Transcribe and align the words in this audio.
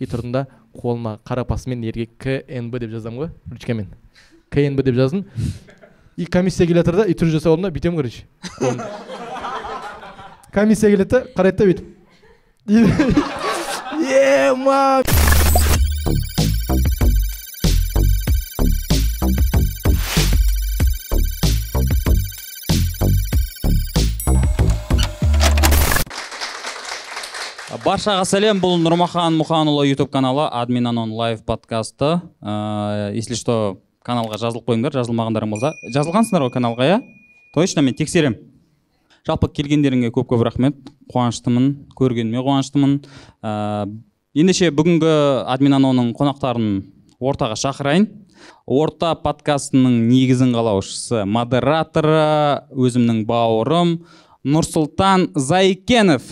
и 0.00 0.06
тұрдым 0.08 0.32
да 0.32 0.46
қолыма 0.74 1.18
қара 1.22 1.44
паспортмен 1.44 1.84
ерге 1.84 2.08
кнб 2.18 2.78
деп 2.80 2.90
жазамын 2.90 3.18
ғой 3.20 3.30
ручкамен. 3.52 3.86
Кнб 4.50 4.82
деп 4.82 4.94
жаздым. 4.96 5.26
И 6.16 6.26
комиссия 6.26 6.66
келе 6.66 6.80
жатыр 6.80 6.96
да 6.96 7.04
и 7.04 7.14
түр 7.14 7.30
жасап 7.30 7.52
алдым 7.52 7.68
да 7.68 7.70
бүйтемін 7.70 7.96
короче. 7.96 8.24
Комиссия 10.52 10.90
келеді 10.90 11.10
да 11.10 11.24
қарайды 11.36 11.56
да 11.56 11.64
бүйтіп. 11.70 11.86
Ема 14.10 15.29
баршаға 27.80 28.24
сәлем. 28.28 28.58
Бұл 28.60 28.76
нұрмахан 28.82 29.36
мұханұлы 29.38 29.86
ютуб 29.88 30.10
каналы 30.12 30.46
админ 30.52 30.90
анон 30.90 31.12
лайв 31.16 31.44
подкасты. 31.46 32.20
Ә, 32.42 33.12
если 33.14 33.34
что 33.38 33.80
каналға 34.04 34.36
жазылып 34.40 34.68
қойыңдар 34.68 34.94
жазылмағандарың 34.98 35.54
болса. 35.54 35.72
Жазылғансыңдар 35.94 36.44
ғой 36.44 36.52
каналға 36.52 36.88
иә? 36.88 36.98
Точно 37.54 37.82
мен 37.82 37.96
тексерем. 37.96 38.36
Жалпы 39.26 39.48
келгендеріңе 39.48 40.12
көп 40.12 40.28
көп 40.32 40.44
рахмет. 40.44 40.76
Қуаныштымын 41.12 41.70
көргеніме 41.96 42.44
қуаныштымын. 42.44 42.98
Ә, 43.42 43.88
ендеше 44.34 44.70
бүгінгі 44.76 45.14
админ 45.48 45.78
аноның 45.80 46.12
қонақтарын 46.18 46.82
ортаға 47.20 47.56
шақырайын. 47.60 48.08
Орта 48.66 49.14
подкастының 49.20 50.06
негізін 50.08 50.52
қалаушысы 50.56 51.24
модераторы 51.28 52.64
өзімнің 52.72 53.24
бауырым 53.28 53.98
нұрсұлтан 54.44 55.30
зайкенов. 55.36 56.24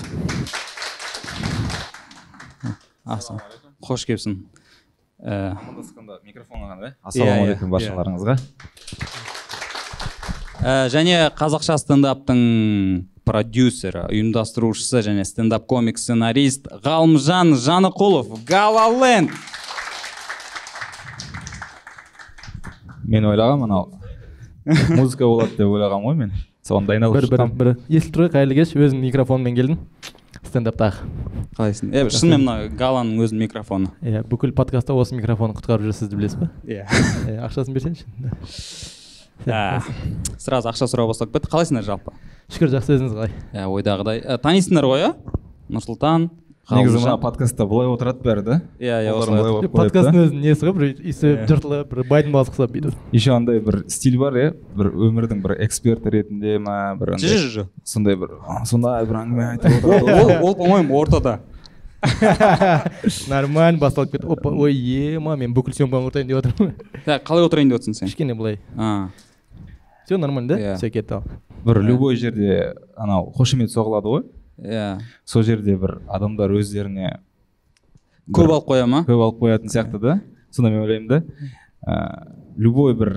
Аса 3.09 3.39
қош 3.85 4.05
келіпсің. 4.09 4.39
Амандасқанда 5.19 6.21
микрофонға 6.23 6.69
ғана 6.71 6.89
Иә, 6.89 6.93
иә, 6.93 6.95
ассалаумағалейкум 7.11 7.73
баршаларыңызға 7.75 8.35
ә, 10.63 10.89
және 10.93 11.17
қазақша 11.39 11.75
стендаптың 11.83 12.41
продюсері 13.27 14.05
ұйымдастырушысы 14.13 15.03
және 15.09 15.25
стендап 15.27 15.67
комик 15.67 15.99
сценарист 15.99 16.71
ғалымжан 16.85 17.57
жанықұлов. 17.59 18.31
Галаленд 18.47 19.35
мен 23.05 23.27
ойлағанмын 23.29 23.69
анау 23.73 23.91
музыка 24.95 25.27
болады 25.27 25.57
деп 25.57 25.67
ойлағанмын 25.67 26.07
ғой 26.09 26.17
мен. 26.23 26.33
Соған 26.63 26.87
дайындалып 26.89 27.15
бір 27.19 27.29
бір 27.33 27.53
бір 27.59 27.71
естіліп 27.89 28.15
тұр 28.15 28.25
ғой 28.27 28.33
қайырлы 28.35 28.59
кеш 28.59 28.75
өзім 28.77 29.01
микрофонмен 29.03 29.55
келдім. 29.57 29.79
Стендаптағы 30.49 31.07
қалайсың? 31.59 31.91
Е 31.95 32.05
шынымен 32.13 32.45
мына 32.45 32.69
галаның 32.79 33.23
өзінің 33.25 33.45
микрофоны. 33.47 33.91
Иә 34.03 34.23
бүкіл 34.29 34.53
подкастта 34.57 34.95
осы 34.99 35.17
микрофон 35.17 35.55
құтқарып 35.57 35.87
жүр 35.89 35.97
сізді 35.97 36.19
білесіз 36.19 36.41
ба? 36.41 36.51
Иә 36.65 36.85
Иә, 37.29 37.39
ақшасын 37.47 37.77
берсеңші. 37.77 38.07
Ә, 39.47 39.81
сразу 40.41 40.69
ақша 40.71 40.89
сұрау 40.91 41.09
басталып 41.13 41.37
кетті. 41.37 41.51
Қалайсыңдар 41.53 41.87
жалпы? 41.87 42.15
Шүкір 42.53 42.73
жақсы 42.75 42.97
өзіңіз 42.97 43.15
қалай? 43.15 43.35
Иә 43.55 43.67
ойдағыдай. 43.71 44.23
Ә, 44.25 44.39
танисыңдар 44.43 44.89
ғой 44.89 45.05
иә 45.07 45.13
нұрсұлтан. 45.73 46.29
Негізі 46.71 47.01
мына 47.01 47.17
подкастта 47.21 47.67
былай 47.69 47.89
отырады 47.89 48.25
бәрі 48.25 48.43
да? 48.45 48.57
Иә 48.79 48.99
иә 49.07 49.13
осылай 49.17 49.69
подкасттың 49.73 50.17
да? 50.17 50.25
өзінің 50.27 50.43
несі 50.45 50.67
ғой 50.69 50.75
бір 50.77 50.87
иісі 51.01 51.33
жыртылып 51.49 51.93
бір 51.95 52.09
байдың 52.11 52.35
баласы 52.35 52.53
ұқсап 52.53 52.75
бүйтіп 52.75 53.15
еще 53.17 53.33
андай 53.37 53.61
бір 53.65 53.83
стиль 53.89 54.19
бар 54.21 54.37
иә? 54.37 54.49
Бір 54.77 54.91
өмірдің 54.93 55.41
бір 55.45 55.57
эксперті 55.65 56.13
ретінде 56.13 56.59
ма 56.61 56.95
бір 57.01 57.15
жо 57.15 57.21
андай 57.21 57.39
жо 57.39 57.53
жо 57.55 57.69
сондай 57.85 58.19
бір 58.21 58.37
«А, 58.47 58.65
сондай 58.69 59.07
бір 59.09 59.23
әңгіме 59.23 59.47
айтып 59.55 59.89
ол 59.89 59.97
отырады 59.97 60.37
ол 60.43 60.49
ол 60.51 60.59
по-моему 60.59 60.99
ортада. 61.01 61.39
Нормально 63.29 63.81
басталып 63.81 64.13
кетті. 64.13 64.27
Опа 64.31 64.53
ой 64.55 64.75
ема 65.17 65.35
мен 65.37 65.55
бүкіл 65.55 65.75
съемканы 65.75 66.07
құртайын 66.07 66.29
деп 66.29 66.39
жатырмын 66.39 66.75
Ә, 67.07 67.19
қалай 67.27 67.47
отырайын 67.49 67.73
деп 67.73 67.81
отырсың 67.81 67.97
сен? 67.99 68.11
Кішкене 68.11 68.37
былай. 68.39 68.61
А. 68.77 69.09
Все 70.07 70.17
нормально 70.17 70.55
да? 70.55 70.59
Иә. 70.61 70.77
все 70.77 70.91
кетті 70.91 71.15
ал. 71.19 71.25
Бір 71.65 71.83
любой 71.83 72.17
жерде 72.17 72.75
анау 72.97 73.33
қошемет 73.35 73.75
соғылады 73.75 74.13
ғой. 74.13 74.23
Иә. 74.59 75.01
Сол 75.25 75.43
жерде 75.47 75.77
бір 75.79 75.99
адамдар 76.09 76.53
өздеріне 76.59 77.19
көп 78.35 78.51
алып 78.51 78.69
қоя 78.69 78.87
ма? 78.87 79.05
көп 79.09 79.23
алып 79.25 79.43
қоятын 79.43 79.73
сияқты 79.73 80.01
да. 80.03 80.21
Сонда 80.51 80.71
мен 80.71 80.83
ойлаймын 80.83 81.09
да. 81.09 81.23
Ә, 81.87 82.33
любой 82.57 82.95
бір 82.99 83.13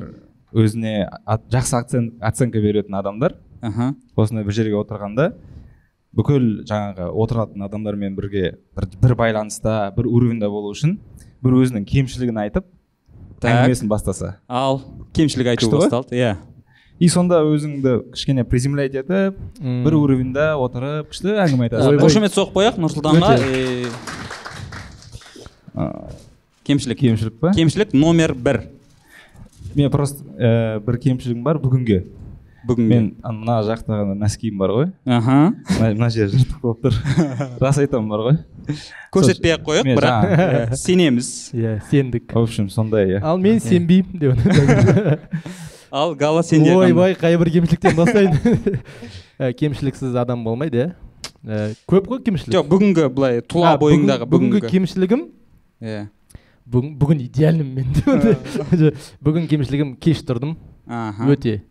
өзіне 0.54 1.10
жақсы 1.26 1.78
оцен, 1.80 2.12
оценка 2.22 2.62
беретін 2.62 2.96
адамдар 3.00 3.38
аха. 3.62 3.94
осындай 4.16 4.46
бір 4.46 4.54
жерге 4.54 4.78
отырғанда 4.82 5.32
бүкіл 6.16 6.66
жаңағы 6.68 7.08
отыратын 7.24 7.64
адамдармен 7.66 8.16
бірге 8.16 8.58
бір, 8.76 8.88
бір 9.02 9.16
байланыста 9.16 9.94
бір 9.96 10.10
уровеньда 10.12 10.50
болу 10.52 10.74
үшін 10.76 10.98
бір 11.44 11.56
өзінің 11.62 11.86
кемшілігін 11.88 12.42
айтып 12.44 12.68
әңгімесін 13.42 13.90
бастаса. 13.90 14.36
Ал 14.48 14.82
кемшілік 15.16 15.54
айту 15.56 15.72
басталды. 15.72 16.20
Иә. 16.20 16.36
И 17.02 17.10
сонда 17.10 17.40
өзіңді 17.50 17.96
кішкене 18.14 18.44
приземлять 18.46 18.94
етіп 18.94 19.40
бір 19.58 19.96
уровеньда 19.98 20.52
отырып 20.62 21.10
күшті 21.10 21.34
әңгіме 21.42 21.66
айтасың. 21.68 21.98
Қошемет 22.02 22.36
соғып 22.36 22.54
қояйық 22.60 22.78
нұрсұлтанға. 22.84 23.32
Кемшілік. 26.68 27.00
Кемшілік 27.02 27.40
па? 27.42 27.56
Кемшілік 27.58 27.96
номер 27.98 28.36
бір. 28.38 28.68
Мен 29.74 29.90
просто 29.90 30.22
ә, 30.38 30.80
бір 30.86 31.00
кемшілігім 31.02 31.42
бар 31.48 31.58
бүгінге. 31.64 32.04
Бүгінге. 32.70 32.92
Мен 32.92 33.10
мына 33.24 33.58
жақтағы 33.66 34.14
носкиім 34.20 34.62
бар 34.62 34.76
ғой. 34.76 34.88
Аха. 35.10 35.56
Мына 35.80 36.12
жері 36.14 36.36
жыртық 36.36 36.62
болып 36.62 36.86
тұр. 36.86 37.00
Рас 37.64 37.82
айтамын 37.82 38.14
бар 38.14 38.26
ғой. 38.28 38.40
Көрсетпей 39.16 39.56
ақ 39.56 39.66
қояйық 39.72 39.98
бірақ 39.98 40.76
сенеміз. 40.84 41.50
Иә 41.58 41.80
сендік. 41.90 42.30
В 42.30 42.44
общем 42.44 42.70
сондай 42.70 43.16
иә. 43.16 43.24
Ал 43.26 43.42
мен 43.42 43.58
сенбеймін 43.64 44.22
деп 44.22 44.38
ал 45.92 46.16
гала 46.16 46.44
сенде 46.44 46.74
ойбай 46.76 47.16
қай 47.20 47.38
бір 47.38 47.52
кемшіліктен 47.52 47.96
бастайын. 47.98 48.38
Ә, 49.42 49.52
кемшіліксіз 49.58 50.16
адам 50.22 50.44
болмайды. 50.46 50.92
Иә 51.44 51.72
көп 51.90 52.08
қой 52.12 52.22
кемшілік. 52.26 52.54
Жоқ 52.54 52.68
бүгінгі 52.70 53.08
былай 53.14 53.42
тұла 53.42 53.74
бойыңдағы 53.82 54.28
бүгінгі 54.30 54.62
кемшілігім? 54.70 55.26
Иә. 55.82 56.06
Бүгін 56.70 56.94
бүгін 57.02 57.26
идеальным 57.26 57.74
мен. 57.76 57.90
Бүгін 59.26 59.50
кемшілігім 59.50 59.96
кеш 60.00 60.22
тұрдым. 60.28 60.56
Өте. 61.28 61.64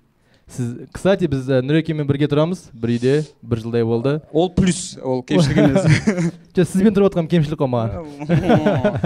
Сіз 0.50 0.72
кстати 0.90 1.28
біз 1.30 1.46
ә, 1.46 1.60
нұрекеңмен 1.62 2.08
бірге 2.08 2.26
тұрамыз. 2.26 2.64
Бір 2.74 2.96
үйде 2.96 3.12
бір 3.38 3.60
жылдай 3.62 3.84
болды. 3.86 4.16
Ол 4.34 4.50
плюс 4.50 4.98
ол 4.98 5.22
кемшілік 5.22 5.60
емес 5.62 5.86
жоқ 5.86 6.72
сізбен 6.72 6.96
тұрып 6.96 7.12
жатқан 7.12 7.30
кемшілік 7.30 7.62
қой 7.62 7.70
маған? 7.70 8.98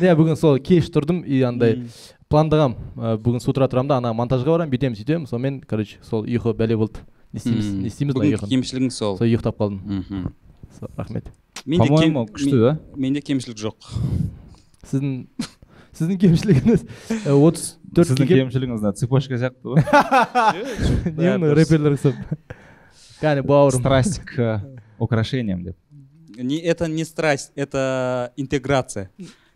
Иә 0.00 0.16
бүгін 0.16 0.40
сол 0.40 0.56
кеш 0.64 0.88
тұрдым 0.88 1.20
и 1.28 1.42
андай. 1.44 1.82
Пландағам 2.30 2.76
ә, 2.96 3.16
бүгін 3.20 3.42
с 3.42 3.48
утра 3.50 3.66
тұрамын 3.70 3.90
да 3.90 3.96
ана 4.00 4.12
монтажға 4.16 4.54
барамын 4.54 4.70
бүйтемін 4.72 4.96
сөйтемін. 4.98 5.26
Сонымен 5.30 5.60
короче 5.66 5.98
сол 6.06 6.24
ұйқы 6.24 6.54
бәле 6.56 6.76
болды. 6.78 7.02
Не 7.32 7.38
істейміз 7.42 7.70
не 7.74 7.90
істейміз 7.90 8.16
бүгінгі 8.16 8.50
кемшілігің 8.50 8.90
сол. 8.94 9.16
Сол 9.18 9.26
ұйықтап 9.26 9.58
қалдым. 9.58 9.80
Мхм. 10.00 10.32
Сол, 10.78 10.90
рахмет. 10.96 11.26
Менде 11.66 11.88
по 11.88 11.98
моему 11.98 12.26
күшті 12.30 12.56
да? 12.56 12.70
мен- 12.94 13.14
менде 13.14 13.20
кемшілік 13.20 13.58
жоқ. 13.58 13.90
Сіздің 14.86 15.26
сіздің 15.98 16.20
кемшілігіңіз 16.22 16.86
ә, 17.26 17.34
отыз 17.34 17.66
сіздің 17.74 17.94
төртке 17.98 18.26
келіп 18.30 18.46
кемшілігіңіз 18.46 18.80
мына 18.86 18.94
цепочка 18.94 19.34
сияқты 19.34 19.74
ғой. 19.74 19.82
Не 21.18 21.34
мына 21.36 21.54
рэперлер 21.58 21.98
ұқсап 21.98 22.16
кәне 23.20 23.42
бауырым. 23.42 23.82
Страсть 23.82 24.22
к 24.24 24.62
украшениям 24.98 25.64
деп. 25.64 25.76
Не 26.38 26.56
это 26.62 26.86
не 26.88 27.04
страсть 27.04 27.52
это 27.54 28.32
интеграция. 28.36 29.10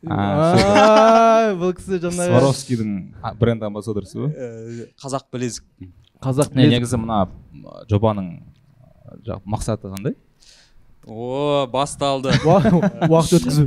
Бұл 0.09 1.73
кісі 1.77 1.99
жаңағы 2.03 2.29
сваровскийдің 2.33 2.93
бренд 3.41 3.63
амбассадорсы 3.69 4.19
ғой. 4.21 4.31
Э, 4.35 4.87
қазақ 5.01 5.27
білезік. 5.33 5.65
Қазақ 6.25 6.53
білезік. 6.55 6.75
негізі 6.79 7.01
мына 7.01 7.23
жобаның 7.91 8.29
мақсаты 9.49 9.91
қандай? 9.93 10.15
О 11.07 11.67
басталды. 11.69 12.33
Уа- 12.49 13.09
уақыт 13.11 13.39
өткізу. 13.39 13.67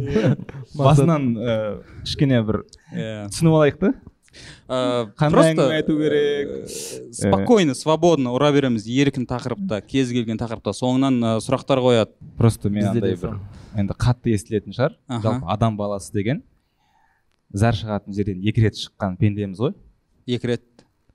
Басынан 0.77 1.27
ә, 1.37 1.55
кішкене 2.03 2.41
бір 2.45 2.63
Иә. 2.93 3.27
түсініп 3.29 3.53
алайық 3.59 3.77
та. 3.83 3.91
Э, 3.93 3.93
қандай 4.67 5.31
просто 5.31 5.63
әңгіме 5.63 5.75
айту 5.77 5.95
керек? 5.97 6.49
э, 6.67 7.13
спокойно 7.15 7.75
свободно 7.75 8.33
ұра 8.35 8.51
береміз. 8.51 8.87
Еркін 8.87 9.27
тақырыпта 9.29 9.79
кез 9.87 10.11
келген 10.11 10.39
тақырыпта. 10.39 10.73
Соңынан 10.75 11.19
э, 11.23 11.33
сұрақтар 11.43 11.79
қояды. 11.83 12.11
Просто 12.37 12.69
мен 12.69 12.89
андай 12.91 13.15
бір 13.15 13.37
енді 13.77 13.95
қатты 13.95 14.35
естілетін 14.35 14.75
шығар. 14.75 14.97
Жалпы 15.07 15.47
адам 15.47 15.77
баласы 15.79 16.11
деген. 16.13 16.43
Зар 17.53 17.77
шығатын 17.77 18.15
жерден 18.17 18.43
екі 18.43 18.65
рет 18.65 18.75
шыққан 18.81 19.15
пендеміз 19.21 19.61
ғой. 19.63 19.73
Екі 20.27 20.51
рет. 20.51 20.65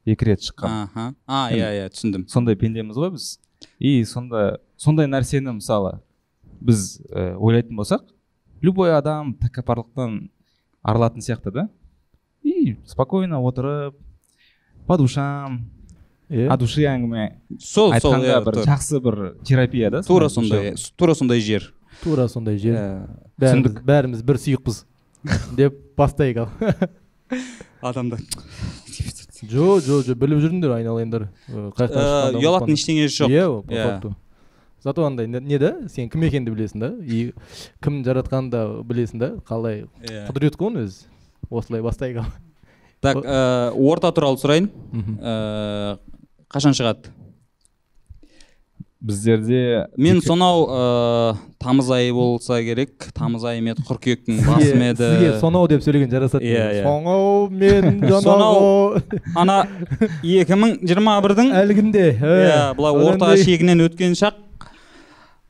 Екі 0.08 0.30
рет 0.30 0.46
шыққан. 0.48 0.88
Аха. 0.88 1.12
А 1.26 1.50
иә 1.52 1.68
иә 1.82 1.90
түсіндім. 1.92 2.26
сондай 2.28 2.56
пендеміз 2.56 2.96
ғой 2.96 3.12
біз. 3.18 3.36
И 3.78 4.02
сонда 4.04 4.60
сондай 4.76 5.06
нәрсені 5.06 5.58
мысалы 5.60 6.00
біз 6.62 7.02
ойлайтын 7.12 7.76
болсақ 7.76 8.08
любой 8.62 8.94
адам 8.96 9.34
тәкаппарлықтан 9.42 10.30
арылатын 10.82 11.20
сияқты 11.20 11.52
да. 11.52 11.68
И 12.42 12.76
спокойно 12.86 13.40
отырып 13.42 13.94
по 14.86 14.96
душам. 14.98 15.70
Иә. 16.32 16.48
о 16.48 16.56
душе 16.56 16.86
әңгіме 16.88 17.26
сол 17.60 17.92
сол 18.00 18.14
иә, 18.24 18.38
бір 18.44 18.62
жақсы 18.64 19.00
бір 19.04 19.16
терапия 19.44 19.90
да 19.90 20.00
тура 20.02 20.30
сондай 20.32 20.74
тура 20.96 21.14
сондай 21.14 21.40
жер. 21.40 21.74
Тура 22.02 22.24
сондай 22.28 22.56
жер. 22.56 22.72
Иә. 22.72 23.08
бәріміз, 23.36 23.74
бәріміз 23.84 24.22
бір 24.24 24.38
сұйықпыз 24.40 24.78
деп 25.58 25.76
бастайық 25.98 26.46
ал. 26.46 26.48
Адамдар. 27.82 28.20
Жо 29.42 29.76
жо 29.84 30.00
жо 30.06 30.14
біліп 30.16 30.40
жүріңдер 30.40 30.72
айналайындар. 30.78 31.28
Э, 31.50 31.68
ұялатын 32.38 32.72
ештеңе 32.78 33.08
жоқ. 33.12 33.28
Иә 33.28 33.46
по 33.66 33.74
Иә. 33.74 33.84
факту. 33.90 34.16
Зато 34.82 35.04
андай 35.04 35.28
не 35.28 35.40
не 35.40 35.58
да 35.58 35.74
сен 35.88 36.08
кім 36.08 36.22
екеніңді 36.30 36.54
білесің 36.56 36.80
да? 36.80 36.90
И 37.04 37.32
кім 37.82 38.00
жаратқанын 38.06 38.50
да 38.50 38.62
білесің 38.82 39.18
да? 39.18 39.30
Қалай? 39.44 39.84
Иә. 40.00 40.28
құдірет 40.30 40.56
қой 40.56 40.72
оның 40.72 40.86
өзі. 40.88 41.04
Осылай 41.50 41.82
бастайық 41.82 42.22
ал. 42.22 42.30
Так 43.02 43.16
ә, 43.24 43.72
орта 43.74 44.12
туралы 44.14 44.38
сұрайын. 44.38 44.68
Ә, 45.18 45.98
қашан 46.52 46.76
шығады? 46.76 47.10
Біздерде 49.02 49.88
мен 49.98 50.20
сонау 50.22 50.60
ә, 50.70 51.36
тамыз 51.58 51.88
айы 51.90 52.12
болса 52.14 52.60
керек. 52.62 53.08
Тамыз 53.16 53.42
айы 53.50 53.58
ма 53.66 53.72
еді 53.72 53.82
қыркүйектің 53.88 54.36
басы 54.46 54.76
ма 54.78 54.92
еді. 54.92 55.08
сізге 55.08 55.32
сонау 55.40 55.66
деп 55.66 55.82
сөйлеген 55.82 56.12
жарасады 56.12 56.46
Иә, 56.46 56.68
иә. 56.78 56.84
сонау 56.86 57.48
мен 57.50 57.98
Сонау. 58.22 59.00
ана 59.34 59.56
2021-дің 60.22 61.50
әлгінде 61.64 62.04
иә 62.20 62.60
былай 62.78 63.02
орта 63.08 63.32
шегінен 63.42 63.82
өткен 63.88 64.14
шақ. 64.14 64.38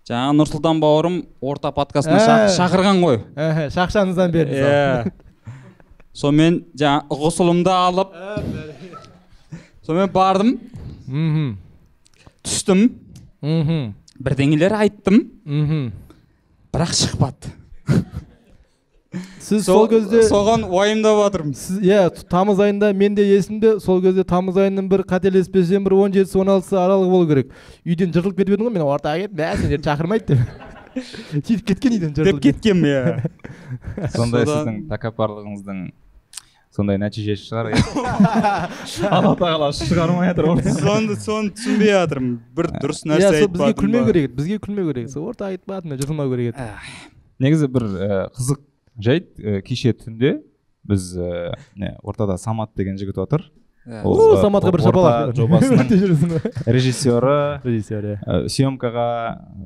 Жаңағы 0.08 0.38
нұрсұлтан 0.40 0.80
бауырым 0.82 1.20
орта 1.44 1.70
подкастына 1.76 2.24
Ә. 2.24 2.48
шақырған 2.56 3.04
ғой. 3.04 3.20
Шақшаңыздан 3.76 4.32
беріңіз 4.32 4.64
иә. 4.64 5.12
Сонымен 6.12 6.60
жаңа 6.78 7.06
ғұсылымды 7.08 7.72
алып 7.72 8.12
сонымен 9.86 10.12
бардым. 10.12 10.52
Мхм. 11.06 11.56
Түстім. 12.44 12.86
Мхм. 13.42 13.92
Бірдеңелер 14.22 14.76
айттым. 14.78 15.24
Мхм. 15.44 15.90
Бірақ 16.72 16.94
шықпады. 16.96 17.52
Сіз 19.42 19.66
сол 19.66 19.88
кезде 19.90 20.22
соған 20.24 20.62
уайымдап 20.70 21.18
жатырмын 21.18 21.56
сіз 21.58 21.82
иә 21.84 22.06
тамыз 22.30 22.60
айында 22.64 22.92
мен 22.96 23.16
де 23.18 23.26
есімде 23.26 23.74
сол 23.82 24.00
кезде 24.00 24.24
тамыз 24.24 24.56
айының 24.56 24.86
бір 24.88 25.02
қателеспесем 25.10 25.84
бір 25.84 25.98
он 25.98 26.14
жетісі 26.14 26.38
он 26.40 26.52
алтысы 26.54 26.78
аралығы 26.80 27.10
болу 27.10 27.28
керек. 27.28 27.50
Үйден 27.84 28.14
жыртылып 28.14 28.38
кетіп 28.38 28.54
едім 28.56 28.70
ғой 28.70 28.76
мен 28.78 28.86
ортаға 28.86 29.26
кетіп 29.26 29.34
мә 29.42 29.50
сендерді 29.60 29.90
шақырмайды 29.90 30.32
деп 30.32 30.70
сөйтіп 31.32 31.66
кеткен 31.72 31.98
үйден 31.98 32.14
деп 32.14 32.22
жыртылып 32.22 32.42
кеткенмін 32.46 32.88
иә. 32.88 34.08
сондай 34.16 34.46
сіздің 34.48 34.80
тәкаппарлығыңыздың 34.94 35.84
сондай 36.72 36.98
нәтижесі 37.00 37.46
шығар. 37.48 37.70
Иә 37.72 39.08
алла 39.16 39.32
тағала 39.38 39.70
шығармай 39.76 40.32
жатыр 40.32 40.48
соны 40.78 41.16
соны 41.20 41.52
түсінбей 41.56 41.92
жатырмын. 41.92 42.36
Бір 42.56 42.70
дұрыс 42.78 43.02
иә 43.04 43.12
нәрсе 43.12 43.42
сол 43.42 43.52
бізге 43.52 43.68
айтпадым 43.68 43.80
күлмеу 43.82 44.04
ба? 44.04 44.12
керек 44.12 44.28
еді 44.28 44.36
бізге 44.40 44.60
күлмеу 44.66 44.92
керек. 44.92 45.10
Еді 45.12 45.48
айтпадым 45.50 45.92
мен 45.92 46.00
жыртылмау 46.00 46.32
керек 46.32 46.54
еді. 46.54 46.68
Негізі 47.42 47.68
бір 47.72 47.88
ә, 47.88 48.20
қызық 48.36 48.62
жайт 49.08 49.32
ә, 49.38 49.60
кеше 49.66 49.92
түнде 49.98 50.38
біз 50.88 51.10
ә, 51.18 51.96
ортада 52.02 52.38
самат 52.40 52.72
деген 52.76 52.96
жігіт 53.00 53.20
отыр. 53.20 53.44
Иә. 53.82 54.04
Ол, 54.06 54.36
ә, 54.36 54.42
саматқа 54.42 54.70
бір 54.70 54.84
орта 54.84 54.92
шапалақ. 54.92 55.32
жобасының 55.34 55.88
режиссері. 56.76 57.32
Режиссер 57.66 58.04
иә 58.12 58.18
ә, 58.22 58.44
съемкаға 58.46 59.06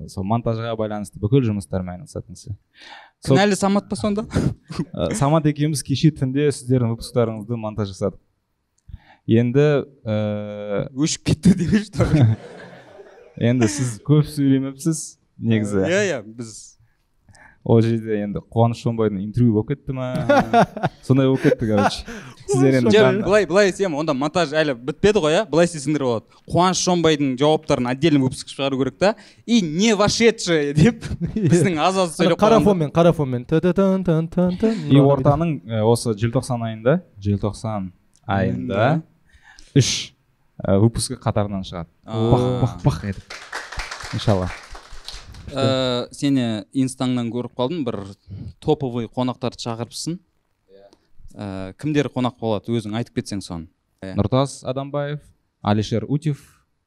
сол 0.09 0.25
монтажға 0.25 0.73
байланысты 0.81 1.21
бүкіл 1.21 1.45
жұмыстармен 1.45 1.99
айналысатын 1.99 2.33
кісі. 2.33 2.55
Кінәлі 3.25 3.57
самат 3.57 3.89
па 3.89 3.97
сонда? 3.97 4.27
Ә, 4.93 5.13
самат 5.17 5.47
екеуміз 5.49 5.83
кеше 5.87 6.13
түнде 6.15 6.51
сіздердің 6.53 6.95
выпусктарыңызды 6.95 7.59
монтаж 7.61 7.95
жасадық. 7.95 8.21
Енді 9.27 9.67
ә, 10.07 10.87
өшіп 10.95 11.33
кетті 11.33 11.57
демеші 11.59 11.91
енді 13.49 13.69
сіз 13.69 13.97
көп 14.07 14.29
сөйлемепсіз 14.31 15.19
негізі. 15.39 15.83
Иә 15.89 16.03
иә 16.13 16.21
біз 16.25 16.53
ол 17.67 17.83
жерде 17.83 18.21
енді 18.23 18.45
қуаныш 18.47 18.85
шонбайдың 18.85 19.25
интервью 19.25 19.57
болып 19.57 19.75
кетті 19.75 19.97
ма? 19.97 20.13
Сондай 21.07 21.27
болып 21.27 21.43
кетті 21.49 21.73
короче. 21.73 22.05
Сіздер 22.47 22.79
енді 22.81 23.23
былай 23.25 23.47
былай 23.47 23.71
істеймін 23.71 23.99
онда 24.01 24.15
монтаж 24.17 24.53
әлі 24.57 24.75
бітпеді 24.79 25.23
ғой 25.25 25.37
иә 25.39 25.43
былай 25.51 25.69
істесеңдер 25.69 26.05
болады. 26.07 26.25
Қуаныш 26.51 26.83
шонбайдың 26.87 27.35
жауаптарын 27.41 27.91
отдельный 27.91 28.23
выпуск 28.23 28.51
шығару 28.53 28.79
керек 28.81 28.99
та. 28.99 29.15
И 29.47 29.61
не 29.63 29.95
вошедшие 29.95 30.75
деп 30.75 31.05
біздің 31.35 31.79
аз 31.83 31.99
аз 32.05 32.17
сөйлеп 32.19 32.41
қара 32.41 32.61
фонмен 32.63 32.93
қара 32.95 33.13
фонмен 33.13 33.47
и 34.91 35.01
ортаның 35.01 35.57
ә, 35.67 35.83
осы 35.83 36.15
желтоқсан 36.19 36.63
айында 36.67 37.01
желтоқсан 37.23 37.91
айында 38.27 39.01
үш 39.77 40.13
ә, 40.63 40.79
выпускі 40.81 41.19
қатарынан 41.21 41.67
шығады. 41.67 41.91
А. 42.05 42.21
бах 42.31 42.47
бах 42.63 42.79
бах 42.85 43.03
етіп 43.11 43.37
иншалла. 44.17 44.49
Ә, 45.53 46.09
сені 46.15 46.67
инстаңнан 46.75 47.31
көріп 47.31 47.55
қалдым 47.59 47.85
бір 47.87 48.01
топовый 48.63 49.07
қонақтарды 49.07 49.63
шақырыпсың. 49.63 50.19
Ә, 51.37 51.75
кімдер 51.79 52.09
қонақ 52.09 52.39
болады 52.41 52.73
өзің 52.77 52.97
айтып 52.99 53.21
кетсең 53.21 53.43
соны. 53.45 53.69
Нұртас 54.03 54.63
адамбаев 54.67 55.21
алишер 55.63 56.05
утев 56.09 56.41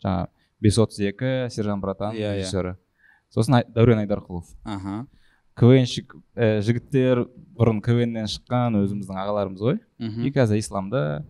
жаңағы 0.03 0.27
бес 0.61 0.77
отыз 0.81 0.99
екі 1.09 1.31
сержан 1.53 1.81
братан 1.81 2.15
Иә, 2.15 2.33
иә. 2.33 2.35
режиссері. 2.41 2.75
Сосын 3.33 3.59
Ай- 3.59 3.65
дәурен 3.75 4.01
айдарқұлов. 4.05 4.45
Аха. 4.65 5.05
Квнщик 5.59 6.15
ә, 6.35 6.61
жігіттер 6.63 7.25
бұрын 7.57 7.81
квннен 7.83 8.27
шыққан 8.31 8.77
өзіміздің 8.79 9.17
ағаларымыз 9.23 9.59
ғой. 9.61 9.79
Мхм. 9.99 10.25
и 10.25 10.31
қазір 10.31 10.57
исламда 10.61 11.25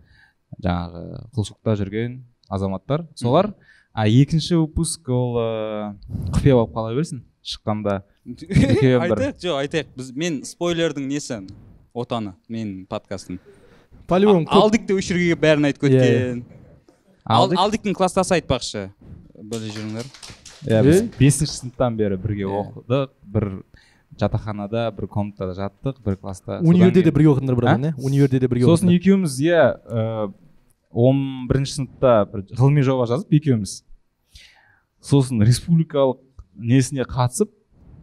жаңағы 0.62 1.24
құлшылықта 1.34 1.74
жүрген 1.80 2.20
азаматтар. 2.48 3.06
Солар 3.16 3.54
а 3.92 4.06
екінші 4.06 4.56
выпуск 4.62 5.08
ол 5.08 5.36
ыыы 5.38 5.96
құпия 6.30 6.54
болып 6.54 6.74
қала 6.74 6.94
берсін 6.94 7.24
шыққанда. 7.42 8.02
Айтайық 8.26 9.40
жоқ 9.42 9.58
айтайық. 9.64 9.88
Біз 9.96 10.12
мен 10.14 10.42
спойлердің 10.46 11.06
несі? 11.10 11.40
Отаны 11.94 12.34
менің 12.48 12.86
подкастым. 12.90 13.38
По-любому 14.06 14.44
көп 14.46 14.54
алдик 14.62 14.86
те 14.86 14.94
осы 14.94 15.14
жерге 15.14 15.36
бәрін 15.38 15.68
айтып 15.70 15.84
Иә, 15.84 15.90
кеткен 15.90 16.44
Ал- 17.24 17.44
Алдик? 17.44 17.58
алдиктің 17.58 17.94
класстасы 17.94 18.34
айтпақшы. 18.40 18.90
Біле 19.40 19.70
жүріңдер. 19.70 20.06
Иә 20.66 20.82
біз 20.84 21.02
бесінші 21.18 21.52
сыныптан 21.60 21.96
бері 21.96 22.16
бірге 22.20 22.44
Иә. 22.44 22.60
оқыдық. 22.62 23.10
Бір 23.24 23.48
жатақханада 24.20 24.90
бір 24.92 25.06
комнатада 25.06 25.54
жаттық 25.56 26.00
бір 26.04 26.16
класста 26.16 26.58
универде 26.60 27.02
де 27.02 27.10
бірге 27.10 27.30
оқыдыңдар 27.34 27.56
братан 27.56 27.84
иә 27.90 27.94
универде 28.04 28.40
де 28.40 28.48
бірге 28.48 28.66
сосын 28.66 28.90
екеуміз 28.92 29.38
иә 29.40 29.60
ыыы, 29.86 30.32
он 30.90 31.46
бірінші 31.48 31.78
сыныпта 31.78 32.26
бір 32.32 32.42
ғылыми 32.58 32.82
жоба 32.82 33.06
жазып 33.06 33.30
екеуміз 33.32 33.84
сосын 35.00 35.40
республикалық 35.46 36.18
несіне 36.58 37.06
қатысып 37.08 37.48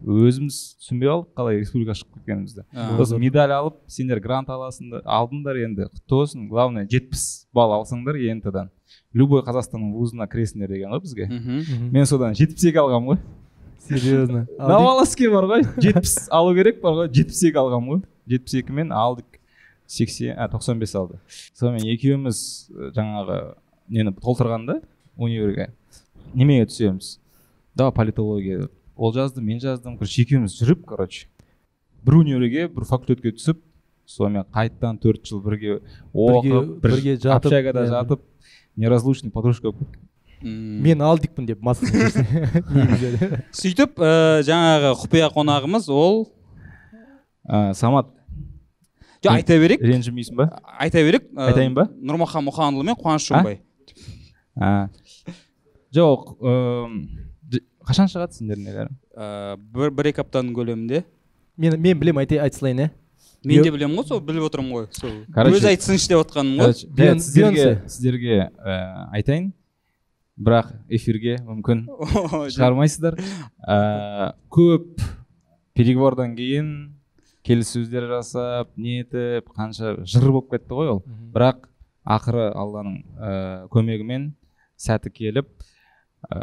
өзіміз 0.04 0.56
түсінбей 0.78 1.10
қалдық 1.10 1.30
қалай 1.38 1.58
республика 1.60 1.94
шығып 1.98 2.18
кеткенімізді. 2.18 2.64
Сосын 2.98 3.22
медаль 3.22 3.54
алып 3.54 3.78
сендер 3.90 4.20
грант 4.22 4.50
аласыңдар 4.52 5.02
алдыңдар 5.04 5.58
енді. 5.64 5.88
Құтты 5.88 6.14
болсын. 6.14 6.48
Главное 6.50 6.86
жетпіс 6.90 7.48
балл 7.54 7.74
алсаңдар 7.80 8.18
ент 8.30 8.46
дан 8.52 8.70
любой 9.12 9.42
қазақстанның 9.46 9.94
вузына 9.96 10.28
кіресіңдер 10.30 10.74
деген 10.74 10.94
ғой 10.94 11.02
бізге. 11.04 11.28
Мен 11.92 12.06
содан 12.06 12.36
жетпіс 12.38 12.68
екі 12.70 12.82
алғанмын 12.82 13.16
ғой. 13.16 13.22
Серьезно. 13.88 14.46
Новолосске 14.58 15.30
бар 15.32 15.48
ғой. 15.48 15.66
Жетпіс 15.82 16.28
алу 16.30 16.54
керек 16.56 16.82
бар 16.82 17.02
ғой. 17.02 17.10
Жетпіс 17.12 17.42
екі 17.48 17.62
алғанмын 17.62 17.94
ғой. 17.96 18.04
Жетпіс 18.28 18.58
екімен 18.62 18.92
алдық. 18.92 19.40
Сексен 19.88 20.36
а 20.36 20.50
тоқсан 20.52 20.78
бес 20.78 20.92
алды. 20.98 21.16
Сонымен 21.56 21.88
екеуміз 21.88 22.38
э, 22.68 22.90
жаңағы 22.92 23.38
нені 23.88 24.12
толтырғанда 24.20 24.82
универге 25.16 25.70
немеге 26.34 26.66
түсеміз? 26.68 27.14
Давай 27.74 27.94
политология 27.96 28.66
деп. 28.66 28.72
Ол 28.98 29.12
жазды 29.14 29.40
мен 29.44 29.60
жаздым 29.62 29.96
короче 29.98 30.22
екеуміз 30.26 30.58
жүріп 30.60 30.84
короче 30.90 31.26
бір 32.04 32.18
универге 32.20 32.66
бір 32.68 32.84
факультетке 32.88 33.32
түсіп 33.38 33.62
сонымен 34.08 34.46
қайтадан 34.54 34.98
төрт 35.02 35.24
жыл 35.28 35.40
бірге 35.44 35.78
оқып 36.12 36.80
бір 36.82 36.92
бірге 36.96 37.16
жатып, 37.16 37.46
общагада 37.46 37.84
иә. 37.86 37.90
жатып 37.94 38.22
неразлучный 38.76 39.30
подружка 39.30 39.70
болып 39.72 39.96
мен 40.42 41.00
алдикпін 41.02 41.46
деп 41.48 41.62
негізі. 41.66 42.22
Сөйтіп 43.58 43.98
ә, 43.98 44.42
жаңағы 44.46 44.92
құпия 45.02 45.30
қонағымыз 45.34 45.88
ол 45.90 46.28
А, 47.48 47.72
самат. 47.74 48.10
Жоқ 49.24 49.32
айта 49.32 49.56
берейік. 49.58 49.80
ренжімейсің 49.82 50.36
ба? 50.36 50.46
Айта 50.78 51.00
берейік. 51.02 51.24
Ә, 51.32 51.46
Айтайын 51.48 51.74
ба? 51.74 51.88
нұрмахан 51.96 52.44
мұханұлы 52.44 52.84
мен 52.84 52.94
қуаныш 53.00 53.30
А, 54.60 54.88
жоқ 55.94 56.36
қашан 57.88 58.10
шығады 58.12 58.36
сендердің 58.36 58.66
нелерің 58.68 58.96
ә, 59.16 59.56
бір 59.74 59.92
бір 59.96 60.10
екі 60.12 60.22
аптаның 60.24 60.54
көлемінде. 60.56 61.04
Мен 61.58 61.78
мен 61.80 62.00
білемін 62.00 62.22
айта 62.22 62.42
айта 62.44 62.58
салайын 62.58 62.84
иә 62.84 62.90
мен 63.48 63.62
де 63.64 63.72
білемін 63.72 64.00
ғой 64.00 64.08
сол 64.10 64.20
біліп 64.24 64.48
отырмын 64.48 64.74
ғой 64.76 64.88
сол. 64.96 65.14
Өзі 65.48 65.70
айтсыншы 65.70 66.10
деп 66.12 66.24
отқаным 66.24 66.60
ғой. 66.60 66.74
сіздерге 66.74 67.68
сіздерге 67.86 68.36
ә, 68.58 68.76
айтайын. 69.16 69.52
Бірақ 70.38 70.70
эфирге 70.94 71.38
мүмкін 71.42 71.86
шығармайсыздар. 72.54 73.16
Ә, 73.66 74.34
көп 74.54 75.00
переговордан 75.74 76.36
кейін 76.38 76.68
келіссөздер 77.46 78.06
жасап 78.12 78.70
не 78.76 79.00
етіп 79.02 79.48
қанша 79.56 79.96
жыр 80.04 80.28
болып 80.30 80.52
кетті 80.52 80.78
ғой 80.78 80.92
ол. 80.92 81.02
Бірақ 81.34 81.66
ақыры 82.06 82.50
алланың 82.52 83.00
ә, 83.16 83.32
көмегімен 83.72 84.30
сәті 84.78 85.10
келіп 85.14 85.50
ә, 86.30 86.38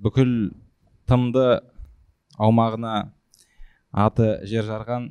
бүкіл 0.00 0.32
тмд 1.10 1.36
аумағына 2.40 2.94
аты 3.92 4.30
жер 4.48 4.64
жарған 4.68 5.10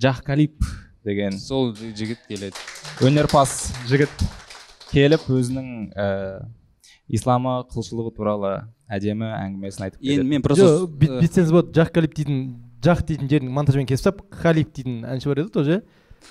жахкалип 0.00 0.62
деген 1.04 1.38
сол 1.38 1.74
жігіт 1.74 2.22
келеді. 2.28 2.54
өнерпаз 3.02 3.72
жігіт 3.90 4.24
келіп 4.92 5.26
өзінің 5.30 5.68
ә, 5.94 6.08
исламы 7.08 7.60
құлшылығы 7.72 8.14
туралы 8.16 8.52
әдемі 8.90 9.30
әңгімесін 9.34 9.88
айтып 9.88 10.04
енді 10.04 10.28
мен 10.34 10.44
просто 10.46 10.86
бүйтсеңіз 11.00 11.54
болады 11.54 11.74
жақ 11.80 11.94
калип 11.96 12.14
дейтін 12.18 12.44
жақ 12.84 13.02
дейтін 13.08 13.30
жерін 13.30 13.50
монтажбен 13.54 13.88
кесіп 13.88 14.04
тастап 14.04 14.22
халип 14.42 14.70
дейтін 14.76 15.02
әнші 15.04 15.32
бар 15.32 15.42
еді 15.44 15.52
тоже. 15.52 15.82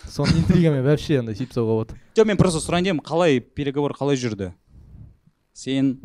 Соны 0.09 0.37
интригамен 0.37 0.83
вообще 0.85 1.19
андай 1.19 1.35
сөйтіп 1.37 1.51
тастауға 1.51 1.75
болады. 1.75 1.97
Жоқ 2.17 2.27
мен 2.29 2.37
просто 2.37 2.61
сұрайын 2.61 2.85
дедім 2.85 3.01
қалай 3.05 3.39
переговор 3.41 3.93
қалай 3.97 4.17
жүрді? 4.21 4.51
Сен 5.53 5.95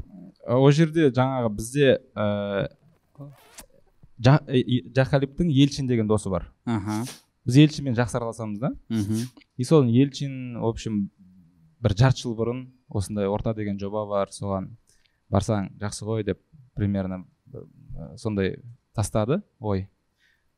ол 0.46 0.70
жерде 0.72 1.10
жаңағы 1.10 1.50
бізде 1.56 1.98
ә, 2.14 2.68
жахкалиптің 4.20 5.50
елчин 5.50 5.86
деген 5.88 6.08
досы 6.08 6.30
бар. 6.30 6.50
Аха. 6.64 7.02
Біз 7.44 7.56
елчинмен 7.60 7.96
жақсы 7.96 8.16
араласамыз 8.16 8.58
да. 8.58 8.72
Мхм. 8.88 9.26
И 9.56 9.64
сол 9.64 9.84
елчин 9.84 10.58
в 10.60 10.66
общем 10.66 11.10
бір 11.84 11.96
жарты 11.98 12.22
жыл 12.24 12.36
бұрын 12.38 12.66
осындай 12.88 13.26
орта 13.28 13.54
деген 13.54 13.78
жоба 13.78 14.06
бар 14.08 14.30
соған 14.32 14.70
барсаң 15.32 15.72
жақсы 15.80 16.06
ғой 16.08 16.24
деп 16.24 16.40
примерно 16.74 17.24
ә, 17.52 18.16
сондай 18.16 18.56
тастады 18.94 19.42
ой. 19.60 19.88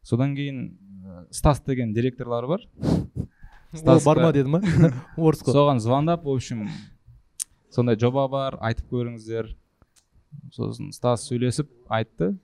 Содан 0.02 0.36
кейін 0.36 0.76
ә, 1.02 1.26
стас 1.30 1.60
деген 1.66 1.92
директорлары 1.92 2.46
бар. 2.46 2.60
Ол 3.72 3.80
Стасқа- 3.80 4.04
бар 4.04 4.22
ма 4.22 4.32
деді 4.32 4.48
ма 4.48 4.60
орыс 5.16 5.42
қой 5.42 5.52
соған 5.56 5.80
звондап 5.82 6.22
в 6.24 6.30
общем 6.30 6.68
сондай 7.70 7.98
жоба 7.98 8.28
бар 8.28 8.58
айтып 8.60 8.86
көріңіздер. 8.92 9.56
Сосын 10.54 10.92
стас 10.92 11.26
сөйлесіп 11.28 11.68
айтты. 11.88 12.34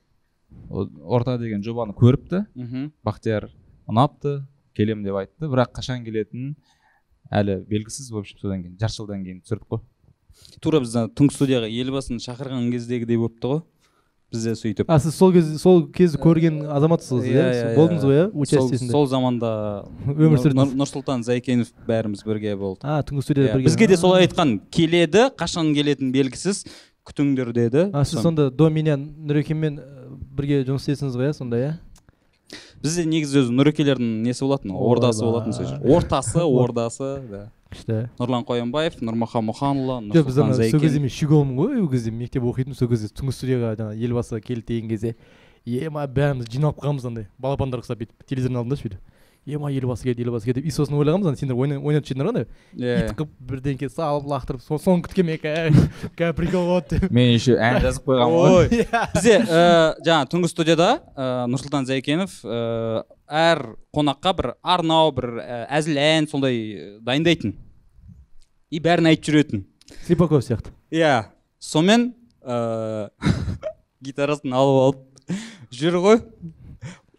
Орта 0.70 1.38
деген 1.40 1.62
жобаны 1.64 1.94
көріпті. 1.96 2.44
Мхм. 2.54 2.90
Бақтияр 3.04 3.48
ұнапты 3.88 4.42
келем 4.76 5.02
деп 5.04 5.16
айтты. 5.22 5.48
Бірақ 5.48 5.72
қашан 5.78 6.04
келетінін 6.04 6.54
әлі 7.32 7.60
белгісіз. 7.68 8.10
В 8.12 8.20
общем 8.20 8.38
содан 8.40 8.62
кейін 8.64 8.78
жарты 8.80 8.98
жылдан 9.00 9.24
кейін 9.24 9.42
түсірдік 9.44 9.68
қой. 9.70 9.84
Тура 10.64 10.80
біз 10.80 10.94
түнгі 11.16 11.34
студияға 11.36 11.68
елбасын 11.68 12.20
шақырған 12.22 12.70
кездегідей 12.72 13.18
болыпты 13.20 13.48
ғой 13.52 13.62
бізде 14.32 14.54
сөйтіп. 14.56 14.88
А 14.88 14.96
сіз 15.00 15.12
сол 15.16 15.32
кез 15.34 15.48
сол 15.60 15.82
кезді 15.92 16.16
көрген 16.22 16.62
азаматсыз 16.72 17.26
иә 17.28 17.42
Сол- 17.52 17.74
болдыңыз 17.76 18.06
ғой 18.08 18.16
иә 18.16 18.22
сол, 18.30 18.40
участиесінде? 18.46 18.92
Сол 18.94 19.06
заманда 19.10 19.50
өмір 20.08 20.40
сүрдіңіз. 20.40 20.72
Нұрсұлтан 20.80 21.24
зайкенов 21.26 21.68
бәріміз 21.88 22.24
бірге 22.24 22.54
болдық. 22.56 22.80
А 22.88 23.02
түнгі 23.04 23.26
студияда 23.26 23.50
Иә, 23.50 23.58
бірге 23.58 23.68
бізге 23.68 23.88
де 23.92 23.98
солай 24.00 24.24
айтқан. 24.26 24.54
Келеді 24.72 25.26
қашан 25.36 25.74
келетіні 25.76 26.14
белгісіз. 26.16 26.64
Күтіңдер 27.08 27.52
деді. 27.52 27.88
А 27.92 28.04
сіз 28.04 28.18
Сон- 28.20 28.22
сонда 28.30 28.50
до 28.50 28.68
меня 28.70 28.96
нұрекеңмен 28.96 29.78
ә, 29.78 29.86
бірге 30.36 30.62
жұмыс 30.68 30.86
істейсіңіз 30.86 31.16
ғой 31.18 31.30
иә 31.30 31.34
сонда 31.36 31.58
иә? 31.58 31.72
Бізде 32.82 33.04
негізі 33.06 33.42
өзі 33.42 33.54
нұрекелердің 33.56 34.22
несі 34.26 34.44
болатын? 34.44 34.72
Ордасы 34.74 35.24
болатын 35.24 35.52
сол 35.56 35.66
жер 35.66 35.82
ортасы 35.86 36.42
ордасы 36.62 37.10
да. 37.30 37.42
Күшті. 37.72 37.98
Нұрлан 38.20 38.44
қоянбаев 38.44 38.98
нұрмахан 39.00 39.46
мұханұлы 39.48 40.10
жоқ 40.12 40.26
біз 40.28 40.38
ана 40.44 40.56
сол 40.58 40.82
кезде 40.82 41.00
мен 41.00 41.08
щеголмын 41.08 41.56
ғой 41.56 41.78
ол 41.80 41.88
кезде 41.88 42.10
мектеп 42.12 42.44
оқитынмын 42.44 42.76
сол 42.76 42.90
кезде 42.90 43.08
түнгі 43.08 43.32
студияға 43.32 43.70
жаңағы 43.78 44.02
елбасы 44.04 44.40
келді 44.44 44.66
деген 44.74 44.90
кезде. 44.92 45.14
Ема 45.64 46.04
бәріміз 46.04 46.50
жиналып 46.52 46.82
қалғанбыз 46.82 47.06
андай. 47.08 47.28
Балапандар 47.40 47.80
ұқсап 47.80 48.02
бүйтіп 48.02 48.26
телевизордың 48.28 48.60
алдында 48.60 48.76
сөйтіп 48.82 49.00
ема 49.46 49.70
елбасы 49.74 50.04
келді 50.06 50.22
елбасы 50.26 50.46
келді 50.46 50.60
деп. 50.62 50.68
И 50.68 50.72
сосын 50.74 50.94
ойлағанбыз 51.00 51.28
ана 51.32 51.36
сендер 51.40 51.56
ойна- 51.58 51.80
ойнатып 51.82 52.12
жүрсіңдер 52.12 52.28
ғой 52.28 52.34
ана. 52.34 52.42
Иә 52.78 52.92
ит 53.02 53.14
қылып 53.18 53.32
бірдеңке 53.50 53.88
салып 53.90 54.28
лақтырып 54.30 54.62
со- 54.62 54.78
соны 54.78 55.02
күткенмін 55.02 55.34
екен 55.34 55.78
қазір 56.18 56.36
прикол 56.38 56.68
болады 56.70 57.00
деп. 57.00 57.10
Мен 57.10 57.32
еще 57.34 57.56
ән 57.58 57.80
жазып 57.82 58.06
қойғанмын 58.06 58.38
ғой. 58.38 58.68
Ой. 58.70 58.86
Бізде 59.16 59.34
ә, 59.42 59.64
жаңа 60.06 60.28
түнгі 60.30 60.50
студияда 60.52 60.88
ә, 61.16 61.28
нұрсұлтан 61.50 61.88
зайкенов 61.90 62.38
ә, 62.46 63.02
әр 63.28 63.64
қонаққа 63.96 64.34
бір 64.38 64.50
арнау 64.62 65.10
бір 65.16 65.28
әзіл 65.68 65.98
ән 65.98 66.30
сондай 66.30 66.98
дайындайтын. 67.02 67.56
И 68.70 68.78
бәрін 68.80 69.10
айтып 69.10 69.32
жүретін. 69.34 69.66
Слепаков 70.06 70.44
сияқты. 70.46 70.70
Иә. 70.94 71.24
Сонымен 71.58 72.12
гитарасын 74.02 74.54
алып 74.56 74.78
алып 74.82 75.36
жүр 75.72 75.98
ғой. 76.02 76.20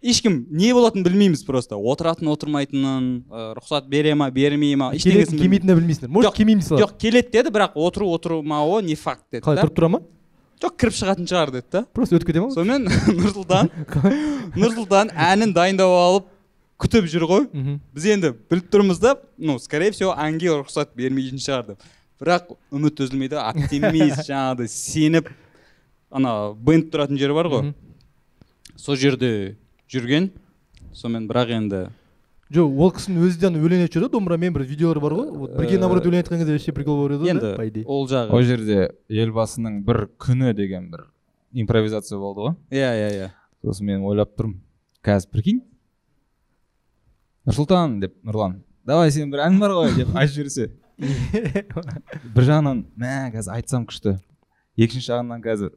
Ешкім 0.04 0.46
не 0.52 0.72
болатынын 0.76 1.06
білмейміз 1.08 1.44
просто. 1.48 1.78
Отыратын 1.80 2.30
отырмайтынын 2.34 3.08
ә, 3.32 3.46
рұқсат 3.58 3.88
бере 3.92 4.14
ма 4.20 4.30
бермей 4.34 4.76
ма 4.80 4.92
ештеңесін 4.98 5.40
келмейтінін 5.40 5.80
білмейсіңдер 5.80 6.12
может 6.12 6.36
келмеймін 6.38 6.66
салады 6.66 6.84
жоқ 6.84 6.98
келеді 7.00 7.32
деді 7.38 7.54
бірақ 7.56 7.78
отыру 7.80 8.10
отырмауы 8.18 8.82
не 8.84 8.98
факт 9.00 9.24
деді 9.32 9.46
қалай 9.46 9.64
тұрып 9.64 9.78
тұра 9.80 9.92
ма? 9.96 10.02
Жоқ 10.64 10.76
кіріп 10.80 10.98
шығатын 11.00 11.30
шығар 11.32 11.54
деді 11.56 11.68
да. 11.72 11.86
Просто 11.96 12.20
өтіп 12.20 12.30
кете 12.30 12.44
ма? 12.44 12.52
Сонымен 12.54 12.88
нұрсұлтан 13.22 13.72
нұрсұлтан 14.60 15.14
әнін 15.16 15.56
дайындап 15.56 15.96
алып 15.96 16.30
күтіп 16.84 17.08
жүр 17.12 17.28
ғой. 17.30 17.48
Біз 17.96 18.08
енді 18.12 18.34
біліп 18.52 18.70
тұрмыз 18.74 19.00
да 19.00 19.16
ну 19.38 19.58
скорее 19.60 19.92
всего 19.96 20.14
әнге 20.20 20.52
рұқсат 20.52 20.96
бермейтін 21.00 21.40
шығар 21.40 21.74
деп. 21.74 21.88
Бірақ 22.20 22.54
үміт 22.72 23.00
үзілмейді 23.04 23.40
оптимист 23.40 24.24
жаңағыдай 24.30 24.72
сеніп 24.72 25.32
ана 26.14 26.54
бенд 26.56 26.92
тұратын 26.94 27.20
жер 27.20 27.34
бар 27.36 27.50
ғой. 27.52 27.74
Сол 28.80 28.96
жерде 29.00 29.58
жүрген. 29.92 30.32
Сонымен 30.94 31.28
бірақ 31.30 31.54
енді 31.58 31.84
жоқ 32.54 32.82
ол 32.86 32.92
кісінің 32.94 33.24
өзі 33.26 33.40
де 33.42 33.48
ана 33.50 33.62
өлең 33.64 33.84
айтып 33.86 33.96
жүр 33.98 34.06
да 34.06 34.12
домбырамен 34.14 34.54
бір 34.54 34.66
видеолар 34.70 35.00
бар 35.02 35.16
ғой. 35.18 35.30
Вот 35.34 35.56
бірге 35.58 35.80
наоборот 35.82 36.06
өлең 36.06 36.22
айтқан 36.22 36.42
кезде 36.44 36.54
вообще 36.54 36.74
прикол 36.76 37.00
болып 37.02 37.24
еді 37.24 37.32
ғой 37.32 37.40
да, 37.42 37.56
по 37.58 37.66
енді 37.66 37.82
идее 37.82 37.86
ол 37.88 38.06
жағы. 38.10 38.30
Ол 38.30 38.44
жерде 38.46 38.78
елбасының 39.10 39.80
бір 39.88 40.04
күні 40.22 40.54
деген 40.54 40.92
бір 40.92 41.08
импровизация 41.54 42.20
болды 42.22 42.46
ғой. 42.46 42.54
Иә 42.70 42.92
иә 43.00 43.10
иә. 43.18 43.32
Сосын 43.66 43.90
мен 43.90 44.06
ойлап 44.06 44.36
тұрмын 44.38 44.60
қазір 45.02 45.34
прикинь. 45.34 45.64
Нұрсұлтан 47.48 47.98
деп 48.04 48.20
нұрлан 48.22 48.60
давай 48.86 49.12
сен 49.12 49.32
бір 49.34 49.48
ән 49.48 49.58
бар 49.60 49.74
ғой 49.80 49.96
деп 49.98 50.14
айтып 50.20 50.36
жіберсе. 50.38 50.70
Бір 52.36 52.46
жағынан 52.46 52.84
мә 53.00 53.16
қазір 53.34 53.56
айтсам 53.56 53.88
күшті. 53.90 54.20
Екінші 54.78 55.10
жағынан 55.10 55.42
қазір. 55.44 55.74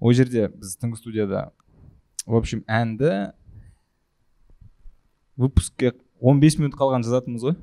Ол 0.00 0.12
жерде 0.16 0.50
біз 0.52 0.76
түнгі 0.80 1.00
студияда 1.00 1.48
в 2.26 2.36
общем 2.36 2.60
әнді 2.68 3.32
выпускке 5.36 5.92
15 6.20 6.58
минут 6.60 6.78
қалған 6.78 7.04
жазатынбыз 7.06 7.44
ғой. 7.46 7.56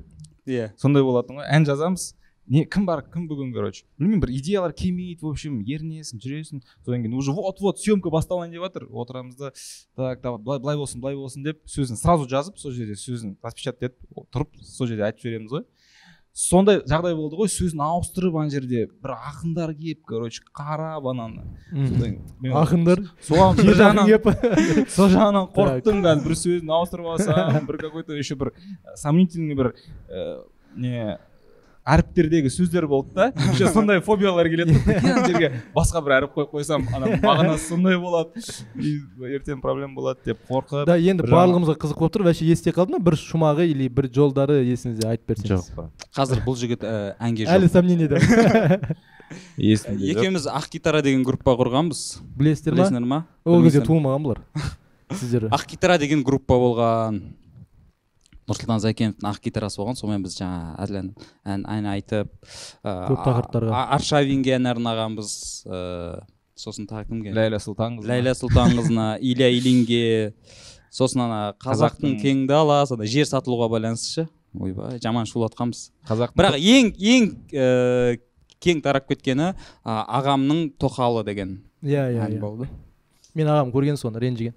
Иә. 0.48 0.72
Сондай 0.80 1.04
болатын 1.04 1.40
ғой. 1.40 1.48
Ән 1.50 1.66
жазамыз. 1.68 2.14
Не 2.48 2.62
кім 2.64 2.86
бар 2.88 3.02
кім 3.12 3.26
бүгін 3.28 3.50
короче? 3.52 3.82
Білмеймін 4.00 4.22
бір 4.22 4.30
идеялар 4.38 4.72
келмейді 4.72 5.20
в 5.20 5.28
общем 5.34 5.58
ерінесің 5.60 6.20
жүресің. 6.22 6.62
Содан 6.80 7.02
кейін 7.04 7.16
уже 7.20 7.34
вот 7.36 7.60
вот 7.60 7.82
съемка 7.82 8.08
басталайын 8.08 8.54
деп 8.54 8.64
жатыр. 8.64 8.86
Отырамыз 8.88 9.36
да 9.36 9.52
так 9.96 10.22
давай 10.22 10.40
былай 10.40 10.58
былай 10.58 10.78
болсын 10.80 11.02
былай 11.02 11.16
болсын 11.16 11.44
деп 11.44 11.60
сөзін 11.68 12.00
сразу 12.00 12.24
жазып 12.24 12.56
сол 12.56 12.72
жерде 12.72 12.96
сөзін 12.96 13.36
распечатать 13.44 13.90
етіп 13.90 14.24
тұрып 14.32 14.56
сол 14.64 14.88
жерде 14.88 15.04
айтып 15.04 15.26
жібереміз 15.26 15.52
ғой. 15.58 15.66
Сондай 16.38 16.78
жағдай 16.86 17.16
болды 17.18 17.38
ғой 17.40 17.48
сөзін 17.50 17.80
ауыстырып 17.82 18.36
ана 18.38 18.52
жерде 18.52 18.84
бір 19.02 19.14
ақындар 19.16 19.72
келіп 19.74 20.04
короче 20.06 20.44
қарап 20.54 21.08
ананы 21.10 21.42
ақындар? 22.62 23.02
Соған 23.26 23.58
бір 23.66 23.74
жағынан 23.80 24.12
сол 24.96 25.10
жағынан 25.10 25.48
қорықтым 25.56 26.04
қазір 26.06 26.22
бір 26.28 26.36
сөзін 26.44 26.70
ауыстырып 26.78 27.10
алсам 27.16 27.66
бір 27.66 27.80
какой 27.82 28.06
то 28.06 28.14
еще 28.14 28.38
бір 28.38 28.52
сомнительный 28.94 29.58
бір 29.58 29.72
ә, 30.08 30.44
не 30.76 31.18
әріптердегі 31.88 32.50
сөздер 32.52 32.86
болды 32.90 33.14
да. 33.16 33.26
Еще 33.52 33.68
сондай 33.74 34.00
фобиялар 34.04 34.48
келеді 34.50 34.76
ана 34.76 35.26
жерге 35.28 35.50
басқа 35.74 36.02
бір 36.04 36.14
әріп 36.18 36.34
қойып 36.36 36.54
қойсам 36.54 36.86
ана 36.94 37.18
мағынасы 37.22 37.70
сондай 37.72 37.98
болады. 38.00 38.42
И 38.76 38.98
ертең 39.38 39.62
проблема 39.64 39.94
болады 39.96 40.30
деп 40.30 40.42
қорқып 40.48 40.84
да 40.88 40.98
енді 40.98 41.28
барлығымызға 41.28 41.76
қызық 41.84 42.00
болып 42.02 42.16
тұр. 42.16 42.26
Вообще 42.28 42.48
есте 42.48 42.74
қалды 42.76 42.96
ма? 42.96 43.02
Бір 43.02 43.18
шумағы 43.20 43.68
или 43.70 43.88
бір 43.88 44.10
жолдары 44.14 44.60
есіңізде 44.66 45.08
айтып 45.08 45.34
берсеңіз? 45.34 45.70
Қазір 46.16 46.42
бұл 46.46 46.58
жігіт 46.60 46.84
ә, 46.84 46.96
әнге 47.18 47.48
әлі 47.48 47.68
жоқ 47.68 47.78
сомнениеде 47.78 48.20
есімде 49.56 50.04
жоқ. 50.04 50.18
екеуміз 50.18 50.48
ақ 50.48 50.68
гитара 50.72 51.02
деген 51.04 51.24
группа 51.24 51.56
құрғанбыз. 51.58 52.04
Білесіздер 52.36 52.76
ма? 52.76 52.84
Білесіңдер 52.84 53.08
ма? 53.08 53.22
Ол 53.44 53.64
кезде 53.64 53.84
туылмаған 53.84 54.24
бұлар 54.24 54.44
сіздер. 55.16 55.48
Ақ 55.52 55.66
гитара 55.70 55.98
деген 55.98 56.22
группа 56.24 56.54
болған. 56.54 57.20
Нұрсұлтан 58.48 58.80
зайкеновтың 58.82 59.28
ақ 59.28 59.40
гитарасы 59.44 59.80
болған 59.80 59.98
сонымен 59.98 60.24
біз 60.24 60.36
жаңа 60.38 60.74
әзіл 60.84 60.98
ән, 61.02 61.10
ән, 61.44 61.64
ән 61.68 61.88
айтып 61.92 62.30
Көп 62.82 63.20
тақырыптарға. 63.26 63.82
Аршавинге 63.96 64.54
ән 64.56 64.70
арнағанбыз 64.72 65.32
ә, 65.68 65.80
сосын 66.58 66.88
тағы 66.88 67.10
кімге? 67.10 67.34
Ләйлә 67.36 67.60
сұлтанқызы 67.62 68.08
ләйлә 68.08 68.34
сұлтанқызына 68.38 69.08
илья 69.30 69.50
ильинге 69.52 70.32
сосын 70.90 71.26
ана 71.26 71.40
қазақтың 71.62 72.16
кең 72.22 72.46
даласы 72.48 72.96
ана 72.96 73.08
жер 73.08 73.28
сатылуға 73.28 73.68
байланысты 73.74 74.22
ше? 74.22 74.28
Ойбай 74.58 74.98
жаман 75.04 75.28
шулатқанбыз 75.28 75.90
қазақ 76.08 76.32
бірақ 76.38 76.56
ең 76.56 76.94
ең 76.96 77.28
ә, 77.52 78.18
кең 78.64 78.80
тарап 78.82 79.08
кеткені 79.10 79.52
ағамның 79.84 80.70
тоқалы 80.80 81.24
деген 81.26 81.58
иә 81.82 82.08
иә 82.14 82.24
ән 82.24 82.38
иә. 82.38 82.40
болды. 82.40 82.68
Мен 83.34 83.46
ағам 83.52 83.70
көрген 83.74 84.00
соны 84.00 84.18
ренжіген. 84.22 84.54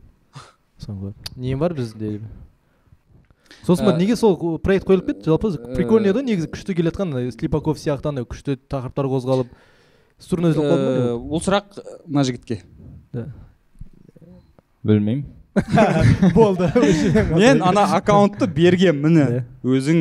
Соны 0.80 1.12
көріп 1.12 1.36
не 1.36 1.56
бар 1.56 1.76
бізде? 1.78 2.18
деп. 2.18 2.22
Сосын 3.68 3.86
ба 3.86 3.94
Ә, 3.96 3.98
неге 4.00 4.16
сол 4.16 4.38
проект 4.60 4.88
қойылып 4.88 5.12
кетті? 5.12 5.30
Жалпы 5.32 5.52
ә, 5.56 5.76
прикольный 5.76 6.12
еді 6.12 6.20
ғой 6.22 6.28
негізі 6.30 6.50
күшті 6.54 6.76
келе 6.78 6.92
жатқан 6.92 7.12
ана 7.16 7.32
слепаков 7.32 7.78
сияқты 7.82 8.10
андай 8.12 8.26
күшті 8.26 8.58
тақырыптар 8.72 9.10
қозғалып 9.12 9.52
струна 10.22 10.52
үзіліп 10.54 10.72
қалды 10.72 10.88
ма 10.88 11.06
Ә, 11.12 11.20
бұл 11.32 11.44
сұрақ 11.44 11.78
мына 12.08 12.24
жігітке. 12.28 12.62
Білмеймін. 14.84 15.26
болды. 16.34 16.70
Мен 17.36 17.62
ана 17.64 17.84
аккаунтты 17.98 18.48
бергем 18.48 19.02
міне 19.04 19.24
Иә. 19.26 19.40
өзің 19.68 19.98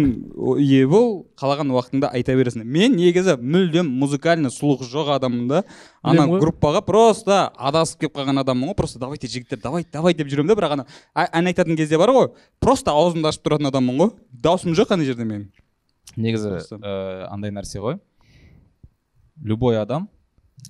ие 0.62 0.87
бол 0.87 1.26
қалаған 1.40 1.73
уақытыңда 1.75 2.11
айта 2.14 2.37
бересің. 2.38 2.62
Мен 2.64 2.95
негізі 2.95 3.35
мүлдем 3.40 3.88
музыкальный 3.90 4.52
слух 4.54 4.85
жоқ 4.87 5.11
адаммын 5.16 5.49
да. 5.50 5.62
Ана 6.02 6.28
группаға 6.30 6.85
просто 6.87 7.49
адасып 7.59 8.04
келіп 8.04 8.14
қалған 8.21 8.40
адаммын 8.45 8.71
ғой. 8.71 8.76
Просто 8.78 9.02
давайте 9.02 9.26
жігіттер 9.26 9.59
давай 9.62 9.85
давай 9.92 10.14
деп 10.14 10.30
жүремін 10.30 10.52
да 10.52 10.59
бірақ 10.61 10.76
ана 10.78 10.87
ән 11.19 11.50
айтатын 11.50 11.76
кезде 11.76 11.99
бар 11.99 12.14
ғой 12.14 12.30
просто 12.62 12.95
аузымды 12.95 13.28
ашып 13.33 13.42
тұратын 13.49 13.73
адаммын 13.73 13.99
ғой. 14.04 14.12
Даусым 14.30 14.76
жоқ 14.78 14.95
ана 14.95 15.04
жерде 15.09 15.26
менің. 15.26 15.49
Негізі 16.16 16.49
Просто. 16.54 16.76
ә, 16.78 17.26
андай 17.30 17.50
нәрсе 17.50 17.83
ғой. 17.83 17.99
Любой 19.42 19.78
адам 19.83 20.09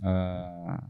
ә, 0.03 0.81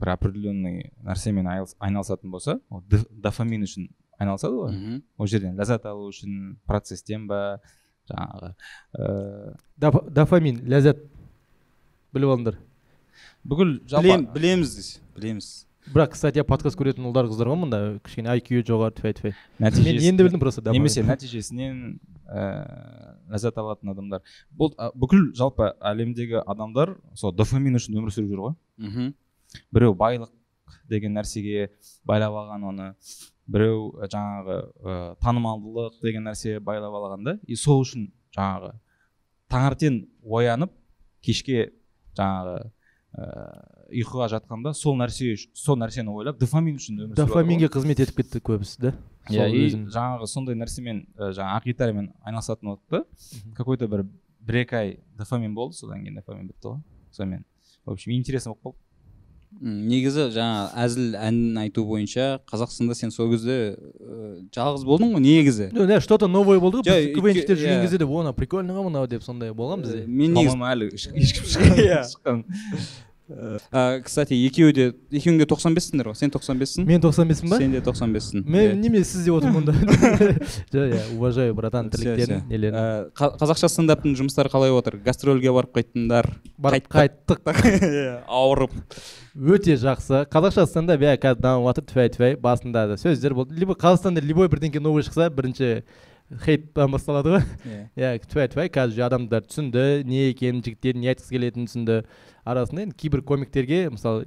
бір 0.00 0.08
определенный 0.14 0.90
нәрсемен 1.04 1.46
айналыс- 1.46 1.76
айналысатын 1.78 2.30
болса 2.30 2.58
ол 2.70 2.82
дофамин 3.10 3.62
үшін 3.66 3.88
айналысады 4.18 4.54
ғой. 4.54 4.72
Мхм. 4.74 5.02
ол 5.18 5.26
жерден 5.26 5.56
ләззат 5.58 5.86
алу 5.86 6.08
үшін 6.10 6.56
процесстен 6.66 7.26
ба 7.26 7.60
жаңағы 8.10 8.54
ә, 8.98 9.56
Доф- 9.80 10.08
дофамин 10.10 10.60
ләззат 10.68 10.98
біліп 12.14 12.28
алыңдар. 12.34 12.58
бүкіл 13.44 13.78
Білем, 13.80 13.88
жалпы 13.88 14.32
білеміз 14.34 15.00
білеміз. 15.16 15.66
Бірақ 15.92 16.12
кстати 16.14 16.40
подкаст 16.48 16.78
көретін 16.80 17.04
ұлдар 17.10 17.26
қыздар 17.28 17.50
ғой 17.50 17.58
мында 17.60 17.78
кішкене 18.04 18.32
IQ 18.38 18.62
жоғары 18.64 18.94
тфәй 18.96 19.12
тфәй 19.18 19.34
мен 19.60 19.72
енді 20.00 20.24
білдім 20.24 20.40
просто 20.40 20.62
немесе 20.72 21.02
нәтижесінен 21.04 21.98
ә, 22.24 23.18
ләззат 23.28 23.58
алатын 23.60 23.90
адамдар. 23.92 24.22
Бұл 24.56 24.72
бүкіл 24.96 25.26
жалпы 25.36 25.74
әлемдегі 25.84 26.40
адамдар 26.46 26.94
сол 27.14 27.32
дофамин 27.36 27.76
үшін 27.76 27.98
өмір 28.00 28.14
сүріп 28.16 28.30
жүр 28.32 28.40
ғой. 28.46 28.54
Мхм. 28.78 29.12
Біреу 29.74 29.94
байлық 29.98 30.32
деген 30.90 31.14
нәрсеге 31.16 31.70
байлап 32.06 32.34
алған 32.40 32.68
оны 32.70 32.88
біреу 33.46 33.90
ә, 34.00 34.08
жаңағы 34.08 34.56
ә, 34.60 34.96
танымалдылық 35.22 36.00
деген 36.02 36.26
нәрсе 36.28 36.58
байлап 36.60 36.94
алған 36.94 37.24
да. 37.24 37.38
И 37.46 37.56
сол 37.56 37.82
үшін 37.84 38.08
жаңағы 38.36 38.72
таңертең 39.52 40.00
оянып 40.24 40.72
кешке 41.24 41.70
жаңағы 42.16 42.56
ә, 42.64 43.28
ұйқыға 43.94 44.30
жатқанда 44.32 44.74
сол 44.74 44.96
нәрсе 44.98 45.34
сол 45.54 45.78
нәрсені 45.78 46.14
ойлап 46.14 46.40
дофамин 46.40 46.80
үшін 46.80 47.04
өмір 47.04 47.18
дофаминге 47.20 47.68
қызмет 47.72 48.00
етіп 48.02 48.22
кетті 48.22 48.40
көбісі 48.44 48.88
да 48.88 48.94
иә 49.30 49.48
и 49.52 49.68
жаңағы 49.70 50.26
сондай 50.28 50.56
нәрсемен 50.58 51.04
жаңағы 51.20 51.60
ақ 51.60 51.68
гитарамен 51.68 52.10
айналысатын 52.24 52.72
уақытта 52.72 53.04
какой 53.54 53.78
то 53.78 53.88
бір 53.88 54.06
бір 54.44 54.60
екі 54.64 54.76
ай 54.80 54.96
дофамин 55.18 55.54
болды 55.54 55.78
содан 55.78 56.02
кейін 56.02 56.18
дофамин 56.20 56.48
бітті 56.48 56.72
ғой. 56.72 56.82
Сонымен. 57.14 57.44
В 57.86 57.92
общем 57.92 58.12
интересно 58.12 58.54
болып 58.54 58.74
қалды. 58.74 58.78
Негізі 59.62 60.26
жаңа 60.34 60.70
әзіл 60.84 61.14
ән 61.16 61.36
айту 61.62 61.84
бойынша 61.86 62.40
қазақстанда 62.50 62.94
сен 62.98 63.10
сол 63.14 63.30
кезде 63.30 63.76
ә, 63.76 64.42
жалғыз 64.54 64.84
болдың 64.84 65.14
ғой 65.14 65.22
негізі 65.24 65.70
Ну, 65.72 65.86
да, 65.86 66.00
что 66.00 66.18
то 66.18 66.26
новое 66.28 66.58
болды 66.60 66.82
ғой 66.82 66.84
біз 66.84 67.14
квнщиктер 67.14 67.56
өйткені- 67.56 67.62
жүрген 67.62 67.78
иә. 67.78 67.82
кезде 67.82 67.98
де 67.98 68.04
оны 68.04 68.32
прикольно 68.34 68.72
ғой 68.74 68.84
мынау 68.90 69.06
деп 69.06 69.22
сондай 69.22 69.50
болған 69.52 69.82
бізде 69.86 70.02
Ә, 70.04 70.06
мен 70.06 70.34
негізі 70.34 70.58
әлі 70.58 70.90
еш- 70.92 71.08
ешкім 71.14 71.44
шыққан 71.44 71.78
Иә. 71.86 72.02
шыққан 72.10 72.44
ә, 73.30 74.02
кстати 74.04 74.36
екеуі 74.46 74.72
де 74.76 74.84
екеуің 75.14 75.38
де 75.40 75.46
тоқсан 75.48 75.72
бессіңдер 75.76 76.10
ғой. 76.10 76.16
Сен 76.18 76.32
тоқсан 76.34 76.58
бессің 76.60 76.84
мен 76.88 77.00
тоқсан 77.00 77.28
беспін 77.30 77.50
ба? 77.54 77.58
Сен 77.62 77.72
де 77.72 77.80
тоқсан 77.84 78.12
бессің 78.12 78.44
мен 78.44 78.80
неме 78.82 79.00
сіз 79.04 79.24
деп 79.24 79.38
отырмын 79.38 79.64
да 79.64 79.74
жа 80.74 80.84
иә 80.90 81.00
уважаю 81.16 81.54
братан 81.56 81.88
тірліктерін 81.90 82.44
нелерін. 82.50 82.78
Қа- 83.16 83.32
қазақша 83.40 83.70
стендаптың 83.72 84.16
жұмыстары 84.20 84.52
қалай 84.52 84.74
отыр? 84.76 84.98
Гастрольге 85.04 85.52
барып 85.56 85.72
қайттыңдар? 85.78 86.28
Барып 86.58 86.88
қайттық. 86.92 87.40
ауырып. 88.28 88.76
Өте 89.34 89.74
жақсы. 89.80 90.26
Қазақша 90.30 90.66
стендап 90.68 91.00
иә 91.02 91.16
қазір 91.18 91.40
дамып 91.40 91.70
жатыр 91.72 91.88
тфәй 91.90 92.12
тфәй 92.14 92.36
басында 92.40 92.86
да 92.92 92.98
сөздер 93.00 93.34
болды. 93.34 93.56
Либо 93.58 93.74
қазақстанда 93.74 94.20
любой 94.22 94.48
бірдеңке 94.52 94.78
новый 94.84 95.02
шықса 95.02 95.30
бірінші 95.32 95.82
хейттан 96.44 96.90
басталады 96.90 97.34
ғой. 97.36 97.42
Иә. 97.68 97.80
иә 97.96 98.12
тфәй 98.24 98.48
тфәй 98.48 98.70
қазір 98.72 99.04
адамдар 99.06 99.44
түсінді 99.44 100.04
не 100.08 100.30
екенін 100.32 100.62
жігіттер 100.64 100.96
не 100.96 101.10
айтқысы 101.12 101.34
келетінін 101.36 101.68
түсінді. 101.68 101.98
Арасында 102.44 102.82
енді 102.84 102.96
кейбір 103.00 103.22
комиктерге 103.24 103.90
мысалы 103.92 104.24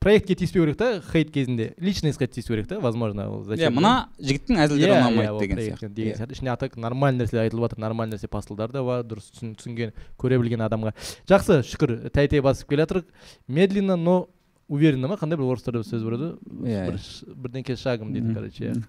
проектке 0.00 0.34
тиіспеу 0.34 0.64
керек 0.66 0.76
та 0.80 0.88
хейт 1.12 1.30
кезінде. 1.32 1.74
Личностьқа 1.80 2.26
тиісу 2.28 2.52
керек 2.56 2.66
та 2.68 2.78
возможно 2.80 3.28
ол 3.30 3.44
иә 3.54 3.70
мына 3.70 4.08
жігіттің 4.20 4.60
әзілдері 4.64 4.92
Иә, 4.92 4.98
ұнамайды 5.04 5.28
иә, 5.28 5.38
деген 5.40 5.58
сияқты. 5.58 5.88
деген 5.88 6.12
Иә. 6.12 6.18
сияқты. 6.18 6.32
Ішінде 6.36 6.50
а 6.52 6.56
так 6.56 6.76
нормальный 6.76 7.24
нәрселер 7.24 7.44
айтылып 7.46 7.68
жатыр 7.70 7.78
нормальный 7.80 8.16
нәрсе 8.16 8.28
посылдар 8.28 8.72
да 8.72 8.82
бар 8.82 9.04
дұрыс 9.04 9.30
түсін- 9.32 9.54
түсінген 9.56 9.92
көре 10.18 10.40
білген 10.40 10.60
адамға. 10.64 10.92
Жақсы 11.28 11.62
шүкір. 11.64 12.10
Тәй 12.10 12.28
тәй 12.28 12.40
басып 12.42 12.68
келе 12.68 12.84
жатырық. 12.84 13.04
Медленно 13.48 13.96
но 13.96 14.28
уверенно 14.68 15.08
ма? 15.08 15.16
Қандай 15.16 15.36
бір 15.40 15.48
орыстарда 15.54 15.80
сөз 15.84 16.04
бар 16.04 16.18
еді? 16.18 16.36
Иә. 16.68 16.84
бір 16.90 17.00
бірдеңке 17.48 17.76
шагом 17.76 18.12
дейді 18.12 18.34
короче 18.34 18.64
иә. 18.72 18.84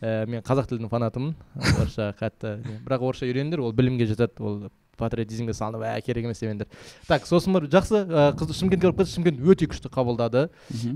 Ә, 0.00 0.26
мен 0.30 0.42
қазақ 0.46 0.68
тілінің 0.70 0.90
фанатымын. 0.92 1.32
Орысша 1.58 2.12
қатты 2.18 2.58
бірақ 2.86 3.02
орысша 3.08 3.26
үйреніңдер 3.26 3.62
ол 3.64 3.72
білімге 3.72 4.06
жатады. 4.06 4.38
Ол 4.38 4.68
патриотизмге 4.98 5.54
салынып 5.54 5.84
ә 5.86 6.00
керек 6.02 6.24
емес 6.26 6.40
демеңдер 6.42 6.66
так 7.06 7.22
сосын 7.22 7.54
бір 7.54 7.68
жақсы 7.70 8.00
ә, 8.02 8.32
қыз 8.34 8.50
шымкентке 8.58 8.88
барып 8.88 8.98
келдік 8.98 9.12
шымкент 9.12 9.42
өте 9.46 9.68
күшті 9.70 9.90
қабылдады. 9.94 10.48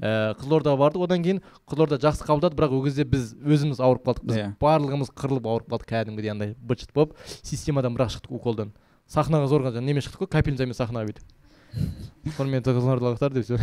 Ә, 0.02 0.34
қызылордаға 0.40 0.74
бардық 0.80 1.04
одан 1.06 1.22
кейін. 1.22 1.38
Қызылорда 1.70 2.00
жақсы 2.02 2.26
қабылдады 2.26 2.58
бірақ 2.58 2.74
ол 2.74 2.82
кезде 2.82 3.04
біз 3.06 3.30
өзіміз 3.38 3.78
ауырып 3.78 4.02
қалдық. 4.08 4.26
Біз 4.26 4.40
Иә. 4.40 4.48
барлығымыз 4.58 5.12
қырылып 5.14 5.46
ауырып 5.46 5.70
қалдық 5.70 5.86
кәдімгідей 5.94 6.34
андай 6.34 6.56
быт 6.58 6.82
шыт 6.82 6.90
болып. 6.92 7.14
Системадан 7.46 7.94
бірақ 7.94 8.10
шықтық 8.16 8.34
уколдан. 8.34 8.74
Сахнаға 9.06 9.46
зорға 9.46 9.78
немен 9.78 10.02
шықтық 10.02 10.26
қой? 10.26 10.32
Капельницамен 10.34 10.74
сахнаға 10.74 11.06
бүйтіп. 11.06 11.22
Құрметті 12.36 12.74
қызылордалықтар 12.74 13.38
деп 13.38 13.60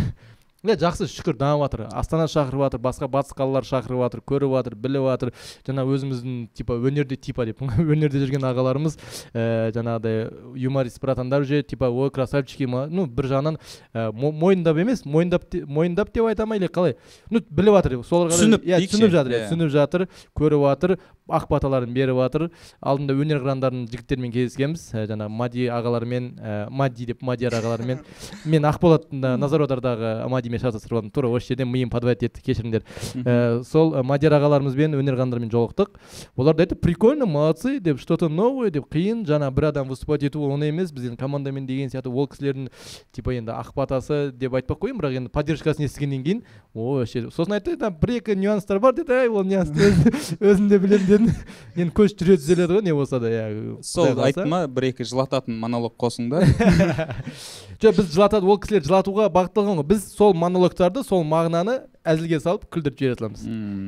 иә 0.65 0.75
жақсы 0.75 1.05
шүкір 1.07 1.37
дамып 1.39 1.63
жатыр. 1.63 1.81
Астана 1.95 2.25
шақырып 2.27 2.63
жатыр 2.65 2.81
басқа 2.83 3.07
батыс 3.07 3.31
қалалар 3.37 3.63
шақырып 3.63 4.01
жатыр 4.03 4.21
көріп 4.27 4.51
жатыр 4.57 4.75
біліп 4.75 5.05
жатыр. 5.07 5.31
Жаңа 5.67 5.85
өзіміздің 5.87 6.33
типа 6.57 6.75
өнерде 6.75 7.15
типа 7.15 7.45
деп 7.47 7.61
өнерде 7.93 8.19
жүрген 8.25 8.43
ағаларымыз 8.49 8.97
ііі 9.31 9.71
жаңағыдай 9.77 10.17
юморист 10.59 10.99
братандар 10.99 11.45
уже 11.47 11.61
типа 11.63 11.87
ой 11.89 12.11
красавчики 12.11 12.67
ма 12.67 12.87
ну 12.91 13.05
бір 13.07 13.29
жағынан 13.31 13.59
ә, 13.93 14.11
мо- 14.11 14.33
мойындап 14.35 14.77
емес 14.83 15.05
мойындап 15.05 15.47
мойындап 15.65 16.11
деп 16.13 16.25
айта 16.27 16.45
ма 16.45 16.57
или 16.59 16.67
қалай? 16.67 16.97
Ну 17.31 17.39
біліп 17.39 17.79
жатыр 17.79 17.97
соларға 18.03 18.35
Түсініп 18.35 18.67
иә 18.67 18.81
түсініп 18.83 19.15
жатыр 19.15 19.31
иә 19.31 19.39
иә. 19.39 19.47
түсініп 19.47 19.71
жатыр 19.71 20.07
көріп 20.35 20.65
жатыр. 20.67 20.97
Ақ 21.29 21.47
баталарын 21.49 21.93
беріп 21.93 22.17
жатыр 22.19 22.47
алдында 22.81 23.13
өнер 23.19 23.39
қырандарын 23.43 23.85
жігіттермен 23.89 24.31
кездескенбіз. 24.33 24.83
Ә, 24.93 25.05
жаңағы 25.09 25.29
мади 25.29 25.67
ағалармен 25.69 26.29
ә, 26.39 26.69
мади 26.69 27.05
деп 27.09 27.21
мадияр 27.21 27.57
ағалармен. 27.59 28.01
Мен 28.45 28.65
ақболат 28.69 29.07
ы, 29.11 29.35
назарбадардағы 29.37 30.27
мадимен 30.29 30.59
шатастырып 30.61 30.99
алдым 31.01 31.11
тура 31.11 31.29
осы 31.29 31.53
жерден 31.53 31.69
миым 31.71 31.89
подвать 31.89 32.23
етті 32.23 32.41
кешіріңдер. 32.45 32.85
Ә, 33.25 33.63
сол 33.63 33.93
ы, 33.95 34.03
мадияр 34.03 34.37
ағаларымызбен 34.39 34.95
өнер 34.99 35.17
қырандылармен 35.17 35.51
жолықтық. 35.53 35.97
Олар 36.37 36.55
да 36.55 36.63
айтты 36.63 36.75
прикольно 36.75 37.25
молодцы 37.25 37.79
деп 37.79 37.99
что 37.99 38.17
то 38.17 38.29
новое 38.29 38.71
деп 38.71 38.87
қиын 38.93 39.25
жаңа 39.27 39.51
бір 39.51 39.69
адам 39.71 39.87
выступать 39.89 40.23
ету 40.23 40.41
оңай 40.47 40.69
емес 40.73 40.91
біз 40.91 41.09
енді 41.09 41.17
командамен 41.19 41.65
деген 41.67 41.89
сияқты 41.89 42.09
ол 42.09 42.27
кісілердің 42.27 42.69
типа 43.15 43.33
енді 43.35 43.51
ақ 43.55 43.73
батасы 43.75 44.31
деп 44.31 44.53
айтпай 44.55 44.75
ақ 44.75 44.81
қояйын 44.83 44.99
бірақ 45.01 45.17
енді 45.19 45.31
поддержкасын 45.33 45.85
естігеннен 45.85 46.23
кейін 46.23 46.41
о 46.73 46.99
вообще 46.99 47.25
сосын 47.29 47.57
айтты 47.57 47.75
там 47.77 47.95
бір 48.01 48.15
екі 48.19 48.35
нюанстар 48.39 48.79
бар 48.79 48.93
деді 48.97 49.13
әй 49.13 49.29
ол 49.29 49.43
нюансты 49.43 49.89
өзім- 49.89 50.39
өзім 50.51 50.69
де 50.69 50.79
білемін 50.79 51.07
дедім 51.25 51.83
енді 51.83 51.93
көш 51.99 52.15
жүре 52.19 52.37
түзеледі 52.39 52.77
ғой 52.79 52.83
не 52.87 52.93
болса 52.95 53.19
да 53.19 53.29
иә 53.29 53.45
сол 53.85 54.13
айтты 54.25 54.45
ма 54.49 54.63
бір 54.67 54.89
екі 54.91 55.05
жылататын 55.07 55.57
монолог 55.59 55.93
қосыңдар 55.99 56.45
жоқ 57.81 57.95
біз 57.99 58.09
жылатады 58.13 58.47
ол 58.49 58.57
кісілер 58.59 58.83
жылатуға 58.83 59.29
бағытталған 59.31 59.77
ғой. 59.79 59.85
Біз 59.87 60.03
сол 60.11 60.33
монологтарды 60.35 61.03
сол 61.07 61.23
мағынаны 61.23 61.77
әзілге 62.03 62.39
салып 62.43 62.65
күлдіріп 62.73 62.97
жібере 62.99 63.15
саламыз. 63.19 63.45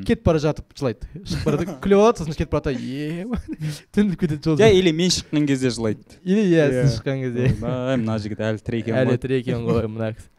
Кетіп 0.08 0.24
бара 0.30 0.39
жатып 0.39 0.72
жылайды. 0.80 1.10
Шығып 1.28 1.44
бара 1.50 1.65
күліп 1.84 2.00
алады 2.00 2.22
сосын 2.24 2.38
кетіп 2.38 2.54
бара 2.56 2.72
жатып 2.72 2.88
е 2.88 3.26
түңіліп 3.98 4.24
кетеді 4.24 4.41
жол 4.48 4.63
иә 4.63 4.72
или 4.80 4.94
мен 4.96 5.12
шыққан 5.12 5.48
кезде 5.50 5.74
жылайды. 5.76 6.20
Или 6.24 6.46
иә 6.54 6.70
Иә. 6.72 6.86
сіз 6.86 7.00
шыққан 7.02 7.24
кезде. 7.26 7.52
Мына 7.60 8.15
жігіт 8.24 8.46
әлі 8.48 8.63
тірі 8.63 8.80
екен 8.86 9.02
әлі 9.02 9.15
ғой. 9.17 9.22
тірі 9.26 9.41
екен 9.41 9.65
ғой 9.67 9.88
мына 9.91 10.13
кісі. 10.15 10.30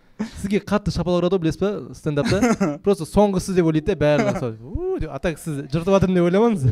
Сізге 0.40 0.61
қатты 0.66 0.92
шапалақ 0.94 1.22
ұрады 1.22 1.38
ғой 1.38 1.42
білесіз 1.46 1.61
ба 1.62 1.70
стендапта 1.96 2.76
просто 2.85 3.06
соңғысы 3.08 3.54
деп 3.56 3.68
ойлайды 3.70 3.94
да 3.94 3.98
бәрі 4.02 4.35
сол 4.40 4.54
деп 5.00 5.11
а 5.12 5.18
так 5.22 5.40
сіз 5.42 5.64
жыртып 5.72 5.94
жатырмын 5.96 6.20
деп 6.20 6.28
ойламаңыз 6.28 6.68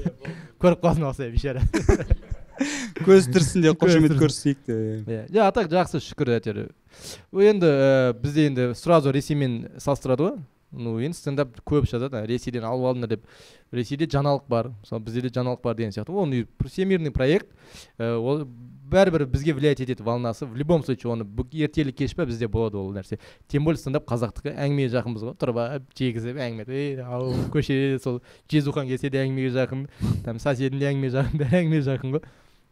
көріп 0.61 0.85
қалсын 0.85 1.09
осылай 1.11 1.33
бейшара 1.35 1.65
көз 3.07 3.31
тірісінде 3.33 3.75
қошемет 3.81 4.15
Көз 4.15 4.23
көрсетейік 4.25 4.63
деп 4.69 5.11
иә 5.11 5.25
иә 5.33 5.47
а 5.47 5.51
так 5.57 5.71
жақсы 5.73 6.03
шүкір 6.05 6.35
әйтеуір 6.37 6.71
енді 7.51 7.71
бізде 8.21 8.49
енді 8.51 8.71
сразу 8.79 9.13
ресеймен 9.15 9.63
салыстырады 9.81 10.27
ғой 10.27 10.41
ну 10.71 10.99
енді 11.03 11.19
стендап 11.19 11.57
көп 11.67 11.89
жазады 11.91 12.21
«А, 12.21 12.27
ресейден 12.27 12.65
алып 12.67 12.91
алдыңдар 12.93 13.15
деп 13.17 13.25
ресейде 13.75 14.07
жаңалық 14.11 14.47
бар 14.49 14.71
мысалы 14.77 15.03
бізде 15.07 15.25
де 15.27 15.33
жаңалық 15.35 15.63
бар 15.65 15.79
деген 15.79 15.95
сияқты 15.97 16.15
оны 16.15 16.45
всемирный 16.67 17.11
проект 17.11 17.49
ол 17.99 18.45
бәрібір 18.91 19.25
бізге 19.31 19.55
влиять 19.55 19.81
етеді 19.81 20.03
волнасы. 20.03 20.47
В 20.47 20.57
любом 20.57 20.83
случае 20.85 21.13
оны 21.15 21.25
бү- 21.25 21.47
ертелі 21.55 21.93
кеш 21.93 22.15
па 22.19 22.27
бізде 22.27 22.49
болады 22.49 22.77
ол 22.77 22.93
нәрсе. 22.93 23.19
Тем 23.49 23.65
более 23.65 23.79
стендап 23.79 24.05
қазақтікі 24.11 24.53
әңгімеге 24.59 24.91
жақынбыз 24.97 25.25
ғой. 25.29 25.35
Тұрып 25.39 25.87
жегізіп 25.97 26.37
әңгіме 26.43 26.67
ей 26.75 27.01
ау 27.01 27.33
көше 27.55 27.99
сол 28.03 28.21
жезухан 28.51 28.87
келсе 28.91 29.11
де 29.11 29.23
әңгімеге 29.25 29.55
жақын. 29.55 29.87
Там 30.25 30.39
соседің 30.43 30.79
де 30.83 30.89
әңгіме 30.93 31.11
жақын 31.15 31.39
бәрі 31.41 31.61
әңгімеге 31.63 31.87
жақын 31.89 32.17
ғой. 32.19 32.23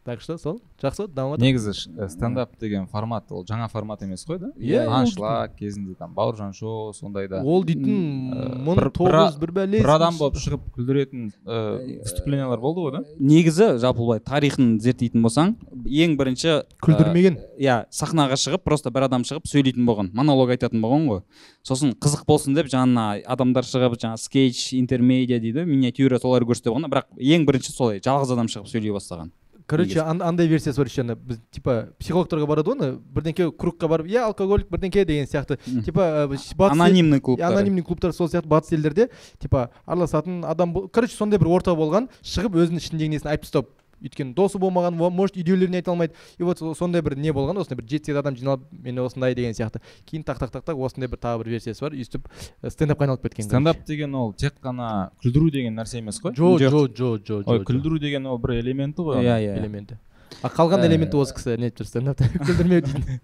Так 0.05 0.21
что 0.23 0.39
сол 0.39 0.61
жақсы 0.81 1.07
дамып 1.13 1.37
жатыр 1.37 1.45
негізі 1.45 1.73
ш- 1.75 1.91
э, 1.99 2.09
стендап 2.09 2.57
деген 2.59 2.87
формат 2.89 3.31
ол 3.33 3.45
жаңа 3.45 3.69
формат 3.69 4.03
емес 4.03 4.25
қой 4.25 4.39
да? 4.39 4.47
Иә, 4.57 4.87
аншлаг 4.89 5.57
кезінде 5.59 5.95
там 5.99 6.15
бауыржан 6.15 6.53
шоу 6.55 6.93
сондайда 6.95 7.43
ол 7.45 7.63
дейтін 7.65 8.33
мың 8.65 8.77
бір- 8.79 8.91
тоғыз 8.95 9.37
бір- 9.39 9.53
бәле 9.53 9.83
бір 9.83 9.91
адам 9.97 10.17
болып 10.19 10.37
шығып 10.41 10.61
күлдіретін 10.77 11.33
э, 11.45 11.99
выступлениялар 12.05 12.59
болды 12.59 12.81
ғой 12.87 12.93
да? 12.93 13.03
негізі 13.21 13.77
жалпы 13.83 13.99
былай 13.99 14.21
тарихын 14.21 14.79
зерттейтін 14.81 15.21
болсаң 15.23 15.57
ең 15.85 16.17
бірінші 16.17 16.63
күлдірмеген. 16.83 17.37
иә 17.61 17.85
сахнаға 17.91 18.39
шығып 18.39 18.65
просто 18.65 18.91
бір 18.91 19.09
адам 19.11 19.23
шығып 19.29 19.45
сөйлейтін 19.51 19.85
болған 19.85 20.11
монолог 20.15 20.49
айтатын 20.57 20.81
болған 20.81 21.07
ғой. 21.09 21.21
Сосын 21.69 21.93
қызық 21.99 22.25
болсын 22.27 22.55
деп 22.55 22.67
жанына 22.73 23.21
адамдар 23.27 23.63
шығып 23.65 23.99
жаңағы 24.01 24.19
скетч 24.25 24.73
интермедиа 24.79 25.39
дейді 25.41 25.67
миниатюра 25.67 26.19
солар 26.19 26.43
көрсете 26.49 26.71
болған 26.73 26.89
бірақ 26.89 27.05
ең 27.19 27.45
бірінші 27.45 27.73
солай 27.75 28.01
жалғыз 28.01 28.33
адам 28.33 28.47
шығып 28.47 28.71
сөйлей 28.73 28.93
бастаған. 28.95 29.31
Короче 29.69 30.01
ан- 30.01 30.23
андай 30.23 30.47
версиясы 30.49 30.79
бар 30.81 30.87
еще 30.89 31.03
ана 31.03 31.15
біз 31.15 31.39
типа 31.53 31.91
психологтарға 32.01 32.47
барады 32.49 32.71
ғой 32.73 32.79
ана 32.81 32.89
бірдеңке 33.15 33.51
кругқа 33.53 33.89
барып 33.93 34.07
иә 34.09 34.25
алкоголик 34.25 34.69
бірдеңке 34.73 35.05
деген 35.05 35.27
сияқты. 35.29 35.59
Типа 35.85 36.27
ел- 36.27 36.71
анонимный 36.73 37.21
клубтар. 37.21 37.53
анонимный 37.53 37.83
клубтар 37.83 38.13
сол 38.13 38.29
сияқты 38.29 38.49
батыс 38.49 38.73
елдерде. 38.73 39.11
Типа 39.39 39.71
араласатын 39.87 40.45
адам 40.45 40.73
короче 40.89 41.15
сондай 41.17 41.39
бір 41.39 41.49
орта 41.61 41.77
болған 41.77 42.09
шығып 42.25 42.57
өзінің 42.65 42.81
ішіндегі 42.81 43.09
несін 43.19 43.29
айтып 43.31 43.45
тастап 43.45 43.69
өйткені 44.03 44.35
досы 44.35 44.59
болмаған 44.59 44.95
может 44.95 45.37
үйдегілеріне 45.37 45.81
айта 45.83 45.91
алмайды. 45.93 46.15
И 46.39 46.43
вот 46.43 46.59
со- 46.59 46.75
сондай 46.75 47.03
бір 47.03 47.17
не 47.17 47.31
болған 47.33 47.59
осындай 47.61 47.77
бір 47.83 47.89
жеті 47.91 48.11
сегіз 48.13 48.19
адам 48.21 48.37
жиналып 48.37 48.67
мен 48.73 48.99
осындай 48.99 49.35
деген 49.35 49.53
сияқты. 49.55 49.81
Кейін 50.07 50.25
так 50.25 50.39
так 50.39 50.51
так 50.51 50.65
так 50.65 50.77
осындай 50.77 51.09
бір 51.09 51.19
тағы 51.19 51.43
бір 51.45 51.51
версиясы 51.59 51.81
бар. 51.81 51.93
Өйстіп 51.99 52.29
э, 52.63 52.71
стендапқа 52.71 53.05
айналып 53.09 53.23
кеткен 53.29 53.45
стендап 53.45 53.85
деген 53.87 54.15
ол 54.15 54.33
тек 54.33 54.55
қана 54.63 55.11
күлдіру 55.25 55.51
деген 55.51 55.75
нәрсе 55.79 55.99
емес 55.99 56.21
қой? 56.23 56.35
Жо 56.37 56.57
Жоқ. 56.59 56.71
жо 56.71 56.87
жо 56.89 57.17
жо 57.25 57.43
ой 57.47 57.59
жо 57.59 57.65
күлдіру 57.65 57.99
деген 57.99 58.27
ол 58.27 58.39
бір 58.39 58.59
элементі 58.61 59.03
ғой 59.03 59.23
иә 59.25 59.39
иә 59.43 59.59
элементі. 59.59 59.99
А 60.43 60.49
қалған 60.49 60.85
Ә, 60.85 60.87
элементі 60.87 61.17
осы 61.17 61.35
кісі 61.35 61.57
не 61.59 61.71
айтып 61.71 61.83
жүр 61.83 61.89
стендапта 61.89 62.25
күлдірмеу 62.47 62.83
дейтін 62.85 63.21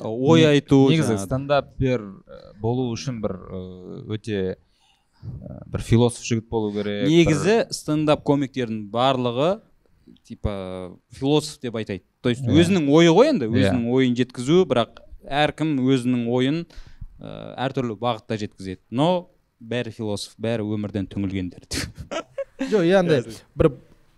ой 0.00 0.44
айту 0.48 0.88
негізі 0.88 1.12
жаңағы. 1.14 1.24
стендаппер 1.26 2.00
э, 2.00 2.38
болу 2.60 2.86
үшін 2.94 3.20
бір 3.20 3.34
э, 3.36 3.60
өте 4.16 4.56
бір 5.66 5.82
философ 5.82 6.24
жігіт 6.24 6.48
болу 6.48 6.72
керек 6.74 7.08
негізі 7.08 7.56
стендап 7.74 8.22
комиктердің 8.24 8.86
барлығы 8.92 9.60
типа 10.26 10.92
философ 11.12 11.60
деп 11.60 11.76
айтайды. 11.76 12.02
То 12.22 12.30
есть 12.30 12.42
Иә. 12.42 12.52
өзінің 12.60 12.88
ойы 12.90 13.10
ғой 13.14 13.30
енді 13.32 13.46
Иә. 13.48 13.70
өзінің 13.70 13.84
ойын 13.92 14.16
жеткізу 14.18 14.64
бірақ 14.68 15.00
әркім 15.24 15.76
өзінің 15.84 16.24
ойын 16.28 16.58
ә, 17.20 17.54
әртүрлі 17.66 17.96
бағытта 18.00 18.38
жеткізеді. 18.40 18.80
Но 18.90 19.30
бәрі 19.60 19.92
философ 19.92 20.34
бәрі 20.40 20.64
өмірден 20.64 21.06
түңілгендер. 21.10 21.66
Жоқ 22.70 22.84
иә 22.84 22.98
андай 23.00 23.24
бір 23.56 23.72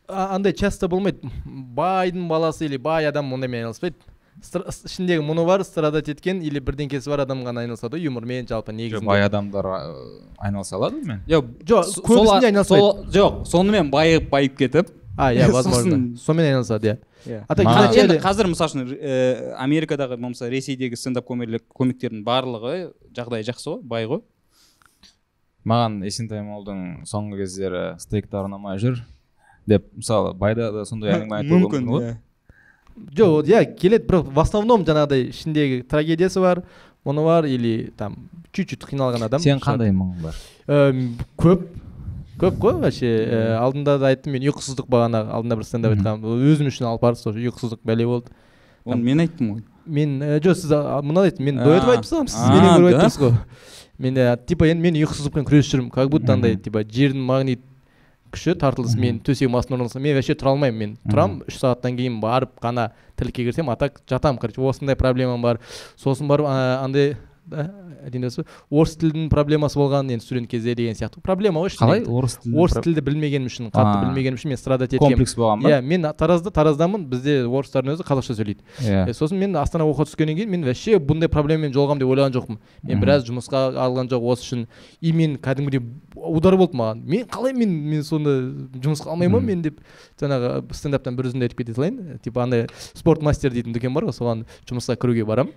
андай 0.09 0.53
часто 0.53 0.89
болмайды. 0.89 1.29
Байдың 1.47 2.29
баласы 2.29 2.67
или 2.67 2.77
бай 2.77 3.07
адам 3.07 3.33
ондаймен 3.33 3.63
айналыспайды. 3.65 3.97
Ішіндегі 4.41 5.21
мұны 5.23 5.45
бар 5.47 5.63
страдать 5.65 6.09
еткен 6.09 6.41
или 6.43 6.59
бірдеңкесі 6.65 7.11
бар 7.13 7.21
адам 7.27 7.45
ғана 7.45 7.63
айналысады 7.67 7.99
ғой? 7.99 8.07
Юмормен 8.09 8.47
жалпы 8.49 8.73
негізінде. 8.73 9.07
Бай 9.07 9.23
адамдар 9.27 9.67
э, 9.67 9.79
айналыса 10.39 10.77
алады 10.79 11.03
мен 11.05 11.21
жоқ 11.29 11.51
жоқ 11.69 11.85
со- 11.85 12.03
көбісінде 12.03 12.25
сол- 12.25 12.49
айналыспайды 12.49 13.13
жоқ 13.19 13.45
сонымен 13.47 13.91
байып 13.93 14.31
байып 14.33 14.57
кетіп. 14.59 14.91
А 15.17 15.33
иә 15.35 15.51
возможно. 15.53 16.17
Сонымен 16.17 16.49
айналысады 16.55 16.95
иә. 16.95 16.99
Қа- 17.69 17.95
енді 18.01 18.17
қазір 18.25 18.49
мысалы 18.51 18.73
үшін 18.73 18.97
ә, 18.99 19.55
америкадағы 19.63 20.17
болмаса 20.17 20.49
ресейдегі 20.51 20.97
стендап 20.97 21.29
комиктердің 21.29 22.25
барлығы 22.27 22.93
жағдайы 23.15 23.45
жақсы 23.53 23.69
ғой 23.77 23.83
бай 23.83 24.07
ғой. 24.11 24.23
Маған 25.69 26.01
есентай 26.03 26.43
молдың 26.43 27.05
соңғы 27.07 27.45
кездері 27.45 27.83
стейктары 28.03 28.49
ұнамай 28.51 28.81
жүр 28.83 28.97
деп 29.71 29.85
мысалы 29.95 30.33
байда 30.35 30.73
да 30.75 30.83
сондай 30.89 31.13
әңгіме 31.15 31.37
айтуы 31.39 31.61
мүмкін 31.63 31.87
ғой. 31.93 32.09
иә. 32.09 32.17
Жоқ 33.17 33.47
иә 33.49 33.65
келеді 33.77 34.07
бірақ 34.09 34.33
в 34.33 34.41
основном 34.41 34.85
жаңағыдай 34.85 35.29
ішіндегі 35.31 35.83
трагедиясы 35.89 36.41
бар 36.41 36.63
мұны 37.07 37.25
бар 37.25 37.45
или 37.47 37.93
там 37.97 38.17
чуть 38.53 38.71
чуть 38.71 38.85
қиналған 38.85 39.25
адам 39.27 39.41
сен 39.41 39.59
қандай 39.59 39.93
мұң 39.93 40.15
бар? 40.23 40.35
Көп 41.39 41.67
көп 42.43 42.57
қой 42.59 42.79
вообще. 42.81 43.07
Э, 43.07 43.57
алдында 43.59 43.99
да 43.99 44.09
айттым 44.11 44.33
мен 44.35 44.43
ұйқысыздық 44.51 44.89
бағана 44.91 45.21
алдында 45.31 45.57
бір 45.61 45.65
стендап 45.69 45.93
Мгм. 45.93 46.01
айтқанмын. 46.01 46.47
Өзім 46.53 46.71
үшін 46.73 46.89
алып 46.89 47.03
бардық 47.05 47.21
сол 47.23 47.37
ұйқысыздық 47.39 47.79
бәле 47.87 48.07
болды. 48.07 48.33
Оны 48.85 49.03
мен 49.03 49.21
айттым 49.21 49.53
ғой. 49.55 49.63
мен 49.87 50.21
ә, 50.23 50.41
жоқ 50.41 50.55
сіз 50.55 50.71
мынаны 51.03 51.27
айттым 51.31 51.45
мен 51.45 51.57
до 51.57 51.71
А, 51.73 51.77
этого 51.77 51.93
айтып 51.93 52.07
тастағанмын 52.07 52.29
сіз 52.31 52.49
менен 52.51 52.71
көріп 52.79 53.01
тұрсыз 53.03 53.21
ғой. 53.21 53.33
Мен 53.99 54.15
ә, 54.15 54.37
типа 54.47 54.67
енді 54.67 54.83
мен 54.83 54.95
ұйқысыздықпен 55.03 55.47
күресіп 55.47 55.75
жүрмін 55.75 55.91
как 55.93 56.09
будто 56.11 56.33
андай 56.33 56.57
типа 56.57 56.83
жердің 56.83 57.23
магнит 57.27 57.61
күші 58.33 58.55
тартылыс 58.59 58.97
мен 58.99 59.21
төсегім 59.25 59.57
астына 59.59 59.79
орналасам. 59.79 60.03
Мен 60.03 60.17
вообще 60.17 60.37
тұра 60.39 60.55
алмаймын 60.55 60.79
мен 60.79 60.95
тұрамын 61.07 61.45
үш 61.49 61.59
сағаттан 61.61 61.99
кейін 61.99 62.21
барып 62.23 62.55
қана 62.63 62.91
тірлікке 63.21 63.47
кірсем 63.49 63.71
а 63.71 63.77
так 63.77 64.01
жатамын 64.11 64.41
короче 64.41 64.61
осындай 64.61 64.97
проблемам 64.97 65.43
бар. 65.45 65.61
Сосын 66.01 66.31
барып 66.31 66.49
андай 66.49 67.17
дұрыс 67.51 68.37
па? 68.39 68.45
орыс 68.71 68.95
тілінің 69.01 69.29
проблемасы 69.33 69.79
болған 69.79 70.11
енді 70.13 70.25
студент 70.25 70.49
кезде 70.51 70.75
деген 70.75 70.95
сияқты. 70.95 71.21
Проблема 71.25 71.63
ғой 71.65 71.73
қалай 71.75 72.05
орыс 72.07 72.39
тілі 72.43 72.57
орыс 72.63 72.77
тілді 72.85 73.03
білмегенім 73.05 73.49
үшін 73.51 73.71
қатты 73.75 74.07
білмегенім 74.07 74.39
үшін 74.39 74.53
мен 74.53 74.61
страдать 74.61 74.95
еткенмін 74.95 75.17
комплекс 75.17 75.35
болған 75.37 75.65
ба? 75.65 75.73
Иә 75.73 75.81
мен 75.83 76.07
таразда 76.19 76.53
тараздамын 76.55 77.07
бізде 77.11 77.43
орыстардың 77.47 77.97
өзі 77.97 78.07
қазақша 78.07 78.37
сөйлейді. 78.39 78.63
Иә. 78.87 79.13
Сосын 79.17 79.41
мен 79.43 79.57
астана 79.59 79.87
оқуға 79.89 80.07
түскеннен 80.09 80.39
кейін 80.39 80.53
мен 80.55 80.67
вообще 80.67 80.99
бұндай 81.03 81.31
проблемамен 81.33 81.75
жолығамын 81.75 82.03
деп 82.03 82.13
ойлаған 82.13 82.37
жоқпын. 82.37 82.61
Мен 82.89 83.03
біраз 83.03 83.27
жұмысқа 83.27 83.65
алған 83.83 84.11
жоқ 84.13 84.29
осы 84.33 84.47
үшін. 84.47 84.67
И 85.01 85.13
мен 85.13 85.37
кәдімгідей 85.43 85.83
удар 86.15 86.57
болды 86.57 86.79
маған. 86.79 87.03
Мен 87.05 87.27
қалай 87.27 87.57
мен 87.57 87.75
мен 87.91 88.05
сонда 88.07 88.39
жұмысқа 88.79 89.13
алмаймын 89.13 89.41
ма 89.41 89.47
мен 89.53 89.63
деп 89.67 89.83
жаңағы 90.21 90.63
стендаптан 90.73 91.19
бір 91.19 91.33
үзінді 91.33 91.49
айтып 91.49 91.65
кете 91.65 91.75
салайын. 91.75 92.19
Типа 92.23 92.45
андай 92.47 92.67
спорт 92.95 93.23
мастер 93.23 93.53
дейтін 93.53 93.75
дүкен 93.75 93.95
бар 93.95 94.09
ғой 94.09 94.17
соған 94.17 94.47
жұмысқа 94.69 94.97
кіруге 95.01 95.27
барамын. 95.27 95.53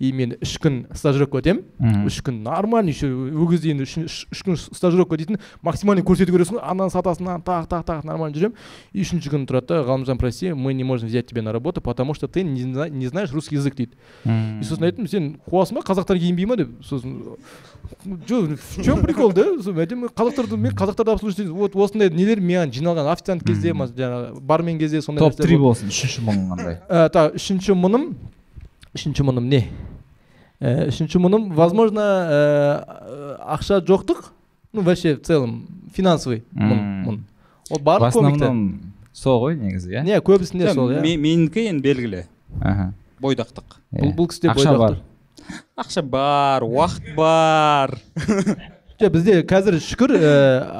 И 0.00 0.10
мен 0.12 0.34
үш 0.42 0.56
күн 0.58 0.80
стажировка 0.96 1.38
өтемін. 1.38 1.62
Үш 2.08 2.18
күн 2.26 2.40
нормально 2.42 2.90
еще 2.90 3.06
ол 3.14 3.46
кезде 3.48 3.70
енді 3.70 3.86
үш, 3.86 4.26
күн 4.42 4.56
стажировка 4.58 5.16
дейтін 5.16 5.38
максимальный 5.62 6.02
көрсету 6.02 6.34
керексің 6.34 6.58
ғой 6.58 6.64
ананы 6.66 6.90
сатасың 6.90 7.28
мынаны 7.28 7.44
тақ 7.46 7.68
тақ 7.70 7.84
тақ 7.86 8.04
нормально 8.04 8.34
жүремін. 8.36 8.56
И 8.92 9.04
үшінші 9.06 9.30
күні 9.30 9.46
тұрады 9.46 9.70
да 9.70 9.82
ғалымжан 9.86 10.18
прости 10.18 10.52
мы 10.52 10.74
не 10.74 10.82
можем 10.84 11.08
взять 11.08 11.28
тебя 11.28 11.42
на 11.42 11.52
работу 11.52 11.80
потому 11.80 12.14
что 12.14 12.26
ты 12.26 12.42
не, 12.42 12.62
зна- 12.62 12.88
не 12.88 13.06
знаешь 13.06 13.32
русский 13.32 13.54
язык 13.54 13.76
дейді. 13.76 13.92
И 14.24 14.64
сосын 14.64 14.84
айттым 14.90 15.06
сен 15.06 15.38
қуасың 15.46 15.78
ба 15.78 15.86
қазақтар 15.86 16.18
киінбей 16.18 16.46
ма? 16.46 16.56
деп. 16.56 16.74
Сосын 16.82 17.36
жоқ 18.26 18.58
в 18.58 18.82
чем 18.82 19.00
прикол 19.00 19.32
да? 19.32 19.42
Қазақтарды 19.54 20.56
мен 20.56 20.72
қазақтарды 20.74 21.12
обслуживать 21.12 21.48
вот 21.48 21.76
осындай 21.76 22.10
нелер 22.10 22.40
маған 22.40 22.72
жиналған 22.74 23.12
официант 23.12 23.44
кезде 23.46 23.70
жаңағы 23.72 24.40
бармен 24.40 24.78
кезде 24.78 25.00
сондай 25.02 25.22
топ 25.22 25.36
три 25.38 25.56
болсын 25.56 25.88
үшінші 25.88 26.24
мұң 26.26 26.48
қандай? 26.50 26.78
Ә, 26.88 27.08
так 27.10 27.34
үшінші 27.38 27.76
мұным 27.78 28.14
үшінші 28.94 29.24
мұным 29.26 29.48
не? 29.50 29.64
Ә, 30.62 30.88
үшінші 30.90 31.20
мұным 31.22 31.50
возможно 31.56 32.00
ә, 32.00 33.38
ақша 33.56 33.80
жоқтық 33.84 34.30
ну 34.72 34.82
вообще 34.82 35.16
в 35.16 35.22
целом 35.26 35.66
финансовый 35.94 36.44
мұн 36.54 36.84
мұн 37.06 37.18
ол 37.70 37.78
в 37.78 37.82
барлық 37.82 38.12
комикте 38.14 38.44
основном 38.46 38.92
сол 39.12 39.40
ғой 39.44 39.56
негізі 39.58 39.92
иә? 39.94 40.04
не 40.06 40.18
көбісінде 40.20 40.72
сол 40.74 40.90
иә. 40.94 41.00
Ме- 41.02 41.16
менікі 41.18 41.66
енді 41.70 41.82
белгілі. 41.82 42.24
Аха. 42.60 42.92
бойдақтық. 43.20 43.78
Бұл 43.94 44.10
Иә. 44.10 44.14
бұл 44.16 44.28
кісіде 44.30 44.50
ақша 44.52 44.76
бар. 44.78 44.96
Ақша 45.78 46.02
бар 46.02 46.62
уақыт 46.62 47.14
бар. 47.16 47.94
Жоқ 49.00 49.10
бізде 49.10 49.40
қазір 49.42 49.78
шүкір 49.82 50.12
ә, 50.18 50.32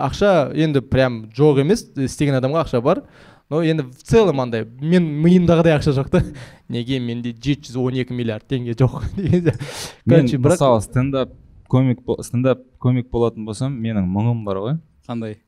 ақша 0.06 0.52
енді 0.54 0.82
прям 0.86 1.24
жоқ 1.34 1.62
емес 1.64 1.86
істеген 1.96 2.36
адамға 2.38 2.62
ақша 2.66 2.80
бар. 2.82 3.02
Но 3.50 3.62
енді 3.62 3.82
в 3.82 4.02
целом 4.02 4.40
андай 4.40 4.64
мен 4.80 5.06
миымдағыдай 5.24 5.76
ақша 5.76 5.94
жоқ 5.96 6.10
та 6.10 6.22
неге 6.68 7.00
менде 7.00 7.34
жеті 7.34 7.72
жүз 7.72 7.80
он 7.82 7.98
екі 8.00 8.16
миллиард 8.16 8.46
теңге 8.48 8.76
жоқ 8.78 9.02
деген 9.16 9.44
сияқты. 9.44 9.58
мен 10.06 10.20
короче 10.20 10.36
бірақ 10.38 10.56
мысалы 10.56 10.80
стендап 10.82 11.34
комик 11.68 12.00
стендап 12.20 12.64
комик 12.78 13.10
болатын 13.10 13.44
болсам 13.44 13.76
менің 13.76 14.08
мұңым 14.08 14.44
бар 14.44 14.62
ғой 14.64 14.78
қандай 15.06 15.38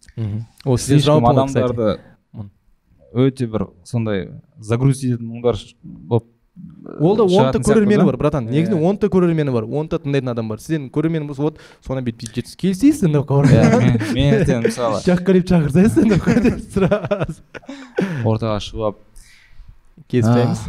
ол 0.64 0.76
кстати. 0.76 1.09
адамдарды 1.09 1.98
өте 3.12 3.46
бір 3.48 3.68
сондай 3.85 4.28
загрузить 4.59 5.14
ететін 5.14 5.30
мұңдар 5.32 5.61
болып 5.82 6.26
ол 7.01 7.16
да 7.16 7.25
он 7.25 7.31
шығатын 7.31 7.53
та 7.53 7.59
сияқты 7.59 7.72
көрермені 7.72 8.05
бар 8.07 8.16
братан. 8.16 8.46
Негізінде 8.51 8.81
Иә. 8.81 8.88
он 8.88 8.99
та 8.99 9.07
көрермені 9.09 9.53
бар. 9.53 9.64
Он 9.64 9.88
та 9.88 9.99
тыңдайтын 9.99 10.31
адам 10.31 10.49
бар. 10.49 10.61
Сізден 10.61 10.90
көрермен 10.90 11.27
болса 11.27 11.42
вот 11.42 11.59
соны 11.85 12.03
бүйтіп 12.07 12.27
бүйтіп 12.27 12.40
жетсіз 12.40 12.57
келісесіз 12.57 13.01
стендапқа 13.03 13.42
иә 13.46 14.12
мен 14.14 14.35
ертең 14.40 14.64
мысалы 14.68 15.03
жаққа 15.05 15.38
шақырсаңыз 15.42 15.94
стендапқа 15.94 16.40
деп 16.40 16.61
сразу. 16.72 17.40
Ортаға 18.25 18.59
шығып 18.62 18.90
алып. 18.90 19.01
Келіспейміз 20.11 20.66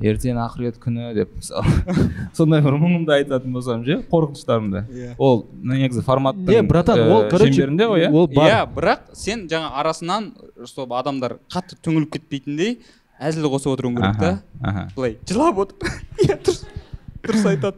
ертең 0.00 0.38
ақырет 0.40 0.78
күні 0.80 1.12
деп 1.16 1.34
мысалы. 1.36 1.74
Сондай 2.36 2.62
бір 2.64 2.78
мұңымды 2.80 3.14
айтатын 3.18 3.52
болсам 3.52 3.84
ше 3.84 4.00
қорқыныштарымды 4.10 5.14
ол 5.18 5.44
негізі 5.60 6.04
форматтың 6.06 6.48
не 6.48 6.62
братан 6.66 7.02
ол 7.04 7.26
э, 7.26 7.30
короче 7.30 7.66
ғой 7.66 8.06
иә? 8.06 8.10
ол 8.10 8.28
бар. 8.32 8.48
Иә 8.48 8.62
бірақ 8.76 9.10
сен 9.12 9.46
жаңа 9.50 9.74
арасынан 9.82 10.32
чтобы 10.64 10.96
адамдар 10.98 11.38
қатты 11.52 11.76
түңіліп 11.84 12.16
кетпейтіндей 12.16 12.78
әзіл 13.20 13.48
қосып 13.52 13.74
отыруың 13.76 14.00
керек 14.00 14.20
та. 14.20 14.88
былай 14.96 15.16
жылап 15.28 15.58
отыр 15.66 15.96
иә 16.24 16.36
дұрыс 16.40 16.64
дұрыс 17.24 17.48
айтады. 17.52 17.76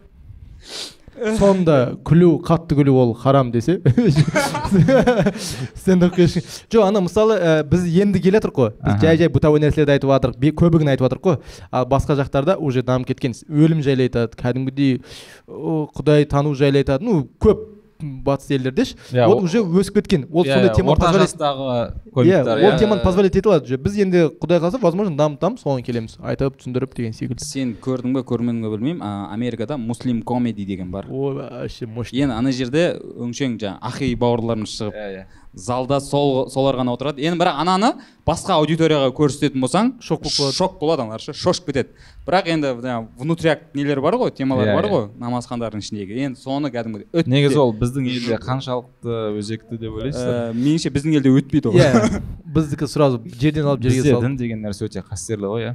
Соңында 1.13 1.75
күлу 2.09 2.39
қатты 2.43 2.77
күлу 2.79 2.95
ол 2.97 3.11
харам 3.15 3.51
десе. 3.53 3.75
Стендап 5.77 6.15
кеші 6.17 6.41
жоқ 6.73 6.87
ана 6.87 7.03
мысалы 7.05 7.37
ә, 7.37 7.53
біз 7.69 7.85
енді 7.85 8.23
келе 8.23 8.41
жатырмық 8.41 8.57
қой. 8.57 8.73
Біз 8.81 9.03
жай 9.03 9.21
жай 9.21 9.29
бытовой 9.35 9.61
нәрселерді 9.63 9.99
айтып 9.99 10.15
жатырмық 10.15 10.57
көбігін 10.63 10.95
айтып 10.95 11.07
жатырмық 11.07 11.27
қой. 11.27 11.61
Ал 11.71 11.87
басқа 11.91 12.17
жақтарда 12.23 12.57
уже 12.57 12.83
дамып 12.83 13.13
кеткен. 13.13 13.37
Өлім 13.51 13.85
жайлы 13.85 14.09
айтады 14.09 14.41
кәдімгідей 14.41 15.03
құдай 15.47 16.25
тану 16.33 16.55
жайлы 16.57 16.81
айтады. 16.81 17.05
Ну 17.05 17.29
көп. 17.39 17.69
Батыс 18.03 18.51
елдерде 18.51 18.85
ше. 18.85 18.97
Иә, 19.13 19.27
ол 19.27 19.43
уже 19.45 19.63
өсіп 19.63 20.01
кеткен. 20.01 20.27
Ол 20.31 20.45
Иә, 20.45 20.55
сондай 20.55 20.71
иә, 20.71 20.75
тема 20.77 20.93
орта 20.93 21.13
жастағы 21.15 21.95
иә 22.23 22.73
ол 22.73 22.79
теманы 22.79 23.03
позволять 23.03 23.37
ете 23.37 23.49
алады. 23.49 23.65
Уже 23.67 23.79
біз 23.79 23.97
енді 23.97 24.25
құдай 24.41 24.61
қаласа 24.61 24.81
возможно 24.83 25.17
дамытамыз 25.17 25.63
соған 25.63 25.83
келеміз. 25.87 26.17
Айтып 26.21 26.59
түсіндіріп 26.61 26.97
деген 26.97 27.13
секілді. 27.13 27.45
Сен 27.45 27.77
көрдің 27.83 28.17
бе 28.17 28.25
көрмедің 28.27 28.63
бе 28.63 28.73
білмеймін. 28.77 29.03
А, 29.03 29.29
америкада 29.33 29.77
муслим 29.77 30.23
комеди 30.23 30.65
деген 30.65 30.91
бар. 30.91 31.07
Ой 31.09 31.35
вообще 31.35 31.87
мощный. 31.87 32.23
Енді 32.25 32.35
ана 32.35 32.53
жерде 32.53 32.99
өңшең 32.99 33.59
жаңағы 33.59 33.79
ахи 33.81 34.15
бауырларымыз 34.15 34.77
шығып. 34.79 34.99
Иә, 34.99 35.13
иә. 35.17 35.25
Залда 35.55 36.01
сол 36.01 36.49
солар 36.51 36.77
ғана 36.81 36.95
отырады. 36.97 37.21
Енді 37.21 37.39
бірақ 37.43 37.59
ананы 37.61 37.93
басқа 38.27 38.55
аудиторияға 38.61 39.11
көрсететін 39.13 39.61
болсаң 39.61 39.93
Шок 40.01 40.23
болып 40.23 40.33
қалады. 40.39 40.57
шок 40.57 40.79
болады 40.81 41.03
аналар 41.03 41.21
ше 41.21 41.33
шошып 41.35 41.67
кетеді. 41.73 41.89
Бірақ 42.27 42.47
енді 42.49 42.69
жаңағы 42.79 43.07
внутряк 43.19 43.61
нелер 43.75 44.01
бар 44.01 44.15
ғой 44.15 44.31
темалар 44.31 44.69
Иә, 44.69 44.75
бар 44.77 44.85
иә. 44.87 44.91
ғой 44.93 45.09
намазхандардың 45.19 45.83
ішіндегі. 45.83 46.19
Енді 46.29 46.41
соны 46.41 46.71
кәдімгідей 46.71 47.09
өтте 47.13 47.29
негізі 47.31 47.59
ол 47.59 47.73
біздің 47.75 48.07
елде 48.09 48.39
қаншалықты 48.39 49.17
өзекті 49.43 49.79
деп 49.79 49.93
ойлайсыздар 49.99 50.53
ә, 50.53 50.55
меніңше 50.55 50.93
біздің 50.95 51.17
елде 51.19 51.33
өтпейді 51.35 51.69
ол. 51.69 51.75
Иә 51.75 52.23
біздікі 52.53 52.87
сразу 52.87 53.19
жерден 53.27 53.67
алып 53.67 53.83
жерге 53.83 54.03
салып. 54.07 54.23
дін 54.23 54.37
деген 54.37 54.63
нәрсе 54.63 54.87
өте 54.87 55.03
қастерлі 55.03 55.51
ғой 55.51 55.67
иә. 55.67 55.75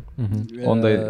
Ондай 0.66 0.96
Ә, 0.96 1.02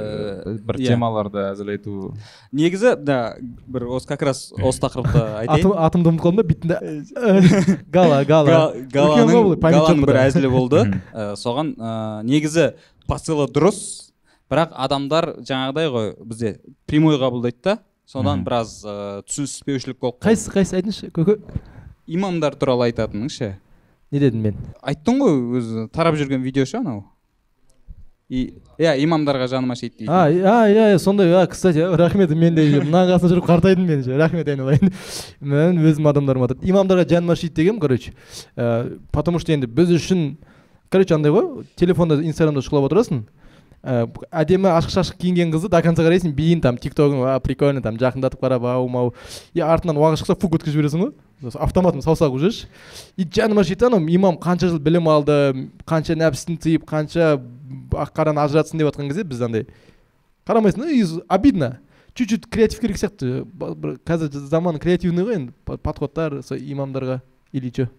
э, 0.47 0.57
бір 0.65 0.75
иә. 0.79 0.87
темаларды 0.87 1.37
әзірлету. 1.53 2.13
Негізі 2.51 2.95
да 3.03 3.35
бір 3.67 3.85
осы 3.93 4.07
как 4.07 4.21
раз 4.23 4.51
осы 4.57 4.79
тақырыпты 4.81 5.21
айтайын. 5.43 5.75
атымды 5.77 6.09
ұмытып 6.09 6.23
қалдым 6.23 6.35
ба 6.35 6.43
бүйтінде 6.49 7.83
гала 7.91 8.23
гала. 8.25 8.47
Галаның 8.93 10.03
бір 10.07 10.19
әзілі 10.25 10.51
болды. 10.51 10.83
Ә, 11.13 11.33
соған 11.39 11.73
ә, 11.77 11.91
негізі 12.27 12.71
посылы 13.09 13.47
дұрыс 13.51 13.79
бірақ 14.51 14.73
адамдар 14.87 15.33
жаңағыдай 15.41 15.91
ғой 15.93 16.09
бізде 16.23 16.53
прямой 16.87 17.19
қабылдайды 17.21 17.63
да. 17.63 17.77
Содан 18.07 18.45
біраз 18.47 18.79
ә, 18.87 19.21
түсініспеушілік 19.27 19.99
болып 19.99 20.21
қайсысы 20.23 20.53
қайсысы 20.53 20.77
айтыңызшы 20.79 21.09
көке? 21.15 21.39
Имамдар 22.07 22.55
туралы 22.55 22.87
айтатының 22.87 23.27
ше 23.33 23.57
не 24.11 24.21
дедім 24.23 24.45
мен? 24.47 24.61
Айттың 24.79 25.19
ғой 25.19 25.39
өзі 25.59 25.87
тарап 25.91 26.15
жүрген 26.15 26.39
видео 26.45 26.63
ше 26.63 26.79
анау. 26.79 27.03
И 28.29 28.41
иә 28.75 28.97
имамдарға 29.05 29.47
жаным 29.47 29.71
ашиды 29.71 30.03
дейді 30.03 30.11
а 30.11 30.27
иә 30.27 30.91
иә 30.91 30.99
сондай 30.99 31.31
а 31.31 31.45
кстати 31.47 31.79
рахмет 31.79 32.31
мен 32.35 32.55
де 32.55 32.65
мынаның 32.81 33.13
қасында 33.13 33.31
жүріп 33.31 33.47
қартайдым 33.47 33.87
мен 33.87 34.03
рахмет 34.19 34.49
айналайын 34.51 34.91
мен 35.39 35.79
өзім 35.79 36.09
адамдарыма 36.11 36.49
айтады 36.49 36.67
имамдарға 36.67 37.07
жаным 37.07 37.31
ашиды 37.31 37.55
дегенім 37.61 37.79
короче 37.79 38.11
ә, 38.57 38.99
потому 39.11 39.39
что 39.39 39.53
енді 39.53 39.67
біз 39.71 39.95
үшін 39.95 40.35
короче 40.89 41.15
андай 41.15 41.31
ғой 41.31 41.63
телефонда 41.79 42.19
инстаграмда 42.19 42.65
шұқылап 42.67 42.89
отырасың 42.89 43.23
әдемі 43.83 44.71
ашық 44.73 44.91
шашық 44.91 45.17
киінген 45.21 45.51
қызды 45.53 45.69
до 45.69 45.81
конца 45.81 46.03
қарайсың 46.03 46.33
биін 46.35 46.61
там 46.61 46.77
тик 46.77 46.95
тогын 46.95 47.23
а 47.27 47.39
прикольно 47.39 47.81
там 47.81 47.95
жақындатып 47.97 48.41
қарап 48.41 48.65
ау 48.65 48.87
мау 48.89 49.13
и 49.53 49.61
артынан 49.61 49.97
уағы 49.97 50.17
шықса 50.17 50.35
фук 50.35 50.57
өткізіп 50.57 50.79
жібересің 50.81 51.03
ғой. 51.05 51.13
Автоматом 51.53 52.01
саусақ 52.01 52.33
уже 52.33 52.51
и 53.15 53.23
жаным 53.23 53.59
ашиды 53.59 53.79
да 53.79 53.87
анау 53.87 54.07
имам 54.07 54.37
қанша 54.41 54.71
жыл 54.71 54.79
білім 54.79 55.07
алды 55.07 55.69
қанша 55.85 56.17
нәпсісін 56.17 56.57
тыйып 56.57 56.87
қанша 56.89 57.37
ақ 57.93 58.13
қараны 58.17 58.41
ажыратсын 58.41 58.79
деп 58.79 58.89
жатқан 58.89 59.11
кезде 59.11 59.23
біз 59.23 59.41
андай 59.41 59.67
қарамайсың 60.47 60.81
да 60.81 61.23
обидно. 61.29 61.77
Чуть 62.17 62.29
чуть 62.29 62.49
креатив 62.49 62.79
керек 62.79 62.97
сияқты. 62.97 63.45
Қазір 64.01 64.31
заман 64.49 64.79
креативный 64.79 65.23
ғой 65.23 65.35
енді 65.35 65.51
по- 65.63 65.77
подходтар 65.77 66.41
сол 66.41 66.57
имамдарға 66.57 67.21
или 67.53 67.69
че? 67.69 67.91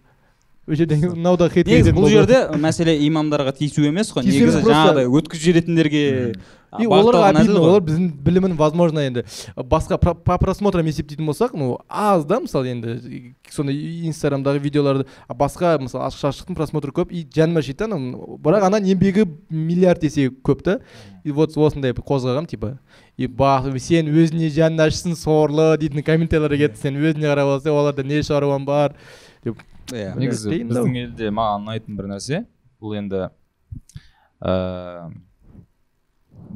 Жерден 0.75 1.01
мынау 1.15 1.37
да 1.39 1.49
хейт 1.49 1.67
негізі 1.67 1.95
бұл 1.95 2.09
жерде 2.11 2.45
мәселе 2.59 2.97
имамдарға 3.07 3.55
тиісу 3.57 3.87
емес 3.89 4.13
қой. 4.13 4.27
Негізі 4.27 4.63
жаңағыдай 4.65 5.09
өткізіп 5.09 5.45
жіберетіндерге 5.47 6.03
и 6.77 6.85
оларға 6.85 7.31
обидно 7.31 7.61
олар 7.65 7.81
біздің 7.81 8.09
білімін 8.21 8.53
возможно 8.57 9.01
енді 9.01 9.23
басқа 9.57 9.97
по 9.97 10.37
просмотрам 10.37 10.85
есептейтін 10.85 11.25
болсақ 11.25 11.55
ну 11.57 11.79
аз 11.89 12.25
да 12.29 12.37
мысалы 12.43 12.69
енді 12.69 13.33
сондай 13.49 13.79
инстаграмдағы 14.05 14.61
видеоларды 14.61 15.07
басқа 15.33 15.79
мысалы 15.81 16.05
ашық 16.05 16.27
шашықтың 16.27 16.59
просмотры 16.59 16.93
көп 16.93 17.09
и 17.09 17.25
жаным 17.25 17.57
ашиды 17.63 17.89
да 17.89 17.97
бірақ 17.97 18.67
ананың 18.69 18.93
еңбегі 18.93 19.25
миллиард 19.49 20.05
есе 20.05 20.29
көп 20.29 20.61
та. 20.61 20.79
И 21.23 21.31
вот 21.31 21.57
осындай 21.57 21.91
қозғағам 21.91 22.45
типа 22.47 22.77
и 23.17 23.27
ба 23.27 23.63
сен 23.77 24.07
өзіне 24.07 24.49
жаның 24.53 24.85
ашысын 24.85 25.17
сорлы 25.17 25.73
дейтін 25.81 26.05
комментарийлер 26.05 26.69
кетті 26.69 26.85
сен 26.85 27.01
өзіне 27.01 27.27
қарап 27.27 27.57
алсаң 27.57 27.75
оларда 27.75 28.03
не 28.03 28.21
шаруаң 28.21 28.65
бар 28.65 28.95
иә. 29.93 30.13
Негізі 30.19 30.59
біздің 30.69 30.97
елде 31.03 31.29
маған 31.33 31.65
ұнайтын 31.65 31.97
бір 31.99 32.09
нәрсе 32.13 32.43
бұл 32.81 32.95
енді 32.99 33.27
ә, 34.39 34.53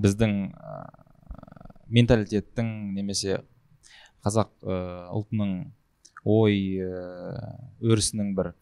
біздің 0.03 0.35
ә, 0.53 0.75
менталитеттің 1.93 2.69
немесе 2.97 3.39
қазақ 4.25 4.51
ә, 4.63 4.77
ұлтының 5.17 5.55
ой 6.23 6.59
ә, 6.79 7.47
өрісінің 7.83 8.35
бір 8.37 8.53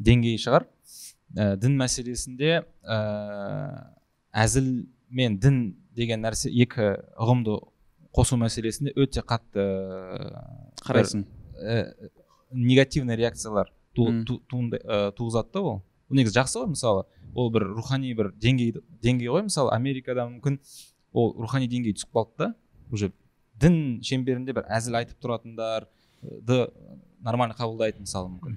деңгейі 0.00 0.40
шығар. 0.40 0.66
Ә, 1.36 1.54
дін 1.60 1.76
мәселесінде 1.80 2.62
ә, 2.82 3.00
әзіл 4.32 4.70
мен 5.10 5.36
дін 5.42 5.60
деген 5.96 6.24
нәрсе 6.24 6.50
екі 6.50 6.94
ұғымды 7.20 7.58
қосу 8.16 8.38
мәселесінде 8.40 8.94
өте 8.98 9.22
қатты 9.22 9.66
қарайсың. 10.86 11.26
ә, 11.60 11.84
негативный 12.50 13.16
реакциялар. 13.16 13.70
Ә, 14.08 15.12
туғызады 15.16 15.52
да 15.52 15.60
ол. 15.60 15.80
Ол 16.10 16.16
негізі 16.16 16.38
жақсы 16.40 16.60
ғой 16.60 16.70
мысалы. 16.72 17.04
Ол 17.34 17.50
бір 17.54 17.66
рухани 17.74 18.12
бір 18.14 18.32
деңгей 18.40 18.74
деңгей 19.02 19.30
ғой 19.30 19.44
мысалы. 19.46 19.72
Америкада 19.76 20.26
мүмкін 20.30 20.58
ол 21.12 21.34
рухани 21.38 21.68
деңгей 21.70 21.94
түсіп 21.98 22.14
қалды 22.16 22.38
да. 22.38 22.54
Уже 22.90 23.12
дін 23.60 24.00
шеңберінде 24.02 24.54
бір 24.56 24.66
әзіл 24.72 24.98
айтып 25.00 25.20
тұратындарды 25.22 26.60
нормально 27.20 27.54
қабылдайды 27.58 28.02
мысалы 28.06 28.32
мүмкін. 28.34 28.56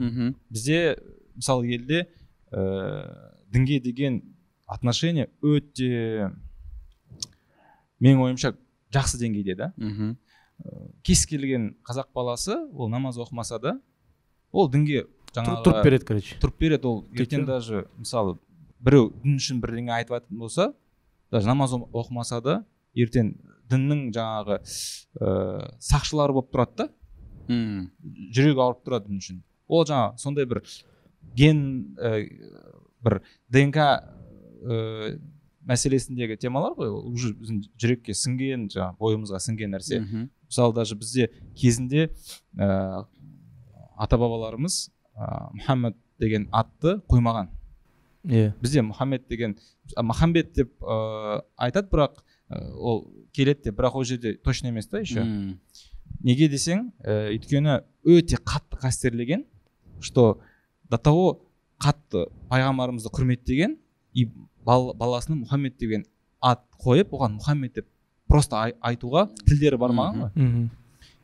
Бізде 0.49 0.97
мысалы 1.35 1.67
елде 1.67 2.07
ә, 2.51 3.43
дінге 3.51 3.79
деген 3.83 4.21
отношение 4.67 5.29
өте 5.41 6.31
менің 7.99 8.27
ойымша 8.27 8.55
жақсы 8.93 9.19
деңгейде 9.21 9.55
да. 9.55 9.73
Мхм 9.77 10.15
кез 11.03 11.25
келген 11.27 11.73
қазақ 11.83 12.13
баласы 12.15 12.55
ол 12.73 12.89
намаз 12.89 13.17
оқымаса 13.17 13.59
да 13.59 13.79
ол 14.51 14.69
дінге 14.71 15.07
жаңағы 15.35 15.63
тұрып 15.65 15.87
береді 15.87 16.09
короче. 16.09 16.37
Тұрып 16.41 16.59
береді 16.59 16.89
ол 16.89 17.01
ертең 17.13 17.45
даже 17.47 17.85
мысалы 17.97 18.37
біреу 18.83 19.11
дін 19.23 19.39
үшін 19.39 19.61
бірдеңе 19.63 19.93
айтып 19.97 20.17
жататын 20.17 20.39
болса 20.39 20.73
даже 21.31 21.47
намаз 21.49 21.73
оқымаса 21.73 22.41
да 22.43 22.59
ертең 22.93 23.33
діннің 23.71 24.07
жаңағы 24.15 24.59
ыыы 24.61 25.69
сақшылары 25.81 26.35
болып 26.35 26.51
тұрады 26.53 26.83
да. 26.83 26.89
Мм. 27.47 27.89
Жүрегі 28.35 28.61
ауырып 28.63 28.83
тұрады 28.85 29.09
дін 29.09 29.21
үшін. 29.23 29.41
Ол 29.67 29.85
жаңағы 29.87 30.21
сондай 30.21 30.47
бір 30.47 30.61
ген 31.35 31.63
ә, 31.97 32.13
бір 33.03 33.19
днк 33.51 33.79
ә, 33.79 35.17
мәселесіндегі 35.67 36.37
темалар 36.39 36.75
ғой. 36.77 36.91
Ол 36.91 37.11
уже 37.11 37.33
біздің 37.33 37.63
жүрекке 37.79 38.15
сіңген 38.17 38.69
жаңағы 38.73 38.99
бойымызға 38.99 39.41
сіңген 39.43 39.75
нәрсе. 39.75 40.01
Мхм. 40.03 40.29
Мысалы 40.47 40.75
даже 40.75 40.95
бізде 40.99 41.29
кезінде 41.57 42.09
ә, 42.55 43.05
ата 43.97 44.17
бабаларымыз 44.19 44.92
ә, 45.15 45.51
мұхаммед 45.57 45.95
деген 46.19 46.47
атты 46.51 46.99
қоймаған. 47.09 47.49
Иә 48.25 48.53
бізде 48.61 48.81
мұхаммед 48.81 49.27
деген 49.29 49.57
махамбет 50.01 50.53
деп 50.55 50.71
ә, 50.81 51.41
айтады 51.57 51.89
бірақ 51.91 52.21
ә, 52.49 52.61
ол 52.75 53.07
келеді 53.33 53.65
деп 53.69 53.79
бірақ 53.79 53.95
ол 53.99 54.03
жерде 54.05 54.35
точно 54.37 54.67
емес 54.67 54.87
та 54.87 54.99
еще. 54.99 55.23
Мм. 55.23 55.59
неге 56.23 56.47
десең 56.47 56.91
ә, 57.03 57.33
өйткені 57.35 57.81
өте 58.05 58.37
қатты 58.37 58.79
қастерлеген 58.79 59.45
что 59.99 60.39
до 60.89 60.97
того 60.97 61.41
қатты 61.79 62.27
пайғамбарымызды 62.49 63.09
құрметтеген 63.11 63.77
и 64.13 64.29
бал, 64.63 64.93
баласына 64.93 65.35
мұхаммед 65.43 65.75
деген 65.79 66.05
ат 66.41 66.61
қойып 66.79 67.09
оған 67.11 67.37
мұхаммед 67.39 67.73
деп 67.75 67.87
просто 68.27 68.55
ай- 68.55 68.75
айтуға 68.81 69.27
тілдері 69.45 69.77
бармаған 69.77 70.21
ғой. 70.21 70.69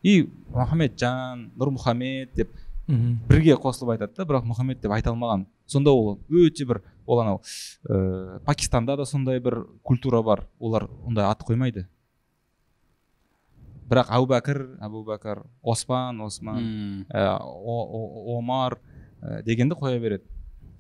И 0.03 0.23
мұхаммеджан 0.51 1.49
нұр 1.57 1.71
мұхаммед 1.77 2.33
деп 2.35 2.49
мхм. 2.89 3.19
бірге 3.29 3.53
қосылып 3.61 3.93
айтады 3.95 4.15
да 4.17 4.25
бірақ 4.25 4.47
мұхаммед 4.49 4.81
деп 4.81 4.91
айта 4.91 5.11
алмаған. 5.13 5.45
Сонда 5.69 5.91
ол 5.93 6.19
өте 6.29 6.65
бір 6.65 6.81
ол 7.05 7.19
анау 7.21 7.41
ә, 7.87 8.39
пакистанда 8.45 8.97
да 8.97 9.05
сондай 9.05 9.39
бір 9.39 9.65
культура 9.83 10.21
бар. 10.23 10.47
Олар 10.59 10.89
ондай 11.05 11.25
ат 11.29 11.43
қоймайды. 11.45 11.85
Бірақ 13.89 14.09
әу 14.13 14.27
бәкір 14.29 14.59
әбу 14.85 15.03
бәкір 15.07 15.43
оспан 15.63 16.19
осман 16.21 17.05
ә, 17.09 17.37
О- 17.41 17.87
О- 17.89 18.37
омар 18.37 18.77
ә, 19.21 19.41
дегенді 19.43 19.75
қоя 19.75 19.99
береді. 19.99 20.25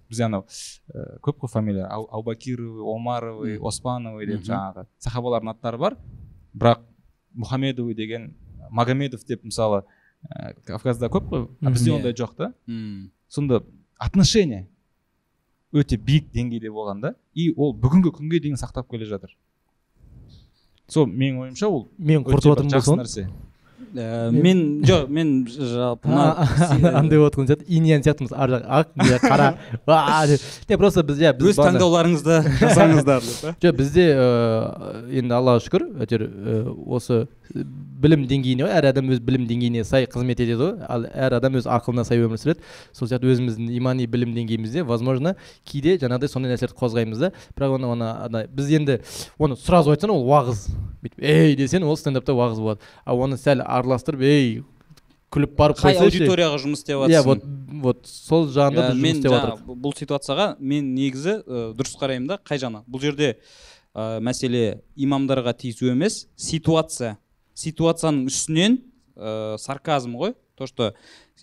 Бізде 0.09 0.25
анау 0.25 0.45
ә, 0.93 1.19
көп 1.21 1.39
қой 1.41 1.49
фамилия. 1.49 1.87
Ау- 1.89 2.07
Мгм. 3.57 3.65
оспановый 3.65 4.25
деп 4.27 4.41
жаңағы 4.41 4.85
сахабалардың 4.99 5.49
аттары 5.55 5.77
бар. 5.77 5.97
Бірақ 6.55 6.79
мұхамедовый 7.35 7.95
деген 7.95 8.35
магомедов 8.71 9.25
деп 9.25 9.43
мысалы 9.43 9.83
ә, 10.27 10.53
кавказда 10.65 11.07
көп 11.07 11.29
қой. 11.29 11.47
А 11.61 11.69
Мгм. 11.69 11.73
бізде 11.73 11.91
ондай 11.91 12.13
жоқ 12.13 12.35
та. 12.35 12.53
Сонда 13.27 13.63
отношение 13.99 14.67
өте 15.73 15.97
биік 15.97 16.31
деңгейде 16.33 16.69
болған 16.73 17.01
да. 17.01 17.15
И 17.35 17.53
ол 17.55 17.73
бүгінгі 17.73 18.11
күнге 18.11 18.39
дейін 18.41 18.57
сақтап 18.57 18.89
келе 18.89 19.05
жатыр. 19.05 19.35
Сол 20.87 21.05
менің 21.05 21.39
ойымша 21.45 21.67
ол 21.69 21.89
мен 21.97 22.23
құртып 22.23 22.65
нәрсе. 22.65 23.29
Ә, 23.95 24.29
мен 24.29 24.83
жоқ 24.85 25.07
мен 25.09 25.29
жалпы 25.47 26.11
андай 26.11 27.17
болып 27.17 27.33
жатқан 27.33 27.47
сияқты 27.47 27.65
иньян 27.67 28.03
сияқтымыз 28.05 28.33
ар 28.35 28.51
жақ 28.53 28.65
ақ 28.79 28.91
мына 28.99 29.19
қара 29.23 30.37
деп 30.67 30.77
просто 30.77 31.03
біз 31.07 31.23
иә 31.23 31.31
біз 31.39 31.53
өз 31.53 31.61
таңдауларыңызды 31.61 32.41
жасаңыздар 32.61 33.23
деп 33.23 33.63
жоқ 33.63 33.77
бізде 33.79 34.05
ыыы 34.13 35.21
енді 35.23 35.37
аллаға 35.39 35.63
шүкір 35.65 35.87
әйтеуір 36.05 36.27
ыыы, 36.27 36.75
осы 36.99 37.23
білім 37.49 38.25
деңгейіне 38.29 38.65
ғой 38.65 38.73
әр 38.77 38.87
адам 38.91 39.09
өз 39.11 39.19
білім 39.25 39.45
деңгейіне 39.49 39.83
сай 39.87 40.05
қызмет 40.09 40.39
етеді 40.39 40.57
ғой. 40.59 40.73
Ал 40.87 41.05
әр 41.09 41.35
адам 41.39 41.57
өз 41.59 41.67
ақылына 41.69 42.05
сай 42.07 42.21
өмір 42.21 42.39
сүреді. 42.39 42.61
Сол 42.95 43.09
сияқты 43.09 43.31
өзіміздің 43.33 43.71
имани 43.75 44.05
білім 44.07 44.35
деңгейімізде 44.37 44.85
возможно 44.87 45.35
кейде 45.67 45.97
жаңағыдай 45.99 46.31
сондай 46.31 46.53
нәрселерді 46.53 46.77
қозғаймыз 46.79 47.23
да. 47.25 47.31
Бірақ 47.57 47.75
оны 47.79 47.89
оны 47.95 48.11
ана 48.27 48.45
біз 48.47 48.71
енді 48.77 48.99
оны 49.39 49.57
сразу 49.59 49.91
айтсаң 49.91 50.13
ол 50.13 50.23
уағыз. 50.29 50.67
Бүйтіп 51.03 51.25
ей 51.25 51.57
десең 51.59 51.87
ол 51.89 51.97
стендапта 51.99 52.35
уағыз 52.37 52.61
болады. 52.63 52.85
А 53.03 53.15
оны 53.17 53.39
сәл 53.41 53.65
араластырып 53.77 54.21
ей 54.25 54.63
күліп 55.29 55.55
барып 55.59 55.77
қай 55.77 55.97
аудиторияға 56.01 56.57
жұмыс 56.63 56.81
істеп 56.81 57.03
иә 57.05 57.21
жатрсың 57.21 57.27
вот 57.29 57.43
вот 57.85 58.07
сол 58.09 58.47
жағында 58.49 58.85
Иә, 58.89 58.93
біз 58.93 58.99
жұмыс 58.99 59.17
істеп 59.19 59.33
жатырмық 59.35 59.65
бұ- 59.69 59.79
бұл 59.85 59.93
ситуацияға 59.99 60.47
мен 60.59 60.93
негізі 60.95 61.35
ә, 61.45 61.63
дұрыс 61.77 61.95
қараймын 62.01 62.27
да 62.31 62.39
қай 62.43 62.57
жағына 62.61 62.81
бұл 62.89 63.03
жерде 63.03 63.35
ә, 63.93 64.19
мәселе 64.25 64.81
имамдарға 64.97 65.53
тиісу 65.57 65.91
емес 65.93 66.23
ситуация. 66.35 67.17
Ситуацияның 67.53 68.25
үстінен 68.31 68.79
ә, 69.17 69.57
сарказм 69.59 70.15
ғой. 70.17 70.33
То 70.57 70.67
что 70.67 70.93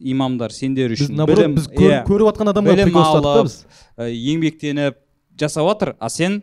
имамдар 0.00 0.52
сендер 0.52 0.90
біз 0.92 1.06
үшін 1.06 1.16
наоборот 1.16 1.38
білім 1.40 1.54
біз 1.56 1.68
көр- 1.72 1.88
иә, 1.88 2.00
көріп 2.04 2.26
жатқан 2.32 2.50
адамға 2.52 2.74
білім 2.74 2.96
алып, 3.00 3.46
біз. 3.46 3.54
ә, 3.96 4.10
еңбектеніп 4.12 4.98
жасап 5.40 5.68
жатыр 5.70 5.94
а 6.00 6.10
сен 6.12 6.42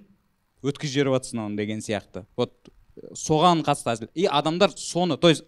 өткізіп 0.64 0.94
жіберіп 0.96 1.14
жатрсың 1.20 1.44
оны 1.46 1.58
деген 1.58 1.80
сияқты. 1.86 2.24
Вот 2.38 2.54
соған 3.18 3.64
қатысты 3.66 3.92
әзіл. 3.94 4.10
И 4.14 4.26
адамдар 4.26 4.72
соны 4.76 5.18
то 5.18 5.30
есть 5.30 5.44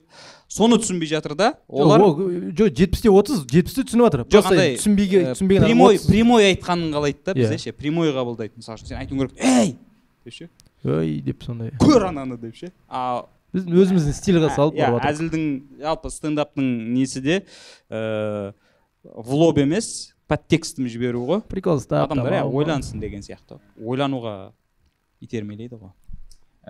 соны 0.47 0.77
түсінбей 0.81 1.09
жатыр 1.09 1.35
да? 1.35 1.53
Олар 1.67 2.01
жоқ 2.01 2.73
жетпісте 2.77 3.11
отыз 3.11 3.45
жетпісте 3.51 3.85
түсініп 3.85 4.07
жатыр. 4.07 4.25
Жоқ 4.33 4.49
андай 4.51 4.75
түсінбейге 4.79 5.21
ә, 5.21 5.35
түсінбеген 5.35 5.67
прямой 5.67 5.99
30. 5.99 6.09
прямой 6.09 6.49
айтқанын 6.51 6.91
қалайды 6.95 7.23
да 7.25 7.31
Иә. 7.33 7.41
бізде 7.43 7.57
ше 7.57 7.73
прямой 7.73 8.11
қабылдайды 8.15 8.57
мысалы 8.57 8.79
үшін 8.79 8.91
сен 8.91 8.99
айтуың 9.03 9.21
керек 9.23 9.39
ей 9.43 9.77
деп 10.25 10.33
ше? 10.33 10.49
Ой 10.83 11.15
деп 11.21 11.43
сондай. 11.43 11.71
Көр 11.81 12.09
ананы! 12.09 12.37
деп 12.37 12.55
ше? 12.55 12.71
А 12.89 13.25
біз 13.53 13.65
өзіміздің 13.65 14.15
стильға 14.17 14.51
салып 14.55 14.75
иә 14.79 14.91
әзілдің 14.99 15.45
жалпы 15.81 16.11
стендаптың 16.11 16.69
несі 16.93 17.21
де 17.21 17.41
ыыы 17.89 18.53
в 19.05 19.33
лоб 19.37 19.59
емес 19.61 20.15
подтекстім 20.27 20.87
жіберу 20.89 21.21
ғой. 21.27 21.41
Прикол 21.45 21.77
адамдар 21.77 22.39
иә 22.39 22.43
ойлансын 22.49 22.99
деген 22.99 23.21
сияқты. 23.21 23.59
Ойлануға 23.77 24.53
итермелейді 25.21 25.77
ғой. 25.77 25.93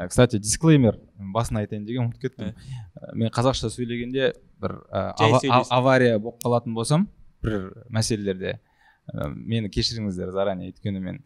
Кстати 0.10 0.40
дисклеймер 0.40 1.00
басын 1.34 1.58
айтайын 1.64 1.86
деген 1.88 2.10
ұмытып 2.10 2.22
кеттім. 2.28 2.52
Ә, 2.52 3.16
мен 3.16 3.30
қазақша 3.32 3.70
сөйлегенде 3.72 4.34
бір 4.62 4.78
авария 5.72 6.20
болып 6.20 6.42
қалатын 6.44 6.74
болсам 6.76 7.08
бір 7.44 7.72
мәселелерде 7.90 8.60
мені 9.36 9.70
кешіріңіздер 9.70 10.32
заранее. 10.34 10.72
Өйткені 10.74 11.00
мен 11.00 11.20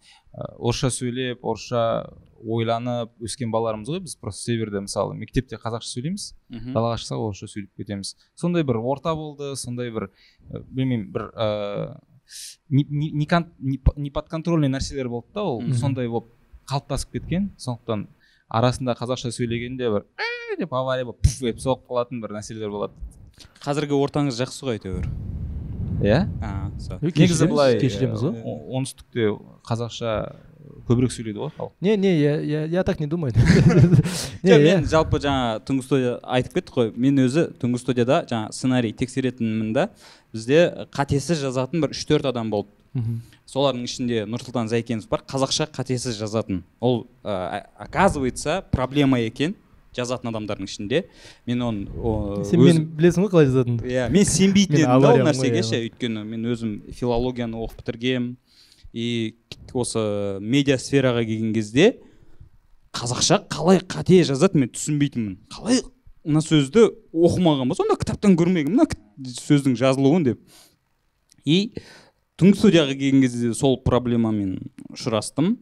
орысша 0.60 0.89
сөйлеп 0.91 1.45
орысша 1.47 2.10
ойланып 2.43 3.13
өскен 3.23 3.51
балалармыз 3.53 3.88
ғой 3.89 4.01
біз 4.03 4.17
просто 4.19 4.51
северде 4.51 4.82
мысалы 4.84 5.15
мектепте 5.15 5.55
қазақша 5.55 5.88
сөйлейміз. 5.95 6.25
Мхм. 6.49 6.73
далаға 6.75 6.97
шықсақ 6.99 7.23
орысша 7.29 7.47
сөйлеп 7.47 7.71
кетеміз. 7.79 8.15
Сондай 8.36 8.63
бір 8.67 8.82
орта 8.84 9.15
болды 9.15 9.55
сондай 9.55 9.91
бір 9.95 10.10
білмеймін 10.49 11.08
бір 11.15 11.29
ыыы 11.36 11.95
не, 12.69 12.84
не, 12.89 13.12
не 13.12 13.25
кон- 13.25 13.49
не 13.60 13.77
по- 13.79 13.95
не 13.97 14.12
подконтрольный 14.12 14.69
нәрселер 14.69 15.08
болды 15.10 15.32
да 15.34 15.41
ол. 15.43 15.62
Сондай 15.73 16.08
болып 16.08 16.27
қалыптасып 16.69 17.12
кеткен. 17.15 17.51
Сондықтан 17.58 18.08
арасында 18.50 18.96
қазақша 19.00 19.32
сөйлегенде 19.36 19.90
бір 19.94 20.06
«Ә» 20.18 20.58
деп 20.60 20.74
авария 20.74 21.06
болып 21.06 21.22
пуф 21.24 21.42
етіп 21.46 21.62
соғып 21.64 21.86
қалатын 21.90 22.22
бір 22.24 22.34
нәрселер 22.40 22.70
болады. 22.74 22.94
Қазіргі 23.64 23.96
ортаңыз 23.96 24.40
жақсы 24.42 24.66
ғой 24.68 24.80
әйтеуір. 24.80 25.06
Иә? 26.04 26.20
Негізі 27.02 27.12
кешіреміз, 27.12 27.50
былай 27.52 27.80
кешіреміз 27.80 28.22
ғой. 28.24 28.38
о- 28.44 28.80
оңтүстікте 28.80 29.30
қазақша 29.68 30.14
көбірек 30.90 31.12
сөйлейді 31.14 31.42
ғой 31.44 31.52
халық. 31.58 31.72
Не 31.82 31.96
не 31.98 32.14
я, 32.20 32.36
я, 32.42 32.66
я 32.66 32.84
так 32.84 33.00
не 33.00 33.08
думаю. 33.08 33.34
Жоқ 34.44 34.64
мен 34.64 34.86
жалпы 34.88 35.20
жаңа 35.20 35.60
түнгі 35.68 35.84
студия 35.84 36.14
айтып 36.24 36.56
кеттік 36.60 36.74
қой. 36.76 36.92
Мен 36.96 37.20
өзі 37.20 37.50
түнгі 37.60 37.80
студияда 37.82 38.22
жаңа 38.30 38.52
сценарий 38.56 38.94
тексеретінмін 38.96 39.74
да. 39.76 39.90
Бізде 40.34 40.88
қатесіз 40.96 41.42
жазатын 41.44 41.84
бір 41.84 41.92
үш 41.96 42.06
төрт 42.08 42.30
адам 42.32 42.50
болды. 42.54 42.72
Мгм. 42.94 43.20
Солардың 43.50 43.88
ішінде 43.88 44.26
нұрсұлтан 44.30 44.70
зайкенов 44.70 45.08
бар 45.10 45.24
қазақша 45.26 45.66
қатесіз 45.74 46.20
жазатын. 46.20 46.64
Ол 46.80 47.08
ә, 47.24 47.66
оказывается 47.80 48.62
проблема 48.72 49.18
екен 49.20 49.56
жазатын 49.96 50.30
адамдардың 50.30 50.70
ішінде. 50.70 51.04
Мен 51.50 51.64
оны 51.66 51.88
о, 51.98 52.44
сен 52.46 52.62
өз- 52.62 52.78
мені 52.78 52.86
білесің 53.00 53.26
ғой 53.26 53.32
қалай 53.34 53.50
жазатынымды 53.50 53.90
иә 53.90 54.10
мен 54.14 54.26
сенбейтін 54.30 54.78
едім 54.84 55.02
да 55.02 55.14
ол 55.16 55.24
нәрсеге 55.26 55.64
иә. 55.64 55.66
ше 55.66 55.80
өйткені 55.88 56.24
мен 56.30 56.46
өзім 56.46 56.76
филологияны 56.94 57.58
оқып 57.58 57.82
бітіргенмін. 57.82 58.36
И 58.94 59.36
осы 59.74 60.40
медиа 60.42 60.78
сфераға 60.78 61.26
келген 61.26 61.54
кезде 61.54 61.96
қазақша 62.94 63.44
қалай 63.50 63.82
қате 63.82 64.22
жазады 64.26 64.62
мен 64.62 64.70
түсінбейтінмін. 64.70 65.38
Қалай 65.50 65.82
мына 66.26 66.42
сөзді 66.46 66.88
оқымаған 67.14 67.70
ба? 67.70 67.78
Сонда 67.78 67.98
кітаптан 67.98 68.38
көрмеген 68.38 68.74
мына 68.74 68.86
сөздің 69.42 69.78
жазылуын 69.78 70.26
деп. 70.32 70.40
И 71.46 71.72
түнгі 72.39 72.60
студияға 72.60 72.95
келген 72.95 73.23
кезде 73.23 73.54
сол 73.58 73.80
проблемамен 73.84 74.58
ұшырастым. 74.93 75.58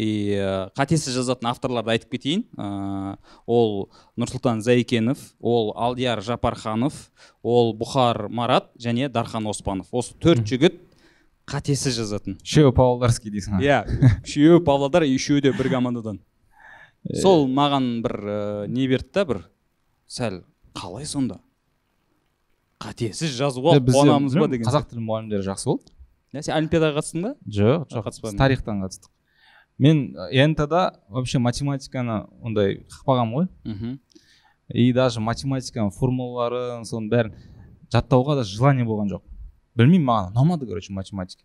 И 0.00 0.32
ә, 0.40 0.70
қатесіз 0.72 1.12
жазатын 1.18 1.50
авторларды 1.50 1.92
айтып 1.92 2.14
кетейін. 2.16 2.46
Ә, 2.56 3.18
ол 3.46 3.90
нұрсұлтан 4.18 4.62
зайкенов 4.64 5.20
ол 5.38 5.74
алдияр 5.76 6.22
жапарханов 6.24 6.96
ол 7.44 7.74
бұхар 7.76 8.30
марат 8.32 8.72
және 8.80 9.10
дархан 9.12 9.46
оспанов. 9.52 9.92
Осы 9.92 10.16
төрт 10.16 10.48
жігіт 10.48 10.80
қатесіз 11.46 12.00
жазатын. 12.00 12.40
Үшеуі 12.40 12.72
павлодарский 12.72 13.34
дейсің 13.34 13.60
ғой. 13.60 13.68
Иә 13.68 14.22
үшеуі 14.24 14.64
павлодар 14.64 15.04
үшеуі 15.04 15.44
де 15.44 15.52
бір 15.52 15.68
командадан. 15.76 16.22
Сол 17.20 17.44
маған 17.52 17.98
бір 18.02 18.18
ә, 18.24 18.42
не 18.72 18.88
берді 18.88 19.12
да 19.12 19.28
бір 19.28 19.44
сәл 20.08 20.42
қалай 20.72 21.04
сонда? 21.04 21.42
Қатесіз 22.82 23.36
жазуға 23.36 23.76
қуанамыз 23.76 24.34
ба? 24.40 24.48
деген 24.48 24.66
қазақ 24.66 24.88
тілі 24.90 25.04
мұғалімдері 25.04 25.44
жақсы 25.52 25.68
болды. 25.68 25.92
Иә 26.32 26.42
сен 26.42 26.54
олимпиадаға 26.56 27.00
қатыстың 27.00 27.22
ба? 27.26 27.34
Жоқ 27.46 27.88
жоқ. 27.92 28.06
қатыспадым. 28.06 28.38
тарихтан 28.38 28.82
қатыстық. 28.84 29.10
Мен 29.78 30.16
нт 30.52 30.68
да 30.68 31.00
вообще 31.08 31.38
математиканы 31.38 32.26
ондай 32.40 32.84
қақпағанмын 32.88 33.34
ғой. 33.34 33.48
Мхм. 33.64 33.98
И 34.72 34.92
даже 34.92 35.20
математиканың 35.20 35.90
формулаларын 35.92 36.84
соның 36.88 37.10
бәрін 37.10 37.34
жаттауға 37.92 38.36
да 38.40 38.44
желание 38.44 38.86
болған 38.88 39.10
жоқ. 39.12 39.22
Білмеймін 39.76 40.06
маған 40.06 40.32
ұнамады 40.32 40.66
короче 40.66 40.92
математика. 40.92 41.44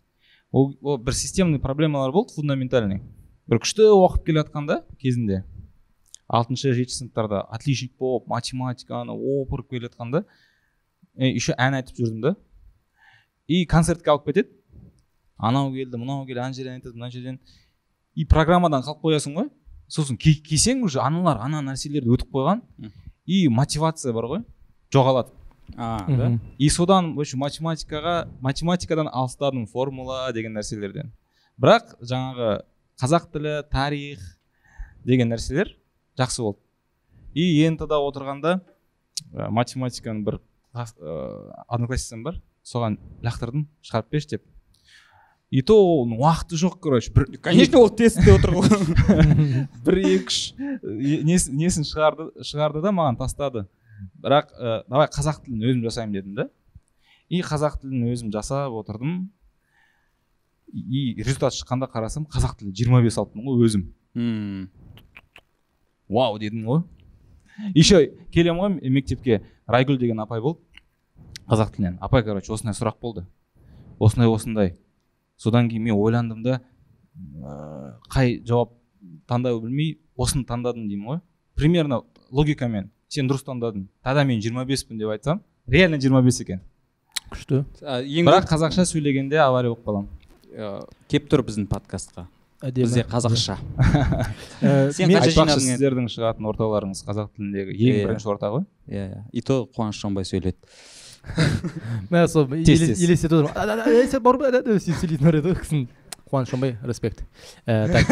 Ол, 0.52 0.76
ол 0.80 0.98
бір 0.98 1.12
системный 1.12 1.58
проблемалар 1.58 2.12
болды 2.12 2.32
фундаментальный. 2.34 3.02
Бір 3.48 3.60
күшті 3.60 3.88
оқып 3.92 4.24
келе 4.26 4.42
жатқанда 4.42 4.82
кезінде 5.00 5.44
алтыншы 6.28 6.74
жетінші 6.76 7.02
сыныптарда 7.02 7.42
отличник 7.52 7.96
болып 7.98 8.28
математиканы 8.28 9.12
опырып 9.12 9.70
келе 9.70 9.88
жатқанда 9.88 10.24
е, 11.16 11.30
еще 11.32 11.54
ән 11.56 11.76
айтып 11.80 11.96
жүрдім 11.96 12.20
да. 12.22 12.34
И 13.46 13.64
концертке 13.66 14.10
алып 14.10 14.26
кетеді. 14.28 14.52
Анау 15.38 15.72
келді 15.72 15.96
мынау 15.96 16.26
келді 16.26 16.40
ана 16.42 16.52
жерден 16.52 16.80
айтады 16.80 16.94
мына 16.98 17.10
жерден. 17.10 17.38
И 18.14 18.24
программадан 18.26 18.82
қалып 18.82 19.02
қоясың 19.02 19.36
ғой. 19.38 19.50
Сосын 19.88 20.18
кисең 20.18 20.82
уже 20.84 21.00
аналар 21.00 21.38
ана 21.40 21.62
нәрселерді 21.62 22.10
өтіп 22.16 22.32
қойған. 22.34 22.62
И 23.26 23.48
мотивация 23.48 24.12
бар 24.12 24.24
ғой. 24.24 24.44
Жоғалады. 24.92 25.32
А 25.76 26.04
да? 26.08 26.38
И 26.58 26.68
содан 26.68 27.14
в 27.14 27.20
общем 27.20 27.38
математикаға 27.38 28.28
математикадан 28.40 29.08
алыстадым 29.12 29.66
формула 29.66 30.32
деген 30.32 30.56
нәрселерден. 30.56 31.12
Бірақ 31.60 31.94
жаңағы 32.00 32.62
қазақ 33.00 33.30
тілі 33.32 33.54
тарих 33.70 34.22
деген 35.04 35.28
нәрселер 35.28 35.76
жақсы 36.18 36.42
болды. 36.42 36.58
И 37.34 37.62
ент 37.64 37.80
да 37.80 38.00
отырғанда 38.00 38.60
математиканың 39.32 40.24
бір 40.24 40.40
ә, 40.74 40.86
одноклассницам 41.68 42.24
бар. 42.24 42.40
Соған 42.64 42.98
лақтырдым 43.22 43.68
шығарып 43.82 44.10
берші 44.10 44.36
деп. 44.36 44.46
И 45.50 45.62
то 45.64 45.78
оның 45.80 46.20
уақыты 46.20 46.58
жоқ 46.60 46.78
короче 46.80 47.12
бір 47.12 47.26
конечно. 47.40 47.78
ол 47.80 47.88
тестте 47.88 48.34
отыр 48.34 48.52
ғой. 48.58 48.68
Бір 49.84 49.98
екі 50.04 50.28
үш 50.28 50.38
несін, 51.24 51.86
шығарды 51.88 52.28
шығарды 52.44 52.82
да 52.84 52.92
маған 52.92 53.16
тастады. 53.20 53.64
Бірақ 54.20 54.52
ә, 54.52 54.82
давай 54.88 55.08
қазақ 55.08 55.40
тілін 55.46 55.64
өзім 55.70 55.86
жасаймын 55.86 56.18
дедім 56.18 56.34
да. 56.36 56.48
И 57.28 57.40
қазақ 57.40 57.80
тілін 57.80 58.10
өзім 58.12 58.32
жасап 58.32 58.76
отырдым. 58.76 59.30
И 60.68 61.14
результат 61.16 61.56
шыққанда 61.56 61.88
қарасам 61.88 62.28
қазақ 62.28 62.58
тілі 62.60 62.74
25 62.76 63.18
алыппын 63.22 63.48
ғой 63.48 63.64
өзім. 63.64 63.86
Мм. 64.14 64.68
вау 66.08 66.38
дедім 66.38 66.66
ғой. 66.68 66.82
Еще 67.74 68.12
келемін 68.32 68.60
ғой 68.60 68.90
мектепке. 68.90 69.42
Райгүл 69.66 69.98
деген 69.98 70.20
апай 70.20 70.40
болды. 70.40 70.60
Қазақ 71.48 71.72
тілінен. 71.72 71.96
Апай 72.00 72.22
короче 72.22 72.52
осындай 72.52 72.76
сұрақ 72.76 73.00
болды. 73.00 73.24
Осындай 73.98 74.28
осындай. 74.28 74.76
Содан 75.38 75.68
кейін 75.70 75.82
мен 75.88 75.94
ойландым 75.96 76.42
да 76.44 76.60
ыыы 77.14 77.92
қай 78.12 78.38
жауап 78.46 78.74
таңдай 79.30 79.54
білмей 79.62 79.98
осыны 80.18 80.44
таңдадым 80.48 80.88
деймін 80.90 81.06
ғой. 81.14 81.20
Примерно 81.58 82.02
логикамен 82.30 82.90
сен 83.08 83.28
дұрыс 83.30 83.44
таңдадың 83.46 83.86
тогда 84.04 84.24
мен 84.28 84.40
25пін 84.40 84.98
деп 85.00 85.14
айтсам 85.14 85.40
реально 85.68 85.96
25 86.02 86.40
екен. 86.44 86.60
Күшті. 87.30 87.62
Бірақ 87.82 88.48
қазақша 88.48 88.84
сөйлегенде 88.88 89.38
авария 89.42 89.72
болып 89.74 89.84
қаламын 89.86 90.08
көп 90.58 91.08
келіп 91.12 91.26
тұр 91.32 91.42
біздің 91.48 91.66
подкастқа. 91.70 92.26
Әдемі. 92.64 92.88
Бізде 92.88 93.04
қазақша. 93.06 93.54
Ә, 94.64 94.90
Сен 94.96 95.12
айтпақшы 95.14 95.60
сіздердің 95.62 96.08
шығатын 96.10 96.48
орталарыңыз 96.50 97.04
қазақ 97.06 97.28
тіліндегі 97.36 97.76
ең 97.76 97.98
Иә. 98.00 98.06
бірінші 98.08 98.30
орта 98.32 98.48
ғой 98.50 98.64
иә 98.90 99.04
иә. 99.12 99.20
И 99.32 99.42
то 99.46 99.60
қуаныш 99.76 100.00
жонбай 100.02 100.26
сөйледі. 100.26 100.56
Мә 102.12 102.26
сол 102.28 102.50
елестетіп 102.58 103.32
отырмын. 103.32 103.54
«А, 103.54 103.64
а, 103.64 103.80
а, 103.84 103.94
ей, 103.94 104.06
сен 104.10 104.22
барып 104.24 104.46
ә, 104.48 104.52
ә, 104.60 104.78
сөйтіп 104.78 105.02
сөйлейтін 105.02 105.26
бар 105.28 105.40
еді 105.40 105.52
ғой 105.52 105.58
кісінің 105.62 105.88
қуаныш 106.28 106.50
шонбай 106.52 106.76
респект. 106.84 107.22
Ә, 107.66 107.88
так. 107.88 108.04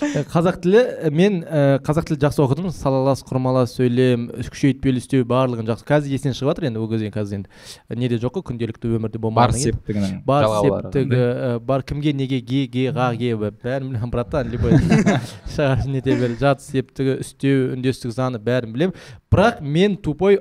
Ә, 0.00 0.22
қазақ 0.32 0.60
тілі 0.64 0.80
ә, 0.80 1.10
мен 1.12 1.40
қазақ 1.84 2.08
тілі 2.08 2.20
жақсы 2.22 2.42
оқыдым. 2.44 2.70
Салалас 2.74 3.22
құрмалас 3.26 3.74
сөйлем 3.76 4.28
күшейтпелі 4.48 5.02
үстеу 5.02 5.26
барлығын 5.28 5.68
жақсы. 5.68 5.86
Қазір 5.88 6.16
есінен 6.16 6.36
шығып 6.38 6.52
жатыр 6.54 6.68
енді 6.70 6.82
ол 6.82 6.88
кезде 6.90 7.12
қазір 7.12 7.40
енді. 7.40 7.52
Неде 8.00 8.20
жоқ 8.22 8.38
қой 8.38 8.46
күнделікті 8.48 8.92
өмірде 8.96 9.20
бар 9.20 9.26
болмағаннан 9.28 9.60
кейін. 9.60 9.76
септігінің 9.76 10.20
бар 10.28 10.48
септігі 10.56 11.22
бар 11.68 11.84
кімге 11.84 12.14
неге 12.16 12.40
ге 12.40 12.66
ге 12.72 12.88
ға 12.96 13.10
ге 13.18 13.34
бәрін 13.36 13.92
білемін 13.92 14.12
братан 14.12 14.48
любой. 14.52 14.78
Шығар 15.54 15.84
нете 15.88 16.16
бер 16.16 16.38
жат 16.40 16.64
септігі 16.64 17.20
үстеу 17.24 17.74
үндестік 17.76 18.14
заңы 18.14 18.40
бәрін 18.40 18.72
білемін. 18.72 18.96
Бірақ 19.28 19.60
мен 19.60 19.98
тупой 20.00 20.40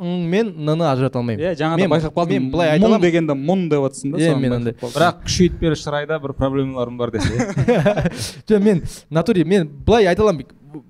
ң 0.00 0.28
мен 0.28 0.52
ны 0.66 0.72
ажырата 0.84 1.18
алмаймын. 1.18 1.40
Иә 1.44 1.54
жаңа 1.58 1.76
Мен- 1.80 1.90
байқап 1.90 2.14
қалдым 2.16 2.30
мен 2.40 2.50
былай 2.50 2.68
айта 2.74 2.84
мұң 2.84 2.88
аламын. 2.88 3.02
дегенде 3.06 3.32
мұң 3.34 3.68
деп 3.70 3.86
отырсың 3.88 4.12
да 4.12 4.18
Иә, 4.18 4.36
мен 4.40 4.52
андай. 4.52 4.74
бірақ 4.80 5.22
күшейтпелі 5.26 5.76
шырайда 5.80 6.18
бір 6.22 6.32
проблемаларым 6.34 6.96
бар 6.98 7.10
десе. 7.10 7.32
Жоқ 8.48 8.62
мен 8.62 8.82
натуре 9.10 9.44
мен 9.44 9.68
былай 9.86 10.06
айта 10.06 10.22
аламын 10.22 10.46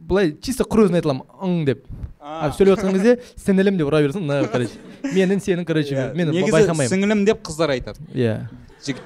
былай 0.09 0.35
чисто 0.41 0.65
құр 0.65 0.87
өзін 0.89 0.95
айта 1.01 1.09
аламын 1.09 1.27
ң 1.43 1.65
деп. 1.67 1.85
А, 2.21 2.51
сөйлеп 2.51 2.75
жатқан 2.79 2.93
кезде 2.97 3.19
сіңілім 3.39 3.77
деп 3.79 3.87
ұра 3.87 4.01
берсең 4.03 4.25
н 4.27 4.49
короче. 4.51 4.75
Менің 5.15 5.39
сенің 5.39 5.65
короче 5.65 5.95
мен 6.15 6.33
байқамаймын. 6.35 6.91
сіңілім 6.91 7.25
деп 7.25 7.43
қыздар 7.47 7.71
айтады. 7.77 8.03
Иә. 8.15 8.49
Жігіт. 8.85 9.03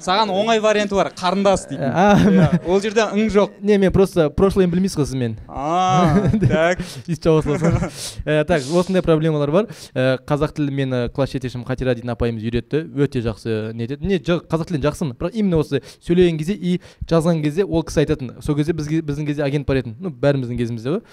Саған 0.00 0.30
оңай 0.34 0.60
варианты 0.62 0.94
бар 0.96 1.10
қарындас 1.16 1.66
дейтін. 1.68 1.90
а 1.92 2.16
Иә, 2.16 2.48
ол 2.66 2.80
жерде 2.80 3.06
ң 3.12 3.28
жоқ. 3.32 3.56
Не 3.60 3.78
мен 3.78 3.92
просто 3.92 4.28
прошлыйын 4.30 4.70
білмейсіз 4.70 4.98
ғой 4.98 5.06
сіз 5.06 5.18
менің 5.18 5.36
а 5.48 6.30
так. 6.40 6.80
Ә, 8.26 8.44
так 8.44 8.62
осындай 8.62 9.02
проблемалар 9.02 9.50
бар. 9.50 9.68
Ә, 9.94 10.18
қазақ 10.26 10.54
тілі 10.56 10.70
мені 10.74 11.02
класс 11.14 11.32
жетекшім 11.34 11.64
қатира 11.66 11.94
дейтін 11.96 12.12
апайымыз 12.14 12.44
үйретті. 12.46 12.84
Өте 12.96 13.22
жақсы 13.24 13.72
не 13.74 13.86
етеді. 13.86 14.06
Не 14.06 14.18
қазақ 14.22 14.70
тілін 14.70 14.84
жақсымын 14.86 15.16
бірақ 15.18 15.34
именно 15.34 15.60
осы 15.62 15.82
сөйлеген 16.00 16.38
кезде 16.38 16.54
и 16.54 16.80
жазған 17.08 17.42
кезде 17.44 17.64
ол 17.64 17.84
кісі 17.86 18.04
айтатын. 18.04 18.34
Сол 18.42 18.56
кезде 18.58 18.72
бізге 18.76 19.02
біздің 19.02 19.26
кезде 19.30 19.44
агент 19.46 19.66
бар 19.66 19.82
еді. 19.82 19.94
Ну 20.00 20.10
бәріміздің 20.10 20.58
кезімізде 20.58 20.96
ғой. 20.96 21.04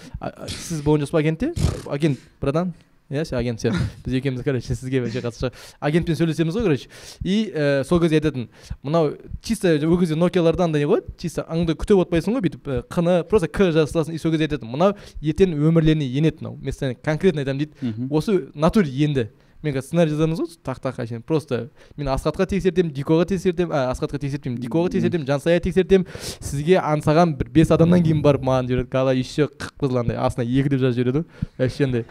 Сіз 0.47 0.81
болған 0.86 1.05
жоқсыз 1.05 1.15
ба 1.15 1.23
агентте? 1.23 1.53
Агент 1.89 2.19
братан 2.41 2.73
иә 3.14 3.26
сен 3.26 3.38
агент 3.38 3.61
сен 3.61 3.78
біз 4.05 4.18
екеуміз 4.20 4.43
короче 4.43 4.76
сізге 4.76 5.01
вообще 5.03 5.22
қатысы 5.22 5.45
жоқ 5.45 5.59
агентпен 5.80 6.18
сөйлесеміз 6.18 6.57
ғой 6.57 6.64
короче. 6.64 6.89
И 7.24 7.51
ә, 7.53 7.84
сол 7.86 8.01
кезде 8.01 8.20
айтатын 8.20 8.49
мынау 8.82 9.14
чисто 9.41 9.76
ол 9.88 9.99
кезде 9.99 10.16
нокияларда 10.16 10.66
андай 10.66 10.86
ғой? 10.89 11.05
Чисто 11.18 11.45
аңды 11.47 11.78
күтіп 11.78 12.03
отпайсың 12.07 12.36
ғой 12.36 12.47
бүйтіп 12.47 12.68
ә, 12.68 12.82
қны 12.89 13.22
просто 13.30 13.47
к 13.47 13.72
жазып 13.72 13.93
саласың 13.93 14.18
и 14.18 14.22
сол 14.22 14.34
кезде 14.34 14.49
айтатын 14.49 14.74
мынау 14.74 14.97
ертең 15.22 15.53
өмірлеріне 15.53 16.09
енеді 16.09 16.43
мынау 16.43 16.57
мен 16.57 16.74
саған 16.74 16.99
конкретно 17.03 17.45
айтамын 17.45 17.66
дейді. 17.66 18.09
Осы 18.09 18.49
натуре 18.53 18.89
енді. 18.89 19.30
Мен 19.64 19.72
қазір 19.72 19.86
сценарий 19.88 20.11
жазамыз 20.11 20.41
ғой 20.41 20.57
так 20.59 20.82
так 20.84 20.97
әшейін. 20.99 21.22
Просто 21.24 21.70
мен 21.95 22.09
асхатқа 22.11 22.43
тексертемін 22.51 22.91
дикоға 22.91 23.30
тексертемін 23.30 23.72
а 23.72 23.86
асхатқа 23.93 24.20
тексертпеймін 24.20 24.59
дикоға 24.59 24.91
тексертемін 24.91 25.24
жансая 25.30 25.61
тексертемін. 25.64 26.03
Сізге 26.43 26.82
аңсаған 26.82 27.38
бір 27.39 27.47
бес 27.55 27.72
адамнан 27.72 28.03
кейін 28.03 28.20
барып 28.26 28.43
маған 28.43 28.68
жібереді 28.68 28.91
кала 28.91 29.16
еще 29.16 29.47
қып 29.47 29.86
қызыл 29.86 30.01
андай 30.03 30.20
астына 30.20 30.43
екі 30.43 30.74
деп 30.74 30.84
жазып 30.84 30.99
жібереді 30.99 31.24
ғой. 31.24 31.47
Вообще 31.61 31.88
андай. 31.88 32.05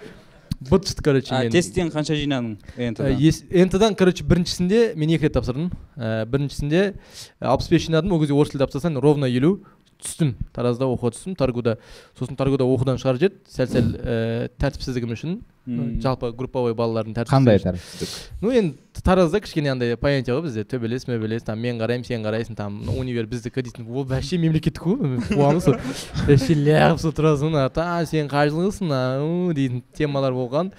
Быт 0.71 0.89
шыт 0.89 1.03
короче 1.05 1.35
а 1.35 1.43
мен 1.45 1.53
тесттен 1.53 1.91
қанша 1.93 2.17
жинадың 2.19 2.57
НТ-дан? 2.77 3.19
ес- 3.21 3.45
НТ-дан 3.51 3.95
короче 3.99 4.25
біріншісінде 4.25 4.95
мен 4.97 5.11
екі 5.17 5.29
рет 5.29 5.35
тапсырдым 5.37 5.71
ә, 5.97 6.25
біріншісінде 6.27 6.95
алпыс 7.41 7.71
бес 7.73 7.87
жинадым 7.89 8.13
ол 8.13 8.21
кезде 8.21 8.35
орыс 8.35 8.53
тілі 8.55 8.65
тапсырсаң 8.65 9.01
ровно 9.03 9.27
елу 9.31 9.61
түстім 10.03 10.35
таразда 10.53 10.89
оқуға 10.91 11.13
түстім 11.15 11.37
таргуда 11.39 11.77
сосын 12.19 12.35
таргуда 12.37 12.67
оқудан 12.67 12.99
шығарып 12.99 13.21
жіберді 13.23 13.55
сәл 13.55 13.69
сәл 13.71 13.91
ә, 14.03 14.49
тәртіпсіздігім 14.63 15.13
үшін. 15.15 15.37
Жалпы 15.67 16.33
групповой 16.35 16.75
балалардың 16.75 17.15
тәртіпсіздігі 17.15 17.37
қандай 17.37 17.61
тәртіпсіздік? 17.63 18.15
Ну 18.43 18.51
енді 18.51 19.03
таразда 19.03 19.39
кішкене 19.41 19.71
андай 19.73 19.97
понятие 19.97 20.35
ғой 20.35 20.43
бізде. 20.49 20.65
Төбелес 20.69 21.07
мөбелес 21.09 21.45
там 21.47 21.59
мен 21.63 21.79
қараймын 21.81 22.05
сен 22.07 22.23
қарайсың 22.27 22.57
там 22.59 22.81
универ 22.91 23.27
біздікі 23.31 23.63
дейтін. 23.63 23.87
Ол 23.89 24.05
вообще 24.05 24.39
мемлекеттік 24.43 24.83
қой 24.83 25.21
қуамыз. 25.31 25.69
Ғой 25.71 25.79
вообще 26.27 26.57
лағып 26.59 26.99
сол 27.01 27.15
тұрасың 27.15 27.57
а 27.63 27.69
та 27.71 27.87
сен 28.11 28.27
қай 28.29 28.51
жылғысың 28.51 28.91
ау 28.93 29.53
дейтін 29.55 29.83
темалар 29.97 30.35
болған. 30.35 30.73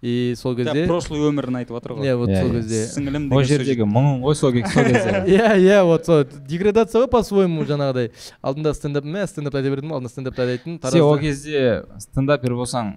И 0.00 0.32
сол 0.40 0.56
кезде 0.56 0.86
прошлый 0.88 1.20
өмірін 1.28 1.60
айтып 1.60 1.76
жатыр 1.76 1.92
ғой. 1.98 2.08
Иә 2.08 2.16
вот 2.16 2.28
Иә, 2.32 2.40
сол 2.40 2.50
иә. 2.50 2.56
кезде. 2.62 2.80
Сіңілім 2.96 3.28
ол 3.30 3.42
деген 3.44 3.58
жердегі 3.60 3.84
мұңың 3.84 4.22
ғой 4.24 4.34
сол 4.40 4.52
ке- 4.56 4.64
сол 4.72 4.84
кезде. 4.88 5.22
Иә 5.28 5.52
иә 5.60 5.82
вот 5.84 6.06
сол. 6.08 6.24
Деградация 6.48 7.02
ғой 7.04 7.10
по 7.12 7.22
своему 7.22 7.64
жаңағыдай. 7.68 8.10
Алдында 8.42 8.72
стендап 8.74 9.04
мә 9.04 9.26
стендап 9.28 9.54
айта 9.60 9.68
бердім 9.70 9.92
алдында 9.92 10.08
стендапты 10.08 10.42
айтайтын 10.48 10.80
сен 10.90 11.00
ол 11.04 11.18
кезде 11.20 11.84
стендапер 12.00 12.56
болсаң 12.56 12.94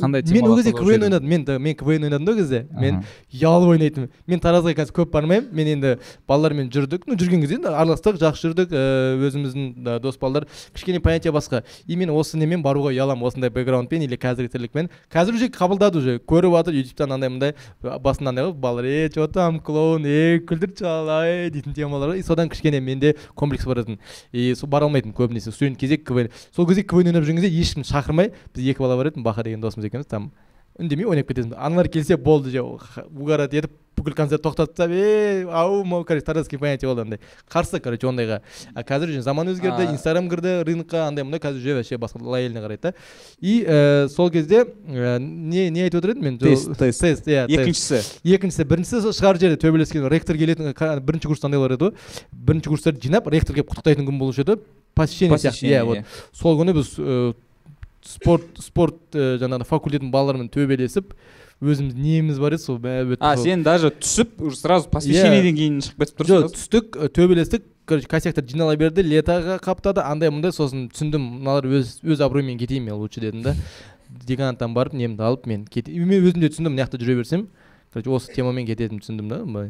қандай 0.00 0.22
мен 0.32 0.46
ол 0.48 0.56
кезде 0.56 0.72
квн 0.72 1.02
ойнадым 1.08 1.28
мен 1.28 1.44
мен 1.60 1.74
квн 1.76 2.04
ойнадым 2.08 2.24
да 2.24 2.32
ол 2.32 2.38
кезде. 2.38 2.66
Мен 2.72 3.02
ұялып 3.32 3.72
ойнайтынмын. 3.74 4.10
Мен 4.26 4.40
таразға 4.40 4.74
қазір 4.78 4.96
көп 4.96 5.12
бармаймын. 5.12 5.48
Мен 5.52 5.66
енді 5.76 5.98
балалармен 6.28 6.70
жүрдік. 6.72 7.06
Ну 7.06 7.16
жүрген 7.16 7.44
кезде 7.44 7.58
енді 7.60 7.72
араластық 7.72 8.18
жақсы 8.22 8.50
жүрдік. 8.50 8.72
Өзіміздің 8.72 9.98
дос 10.02 10.18
балалар. 10.18 10.48
Кішкене 10.74 11.00
понятие 11.00 11.32
басқа. 11.32 11.62
И 11.86 11.96
мен 11.96 12.10
осы 12.10 12.38
немен 12.38 12.62
баруға 12.62 12.92
ұяламын 12.92 13.26
осындай 13.28 13.50
бэкграундпен 13.50 14.02
или 14.06 14.16
қазіргі 14.16 14.52
тірлікпен. 14.52 14.90
Қазір 15.12 15.36
уже 15.36 15.48
қабылдады 15.52 15.98
уже. 15.98 16.18
Көріп 16.18 16.56
жатыр 16.56 16.78
ютубтан 16.80 17.12
андай 17.12 17.30
мындай 17.30 17.54
басында 17.82 18.30
андай 18.30 18.44
ғой 18.46 18.54
балалар 18.54 18.84
е 18.84 19.08
че 19.12 19.26
там 19.32 19.60
клоун 19.60 20.06
е 20.06 20.40
күлдірші 20.46 20.86
ал 20.86 21.10
ай 21.10 21.50
дейтін 21.50 21.74
темалар 21.74 22.14
и 22.16 22.22
содан 22.22 22.48
кішкене 22.48 22.80
менде 22.80 23.14
комплекс 23.34 23.66
бар 23.66 23.82
еді 23.82 23.98
и 24.32 24.54
сол 24.54 24.68
бара 24.68 24.86
алмайтынмын 24.86 25.16
көбінесе. 25.16 25.52
Студент 25.52 25.78
кезде 25.78 25.96
квн 25.96 26.28
сол 26.54 26.66
кезде 26.66 26.82
квн 26.82 27.12
ойнап 27.12 27.24
жүрген 27.24 27.40
кезде 27.40 27.50
ешкім 27.50 27.84
шақырмай 27.84 28.32
біз 28.54 28.68
екі 28.72 28.82
бала 28.82 28.96
бар 28.96 29.12
еді 29.12 29.22
баха 29.22 29.42
деген 29.42 29.60
досымыз 29.60 29.81
екеуміз 29.84 30.06
там 30.06 30.32
үндемей 30.78 31.06
ойнап 31.06 31.28
кететінбіз 31.28 31.58
аналар 31.58 31.88
келсе 31.92 32.16
болды 32.16 32.50
же 32.50 32.62
угарать 32.62 33.54
етіп 33.54 33.72
бүкіл 33.96 34.14
концерт 34.16 34.42
тоқтатып 34.42 34.72
тастап 34.72 34.90
е 34.90 35.44
ау 35.52 35.82
мынау 35.84 36.04
короче 36.04 36.24
таразский 36.24 36.58
понятие 36.58 36.88
болды 36.88 37.02
андай 37.02 37.20
қарсы 37.50 37.80
короче 37.80 38.06
ондайға. 38.08 38.40
А 38.74 38.82
қазір 38.82 39.12
уже 39.12 39.22
заман 39.22 39.48
өзгерді 39.52 39.90
инстаграм 39.92 40.30
кірді 40.30 40.62
рынокқа 40.64 41.06
андай 41.08 41.24
мындай 41.24 41.40
қазір 41.40 41.60
уже 41.60 41.74
вообще 41.74 41.98
басқа 41.98 42.22
лояльно 42.22 42.64
қарайды 42.64 42.80
да. 42.82 42.94
И 43.40 43.62
ә, 43.62 44.08
сол 44.08 44.30
кезде 44.30 44.64
ә, 44.64 45.18
не 45.18 45.68
не 45.70 45.84
айтып 45.84 46.00
отыр 46.00 46.16
едім 46.16 46.24
мен? 46.24 46.38
Тест, 46.38 46.72
тест. 46.78 47.28
иә 47.28 47.46
екіншісі. 47.46 48.00
Екіншісі 48.24 48.64
біріншісі 48.64 49.02
сол 49.02 49.12
шығар 49.12 49.38
жерде 49.38 49.60
төбелескен 49.60 50.08
ректор 50.08 50.36
келетін 50.36 50.72
бірінші 51.04 51.28
курста 51.28 51.46
андайлар 51.46 51.76
еді 51.76 51.90
ғой. 51.90 51.94
Бірінші 52.32 52.72
курстарды 52.72 53.02
жинап 53.02 53.28
ректор 53.28 53.54
келіп 53.54 53.70
құттықтайтын 53.70 54.08
күн 54.08 54.18
болушы 54.18 54.42
еді. 54.42 54.58
Посещение 54.94 55.38
сияқты 55.38 55.68
иә 55.68 55.84
вот. 55.84 55.98
иә. 55.98 56.04
сол 56.32 56.58
күні 56.58 56.74
біз 56.76 56.96
спорт 58.06 58.62
спорт 58.62 58.98
ә, 59.14 59.36
жаңағы 59.42 59.68
факультеттің 59.68 60.12
балаларымен 60.12 60.50
төбелесіп 60.52 61.14
өзіміз 61.62 61.94
неміз 61.94 62.40
бар 62.42 62.56
еді 62.56 62.64
сол 62.64 62.80
бәрі 62.82 63.18
а 63.20 63.36
сен 63.38 63.62
даже 63.62 63.92
түсіп 63.94 64.40
уже 64.42 64.58
сразу 64.58 64.90
посвящениеден 64.90 65.58
кейін 65.58 65.78
шығып 65.86 66.02
кетіп 66.02 66.22
тұрсың 66.22 66.42
жоқ 66.42 66.56
түстік 66.56 66.98
төбелестік 67.14 67.68
короче 67.86 68.08
косяктар 68.10 68.46
жинала 68.46 68.76
берді 68.76 69.04
летоға 69.06 69.58
қаптады 69.62 70.02
андай 70.06 70.30
мындай 70.34 70.54
сосын 70.54 70.88
түсіндім 70.92 71.24
мыналар 71.38 71.66
өз 71.80 71.98
өз 72.02 72.22
абыроймен 72.24 72.58
кетейін 72.60 72.86
мен 72.88 72.98
лучше 72.98 73.20
дедім 73.22 73.42
да. 73.46 73.54
Деканаттан 74.26 74.74
барып 74.74 74.94
немді 74.94 75.24
алып 75.24 75.46
мен 75.46 75.64
кет 75.66 75.88
мен 75.88 76.22
өзім 76.22 76.42
де 76.42 76.50
түсіндім 76.52 76.74
мына 76.74 76.86
жақта 76.86 77.00
жүре 77.02 77.16
берсем. 77.22 77.46
Короче 77.92 78.10
осы 78.10 78.32
темамен 78.34 78.66
кететінімді 78.66 79.04
түсіндім 79.04 79.28
да. 79.28 79.68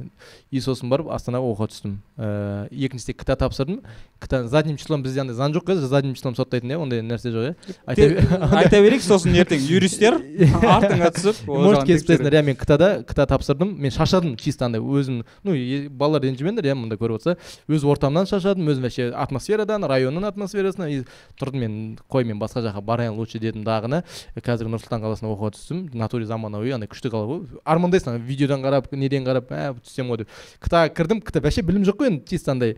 И 0.51 0.61
сосын 0.63 0.89
барып 0.93 1.11
астанаға 1.13 1.51
оқуға 1.53 1.69
түстім. 1.73 1.97
Ііі 2.17 2.87
екіншісінде 2.87 3.17
кта 3.19 3.37
тапсырдым. 3.37 3.81
Кта 4.23 4.47
задним 4.47 4.77
числом 4.79 5.03
бізде 5.03 5.21
андай 5.25 5.35
заң 5.35 5.57
жоқ 5.57 5.65
қой 5.67 5.81
задним 5.83 6.15
числом 6.15 6.37
соттайтын 6.39 6.71
иә 6.71 6.79
ондай 6.79 7.03
нәрсе 7.03 7.33
жоқ 7.35 7.49
иә. 7.51 7.55
Айта 7.87 8.09
бер- 8.09 8.55
айта 8.55 8.81
берейік 8.85 9.03
сосын 9.03 9.35
ертең 9.35 9.65
юристтер 9.67 10.21
артыңа 10.63 11.11
түсіп 11.17 11.41
может 11.51 11.83
кесіп 11.89 12.07
тастайсыңдар. 12.07 12.37
иә 12.39 12.43
мен 12.47 12.57
кта 12.57 12.79
да 12.79 12.91
кта 13.03 13.27
тапсырдым. 13.27 13.75
Мен 13.83 13.91
шаршадым 13.91 14.37
чисто 14.37 14.67
андай 14.67 14.81
өзім 14.81 15.25
ну 15.43 15.57
балалар 15.91 16.23
ренжімеңдер 16.23 16.71
иә 16.71 16.77
мында 16.79 16.95
көріп 17.01 17.19
отырса. 17.19 17.37
Өз 17.67 17.83
ортамнан 17.83 18.31
шаршадым 18.31 18.71
өзім 18.71 18.87
вообще 18.87 19.11
атмосферадан 19.11 19.83
районның 19.91 20.29
атмосферасынан 20.31 20.89
и 20.95 21.03
тұрдым 21.41 21.59
мен 21.59 21.99
қой 22.07 22.23
мен 22.25 22.39
басқа 22.39 22.63
жаққа 22.69 22.85
барайын 22.87 23.19
лучше 23.19 23.41
дедім 23.43 23.65
дағыны. 23.67 24.05
Қазір 24.39 24.71
нұр 24.71 24.85
сұлтан 24.85 25.03
қаласына 25.03 25.33
оқуға 25.35 25.53
түстім. 25.57 25.89
Натуре 25.99 26.27
заманауи 26.31 26.71
андай 26.77 26.87
күшті 26.93 27.11
қала 27.11 27.27
ғой. 27.27 27.43
Армандайсың 27.65 28.12
ана 28.13 28.23
видеодан 28.23 28.63
қарап 28.63 28.89
неден 28.95 29.25
қарап 29.27 29.51
ә 29.51 29.73
түссем 29.81 30.11
ғой 30.13 30.23
деп. 30.23 30.33
Кта 30.61 30.85
кірдім 30.93 31.23
кта 31.25 31.41
вообще 31.41 31.63
білім 31.67 31.87
жоқ 31.89 32.03
қой 32.03 32.13
енді 32.13 32.29
чисто 32.31 32.53
андай. 32.53 32.77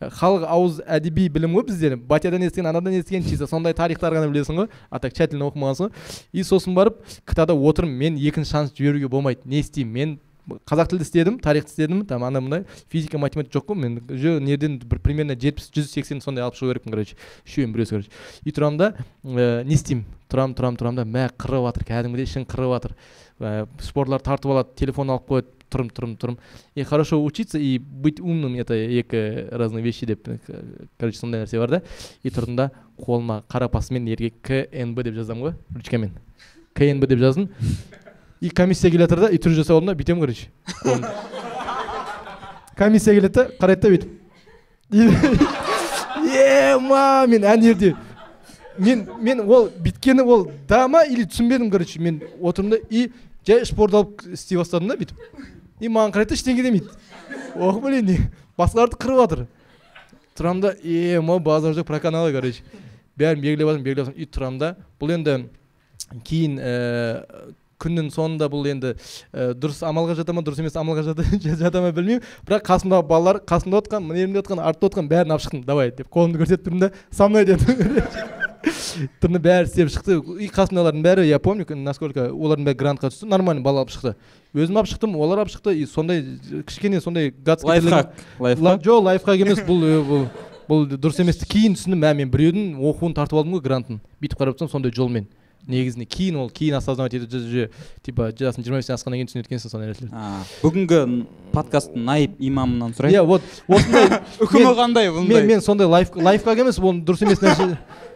Ә, 0.00 0.10
халық 0.10 0.46
ауыз 0.46 0.80
әдеби 0.86 1.28
білім 1.28 1.58
ғой 1.58 1.66
бізде 1.68 1.96
батядан 1.96 2.46
естіген 2.46 2.70
анадан 2.72 2.94
естіген 3.00 3.26
чисто 3.26 3.46
сондай 3.50 3.74
тарихтар 3.74 4.14
ғана 4.14 4.30
білесің 4.30 4.62
ғой. 4.62 4.70
А 4.90 4.98
так 4.98 5.12
тщательно 5.12 5.50
оқымағансың 5.50 5.90
ғой. 5.90 6.14
И 6.32 6.44
сосын 6.46 6.74
барып 6.74 7.02
ктада 7.26 7.54
отырмын 7.54 7.98
мен 7.98 8.16
екінші 8.16 8.50
шанс 8.50 8.72
жіберуге 8.76 9.08
болмайды. 9.08 9.42
Не 9.44 9.60
істеймін 9.60 9.92
мен 9.92 10.18
қазақ 10.46 10.92
тілді 10.92 11.02
істедім 11.02 11.38
тарихты 11.42 11.72
істедім 11.72 12.04
там 12.06 12.22
андай 12.22 12.40
мындай 12.40 12.64
физика 12.86 13.18
математика 13.18 13.58
жоқ 13.58 13.72
қой 13.72 13.80
мен 13.82 13.96
уже 14.08 14.38
неден 14.38 14.78
бір 14.78 15.00
примерно 15.02 15.34
жетпіс 15.34 15.72
жүз 15.74 15.90
сексен 15.90 16.20
сондай 16.22 16.44
алып 16.44 16.54
шығу 16.54 16.70
керекпін 16.70 16.94
короче. 16.94 17.16
Үшеуін 17.42 17.72
біреусі 17.74 17.96
короче. 17.96 18.10
И 18.44 18.54
тұрамын 18.54 18.78
да 18.78 18.92
ә, 19.24 19.64
не 19.66 19.74
істеймін. 19.74 20.04
Тұрамын 20.30 20.54
тұрамын 20.54 20.78
тұрамын 20.78 21.00
да 21.00 21.04
мә 21.06 21.26
қырып 21.34 21.66
жатыр 21.66 21.86
кәдімгідей 21.90 22.26
ішің 22.30 22.46
қырып 22.46 22.76
жатыр 22.76 22.94
ә, 23.40 23.66
спорлар 23.80 24.22
тартып 24.24 24.50
алады 24.52 24.74
телефон 24.78 25.10
алып 25.14 25.30
қояды 25.30 25.56
тұрмын 25.72 25.90
тұрмын 25.92 26.16
тұрмын 26.20 26.38
и 26.74 26.84
хорошо 26.84 27.18
учиться 27.24 27.58
и 27.58 27.78
быть 27.78 28.20
умным 28.20 28.54
это 28.54 28.74
екі 28.74 29.48
разные 29.50 29.82
вещи 29.82 30.06
деп 30.06 30.28
э, 30.28 30.38
короче 30.98 31.18
сондай 31.18 31.42
нәрсе 31.42 31.58
бар 31.58 31.70
да. 31.70 31.82
И 32.22 32.30
тұрдым 32.30 32.56
да 32.56 32.70
қолыма 32.98 33.42
қарапасымен 33.50 34.06
ерге 34.08 34.30
кнб 34.30 35.02
деп 35.02 35.14
жазамын 35.14 35.42
ғой 35.42 35.54
ручкамен. 35.74 36.12
Кнб 36.74 37.06
деп 37.06 37.18
жаздым. 37.18 37.50
И 38.40 38.50
комиссия 38.50 38.90
келе 38.90 39.04
жатыр 39.04 39.26
да 39.26 39.28
и 39.30 39.38
түр 39.38 39.56
жасап 39.58 39.76
алдым 39.76 39.90
да 39.90 39.98
бүйтемін 39.98 40.20
короче. 40.20 40.48
Комиссия 42.76 43.14
келеді 43.14 43.34
да 43.34 43.50
қарайды 43.58 43.80
да 43.80 43.88
бүйтіп. 43.88 44.10
Ема 46.36 47.26
мен 47.26 47.44
ана 47.44 47.62
жерде 47.62 47.96
мен 48.78 49.06
мен 49.20 49.40
ол 49.40 49.68
бүйткені 49.70 50.24
ол 50.24 50.50
да 50.68 50.86
ма 50.88 51.04
или 51.04 51.24
түсінбедім 51.24 51.70
короче 51.70 52.00
мен 52.00 52.20
отырмын 52.40 52.76
да 52.76 52.78
и 52.90 53.10
жай 53.46 53.64
шпорды 53.64 53.96
алып 53.96 54.24
істей 54.32 54.58
бастадым 54.58 54.88
да 54.88 54.96
бүйтіп. 54.96 55.16
И 55.80 55.88
маған 55.88 56.14
қарайды 56.14 56.34
да 56.34 56.38
ештеңе 56.38 56.62
демейді. 56.62 56.88
Ох 57.56 57.80
блин 57.82 58.28
басқаларды 58.58 58.98
қырып 59.00 59.20
жатыр. 59.22 59.46
Тұрамын 60.36 60.62
да 60.62 60.74
ема 60.82 61.38
базар 61.38 61.76
жоқ 61.76 61.86
проканала 61.86 62.32
короче. 62.32 62.64
Бәрін 63.16 63.40
белгілеп 63.40 63.68
жатырмын 63.68 63.84
белгілеп 63.84 64.06
жатырмын 64.06 64.22
и 64.22 64.30
тұрамын 64.32 64.58
да 64.60 64.74
бұл 65.00 65.14
енді 65.14 65.38
кейін 66.24 66.58
ііі 66.60 67.54
күннің 67.82 68.08
соңында 68.14 68.48
бұл 68.52 68.68
енді 68.70 68.94
ә, 68.96 69.50
дұрыс 69.56 69.82
амалға 69.84 70.16
жата 70.16 70.32
ма 70.32 70.44
дұрыс 70.44 70.62
емес 70.62 70.78
амалға 70.80 71.04
жата, 71.10 71.26
жата 71.60 71.82
ма 71.84 71.92
білмеймін. 71.96 72.24
Бірақ 72.48 72.64
қасымдағы 72.70 73.08
балалар 73.10 73.42
қасымда 73.44 73.82
отқан 73.82 74.06
мына 74.06 74.22
жерімде 74.22 74.40
отқан 74.40 74.64
артта 74.64 74.88
отқан 74.88 75.10
бәрін 75.12 75.36
алып 75.36 75.44
шықтым. 75.44 75.66
Давай 75.68 75.92
деп 75.92 76.08
қолымды 76.08 76.40
көрсетіп 76.40 76.66
тұрмын 76.70 76.86
да 76.86 76.92
со 77.10 77.28
мной 77.28 77.44
дедім 77.44 78.32
тұрды 79.22 79.40
бәрі 79.42 79.68
істеп 79.68 79.90
шықты. 79.92 80.18
И 80.42 80.48
қасымдағылардың 80.52 81.04
бәрі 81.04 81.26
я 81.28 81.38
помню 81.42 81.66
насколько 81.76 82.28
олардың 82.32 82.66
бәрі 82.68 82.80
грантқа 82.80 83.10
түсті 83.12 83.28
нормально 83.30 83.62
бала 83.62 83.84
алып 83.84 83.94
шықты. 83.94 84.14
Өзім 84.54 84.80
алып 84.80 84.90
шықтым 84.90 85.16
олар 85.16 85.44
алып 85.44 85.54
шықты 85.54 85.76
и 85.76 85.86
сондай 85.86 86.24
кішкене 86.66 87.00
сондай 87.00 87.30
гадский 87.30 87.68
лайфхак 87.68 88.12
лайфхак. 88.38 88.84
Жоқ 88.84 89.02
лайфхак 89.10 89.40
емес 89.46 89.62
бұл 89.66 89.82
э, 89.86 89.96
бұл 90.10 90.28
бұл 90.68 90.86
дұрыс 90.96 91.22
емес. 91.22 91.42
Кейін 91.46 91.76
түсіндім 91.78 92.02
мә 92.02 92.14
мен 92.20 92.30
біреудің 92.32 92.78
оқуын 92.90 93.16
тартып 93.16 93.40
алдым 93.40 93.58
ғой 93.58 93.66
грантын. 93.66 94.00
Бүйтіп 94.22 94.40
қарап 94.40 94.58
тұрсам 94.58 94.72
сондай 94.72 94.94
жолмен. 94.94 95.28
Негізінде 95.66 96.06
кейін 96.06 96.36
ол 96.38 96.50
кейін 96.54 96.76
осознавать 96.78 97.16
етіп 97.18 97.32
уже 97.34 97.64
типа 98.06 98.28
жасың 98.30 98.62
жиырма 98.62 98.78
бестен 98.78 98.94
асқаннан 98.94 99.18
кейін 99.18 99.30
түсінеді 99.32 99.48
екенсің 99.50 99.72
сондай 99.72 99.88
нәрселерді 99.90 100.20
бүгінгі 100.62 101.00
подкасттың 101.50 102.04
наиб 102.06 102.36
имамынан 102.38 102.94
сұрайын 102.94 103.18
иә 103.18 103.24
вот 103.26 103.42
осындай 103.66 104.20
үкімі 104.46 104.74
қандай 104.78 105.10
мен 105.10 105.16
бұндай? 105.24 105.48
мен 105.48 105.64
сондай 105.66 105.90
лайф 105.90 106.14
лайфхак 106.14 106.62
емес 106.62 106.78
ол 106.78 107.00
дұрыс 107.02 107.26
емес 107.26 107.42
нәрсе. 107.42 107.66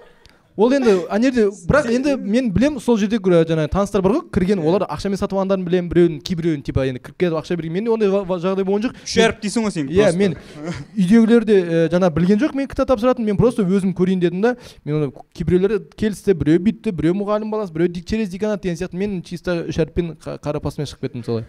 ол 0.61 0.73
енді 0.77 0.93
ана 1.09 1.25
жерде 1.31 1.47
бірақ 1.71 1.87
енді 1.95 2.15
мен 2.21 2.51
білемін 2.53 2.81
сол 2.85 2.99
жерде 3.01 3.17
жаңағы 3.19 3.71
таныстар 3.73 4.03
бар 4.05 4.13
ғой. 4.19 4.23
Кірген 4.35 4.61
олар 4.61 4.85
ақшамен 4.85 5.17
сатып 5.17 5.39
алғандарын 5.39 5.65
білемін 5.65 5.89
біреуін 5.91 6.19
кейбіреуін 6.21 6.63
типа 6.67 6.85
енді 6.87 7.01
кіріп 7.01 7.17
кетіп 7.17 7.39
ақша 7.41 7.57
берген. 7.57 7.73
Менде 7.79 7.91
ондай 7.95 8.09
жағдай 8.13 8.67
болған 8.69 8.85
жоқ. 8.87 9.01
Үш 9.07 9.17
әріп 9.25 9.41
дейсің 9.45 9.67
ғой 9.67 9.75
сен 9.75 9.89
иә 9.89 10.13
мен 10.21 10.37
үйдегілер 11.01 11.45
де 11.49 11.59
жаңа 11.93 12.11
білген 12.13 12.41
жоқ 12.45 12.55
мен 12.55 12.69
кітап 12.69 12.93
тапсыратын. 12.93 13.25
Мен 13.25 13.41
просто 13.41 13.65
өзім 13.65 13.95
көрейін 13.97 14.21
дедім 14.21 14.45
да 14.45 14.55
мен 14.85 15.01
оны 15.01 15.11
кейбіреулер 15.35 15.81
келісті 15.97 16.35
біреу 16.37 16.61
бүйтті 16.69 16.93
біреу 16.93 17.17
мұғалім 17.17 17.51
баласы 17.51 17.73
біреу 17.73 17.89
через 18.05 18.29
деканат 18.31 18.61
деген 18.63 18.77
сияқты. 18.77 18.97
Мен 19.01 19.23
чисто 19.23 19.63
үш 19.67 19.81
әріппен 19.81 20.17
қа- 20.21 20.39
қарапасымен 20.45 20.89
шығып 20.91 21.09
кеттім 21.09 21.25
солай. 21.25 21.45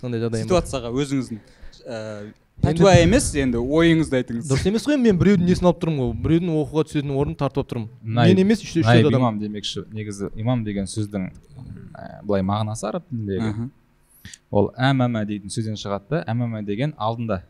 Сондай 0.00 0.20
жағдайым 0.20 0.46
бар. 0.48 0.62
ситуацияға 0.62 0.92
өзіңіздің 0.92 1.40
пәтуа 2.64 2.92
емес 3.00 3.28
енді 3.36 3.60
ойыңызды 3.60 4.20
айтыңыз. 4.20 4.46
Дұрыс 4.50 4.66
емес 4.70 4.86
қой 4.88 4.98
мен 5.00 5.18
біреудің 5.20 5.48
несін 5.48 5.68
алып 5.70 5.82
тұрмын 5.82 6.02
ғой. 6.02 6.12
Біреудің 6.24 6.54
оқуға 6.62 6.84
түсетін 6.88 7.12
орнын 7.16 7.36
тартып 7.38 7.62
алып 7.62 7.72
тұрмын. 7.72 7.88
Мен 8.02 8.40
емес 8.42 8.62
үш 8.64 8.72
үш 8.80 8.86
наиб 8.86 9.08
адам. 9.10 9.20
имам 9.20 9.40
демекші. 9.40 9.84
Негізі 9.92 10.30
имам 10.34 10.64
деген 10.64 10.88
сөздің 10.90 11.28
ә, 11.30 12.06
былай 12.24 12.42
мағынасы 12.46 12.88
араб 12.88 13.06
тіліндегі. 13.10 13.68
Ол 14.50 14.72
әмәмә 14.74 15.26
дейтін 15.28 15.52
сөзден 15.52 15.78
шығады. 15.80 16.08
Да 16.10 16.24
әмәмә 16.32 16.64
деген 16.66 16.94
алдында. 16.96 17.42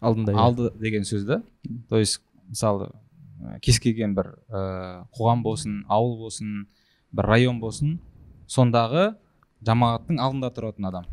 Алдында 0.00 0.32
иә. 0.32 0.38
алды 0.38 0.70
деген 0.80 1.04
сөз 1.08 1.24
да 1.24 1.42
то 1.88 1.98
есть 1.98 2.20
мысалы 2.48 2.90
ә, 3.40 3.58
кез 3.60 3.78
келген 3.80 4.14
бір 4.14 4.34
ә, 4.50 5.04
қоғам 5.16 5.42
болсын 5.42 5.84
ауыл 5.88 6.18
болсын 6.18 6.66
бір 7.12 7.28
район 7.30 7.60
болсын 7.62 7.98
сондағы 8.50 9.14
жамағаттың 9.64 10.20
алдында 10.20 10.50
тұратын 10.52 10.88
адам. 10.90 11.06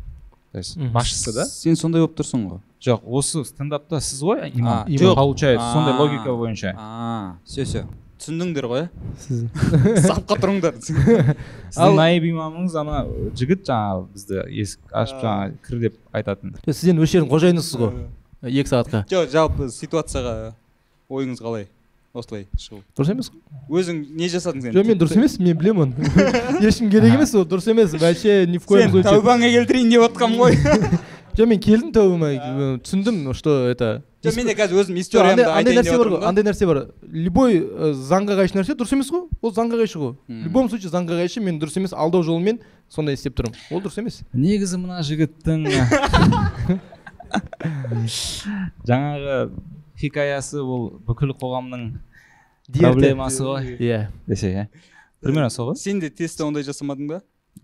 То 0.52 0.58
есть 0.58 0.76
басшысы 0.76 1.32
да? 1.32 1.44
Сен 1.46 1.76
сондай 1.76 2.02
болып 2.04 2.14
тұрсың 2.18 2.44
ғой. 2.50 2.60
Жоқ 2.82 3.02
осы 3.06 3.42
стендапта 3.48 4.00
сіз 4.00 4.20
ғой 4.22 4.50
имам? 4.52 4.86
Жоқ. 4.88 5.14
получается 5.14 5.72
сондай 5.72 5.96
логика 5.98 6.34
бойынша. 6.36 6.74
А 6.76 7.36
все 7.44 7.64
все. 7.64 7.86
Түсіндіңдер 8.20 8.66
ғой 8.70 8.88
Сіз- 9.18 9.46
иә 9.48 10.02
сапқа 10.06 10.36
тұрыңдар. 10.38 10.76
Сіздің 10.84 11.96
наиб 11.96 12.26
имамыңыз 12.28 12.76
ана 12.78 13.00
жігіт 13.34 13.64
жаңағы 13.66 14.04
бізді 14.14 14.42
есік 14.60 14.92
ашып 14.92 15.24
жаңағы 15.24 15.56
кір 15.66 15.80
деп 15.86 15.96
айтатын. 16.12 16.54
Сіз 16.68 16.92
енді 16.92 17.02
осы 17.02 17.16
жердің 17.16 17.32
қожайынысыз 17.32 17.80
ғой 17.80 17.96
екі 18.52 18.68
сағатқа. 18.70 19.04
Жоқ 19.10 19.32
жалпы 19.32 19.70
ситуацияға 19.74 20.36
ойыңыз 21.10 21.42
қалай? 21.42 21.66
Осылай 22.12 22.46
шығу. 22.60 22.82
Дұрыс 22.96 23.10
емес 23.14 23.30
қой. 23.32 23.40
Өзің 23.80 24.02
не 24.18 24.28
жасадың 24.32 24.66
сен? 24.66 24.74
Жоқ 24.76 24.88
мен 24.90 25.00
дұрыс 25.00 25.16
емес 25.16 25.38
мен 25.40 25.56
білемін. 25.58 25.94
Оны 25.96 26.66
ешкім 26.68 26.90
керек 26.92 27.16
емес 27.16 27.32
ол 27.34 27.46
дұрыс 27.48 27.70
емес. 27.72 27.94
Вообще 27.96 28.44
ни 28.46 28.58
в 28.58 28.66
коем 28.68 28.90
сен 28.90 28.92
случае. 28.98 29.16
тәубаңа 29.16 29.50
келтірейін 29.54 29.90
деп 29.94 30.06
отқанмын 30.10 30.38
ғой. 30.42 30.54
Жоқ 31.38 31.48
мен 31.48 31.60
келдім 31.64 31.92
тәубама. 31.96 32.32
Түсіндім 32.84 33.32
что 33.34 33.56
это. 33.70 34.02
Жоқ 34.22 34.36
менде 34.36 34.54
қазір 34.54 34.82
өзім 34.84 35.00
историямды 35.00 35.48
андай 35.48 35.74
нәрсе 35.80 35.96
бар 35.98 36.12
ғой 36.12 36.26
андай 36.28 36.44
нәрсе 36.44 36.68
бар. 36.68 36.82
Любой 37.08 37.56
ә, 37.64 37.90
заңға 37.96 38.36
қайшы 38.42 38.58
нәрсе 38.60 38.76
дұрыс 38.76 38.92
емес 38.94 39.08
қой. 39.10 39.24
Ол 39.40 39.54
заңға 39.56 39.80
қайшы 39.80 39.98
ғой. 39.98 40.12
В 40.28 40.44
любом 40.46 40.68
случае 40.68 40.92
заңға 40.92 41.16
қайшы 41.24 41.40
мен 41.42 41.58
дұрыс 41.58 41.80
емес 41.80 41.96
алдау 41.96 42.22
жолымен 42.22 42.60
сондай 42.92 43.16
істеп 43.16 43.34
тұрмын. 43.40 43.56
Ол 43.72 43.80
дұрыс 43.82 43.98
емес. 43.98 44.20
Негізі 44.36 44.78
мына 44.84 45.00
жігіттің 45.02 45.66
жаңағы 48.84 49.36
хикаясы 50.02 50.62
бұл 50.66 50.88
бүкіл 51.06 51.32
қоғамның 51.38 51.86
проблемасы 52.74 53.46
ғой. 53.46 53.70
Иә. 53.78 54.02
Десе 54.26 54.50
иә. 54.52 54.66
Примерно 55.22 55.50
сол 55.54 55.70
ғой. 55.70 55.78
Сен 55.78 56.02
де 56.02 56.10
тестте 56.10 56.44
ондай 56.44 56.66
жасамадың 56.66 57.08
ба? 57.14 57.22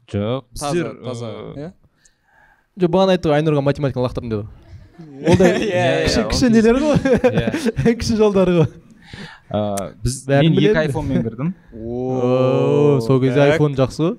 Жоқ. 0.09 0.47
Таза 0.55 0.72
біздер 0.72 0.97
таза. 1.05 1.34
иә? 1.59 1.72
Жоқ 2.78 2.95
бағана 2.95 3.16
айтты 3.18 3.32
ғой 3.32 3.41
айнұрға 3.41 3.64
математиканы 3.66 4.07
лақтырдым 4.07 4.32
деді 4.32 4.43
ғой 4.47 4.66
ол 4.99 5.36
да 5.39 5.49
Иә, 5.59 6.05
кіші 6.07 6.20
иә, 6.20 6.28
кіші 6.30 6.47
ол 6.47 6.53
нелері 6.55 6.82
ғой. 6.82 6.97
Иә. 7.30 7.95
Кіші 8.01 8.18
жолдары 8.18 8.55
ғой. 8.59 8.68
Біз 10.05 10.16
мен 10.28 10.59
екі 10.59 10.74
айфонмен 10.82 11.22
кірдім 11.24 11.53
сол 13.07 13.20
кезде 13.22 13.47
айфон 13.47 13.76
жақсы 13.78 14.05
ғой. 14.05 14.16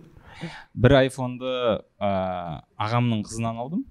Бір 0.73 0.97
айфонды 1.03 1.51
ағамның 1.99 3.25
қызынан 3.27 3.59
алдым. 3.59 3.83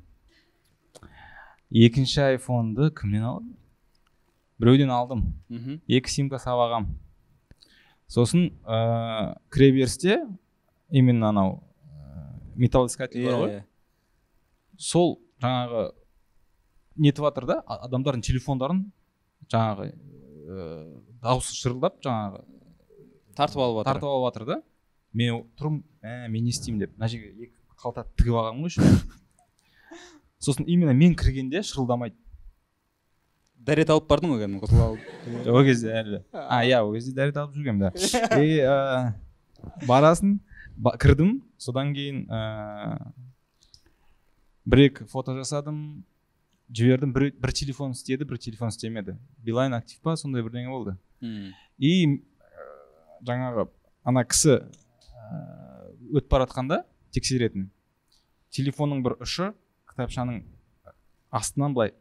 Екінші 1.68 2.24
айфонды 2.32 2.90
кімнен 2.96 3.28
алдым? 3.28 3.54
Біреуден 4.58 4.90
алдым. 4.90 5.22
Мхм. 5.48 5.80
Екі 5.88 6.10
симка 6.10 6.38
салып 6.38 6.88
сосын 8.08 8.48
ә, 8.64 9.36
кіреберісте 9.52 10.22
именно 10.90 11.28
анау 11.28 11.50
ә, 11.84 12.40
металлоискатель 12.56 13.26
бар 13.26 13.36
ғой. 13.36 13.50
иә. 13.52 13.64
Сол 14.78 15.18
жаңағы 15.42 15.90
нетіп 16.96 17.28
жатыр 17.28 17.46
да 17.50 17.58
адамдардың 17.68 18.24
телефондарын 18.24 18.86
жаңағы 19.52 19.90
ә, 19.92 20.78
дауысы 21.20 21.54
шырылдап 21.58 22.00
жаңағы 22.04 22.42
тартып 23.36 23.60
алып 23.60 23.82
жатыр 23.82 23.92
тартып 23.92 24.08
алып 24.08 24.32
жатыр 24.32 24.48
да. 24.48 24.62
Мен 25.12 25.44
тұрмын 25.60 25.84
ә, 26.00 26.28
мен 26.32 26.44
не 26.44 26.54
істеймін 26.56 26.86
деп. 26.86 26.96
Мына 26.96 27.12
жерге 27.12 27.34
екі 27.44 27.52
қалта 27.76 28.06
тігіп 28.16 28.40
алғанмын 28.40 28.68
ғой 28.68 29.04
сосын 30.44 30.64
именно 30.66 30.96
мен 30.96 31.14
кіргенде 31.14 31.60
шырылдамайды. 31.60 32.16
Дәрет 33.68 33.90
алып 33.92 34.06
бардың 34.10 34.32
ғой 34.32 34.40
кәдімгі 34.42 34.60
құтыла 34.64 34.84
алып. 34.88 35.48
Ол 35.52 35.64
кезде 35.66 35.92
әлі. 36.00 36.20
А 36.32 36.62
иә 36.66 36.80
ол 36.84 36.94
кезде 36.96 37.12
дәрет 37.16 37.36
алып 37.40 37.54
жүргенмін 37.56 37.86
да. 37.86 37.90
И 38.42 39.86
барасың 39.88 40.38
ба- 40.76 40.96
кірдім. 41.00 41.38
Содан 41.58 41.92
кейін 41.96 42.24
бір 44.68 44.84
екі 44.88 45.06
фото 45.10 45.34
жасадым 45.38 46.04
жібердім. 46.70 47.12
Бір, 47.16 47.30
бір 47.40 47.52
телефон 47.56 47.92
істеді 47.96 48.24
бір 48.28 48.38
телефон 48.38 48.68
істемеді. 48.72 49.16
Билайн 49.44 49.74
актив 49.74 50.00
па 50.04 50.16
сондай 50.16 50.42
бірдеңе 50.46 50.68
болды. 50.72 50.96
И 51.78 52.20
жаңағы 53.26 53.68
ана 54.06 54.24
кісі 54.24 54.60
өтіп 56.12 56.28
бара 56.30 56.46
жатқанда 56.46 56.82
тексеретін. 57.12 57.70
Телефонның 58.54 59.02
бір 59.04 59.16
ұшы 59.24 59.50
кітапшаның 59.90 60.42
астынан 61.34 61.74
былай 61.76 61.92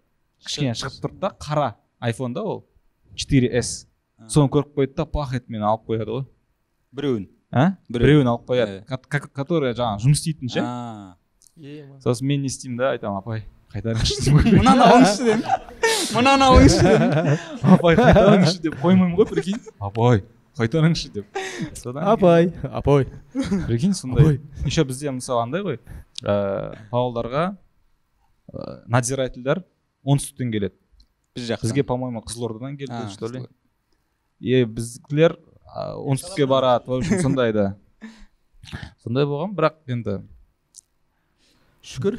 кішкене 0.46 0.74
шығып 0.78 1.00
тұрды 1.04 1.20
да 1.24 1.32
қара 1.40 1.68
айфон 2.00 2.34
да 2.34 2.44
ол. 2.44 2.66
4s 3.18 3.86
соны 4.30 4.50
көріп 4.54 4.74
қойды 4.78 4.96
да 4.98 5.06
пах 5.06 5.34
етіп 5.34 5.50
мені 5.50 5.64
алып 5.66 5.88
қояды 5.90 6.12
ғой. 6.14 6.26
Біреуін? 6.94 7.28
А? 7.52 7.72
Біреу. 7.90 8.06
біреуін 8.06 8.28
алып 8.28 8.46
қояды. 8.50 8.80
Ко- 8.86 8.98
ко- 9.10 9.30
который 9.34 9.74
жаңағы 9.74 10.04
жұмыс 10.06 10.22
істейтін 10.22 10.50
ше? 10.54 10.64
Сосын 12.04 12.28
мен 12.28 12.42
не 12.42 12.48
істеймін 12.52 12.78
да 12.78 12.92
айтамын 12.94 13.18
апай 13.22 13.44
қайтарыңызшы 13.74 14.32
мынаны 14.58 14.84
алыңызшы 14.86 15.26
деймін 15.26 15.46
мынаны 16.16 16.48
алыңызшы 16.48 16.84
деймін 16.86 17.38
апай 17.78 17.98
қайтарыңызшы 17.98 18.62
деп 18.68 18.76
қоймаймын 18.84 19.16
ғой 19.18 19.30
прикинь. 19.32 19.62
Апай 19.80 20.22
қайтарыңызшы 20.58 21.12
деп. 21.14 21.42
Содан 21.74 22.04
апай 22.14 22.52
апай 22.70 23.08
прикинь 23.68 23.94
сондай. 23.98 24.40
Еще 24.66 24.84
бізде 24.86 25.12
мысалы 25.12 25.42
андай 25.48 25.66
ғой. 25.66 25.80
Ыыы 26.24 26.78
павлодарға 26.92 27.48
ыыы 28.54 28.78
надзирательдер 28.88 29.64
оңтүстіктен 30.08 30.54
келеді. 30.56 30.76
Біз 31.36 31.50
жақта 31.52 31.68
бізге 31.68 31.84
по 31.84 31.98
моему 32.00 32.24
қызылордадан 32.26 32.78
келді 32.80 33.04
что 33.14 33.28
ли? 33.34 33.44
И 34.40 34.64
біздікілер 34.66 35.38
оңтүстікке 35.76 36.48
барады. 36.48 36.88
В 36.88 36.94
общем 36.98 37.22
сондай 37.22 37.54
да. 37.54 37.76
Сондай 39.04 39.26
болған 39.26 39.54
бірақ 39.58 39.78
енді 39.88 40.22
шүкір. 41.88 42.18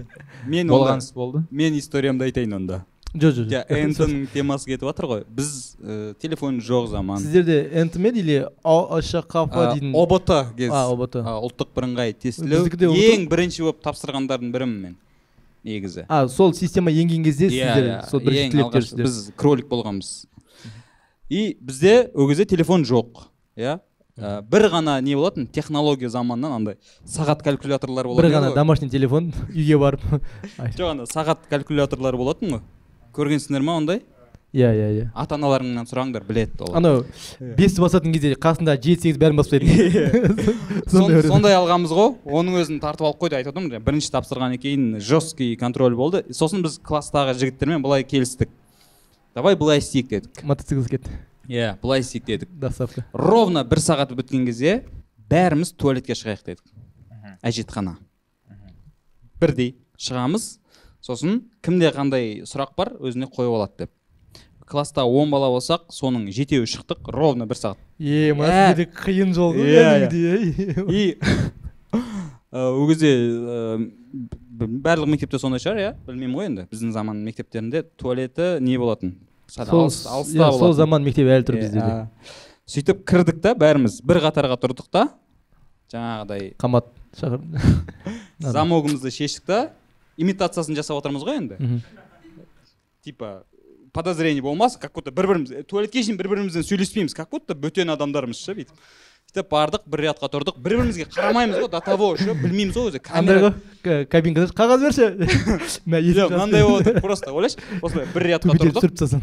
Мен 0.46 0.68
болған 0.70 1.02
іс 1.02 1.12
болды. 1.12 1.44
мен 1.50 1.76
историямды 1.78 2.24
айтайын 2.28 2.54
онда. 2.56 2.84
Жоқ 3.10 3.34
жоқ 3.40 3.50
иә 3.50 3.60
энтоның 3.82 4.28
темасы 4.30 4.70
кетіп 4.70 4.86
жатыр 4.86 5.08
ғой. 5.10 5.24
Біз 5.26 5.76
ә, 5.82 6.14
телефон 6.22 6.60
жоқ 6.62 6.86
заман. 6.92 7.18
Сіздерде 7.18 7.64
энтмен 7.82 8.16
или 8.16 8.36
ашқафа 8.62 9.66
А, 9.66 9.72
дейтін 9.74 9.94
обт 9.98 10.30
кез. 10.56 10.70
А 10.70 10.86
обт 10.88 11.16
А, 11.18 11.36
ұлттық 11.42 11.74
бірыңғай 11.74 12.14
тестілеу 12.14 12.68
ең 12.94 13.26
бірінші 13.28 13.66
болып 13.66 13.82
тапсырғандардың 13.82 14.52
бірімін 14.54 14.82
мен. 14.84 14.96
Негізі. 15.64 16.04
А 16.08 16.26
сол 16.28 16.54
система 16.54 16.90
енген 16.90 17.24
кезде 17.24 17.46
Иә, 17.48 17.50
сіздер 17.50 17.84
иә, 17.90 18.00
сол 18.10 18.20
бірінші 18.20 18.64
берсіздер. 18.72 19.04
біз 19.06 19.32
кролик 19.36 19.68
болғанбыз. 19.68 20.26
И 21.28 21.56
бізде 21.60 22.10
ол 22.14 22.28
кезде 22.28 22.44
телефон 22.44 22.82
жоқ 22.84 23.26
иә? 23.56 23.78
Ә, 24.18 24.42
бір 24.42 24.66
ғана 24.68 25.00
не 25.00 25.14
болатын? 25.16 25.46
Технология 25.46 26.08
заманынан 26.10 26.52
андай 26.58 26.76
сағат 27.06 27.42
калькуляторлар 27.46 28.04
бір 28.04 28.14
болатын 28.14 28.32
ғана 28.34 28.48
ғой. 28.50 28.54
домашний 28.54 28.88
телефон 28.90 29.32
үйге 29.54 29.78
барып. 29.78 30.00
Жоқ 30.76 30.90
ана 30.90 31.06
сағат 31.08 31.46
калькуляторлар 31.48 32.16
болатын 32.16 32.56
ғой. 32.56 32.60
Көргенсіңдер 33.16 33.62
ма 33.64 33.76
ондай? 33.80 34.02
Иә 34.52 34.70
иә 34.74 34.86
иә. 34.98 35.04
Ата 35.14 35.36
аналарыңнан 35.36 35.86
сұраңдар 35.86 36.24
біледі 36.26 36.64
ол. 36.66 36.74
Анау 36.74 37.04
бесті 37.40 37.80
басатын 37.84 38.12
кезде 38.14 38.32
қасында 38.34 38.74
жеті 38.82 39.04
сегіз 39.08 39.18
бәрін 39.22 39.38
басып 39.38 39.62
тастайтын 39.62 41.14
бір- 41.14 41.28
сондай 41.30 41.54
алғанбыз 41.54 41.92
ғой. 41.94 42.14
Оның 42.26 42.58
өзін 42.64 42.80
тартып 42.82 43.06
алып 43.06 43.20
қойды 43.22 43.38
айтып 43.38 43.54
отырмын. 43.54 43.82
Бірінші 43.86 44.10
тапсырғаннан 44.16 44.58
кейін 44.62 44.86
жесткий 45.00 45.54
контроль 45.60 45.94
болды. 45.94 46.24
Сосын 46.34 46.64
біз 46.66 46.80
класстағы 46.82 47.36
жігіттермен 47.38 47.82
былай 47.84 48.02
келістік. 48.04 48.50
Давай 49.34 49.54
былай 49.54 49.78
істейік 49.78 50.08
дедік. 50.10 50.42
Мотоциклге 50.42 50.96
кетті 50.98 51.10
иә 51.46 51.76
былай 51.82 52.00
істейік 52.02 52.26
дедік. 52.26 52.48
Доставка. 52.50 53.04
Ровно 53.14 53.62
бір 53.64 53.78
сағат 53.78 54.10
біткен 54.18 54.46
кезде 54.50 54.80
бәріміз 55.30 55.70
туалетке 55.78 56.18
шығайық 56.18 56.42
дедік. 56.46 56.64
Әжетхана 57.46 57.96
бірдей 59.40 59.76
шығамыз. 59.96 60.56
Сосын 61.00 61.38
кімде 61.64 61.88
қандай 61.94 62.42
сұрақ 62.44 62.74
бар 62.76 62.90
өзіне 63.00 63.30
қойып 63.30 63.54
алады 63.56 63.84
деп. 63.86 63.90
Класста 64.70 65.02
он 65.04 65.30
бала 65.32 65.48
болсақ 65.50 65.88
соның 65.92 66.28
жетеуі 66.32 66.68
шықтық 66.70 67.10
ровно 67.12 67.46
бір 67.50 67.58
сағат. 67.58 67.78
Е 67.98 68.30
сіздерде 68.32 68.86
қиын 68.94 69.34
жол 69.34 69.54
ғой 69.56 69.72
Иә, 69.74 70.08
кәдімгідей. 70.08 70.86
и 70.88 71.18
ә, 72.52 72.68
ол 72.70 72.86
кезде 72.88 73.10
б- 73.76 74.68
барлық 74.86 75.10
мектепте 75.10 75.38
сондай 75.42 75.58
шығар 75.62 75.80
иә 75.82 75.90
білмеймін 76.06 76.36
ғой 76.38 76.46
енді. 76.50 76.66
Біздің 76.70 76.92
заман 76.94 77.24
мектептерінде 77.26 77.82
туалеті 77.98 78.58
не 78.62 78.78
болатын? 78.78 79.16
Алыста 79.58 80.20
иә, 80.30 80.52
сол 80.58 80.72
заман 80.78 81.02
мектеп 81.02 81.26
әлі 81.26 81.46
тұр 81.48 81.58
бізде 81.58 81.82
сөйтіп 82.70 83.02
кірдік 83.10 83.40
та 83.42 83.54
бәріміз. 83.58 84.00
бір 84.06 84.20
қатарға 84.22 84.54
тұрдық 84.62 84.86
та. 84.94 85.08
Жаңағыдай 85.90 86.52
қамат 86.56 86.86
шақыр 87.18 87.42
замогымызды 88.38 89.10
шештік 89.10 89.44
та. 89.50 89.60
Имитациясын 90.20 90.76
жасап 90.78 91.00
отырмыз 91.00 91.24
ғой 91.26 91.40
енді. 91.40 91.82
Типа 93.02 93.42
подозрение 93.92 94.42
болмас 94.42 94.76
как 94.76 94.92
будто 94.94 95.10
бір 95.10 95.26
біріміз 95.28 95.66
туалетке 95.68 96.02
шейін 96.02 96.18
бір 96.18 96.28
бірімізбен 96.28 96.66
сөйлеспейміз 96.66 97.14
как 97.14 97.30
будто 97.30 97.54
бөтен 97.54 97.90
адамдармыз 97.94 98.40
ше 98.40 98.54
бүйтіп. 98.58 98.76
Сөйтіп 99.30 99.50
бардық 99.50 99.86
бір 99.86 100.04
рядқа 100.08 100.30
тұрдық 100.32 100.58
бір 100.58 100.76
бірімізге 100.80 101.06
қарамаймыз 101.12 101.60
ғой 101.62 101.70
до 101.70 101.80
того 101.84 102.12
ше 102.18 102.34
білмейміз 102.34 102.78
ғой 102.78 102.90
өзі 102.90 103.02
андай 103.14 103.42
ғой 103.44 104.06
кабинкада 104.10 104.50
қағаз 104.54 104.86
берші. 104.86 105.10
Жоқ 106.18 106.34
мынандай 106.34 106.64
болып 106.66 106.88
отыр 106.88 107.00
просто 107.00 107.30
ойлашы. 107.30 107.62
Осылай 107.82 108.08
бір 108.14 108.26
рядқа 108.34 108.56
тұрдық. 108.56 108.80
түсіріп 108.80 108.98
тастасын 108.98 109.22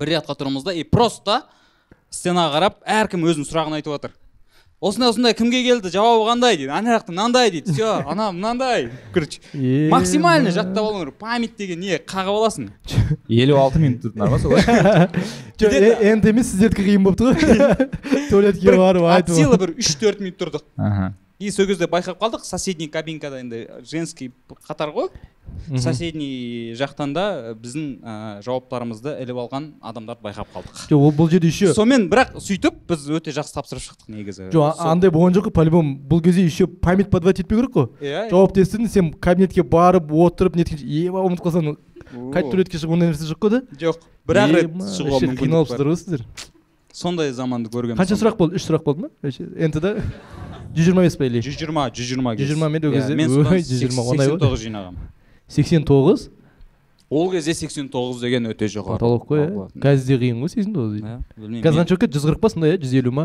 бір 0.00 0.14
рядқа 0.16 0.36
тұрмыз 0.40 0.64
да 0.64 0.72
и 0.72 0.84
просто 0.88 1.42
стенаға 2.10 2.56
қарап 2.56 2.80
әркім 2.88 3.26
өзінің 3.28 3.48
сұрағын 3.50 3.76
айтып 3.76 3.92
жатыр 3.98 4.16
осындай 4.80 5.10
осындай 5.12 5.34
кімге 5.36 5.60
келді? 5.64 5.90
Жауабы 5.92 6.26
қандай 6.30 6.56
дейді? 6.56 6.70
Ана 6.72 6.96
жақта 6.96 7.12
мынандай 7.12 7.50
дейді. 7.52 7.74
Все 7.74 7.90
ана 8.10 8.30
мынандай. 8.32 8.90
Короче 9.14 9.40
максимально 9.90 10.48
ма. 10.50 10.54
жаттап 10.56 10.84
алу 10.84 11.00
керек. 11.04 11.14
Память 11.20 11.56
деген 11.56 11.80
не? 11.80 11.98
Қағып 11.98 12.36
аласың. 12.36 12.70
Елу 13.28 13.58
алты 13.60 13.78
минут 13.78 14.04
тұрдыңдар 14.04 14.30
ма 14.30 14.38
солай 14.38 14.64
жоқ 15.60 15.76
енді 16.12 16.32
емес 16.32 16.52
сіздердікі 16.54 16.86
қиын 16.88 17.04
болып 17.04 17.20
тұр 17.20 17.36
ғой. 17.36 17.88
Туалетке 18.30 18.76
барып 18.76 19.04
от 19.04 19.18
айтып 19.20 19.36
силы 19.36 19.58
бір 19.60 19.74
үш 19.76 19.92
төрт 20.00 20.22
минут 20.24 20.40
тұрдық. 20.40 20.64
И 21.40 21.50
сол 21.50 21.66
кезде 21.66 21.88
байқап 21.88 22.20
қалдық. 22.20 22.44
Соседний 22.44 22.88
кабинкада 22.88 23.40
енді 23.40 23.66
женский 23.82 24.30
қатар 24.68 24.92
ғой. 24.92 25.08
Соседний 25.80 26.74
жақтан 26.78 27.14
да 27.16 27.54
біздің 27.58 27.86
ә, 28.04 28.14
жауаптарымызды 28.44 29.16
іліп 29.24 29.40
алған 29.46 29.70
адамдарды 29.80 30.22
байқап 30.28 30.52
қалдық. 30.52 30.84
Жоқ 30.90 31.06
ол 31.08 31.14
бұл 31.16 31.30
жерде 31.32 31.48
еще 31.48 31.72
сонымен 31.74 32.06
бірақ 32.12 32.36
сөйтіп 32.44 32.84
біз 32.86 33.08
өте 33.16 33.32
жақсы 33.34 33.56
тапсырып 33.56 33.82
шықтық 33.86 34.12
негізі. 34.14 34.50
Жоқ 34.52 34.84
андай 34.84 35.10
болған 35.10 35.34
жоқ 35.38 35.48
қой 35.48 35.56
по 35.56 35.64
любому 35.64 35.96
бұл 35.96 36.22
кезде 36.22 36.44
еще 36.44 36.68
память 36.68 37.10
подводить 37.10 37.46
етпеу 37.46 37.64
керек 37.64 37.74
қой. 37.74 37.88
Иә 38.04 38.28
жауапты 38.30 38.62
естідің 38.62 38.92
сен 38.92 39.12
кабинетке 39.14 39.64
барып 39.64 40.12
отырып 40.12 40.60
неткенше 40.60 40.84
еба 40.84 41.24
ұмытып 41.24 41.48
қалсаң 41.48 41.76
қайтып 42.36 42.52
туалетке 42.52 42.78
шығып 42.78 42.94
ондай 42.94 43.10
нәрсе 43.10 43.32
жоқ 43.32 43.42
қой 43.42 43.56
да? 43.56 43.62
Жоқ 43.80 44.06
бір 44.28 44.44
ақ 44.44 44.56
рет 44.56 44.72
шығуға 44.94 45.20
бар. 45.34 45.90
ғой 45.90 45.96
сіздер 45.96 46.26
сондай 46.92 47.32
заманды 47.32 47.70
көргенбіз. 47.70 48.00
Қанша 48.00 48.16
сұрақ 48.18 48.36
болды? 48.38 48.56
Үш 48.58 48.66
сұрақ 48.68 48.84
болды 48.84 49.06
ма? 49.06 49.10
Нт 49.30 49.80
да 49.80 49.94
жүз 50.74 50.84
жиырма 50.90 51.02
бес 51.06 51.16
па 51.16 51.26
или? 51.26 51.40
жүз 51.42 51.56
жиырма 51.58 51.88
жүз 51.90 52.10
жиырма 52.12 52.34
Жүз 52.38 52.50
жиырма 52.52 52.68
мен 52.70 52.84
ол 52.86 52.92
кезде, 52.94 53.14
мен 53.18 53.30
жүз 53.30 53.72
жиырма, 53.80 54.04
оңай 54.04 54.26
сексен 54.26 54.38
тоғыз 54.42 54.64
жинағанмын 54.66 55.08
сексен 55.50 55.84
тоғыз? 55.86 56.28
Ол 57.10 57.30
кезде 57.32 57.54
сексен 57.58 57.88
тоғыз 57.90 58.20
деген 58.22 58.46
өте 58.46 58.68
жоғары. 58.70 59.00
Потолок 59.00 59.26
қой 59.26 59.40
иә? 59.48 59.64
қазір 59.82 60.06
де 60.06 60.18
қиын 60.22 60.42
ғой 60.44 60.52
сексен 60.52 60.74
тоғыз 60.76 61.00
Иә, 61.00 61.16
білмеймін. 61.34 61.64
қазір 61.64 61.80
қанша 61.82 61.90
болып 61.96 62.04
кетті 62.04 62.18
жүз 62.20 62.26
қырық 62.28 62.40
па 62.44 62.50
сондай 62.52 62.76
иә? 62.76 62.78
Жүз 62.84 62.94
елу 63.00 63.10
ма? 63.16 63.24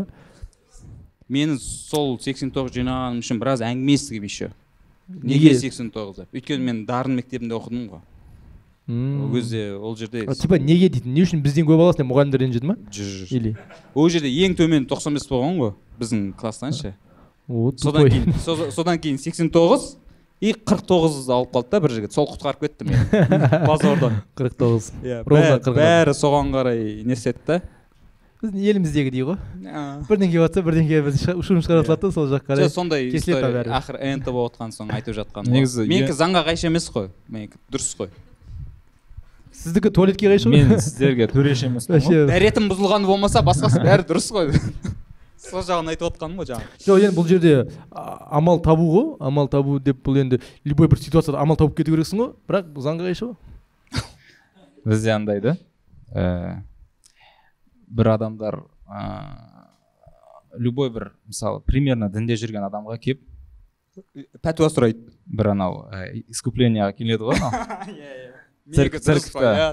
Менің 1.30 1.60
сол 1.62 2.18
сексен 2.22 2.50
тоғыз 2.50 2.74
жинағаным 2.80 3.22
үшін 3.22 3.38
біраз 3.38 3.62
әңгіме 3.62 3.94
естігіп 3.94 4.26
еще? 4.26 4.50
Неге? 5.06 5.54
сексен 5.54 5.92
тоғыз 5.94 6.24
деп? 6.24 6.34
Өйткені 6.34 6.66
мен 6.66 6.82
дарын 6.86 7.14
мектебінде 7.14 7.54
оқыдым 7.54 7.86
ғой. 7.94 8.02
Ол 8.88 9.32
кезде 9.34 9.74
ол 9.74 9.96
жерде 9.96 10.26
типа 10.26 10.58
неге 10.58 10.88
дейтін? 10.88 11.12
Не 11.14 11.24
үшін 11.26 11.42
бізден 11.42 11.66
көп 11.66 11.80
аласың 11.82 12.04
деп 12.04 12.10
мұғалімдер 12.12 12.38
ренжіді 12.44 12.66
ма? 12.70 12.76
Или? 13.34 13.56
Ол 13.94 14.08
жерде 14.08 14.30
ең 14.30 14.54
төмен 14.58 14.86
тоқсан 14.86 15.14
бес 15.18 15.26
болған 15.26 15.58
ғой 15.58 15.72
біздің 15.98 16.32
класстан 16.38 16.72
ше 16.72 16.94
содан 17.82 18.08
кейін 18.10 18.34
со- 18.42 18.70
содан 18.70 18.98
кейін 18.98 19.18
сексен 19.18 19.50
тоғыз 19.50 19.96
и 20.40 20.52
қырық 20.52 20.82
тоғыз 20.86 21.26
алып 21.32 21.50
қалды 21.54 21.70
да 21.72 21.80
бір 21.80 21.90
жігіт. 21.96 22.12
Сол 22.12 22.26
құтқарып 22.28 22.60
кетті 22.66 22.84
мені 22.84 22.98
базардан. 23.70 24.18
Қырық 24.36 24.54
тоғыз. 24.60 24.90
Иә 25.02 25.22
бәрі, 25.24 26.12
соған 26.14 26.50
қарай 26.52 27.02
не 27.06 27.14
істеді 27.16 27.38
да. 27.46 27.60
Біздің 28.42 28.66
еліміздегідей 28.68 29.24
ғой. 29.24 29.38
А. 29.72 30.02
бірдеңке 30.10 30.42
болса 30.42 30.60
бірдеңке 30.62 31.00
бір 31.06 31.16
ша- 31.16 31.38
шум 31.42 31.62
шығара 31.64 31.86
салады 31.88 32.02
да 32.04 32.12
сол 32.12 32.28
жаққа 32.28 32.50
қарай. 32.52 32.66
Жоқ 32.68 32.74
сондай 32.74 33.08
ақыры 33.80 34.02
энт 34.12 34.28
болып 34.28 34.52
отқан 34.52 34.74
соң 34.76 34.92
айтып 34.92 35.16
жатқан 35.16 35.48
Негізі 35.56 35.86
менікі 35.88 36.12
е- 36.12 36.18
заңға 36.20 36.44
қайшы 36.50 36.68
емес 36.68 36.90
қой. 36.92 37.08
Менікі 37.32 37.56
дұрыс 37.72 37.94
қой. 37.96 38.12
Сіздікі 39.66 39.90
туалетке 39.90 40.30
қайшы 40.30 40.48
ғой 40.48 40.62
мен 40.62 40.80
сіздерге 40.80 41.26
төреші 41.32 41.68
емеспін 41.68 41.98
вообще 41.98 42.22
дәретім 42.30 42.70
бұзылғаны 42.70 43.10
болмаса 43.10 43.42
басқасы 43.46 43.82
бәрі 43.82 44.06
дұрыс 44.08 44.30
қой. 44.32 44.52
Сол 45.46 45.62
жағын 45.62 45.92
айтып 45.92 46.08
отқаным 46.08 46.40
ғой 46.40 46.48
жаңағы. 46.48 46.78
Жоқ 46.82 47.02
енді 47.06 47.16
бұл 47.18 47.26
жерде 47.28 47.52
амал 47.92 48.62
табу 48.64 48.86
ғой. 48.90 49.10
Амал 49.20 49.50
табу 49.52 49.76
деп 49.78 50.00
бұл 50.06 50.22
енді 50.22 50.40
любой 50.64 50.88
бір 50.90 51.02
ситуацияда 51.02 51.42
амал 51.42 51.58
тауып 51.60 51.76
кету 51.76 51.92
керексің 51.92 52.22
ғой. 52.22 52.32
Бірақ 52.48 52.72
бұл 52.74 52.86
заңға 52.86 53.10
қайшы 53.10 53.28
ғой 53.28 53.36
бізде 54.86 55.10
андай 55.10 55.40
да 55.42 55.56
ә, 56.14 56.62
бір 57.90 58.12
адамдар 58.14 58.60
любой 60.54 60.90
бір 60.94 61.10
мысалы 61.26 61.60
примерно 61.66 62.08
дінде 62.12 62.38
жүрген 62.38 62.68
адамға 62.68 62.98
келіп 63.02 63.24
пәтуа 64.44 64.70
сұрайды. 64.70 65.10
бір 65.26 65.52
анау 65.56 65.86
ә, 65.90 66.22
искупленияға 66.30 66.94
келеді 66.94 67.26
ғой 67.26 67.40
анау. 67.40 68.32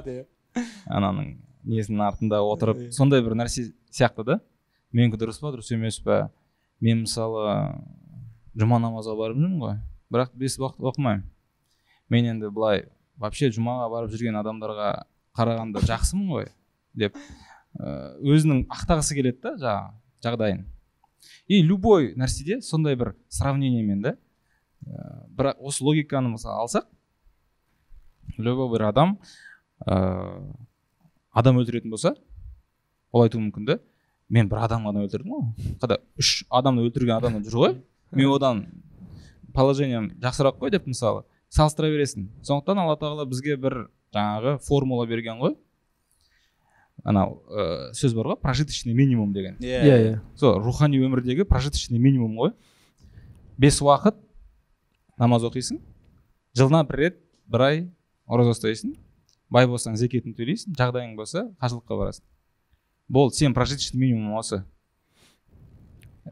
Деп. 0.06 0.28
ананың 0.86 1.34
несінің 1.66 2.04
артында 2.06 2.41
отырып 2.46 2.82
сондай 2.94 3.24
бір 3.26 3.36
нәрсе 3.39 3.72
сияқты 3.94 4.26
да. 4.28 4.39
Менікі 4.94 5.18
дұрыс 5.22 5.39
па 5.41 5.54
дұрыс 5.54 5.72
емес 5.74 5.98
па? 6.04 6.28
Мен 6.84 7.04
мысалы 7.06 7.46
жұма 8.60 8.78
намазға 8.84 9.16
барып 9.18 9.39
жүрмін 9.39 9.58
ғой. 9.64 9.80
Бірақ 10.14 10.36
бес 10.38 10.60
уақыт 10.62 10.84
оқымаймын. 10.91 11.26
Мен 12.14 12.30
енді 12.36 12.52
былай 12.54 12.86
вообще 13.18 13.50
жұмаға 13.54 13.89
барып 13.89 14.14
жүрген 14.14 14.38
адамдарға 14.44 14.91
қарағанда 15.38 15.82
жақсымын 15.88 16.30
ғой 16.36 16.48
деп 16.94 17.18
өзінің 17.82 18.68
ақтағысы 18.70 19.18
келеді 19.18 19.41
да 19.41 19.56
жаңағы 19.64 20.28
жағдайын. 20.28 20.66
И 21.48 21.62
любой 21.64 22.14
нәрседе 22.20 22.62
сондай 22.62 22.96
бір 23.00 23.16
сравнениемен 23.30 24.04
да 24.04 24.18
бірақ 25.34 25.58
осы 25.64 25.84
логиканы 25.84 26.36
мысалы 26.36 26.62
алсақ 26.62 26.86
любой 28.38 28.70
бір 28.74 28.88
адам 28.90 29.18
ә, 29.86 29.96
адам 31.32 31.60
өлтіретін 31.62 31.94
болса 31.94 32.16
ол 33.12 33.26
айтуы 33.26 33.42
мүмкін 33.42 33.68
да 33.68 33.80
мен 34.30 34.50
бір 34.50 34.64
адам 34.66 34.88
ғана 34.88 35.04
өлтірдім 35.06 35.34
ғой 35.36 35.76
қада 35.82 36.00
үш 36.20 36.44
адамды 36.50 36.88
өлтірген 36.88 37.18
адам 37.18 37.42
жүр 37.44 37.60
ғой. 37.60 37.76
Мен 38.14 38.30
одан 38.34 38.66
положением 39.54 40.12
жақсырақ 40.22 40.60
қой 40.62 40.72
деп 40.74 40.88
мысалы 40.88 41.24
салыстыра 41.54 41.90
бересің. 41.94 42.30
Сондықтан 42.46 42.82
алла 42.82 42.98
тағала 42.98 43.26
бізге 43.30 43.58
бір 43.58 43.88
жаңағы 44.14 44.58
формула 44.66 45.06
берген 45.10 45.42
ғой. 45.42 45.56
Анау 47.04 47.42
ә, 47.50 47.92
сөз 47.94 48.16
бар 48.18 48.34
ғой 48.34 48.40
прожиточный 48.42 48.94
минимум 48.94 49.34
деген. 49.34 49.58
Иә. 49.62 49.82
иә. 49.84 50.22
Сол 50.36 50.60
рухани 50.62 51.02
өмірдегі 51.02 51.46
прожиточный 51.46 52.00
минимум 52.00 52.38
ғой. 52.38 52.54
Бес 53.58 53.82
уақыт 53.82 54.16
намаз 55.18 55.46
оқисың. 55.46 55.82
Жылына 56.58 56.84
бір 56.88 57.00
рет 57.02 57.20
бір 57.46 57.66
ай 57.68 57.84
ораза 58.28 58.54
ұстайсың 58.56 58.96
бай 59.54 59.68
болсаң 59.70 59.96
зекетін 60.00 60.34
төлейсің 60.38 60.76
жағдайың 60.78 61.16
болса 61.18 61.46
қажылыққа 61.62 61.98
барасың. 62.00 62.24
Болды 63.10 63.36
сен 63.38 63.54
прожиточный 63.54 64.00
минимум 64.08 64.38
осы. 64.40 64.64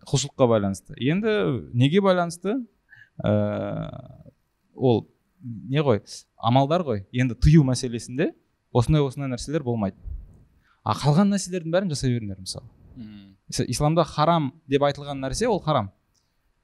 Құлшылыққа 0.08 0.48
байланысты. 0.48 0.96
Енді 0.98 1.32
неге 1.76 2.00
байланысты? 2.02 2.56
Ә, 3.22 4.32
ол 4.74 5.04
не 5.44 5.82
ғой 5.84 6.02
амалдар 6.38 6.84
ғой. 6.88 7.04
Енді 7.12 7.36
тыю 7.36 7.64
мәселесінде 7.68 8.32
осындай 8.74 9.04
осындай 9.04 9.30
нәрселер 9.34 9.64
болмайды. 9.68 9.98
А 10.84 10.96
қалған 10.98 11.34
нәрселердің 11.36 11.74
бәрін 11.76 11.92
жасай 11.92 12.14
беріңдер 12.16 12.40
мысалы. 12.40 12.66
Ис- 13.52 13.66
исламда 13.68 14.04
харам 14.08 14.54
деп 14.68 14.82
айтылған 14.88 15.20
нәрсе 15.22 15.48
ол 15.48 15.60
харам. 15.60 15.92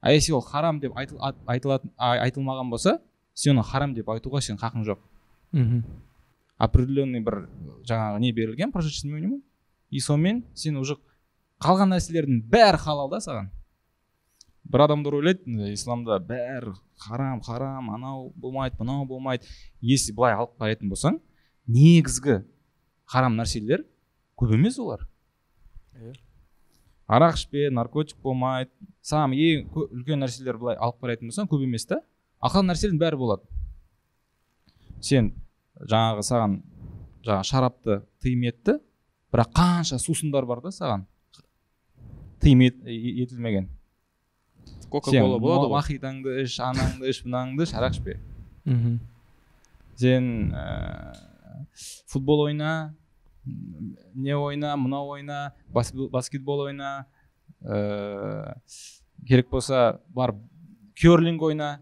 А 0.01 0.11
если 0.13 0.31
ол 0.31 0.41
харам 0.41 0.79
деп 0.79 0.95
айтыл, 0.97 1.17
ат- 1.19 1.37
айтылатын 1.45 1.91
айтылмаған 1.99 2.69
болса 2.71 2.99
сен 3.33 3.57
оны 3.57 3.63
харам 3.67 3.93
деп 3.93 4.07
айтуға 4.07 4.39
сенің 4.41 4.57
хақың 4.61 4.85
жоқ. 4.87 4.99
Мхм 5.57 5.83
определенный 6.57 7.21
бір 7.21 7.47
жаңағы 7.85 8.19
не 8.19 8.31
берілген 8.33 8.71
прожиточный 8.71 9.13
минимум. 9.13 9.43
И 9.89 9.99
сонымен 9.99 10.43
сен 10.55 10.77
уже 10.77 10.97
қалған 11.61 11.93
нәрселердің 11.93 12.41
бәрі 12.49 12.77
халал 12.81 13.09
да 13.09 13.19
саған. 13.23 13.51
Бір 14.67 14.83
адамдар 14.83 15.15
ойлайды 15.15 15.43
«М, 15.47 15.61
исламда 15.73 16.17
бәрі 16.19 16.73
харам 16.97 17.41
харам 17.41 17.89
анау 17.93 18.33
болмайды 18.35 18.75
мынау 18.79 19.05
болмайды. 19.05 19.45
Если 19.81 20.11
былай 20.13 20.33
алып 20.33 20.57
қарайтын 20.59 20.89
болсаң 20.91 21.21
негізгі 21.67 22.41
харам 23.05 23.37
нәрселер 23.37 23.85
көп 24.37 24.53
емес 24.53 24.79
олар. 24.79 25.07
Иә. 25.95 26.13
арақ 27.07 27.35
ішпе 27.37 27.69
наркотик 27.71 28.17
болмайды 28.21 28.71
сам 29.01 29.31
ең 29.31 29.69
үлкен 29.71 30.19
нәрселер 30.19 30.57
былай 30.57 30.75
алып 30.75 30.99
қарайтын 31.01 31.29
болсаң 31.31 31.47
көп 31.47 31.63
емес 31.63 31.85
та. 31.85 32.01
Ал 32.41 32.51
қалған 32.51 32.73
нәрселердің 32.73 32.99
бәрі 32.99 33.17
болады. 33.17 33.43
Сен 34.99 35.31
жаңағы 35.81 36.23
саған 36.25 36.57
жаңағы 37.25 37.43
шарапты 37.49 38.01
тыйым 38.23 38.43
етті. 38.49 38.79
бірақ 39.33 39.51
қанша 39.53 39.97
сусындар 39.99 40.45
бар 40.45 40.61
да 40.61 40.69
саған? 40.69 41.05
тыйым 42.41 42.61
ет- 42.61 42.83
етілмеген. 42.85 43.69
Кока 44.89 45.11
кола 45.11 45.39
болады 45.39 45.67
ғой. 45.67 45.75
мохитоңды 45.75 46.41
іш 46.43 46.59
анаңды 46.59 47.09
іш 47.09 47.23
мынаңды 47.25 47.63
іш 47.63 47.73
арақ 47.73 47.91
ішпе. 47.97 48.19
Мхм. 48.65 48.99
Сен 49.95 50.53
ә, 50.53 51.15
футбол 52.07 52.45
ойна 52.47 52.95
не 54.15 54.35
ойна 54.35 54.75
мынау 54.77 55.09
ойна 55.15 55.53
баскетбол, 55.69 56.09
баскетбол 56.09 56.59
ойна 56.67 57.05
ә, 57.61 58.53
керек 59.27 59.49
болса 59.49 59.99
бар 60.07 60.35
керлинг 60.95 61.41
ойна. 61.41 61.81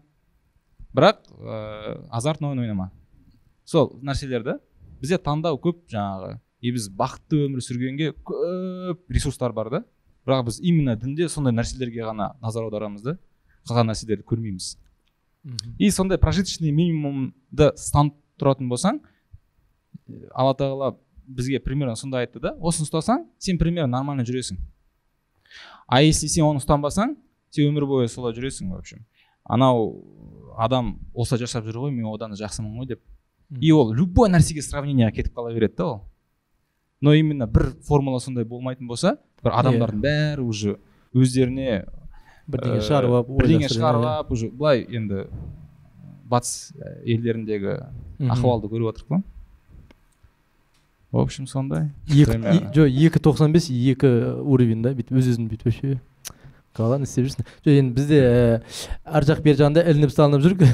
Бірақ 0.94 1.18
ә, 1.30 2.06
азартный 2.10 2.48
ойын 2.48 2.58
ойнама. 2.64 2.90
Сол 3.66 3.96
нәрселер 4.06 4.44
да 4.46 4.58
бізде 5.00 5.18
таңдау 5.20 5.58
көп 5.60 5.84
жаңағы. 5.92 6.38
И 6.64 6.72
біз 6.72 6.88
бақытты 6.96 7.42
өмір 7.46 7.62
сүргенге 7.62 8.12
көп 8.26 9.12
ресурстар 9.12 9.52
бар 9.52 9.70
да. 9.70 9.82
Бірақ 10.26 10.46
біз 10.48 10.60
именно 10.62 10.96
дінде 10.96 11.28
сондай 11.28 11.54
нәрселерге 11.54 12.06
ғана 12.06 12.32
назар 12.42 12.64
аударамыз 12.66 13.04
да. 13.04 13.16
Қалған 13.68 13.90
нәрселерді 13.90 14.24
көрмейміз. 14.26 14.76
И 15.78 15.90
сондай 15.90 16.18
прожиточный 16.18 16.72
минимумды 16.74 17.68
ұстанып 17.74 18.16
тұратын 18.40 18.70
болсаң 18.70 19.02
алла 20.34 20.54
тағала 20.58 20.94
бізге 21.26 21.60
примерно 21.60 21.94
сондай 21.96 22.26
айтты 22.26 22.40
да. 22.40 22.54
Осыны 22.58 22.88
ұстасаң 22.88 23.26
сен 23.38 23.58
примерно 23.58 23.98
нормально 23.98 24.24
жүресің. 24.26 24.58
А 25.86 26.02
если 26.02 26.26
сен 26.26 26.46
оны 26.46 26.62
ұстанбасаң 26.62 27.14
сен 27.54 27.70
өмір 27.70 27.86
бойы 27.86 28.08
солай 28.10 28.34
жүресің 28.34 28.72
в 28.72 28.78
общем. 28.80 29.04
Анау 29.44 29.92
адам 30.58 30.96
осылай 31.14 31.44
жасап 31.44 31.66
жүр 31.68 31.84
ғой 31.84 31.94
мен 31.94 32.08
одан 32.10 32.34
да 32.34 32.40
жақсымын 32.40 32.80
ғой 32.80 32.90
деп. 32.94 33.02
И 33.50 33.72
ол 33.72 33.92
любой 33.94 34.30
нәрсеге 34.32 34.62
сравнениеға 34.62 35.12
кетіп 35.18 35.36
қала 35.36 35.54
береді 35.54 35.76
да 35.78 35.86
ол. 35.86 36.00
Но 37.00 37.12
именно 37.14 37.46
бір 37.46 37.74
формула 37.86 38.20
сондай 38.20 38.44
болмайтын 38.44 38.88
болса 38.88 39.18
бір 39.44 39.58
адамдардың 39.60 40.02
бәрі 40.02 40.42
уже 40.42 40.78
өздеріне 41.14 41.84
бірдеңе 42.46 42.80
Э, 42.80 42.84
шығарып 42.86 43.14
алып 43.18 43.30
бірдеңе 43.40 43.70
шығарып 43.70 44.06
алып 44.06 44.32
уже 44.36 44.50
былай 44.50 44.84
енді 44.86 45.26
батыс 46.26 46.72
э, 46.74 47.02
елдеріндегі 47.14 47.78
ахуалды 48.30 48.70
көріп 48.70 48.92
отырмық 48.92 49.16
қой. 49.16 49.24
В 51.12 51.18
общем 51.18 51.46
сондай. 51.46 51.90
Жоқ 52.08 52.90
екі 52.90 53.22
тоқсан 53.22 53.52
бес 53.54 53.70
екі 53.70 54.10
уровень 54.42 54.82
да 54.82 54.92
бүйтіп 54.94 55.18
өз 55.20 55.30
өзін 55.32 55.48
бүйтіп 55.50 55.70
вообще. 55.70 56.00
Қалған 56.76 57.04
істеп 57.06 57.26
жүрсің 57.26 57.46
жоқ 57.64 57.78
енді 57.80 57.94
бізде 57.96 58.18
ә, 58.20 58.60
ар 59.04 59.26
жақ 59.26 59.42
бер 59.44 59.56
жағында 59.60 59.84
ілініп 59.90 60.12
салынып 60.12 60.42
жүрік. 60.44 60.64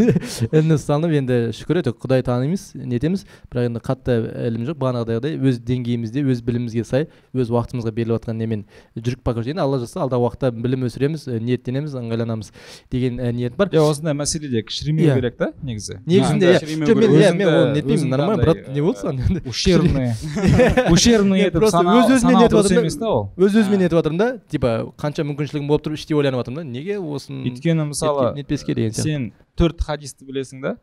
ілініп 0.56 0.80
салынып 0.82 1.14
енді 1.20 1.38
шүкір 1.58 1.82
әйтеуір 1.82 1.98
құдай 2.02 2.24
танимыз 2.26 2.64
нетеміз. 2.74 3.26
Бірақ 3.52 3.68
енді 3.70 3.82
қатты 3.84 4.16
ілім 4.48 4.66
жоқ 4.70 4.80
бағанағыдай 4.82 5.36
өз 5.38 5.60
деңгейімізде 5.68 6.24
өз 6.32 6.42
білімімізге 6.46 6.86
сай 6.88 7.08
өз 7.36 7.52
уақытымызға 7.52 7.92
беріліп 7.92 8.18
жатқан 8.18 8.40
немен 8.40 8.64
жүріп 8.96 9.22
пока 9.26 9.44
енді 9.44 9.62
алла 9.62 9.82
жазса 9.82 10.02
алдағы 10.06 10.26
уақытта 10.26 10.52
білім 10.56 10.88
өсіреміз 10.88 11.28
ә, 11.28 11.38
ниеттенеміз 11.42 11.96
ыңғайланамыз 12.00 12.52
деген 12.92 13.20
ә, 13.20 13.32
ниет 13.36 13.56
бар. 13.58 13.70
Иә 13.72 13.84
осындай 13.84 14.16
мәселеде 14.16 14.64
кішіремеу 14.66 15.18
керек 15.18 15.38
та 15.38 15.52
негізі? 15.62 16.00
Негізінде 16.06 16.56
иә. 16.56 16.62
жоқ 16.62 17.02
мен 17.02 17.40
иә 17.40 17.52
оны 17.52 17.76
нетпеймін 17.76 18.12
нормально 18.12 18.42
брат 18.42 18.68
не 18.72 18.82
болды 18.82 19.02
саған 19.02 19.42
ущербный. 19.48 20.12
Ущербный 20.92 21.42
Мен 21.42 21.50
етіп 21.50 21.64
өз-өзіме 21.64 22.20
санау 22.20 22.42
нетіп 22.42 22.56
жатырмын 22.58 22.98
да. 23.00 23.12
өз 23.44 23.56
өзіме 23.58 23.78
нетіп 23.80 23.96
жатырмын 23.96 24.20
да. 24.20 24.28
Типа 24.50 24.72
қанша 25.00 25.24
мүмкіншілігім 25.52 25.68
болып 25.68 25.82
тұрып 25.84 25.94
іштей 25.98 26.16
ойланып 26.16 26.40
жатырмын 26.40 26.64
да. 26.64 26.70
Неге 26.72 26.98
осыны 26.98 27.44
өйткені 27.48 27.84
мысалы 27.90 28.34
нетпеске 28.36 28.74
деген 28.74 28.90
сияқты. 28.92 29.02
сен 29.02 29.32
төрт 29.56 29.82
хадисті 29.84 30.24
білесің 30.24 30.60
да 30.62 30.76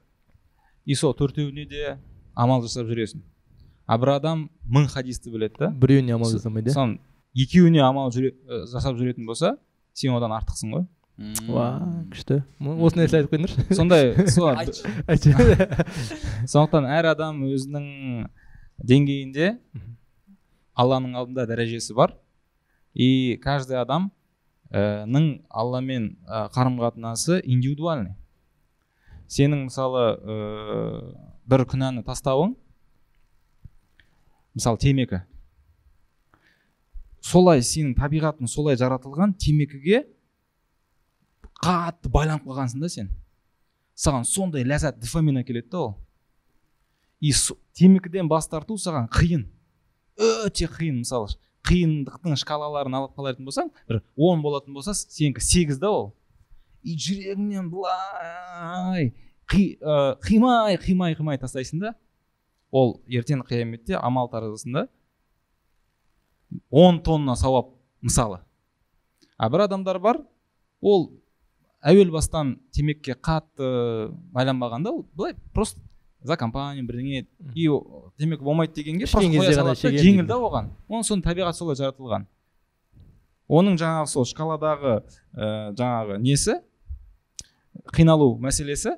и 0.85 0.95
сол 0.95 1.13
төртеуіне 1.13 1.65
де 1.65 1.97
амал 2.35 2.61
жасап 2.61 2.87
жүресің. 2.87 3.21
А 3.87 3.97
бір 3.97 4.09
адам 4.17 4.49
мың 4.69 4.87
хадисті 4.87 5.31
біледі 5.31 5.55
да. 5.59 5.69
Біреуіне 5.71 6.13
амал 6.15 6.31
жасамайды 6.31 6.69
иә? 6.71 6.97
екеуіне 7.35 7.81
амал 7.81 8.11
жүре, 8.11 8.33
ә, 8.47 8.65
жасап 8.69 8.95
жүретін 8.97 9.25
болса 9.25 9.57
сен 9.93 10.13
одан 10.13 10.31
артықсың 10.31 10.71
ғой. 10.73 10.85
Уа 11.49 11.81
күшті. 12.13 12.43
Осы 12.79 12.95
нәрсе 13.01 13.17
айтып 13.19 13.31
қойыңдаршы. 13.33 13.59
Сондай 13.75 14.13
сондықтан 16.47 16.85
әр 16.87 17.05
адам 17.11 17.43
өзінің 17.49 17.85
деңгейінде 18.79 19.57
алланың 20.79 21.11
алдында 21.19 21.43
дәрежесі 21.49 21.93
бар. 21.97 22.15
И 22.93 23.35
каждый 23.43 23.77
адам 23.81 24.11
ның 24.69 25.29
алламен 25.49 26.11
қарым 26.53 26.77
қатынасы 26.81 27.39
индивидуальный. 27.43 28.13
Сенің 29.29 29.65
мысалы 29.67 30.03
ә, 30.17 30.35
бір 31.49 31.65
күнәні 31.69 32.03
тастауың 32.05 32.55
мысалы 34.57 34.77
темекі. 34.81 35.23
Солай 37.21 37.61
сенің 37.65 37.95
табиғатың 37.97 38.49
солай 38.49 38.77
жаратылған 38.79 39.35
темекіге 39.41 40.03
қатты 41.61 42.09
байланып 42.09 42.45
қалғансың 42.47 42.81
да 42.81 42.89
сен. 42.89 43.09
Саған 43.97 44.23
сондай 44.25 44.63
ләззат 44.63 45.01
дофамин 45.01 45.41
әкеледі 45.41 45.69
да 45.73 45.81
ол. 45.89 45.97
И 47.19 47.33
темекіден 47.73 48.29
бас 48.29 48.47
тарту 48.47 48.77
саған 48.77 49.09
қиын. 49.11 49.49
Өте 50.17 50.69
қиын 50.71 51.01
мысалы. 51.01 51.33
Қиындықтың 51.69 52.37
шкалаларын 52.41 52.97
алып 52.99 53.15
қалатын 53.17 53.47
болсаң 53.47 53.69
бір 53.89 54.01
он 54.17 54.41
болатын 54.41 54.73
болса 54.73 54.95
сенікі 54.97 55.43
сегіз 55.43 55.79
да 55.81 55.91
ол. 55.91 56.07
И 56.83 56.95
жүрегіңнен 56.95 57.69
былай 57.71 59.11
қи, 59.49 59.77
қимай 60.25 60.77
қимай 60.81 61.17
қимай 61.17 61.39
тастайсың 61.41 61.83
да 61.83 61.93
ол 62.71 62.99
ертең 63.07 63.43
қияметте 63.47 63.97
амал 63.99 64.29
таразысында 64.31 64.87
он 66.69 67.01
тонна 67.03 67.35
сауап 67.35 67.75
мысалы. 68.01 68.39
А 69.37 69.49
бір 69.49 69.67
адамдар 69.67 69.99
бар 69.99 70.23
ол 70.81 71.09
әуел 71.81 72.11
бастан 72.11 72.57
темекіге 72.75 73.17
қатты 73.19 74.09
байланбаған 74.33 74.83
да 74.83 74.91
ол 74.91 75.05
былай 75.13 75.35
просто 75.53 75.81
за 76.23 76.35
компания 76.37 76.83
бірдеңе 76.83 77.25
и 77.55 77.67
темекі 78.19 78.43
болмайды 78.43 78.81
дегенге 78.81 79.07
жеңіл 79.07 80.27
да 80.27 80.35
оған. 80.35 80.69
Оның 80.89 81.05
соның 81.07 81.23
табиғаты 81.23 81.57
солай 81.57 81.79
жаратылған. 81.79 82.27
Оның 83.49 83.79
жаңағы 83.79 84.09
сол 84.11 84.27
шкаладағы 84.29 84.99
ә, 85.33 85.71
жаңағы 85.79 86.19
несі? 86.21 86.59
Қиналу 87.95 88.35
мәселесі 88.43 88.97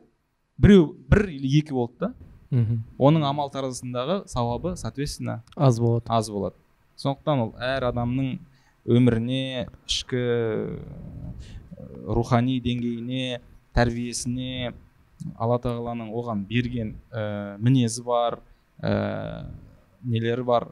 біреу 0.57 0.91
бір 1.09 1.29
или 1.29 1.51
екі 1.61 1.77
болды 1.77 2.07
да. 2.07 2.13
Мхм. 2.51 2.81
Оның 2.99 3.23
амал 3.29 3.51
таразысындағы 3.53 4.25
сауабы 4.27 4.75
соответственно 4.75 5.43
аз 5.55 5.79
болады. 5.79 6.03
аз 6.07 6.29
болады. 6.29 6.55
Сондықтан 6.97 7.45
ол 7.45 7.53
әр 7.61 7.85
адамның 7.93 8.39
өміріне 8.85 9.69
ішкі 9.87 10.19
ә, 10.19 10.79
рухани 12.11 12.59
деңгейіне 12.59 13.39
тәрбиесіне 13.77 14.73
алла 15.37 15.57
тағаланың 15.61 16.11
оған 16.13 16.45
берген 16.49 16.95
ә, 17.11 17.57
мінезі 17.61 18.03
бар 18.05 18.39
ә, 18.81 19.45
нелері 20.03 20.43
бар 20.43 20.67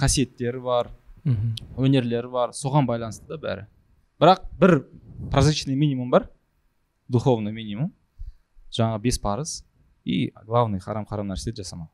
қасиеттері 0.00 0.60
бар 0.62 0.90
мхм. 1.24 1.54
өнерлері 1.78 2.30
бар 2.30 2.54
соған 2.56 2.86
байланысты 2.88 3.28
да 3.28 3.38
бәрі. 3.40 3.66
Бірақ 4.20 4.44
бір 4.60 4.74
прозрачный 5.30 5.74
минимум 5.74 6.10
бар 6.10 6.28
духовный 7.08 7.52
минимум. 7.52 7.92
Жаңағы 8.72 9.00
бес 9.02 9.18
парыз 9.18 9.64
и 10.04 10.32
главный 10.46 10.80
харам 10.80 11.06
харам 11.06 11.28
нәрселерді 11.32 11.62
жасамау. 11.62 11.88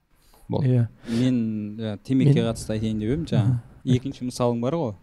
Болды 0.49 0.69
иә. 0.69 0.89
Мен 1.09 1.79
ә, 1.79 1.99
темекіге 2.03 2.47
қатысты 2.49 2.75
айтайын 2.77 2.99
деп 2.99 3.11
едім 3.13 3.27
жаңа 3.31 3.61
екінші 3.85 4.27
мысалың 4.31 4.61
бар 4.61 4.77
ғой. 4.81 4.95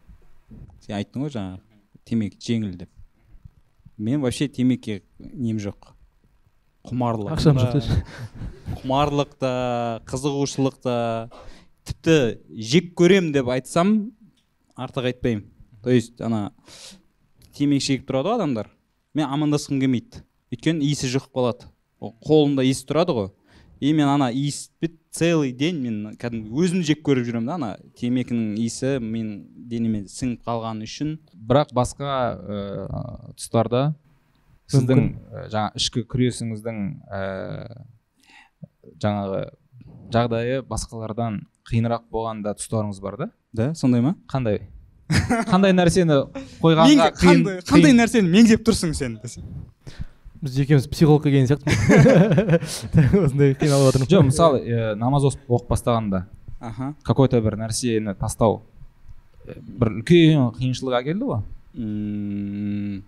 Сен 0.83 0.97
айттың 0.97 1.23
ғой 1.23 1.33
жаңа 1.35 1.59
темекі 2.05 2.41
жеңіл 2.41 2.77
деп. 2.77 2.89
Мен 3.97 4.21
вообще 4.21 4.47
темекіге 4.47 5.03
нем 5.19 5.57
жоқ. 5.57 5.93
Құмарлығым 6.87 7.35
ақшам 7.35 7.61
жоқ 7.61 7.77
құмарлық 8.81 9.33
та 9.41 9.51
қызығушылық 10.07 10.77
та 10.83 10.95
тіпті 11.87 12.17
жек 12.71 12.93
көрем 12.99 13.31
деп 13.35 13.49
айтсам 13.51 14.11
артық 14.77 15.11
айтпаймын. 15.11 15.45
То 15.83 15.91
есть 15.91 16.21
ана 16.21 16.51
темекі 17.55 17.85
шегіп 17.85 18.07
тұрады 18.09 18.31
ғой 18.31 18.39
адамдар. 18.41 18.69
Мен 19.15 19.29
амандасқым 19.31 19.79
келмейді. 19.81 20.21
Өйткені 20.53 20.85
иісі 20.85 21.09
жұқып 21.15 21.33
қалады. 21.33 21.69
Ол 21.99 22.13
қолымда 22.23 22.65
иіс 22.67 22.83
тұрады 22.87 23.15
ғой. 23.15 23.29
И 23.79 23.93
мен 23.93 24.09
ана 24.09 24.29
иіспен 24.33 24.97
целый 25.11 25.51
день 25.53 25.79
мен 25.81 26.17
кәдімгі 26.19 26.53
өзім 26.53 26.83
жек 26.85 27.03
көріп 27.05 27.27
жүремін 27.27 27.49
да 27.49 27.55
ана 27.57 27.69
темекінің 27.97 28.57
иісі 28.61 28.97
мен 29.01 29.47
денеме 29.69 30.05
сіңіп 30.11 30.43
қалғаны 30.45 30.85
үшін. 30.89 31.17
Бірақ 31.33 31.73
басқа 31.77 32.11
ә, 32.37 32.59
тұстарда 33.37 33.93
сіздің 34.71 35.03
жаңа 35.51 35.71
ішкі 35.79 36.03
күресіңіздің 36.11 36.79
ә, 37.07 37.21
жаңағы 39.03 39.43
жағдайы 40.13 40.63
басқалардан 40.67 41.41
қиынырақ 41.67 42.07
болған 42.11 42.43
да 42.45 42.55
тұстарыңыз 42.57 42.99
бар 43.03 43.17
да? 43.19 43.29
Да 43.53 43.69
сондай 43.75 44.03
ма? 44.03 44.15
Қандай? 44.31 44.61
Қандай 45.47 45.73
нәрсені 45.75 46.19
қойғанға 46.61 47.09
қиын, 47.15 47.43
қандай, 47.67 47.93
нәрсені 47.95 48.31
меңзеп 48.31 48.63
тұрсың 48.67 48.93
сен? 48.95 49.19
Біз 50.43 50.57
екеуміз 50.61 50.87
психологқа 50.91 51.31
келген 51.31 51.47
сияқтымыз. 51.49 51.77
Осындай 53.25 53.55
қиналып 53.57 53.87
жатырмыз 53.87 54.11
жоқ 54.11 54.27
мысалы 54.27 54.59
ә, 54.67 54.95
намаз 54.99 55.25
оқып 55.31 55.71
бастағанда 55.71 56.25
аха. 56.59 56.93
какой 57.03 57.27
то 57.29 57.41
бір 57.41 57.57
нәрсені 57.57 58.15
тастау 58.19 58.61
бір 59.47 59.95
үлкен 60.01 60.51
қиыншылық 60.59 60.99
әкелді 60.99 61.31
ғой? 61.31 61.41
М, 61.77 63.03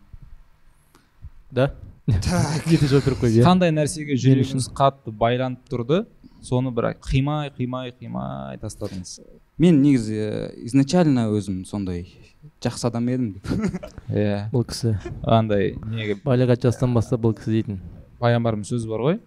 да? 1.52 1.72
Ете 2.10 2.88
жауап 2.90 3.06
беріп 3.06 3.22
қой 3.22 3.36
иә 3.38 3.46
қандай 3.46 3.74
нәрсеге 3.74 4.18
жүрегіңіз 4.20 4.70
қатты 4.78 5.14
байланып 5.14 5.68
тұрды 5.70 6.04
соны 6.46 6.72
бір 6.74 6.94
қимай 7.06 7.52
қимай 7.54 7.94
қимай 7.94 8.58
тастадыңыз. 8.62 9.20
Мен 9.60 9.82
негізі 9.84 10.18
изначально 10.66 11.28
өзім 11.36 11.66
сондай 11.70 12.06
жақсы 12.64 12.88
адам 12.88 13.10
едім 13.12 13.34
деп. 13.36 13.52
Иә 14.10 14.48
бұл 14.54 14.66
кісі. 14.70 14.96
Андай 15.24 15.76
неге? 15.86 16.18
Балиғат 16.24 16.64
жастан 16.64 16.96
бастап 16.96 17.22
бұл 17.26 17.36
кісі 17.38 17.58
дейтін. 17.58 17.82
Пайғамбарымыз 18.24 18.72
сөзі 18.72 18.90
бар 18.90 19.06
ғой. 19.06 19.20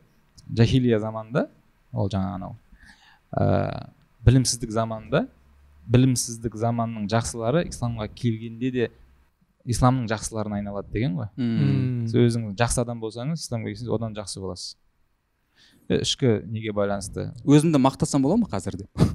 Жахилия 0.49 0.99
заманында 0.99 1.47
ол 1.93 2.11
жаңа 2.11 2.35
анау 2.39 2.57
ә, 3.37 3.89
білімсіздік 4.25 4.73
заманында 4.73 5.27
білімсіздік 5.93 6.57
заманның 6.57 7.09
жақсылары 7.11 7.65
исламға 7.69 8.09
келгенде 8.15 8.71
де 8.71 8.89
исламның 9.67 10.09
жақсыларына 10.11 10.61
айналады 10.61 10.93
деген 10.93 11.19
ғой. 11.21 11.29
М, 11.37 12.07
сіз 12.07 12.17
өзіңіз 12.29 12.57
жақсы 12.59 12.83
адам 12.83 13.03
болсаңыз 13.03 13.45
исламға 13.47 13.73
келсеңіз 13.73 13.93
одан 13.95 14.17
жақсы 14.17 14.43
боласыз. 14.43 14.77
Е, 15.91 16.01
ішкі 16.03 16.41
неге 16.49 16.73
байланысты? 16.73 17.31
Өзімді 17.45 17.79
мақтасам 17.83 18.23
бола 18.25 18.37
ма 18.41 18.49
қазір 18.51 18.83
деп? 18.83 19.07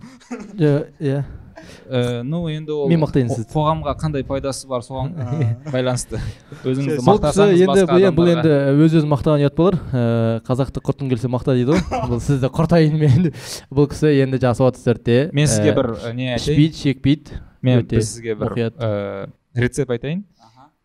Иә 1.07 1.23
ну 2.23 2.43
енді 2.51 2.71
ол 2.75 2.89
Мен 2.91 2.99
мақтайын 3.01 3.31
сізді. 3.31 3.49
қоғамға 3.53 3.93
қандай 3.97 4.23
пайдасы 4.27 4.67
бар 4.69 4.83
соған 4.85 5.13
байланысты? 5.73 6.19
Өзіңізді 6.61 7.05
мақтасаңыз 7.07 7.63
енді 7.65 8.11
бұл, 8.13 8.29
енді 8.35 8.51
өз 8.85 8.97
өзін 8.99 9.09
мақтаған 9.11 9.45
ұят 9.45 9.57
болар. 9.57 9.79
Ыыы 9.89 10.43
қазақты 10.47 10.83
құртқың 10.85 11.11
келсе 11.13 11.31
мақта 11.33 11.55
дейді 11.57 11.73
ғой. 11.73 11.83
Бұл 12.11 12.21
сізді 12.23 12.51
құртайын 12.53 12.99
мен. 13.01 13.31
Бұл 13.73 13.89
кісі 13.91 14.13
енді 14.21 14.41
жасы 14.43 14.65
отыз 14.67 14.85
төртте 14.85 15.17
мен 15.33 15.49
сізге 15.49 15.73
бір 15.79 15.91
не 16.17 16.35
ішпейді 16.37 16.81
шекпейді 16.83 17.41
мен 17.65 17.87
сізге 17.89 18.37
бір 18.37 18.53
рецепт 19.57 19.89
айтайын. 19.97 20.25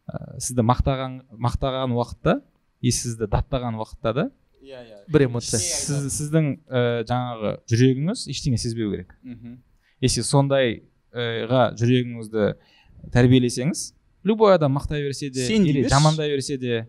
Ә, 0.08 0.38
сізді 0.40 0.64
мақтаған 0.66 1.18
мақтаған 1.38 1.94
уақытта 1.96 2.40
и 2.82 2.90
сізді 2.90 3.28
даттаған 3.30 3.76
уақытта 3.80 4.12
да 4.14 4.24
иә 4.62 4.80
иә. 4.82 4.98
Бір 5.10 5.26
эмоция. 5.26 5.58
Сіз, 5.58 6.08
сіздің 6.16 6.48
ә, 6.70 7.02
жаңағы 7.08 7.56
жүрегіңіз 7.70 8.26
ештеңе 8.30 8.58
сезбеу 8.58 8.90
керек. 8.92 9.14
Мхм. 9.22 9.58
если 10.02 10.22
сондайға 10.26 11.62
жүрегіңізді 11.78 12.46
тәрбиелесеңіз 13.14 13.82
любой 14.26 14.54
адам 14.54 14.76
мақтай 14.78 15.02
берсе 15.02 15.30
де 15.30 15.46
Сен 15.46 15.64
или 15.66 15.86
жамандай 15.88 16.30
берсе 16.30 16.56
де 16.58 16.88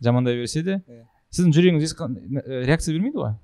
жамандай 0.00 0.36
берсе 0.38 0.62
де 0.62 0.80
Иә. 0.86 1.04
сіздің 1.30 1.54
жүрегіңіз 1.56 1.86
ешқандай 1.90 2.42
ә, 2.42 2.64
реакция 2.66 2.94
бермейді 2.94 3.18
ғой? 3.22 3.34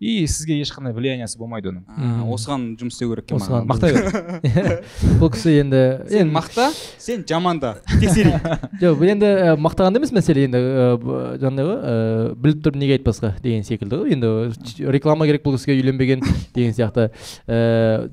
И 0.00 0.26
сізге 0.26 0.56
ешқандай 0.60 0.92
влияниясы 0.92 1.38
болмайды 1.38 1.70
оның 1.70 2.24
осыған 2.34 2.64
жұмыс 2.80 2.96
істеу 2.96 3.12
керек 3.14 3.28
екен 3.28 3.38
Осыған. 3.38 3.66
мақтай 3.70 3.94
бер 3.94 4.72
бұл 5.20 5.30
кісі 5.32 5.52
енді 5.62 5.82
сен 6.10 6.32
мақта 6.34 6.66
сен 6.98 7.22
жаманда. 7.28 7.70
Тексерейік 8.02 8.48
жоқ 8.82 8.98
бұл 8.98 9.12
енді 9.12 9.28
ә, 9.30 9.54
мақтағанда 9.56 10.00
емес 10.02 10.10
мәселе. 10.16 10.44
Енді 10.48 10.60
б- 10.98 11.20
жаңағыдай 11.40 11.68
ғой 11.68 11.78
ә, 11.78 12.34
біліп 12.42 12.64
тұрып 12.66 12.78
неге 12.82 12.96
айтпасқа 12.98 13.30
деген 13.44 13.62
секілді 13.64 14.00
ғой. 14.02 14.16
Енді 14.18 14.90
реклама 14.92 15.28
керек 15.30 15.44
бұл 15.46 15.54
кісіге 15.56 15.78
үйленбеген 15.78 16.26
деген 16.58 16.74
сияқты. 16.74 17.08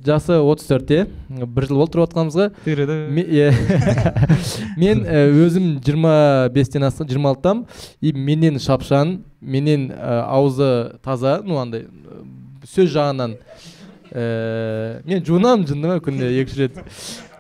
Жасы 0.06 0.38
отыз 0.38 0.70
төртте. 0.70 1.08
Бір 1.34 1.66
жыл 1.68 1.82
болды 1.82 1.98
тұрып 1.98 2.12
жатқанымызға 2.12 2.52
Ме- 3.12 3.28
мен 4.78 5.04
өзім 5.10 5.74
25 5.82 6.54
бестен 6.56 6.86
асқан 6.88 7.10
жиырма 7.10 7.34
алтыдамын. 7.34 7.66
И 8.02 8.14
менен 8.14 8.62
шапшаң 8.62 9.18
менен 9.42 9.90
ә, 9.92 10.22
аузы 10.30 11.00
таза 11.04 11.42
ну 11.44 11.58
андай 11.62 11.88
ә, 11.90 12.22
сөз 12.70 12.94
жағынан 12.94 13.36
ә, 14.14 15.02
мен 15.08 15.26
жуынамын 15.26 15.68
жындыма 15.68 16.00
күнде 16.06 16.32
екі 16.42 16.54
үш 16.54 16.62
рет. 16.62 16.82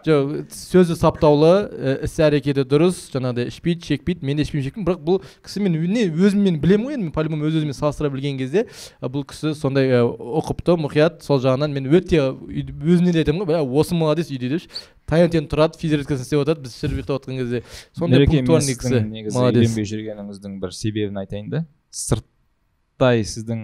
Жоқ 0.02 0.47
сөзі 0.49 0.95
саптаулы 0.97 1.49
ә, 1.70 1.91
іс 2.08 2.16
әрекеті 2.26 2.64
дұрыс 2.66 3.04
жаңағыдай 3.14 3.52
ішпейді 3.52 3.86
шекпейді 3.86 4.26
мен 4.26 4.39
де 4.39 4.47
ішпеймін 4.47 4.66
шекпеймін. 4.66 4.88
Бірақ 4.88 5.04
бұл 5.06 5.20
кісі 5.45 5.62
мен 5.62 5.76
не 5.78 6.08
өзіммен 6.10 6.58
білемін 6.64 6.88
ғой 6.88 6.95
енді 6.95 7.06
мен 7.06 7.14
по 7.14 7.22
любому 7.22 7.45
өз 7.45 7.60
өзіммен 7.60 7.78
салыстыра 7.78 8.10
білген 8.10 8.39
кезде 8.39 8.64
ә, 8.66 9.06
бұл 9.06 9.28
кісі 9.30 9.54
сондай 9.54 9.93
ә, 9.93 10.02
ұқыпты 10.02 10.74
мұқият 10.82 11.22
сол 11.22 11.38
жағынан 11.43 11.70
мен 11.76 11.86
өте 11.93 12.18
өзіне 12.34 13.14
де 13.14 13.22
айтамын 13.22 13.45
ғой 13.45 13.52
бля 13.52 13.62
осы 13.62 13.93
молодец 13.93 14.34
үйде 14.34 14.49
депші 14.49 14.72
таңертең 15.12 15.52
тұрады 15.52 15.78
физраскасын 15.78 16.26
істеп 16.26 16.41
жатады 16.41 16.66
біз 16.66 16.74
ішіп 16.80 16.97
ұйықтап 16.97 17.22
жатқан 17.22 17.38
кезде. 17.43 17.62
Сондай 17.93 18.26
пунктуальный 18.26 18.78
кісі 18.80 19.06
молодец. 19.36 19.70
үйленбей 19.70 19.86
жүргеніңіздің 19.91 20.58
бір 20.64 20.74
себебін 20.74 21.22
айтайын 21.22 21.49
да. 21.52 21.66
Сырттай 21.92 23.24
сіздің 23.26 23.62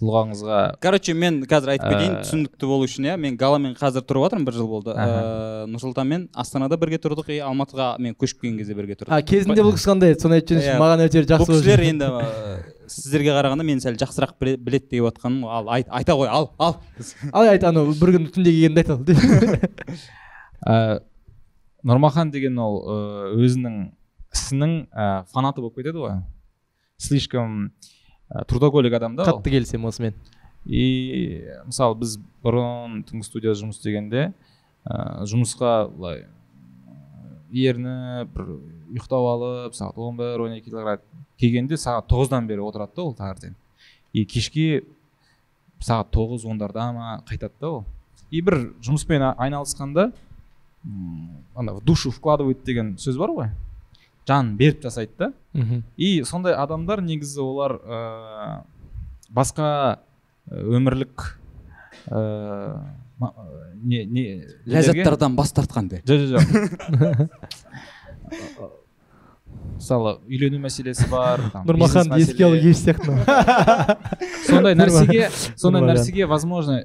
тұлғаңызға 0.00 0.58
короче 0.82 1.14
мен 1.18 1.40
қазір 1.50 1.72
айтып 1.74 1.90
кетейін 1.90 2.14
Ә, 2.14 2.20
түсінікті 2.24 2.68
болу 2.70 2.86
үшін 2.86 3.08
иә 3.10 3.16
мен 3.20 3.36
галамен 3.40 3.74
қазір 3.78 4.04
тұрып 4.06 4.24
жатырмын 4.28 4.46
бір 4.46 4.56
жыл 4.60 4.68
болды. 4.70 4.94
Ыыы 4.94 5.66
нұрсұлтанмен 5.74 6.28
астанада 6.38 6.78
бірге 6.80 7.00
тұрдық 7.02 7.32
и 7.34 7.40
алматыға 7.44 7.88
мен 8.00 8.14
көшіп 8.14 8.40
келген 8.44 8.60
кезде 8.62 8.76
бірге 8.78 8.94
тұрдық. 9.00 9.12
А 9.12 9.22
кезінде 9.26 9.64
бұл 9.66 9.74
кісі 9.76 9.90
қандай 9.90 10.14
еді? 10.14 10.22
Соны 10.22 10.38
айтып 10.38 10.54
жіберіңізші 10.54 10.70
Иә. 10.70 10.78
маған 10.80 11.04
өте 11.06 11.20
бұл 11.20 11.28
жақсы 11.34 11.50
кісілер 11.50 11.84
енді 11.90 12.08
ыыы, 12.14 12.56
сіздерге 12.94 13.34
қарағанда 13.36 13.66
мені 13.66 13.84
сәл 13.84 13.98
жақсырақ 14.00 14.32
біле- 14.40 14.56
біледі 14.56 14.88
деп 14.94 15.04
жатқаным 15.10 15.44
ғой. 15.44 15.52
ал 15.58 15.68
айт, 15.76 15.88
айта 15.90 16.16
ғой 16.18 16.28
ал 16.30 16.50
ал. 16.58 16.80
Ал 17.32 17.48
айт 17.50 17.64
анау 17.64 17.92
бір 18.00 18.14
күні 18.16 18.30
түнде 18.34 18.50
келгенде 18.54 18.86
айт 18.86 20.00
ә, 20.66 21.00
нұрмахан 21.90 22.30
деген 22.32 22.58
ол 22.60 22.80
өзінің 23.40 23.78
ісінің 24.34 24.74
ә, 24.94 25.24
фанаты 25.32 25.60
болып 25.62 25.76
кетеді 25.80 25.98
ғой. 26.06 26.18
Слишком 27.00 27.72
ә, 28.28 28.44
трудоголик 28.44 28.94
адам 28.94 29.16
да 29.16 29.24
қатты 29.28 29.54
келісемін 29.56 29.88
осымен. 29.88 30.18
И 30.68 31.40
мысалы 31.64 31.96
біз 32.02 32.18
бұрын 32.44 33.00
түнгі 33.08 33.24
студияда 33.24 33.56
жұмыс 33.62 33.80
істегенде 33.80 34.26
ә, 34.84 35.24
жұмысқа 35.24 35.88
былай 35.94 36.26
ерініп 37.50 38.34
бір 38.34 38.50
ұйықтап 38.92 39.28
алып 39.32 39.76
сағат 39.78 39.98
он 39.98 40.18
бір 40.20 40.44
он 40.44 40.58
екілерге 40.58 41.00
келгенде 41.40 41.78
сағат 41.80 42.10
тоғыздан 42.10 42.46
бері 42.46 42.64
отырады 42.66 42.96
да 42.96 43.06
ол 43.06 43.14
таңертең. 43.16 43.54
И 44.12 44.24
кешке 44.28 44.82
сағат 45.80 46.12
тоғыз 46.14 46.44
ондарда 46.44 46.90
ма 46.92 47.16
қайтады 47.28 47.56
да 47.60 47.70
ол. 47.78 47.84
И 48.30 48.42
бір 48.44 48.74
жұмыспен 48.84 49.24
айналысқанда 49.32 50.10
ана 51.54 51.74
в 51.74 51.82
душу 51.84 52.10
вкладывает 52.10 52.64
деген 52.64 52.96
сөз 52.98 53.18
бар 53.18 53.30
ғой. 53.30 53.50
Жанын 54.30 54.54
беріп 54.60 54.84
жасайды 54.86 55.12
да. 55.18 55.32
Мхм. 55.52 55.82
И 55.96 56.22
сондай 56.24 56.54
адамдар 56.54 57.02
негізі 57.02 57.42
олар 57.42 57.76
ә, 57.82 58.00
басқа 59.30 59.98
өмірлік 60.50 61.26
ә, 62.06 62.82
не 63.82 64.04
не 64.06 64.26
ләззаттардан 64.66 65.36
бас 65.36 65.52
тартқан 65.56 65.88
де 65.90 66.02
жоқ 66.06 66.26
жоқ 66.30 66.42
жоқ 68.30 68.70
мысалы 69.80 70.18
үйлену 70.28 70.60
мәселесі 70.62 71.06
бар 71.10 71.40
нұрмахан 71.66 72.12
еске 72.20 72.44
алу 72.46 72.58
еш 72.58 72.82
сияқты 72.82 73.16
сондай 74.48 74.76
нәрсеге 74.76 75.30
сондай 75.56 75.86
нәрсеге 75.88 76.28
возможно 76.30 76.82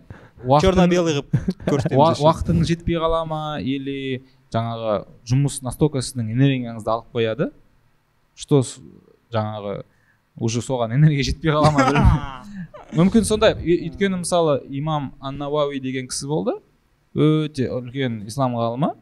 черно 0.64 0.88
белый 0.92 1.18
қылып 1.18 1.36
көрсетеміз 1.70 2.24
уақытың 2.24 2.64
жетпей 2.68 3.00
қала 3.02 3.26
ма 3.28 3.42
или 3.60 4.24
жаңағы 4.56 4.96
жұмыс 5.28 5.60
настолько 5.66 6.02
сіздің 6.06 6.32
энергияңызды 6.34 6.92
алып 6.92 7.12
қояды 7.14 7.52
что 8.36 8.62
жаңағы 9.34 9.84
уже 10.40 10.62
соған 10.62 10.96
энергия 10.96 11.24
жетпей 11.24 11.52
қала 11.52 11.72
ма? 11.72 12.44
Мүмкін 12.96 13.26
сондай. 13.28 13.56
Өйткені 13.56 14.22
мысалы 14.22 14.60
имам 14.70 15.14
ан 15.20 15.40
науауи 15.40 15.80
деген 15.84 16.08
кісі 16.12 16.28
болды. 16.28 16.58
Өте 17.16 17.70
үлкен 17.72 18.26
ислам 18.28 18.56
ғалымы. 18.60 18.94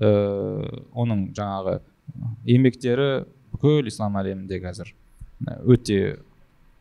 Ыыы 0.00 0.80
оның 0.96 1.28
жаңағы 1.36 1.78
еңбектері 2.48 3.26
бүкіл 3.52 3.90
ислам 3.90 4.16
әлемінде 4.20 4.60
қазір 4.62 4.92
ә, 5.44 5.58
өте 5.68 6.20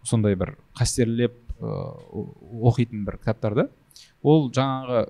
сондай 0.07 0.37
бір 0.39 0.53
қастерлеп 0.77 1.35
ыыы 1.59 2.25
оқитын 2.69 3.03
бір 3.07 3.17
кітаптар 3.19 3.55
да 3.57 3.65
ол 4.23 4.47
жаңағы 4.51 5.09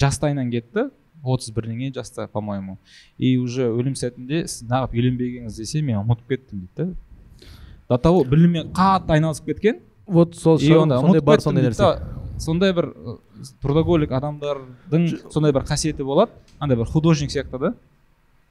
жастайынан 0.00 0.50
кетті. 0.50 0.88
Отыз 1.24 1.50
бірдеңе 1.54 1.92
жаста 1.94 2.28
по 2.28 2.40
моему 2.40 2.78
и 3.18 3.36
уже 3.38 3.68
өлім 3.68 3.96
сәтінде 3.98 4.44
сіз 4.46 4.68
неғып 4.68 4.94
үйленбегеніңіз 4.94 5.58
десе 5.58 5.82
мен 5.82 6.02
ұмытып 6.02 6.28
кеттім 6.28 6.68
дейді 6.76 6.92
да. 6.92 6.94
До 7.88 7.98
того 7.98 8.24
біліммен 8.24 8.72
қатты 8.72 9.16
айналысып 9.18 9.50
кеткен. 9.52 9.80
Вот 10.06 10.36
сол 10.36 10.58
сондай 10.58 11.20
бар 11.20 11.40
сондай 11.40 11.64
нәрсе. 11.64 11.82
да. 11.82 12.14
сондай 12.38 12.72
бір 12.72 12.90
трудоголик 13.62 14.12
адамдардың 14.12 15.30
сондай 15.30 15.52
бір 15.52 15.66
қасиеті 15.68 16.04
болады. 16.04 16.32
Андай 16.58 16.76
бір 16.76 16.86
художник 16.86 17.30
сияқты 17.30 17.58
да. 17.58 17.74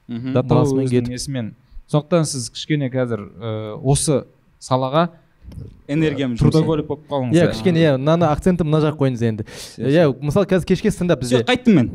Мхм. 0.08 0.34
до 0.34 0.44
того 0.44 0.82
несімен. 0.82 1.56
Сондықтан 1.88 2.26
сіз 2.26 2.50
кішкене 2.50 2.90
қазір 2.90 3.28
осы 3.84 4.24
салаға 4.60 5.10
энергиям 5.88 6.36
трудоголик 6.38 6.88
болып 6.88 7.04
қалдыңыз 7.10 7.36
иә 7.36 7.44
иә. 7.48 7.52
кішкене 7.52 7.82
иә 7.84 7.98
мынаны 7.98 8.28
акцентті 8.30 8.64
мына 8.64 8.80
жаққа 8.86 9.02
қойыңыз 9.02 9.24
енді. 9.28 9.46
Иә 9.78 10.08
мысалы 10.22 10.48
қазір 10.48 10.68
кешке 10.72 10.92
стендап 10.92 11.24
все 11.24 11.42
бізде 11.42 11.52
қайттым 11.52 11.74
мен. 11.76 11.92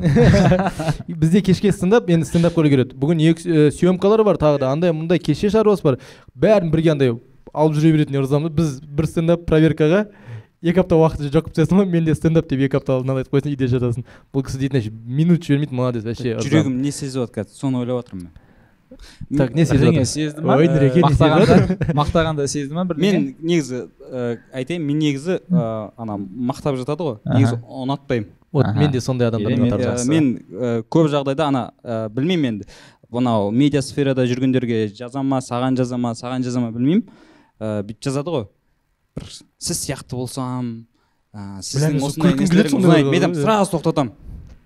Бізде 1.07 1.41
кешке 1.41 1.71
стендап 1.71 2.09
енді 2.09 2.27
стендап 2.29 2.53
көре 2.57 2.69
келеді. 2.69 2.95
Бүгін 2.95 3.23
екі 3.31 3.49
ә, 3.49 3.71
съемкалар 3.73 4.23
бар 4.23 4.37
тағы 4.37 4.59
да 4.61 4.71
андай 4.71 4.93
мындай 4.93 5.19
кеше 5.19 5.49
шаруасы 5.49 5.83
бар. 5.83 5.99
Бәрін 6.35 6.71
бірге 6.71 6.93
андай 6.93 7.15
алып 7.53 7.77
жүре 7.79 7.93
беретін 7.97 8.21
ырзамыз 8.21 8.53
біз 8.53 8.75
бір 8.83 9.09
стендап 9.09 9.47
проверкаға 9.49 10.05
екі 10.61 10.83
апта 10.83 10.99
уақыт 10.99 11.25
жоқ 11.31 11.49
қылып 11.49 11.55
тастайсың 11.55 11.81
ғой 11.81 11.89
менде 11.89 12.13
стендап 12.15 12.49
деп 12.49 12.61
екі 12.67 12.77
апта 12.77 12.97
алдын 12.97 13.15
ала 13.15 13.23
айтып 13.23 13.37
қойсаң 13.37 13.55
үйде 13.55 13.69
жатасың. 13.71 14.05
Бұл 14.33 14.45
кісі 14.45 14.59
дейтін 14.61 14.93
минут 15.07 15.47
жібермейді 15.47 15.75
молодец 15.75 16.05
вообще 16.05 16.35
жүрегім 16.43 16.77
не 16.83 16.91
сезіп 16.91 17.23
жатыр 17.23 17.41
қазір 17.41 17.55
соны 17.55 17.79
ойлап 17.81 18.03
жатырмын 18.03 18.27
мен. 18.27 18.33
Так 19.37 19.53
не 19.55 19.65
сезді 19.65 20.41
ма? 20.41 20.57
Ой 20.57 20.67
нұреке 20.69 21.03
не 21.03 21.13
сезіп 21.13 21.93
мақтағанда 21.97 22.47
сезді 22.47 22.73
ма 22.77 22.85
бірдеңе? 22.89 23.11
Мен 23.11 23.35
негізі 23.41 23.81
айтайын 24.53 24.85
мен 24.85 24.99
негізі 24.99 25.39
ә, 25.49 25.91
ана 25.97 26.17
мақтап 26.19 26.77
жатады 26.79 27.05
ғой. 27.05 27.17
Негізі 27.25 27.59
ұнатпаймын. 27.63 28.29
Вот 28.51 28.65
мен 28.75 28.91
де 28.91 29.01
сондай 29.01 29.29
адамдардан 29.29 29.69
ә, 29.69 29.81
жақсы. 29.83 30.09
мен 30.09 30.29
көп 30.89 31.09
жағдайда 31.13 31.49
ана 31.51 32.09
білмеймін 32.15 32.55
енді. 32.55 32.69
Мынау 33.09 33.51
медиа 33.51 33.81
сферада 33.81 34.25
жүргендерге 34.29 34.87
жаза 34.93 35.21
ма 35.25 35.41
саған 35.41 35.77
жаза 35.77 35.97
ма 35.97 36.15
саған 36.17 36.45
жаза 36.45 36.61
ма 36.61 36.71
білмеймін. 36.73 37.05
Ә, 37.59 37.83
бүйтіп 37.85 38.09
жазады 38.09 38.33
ғой. 38.33 38.47
Бір 39.17 39.29
сіз 39.57 39.83
сияқты 39.85 40.17
болсам 40.17 40.87
ә, 41.33 41.61
сіздің 41.65 42.01
осындай 42.05 43.03
мен 43.05 43.35
сразу 43.37 43.77
тоқтатамын. 43.77 44.13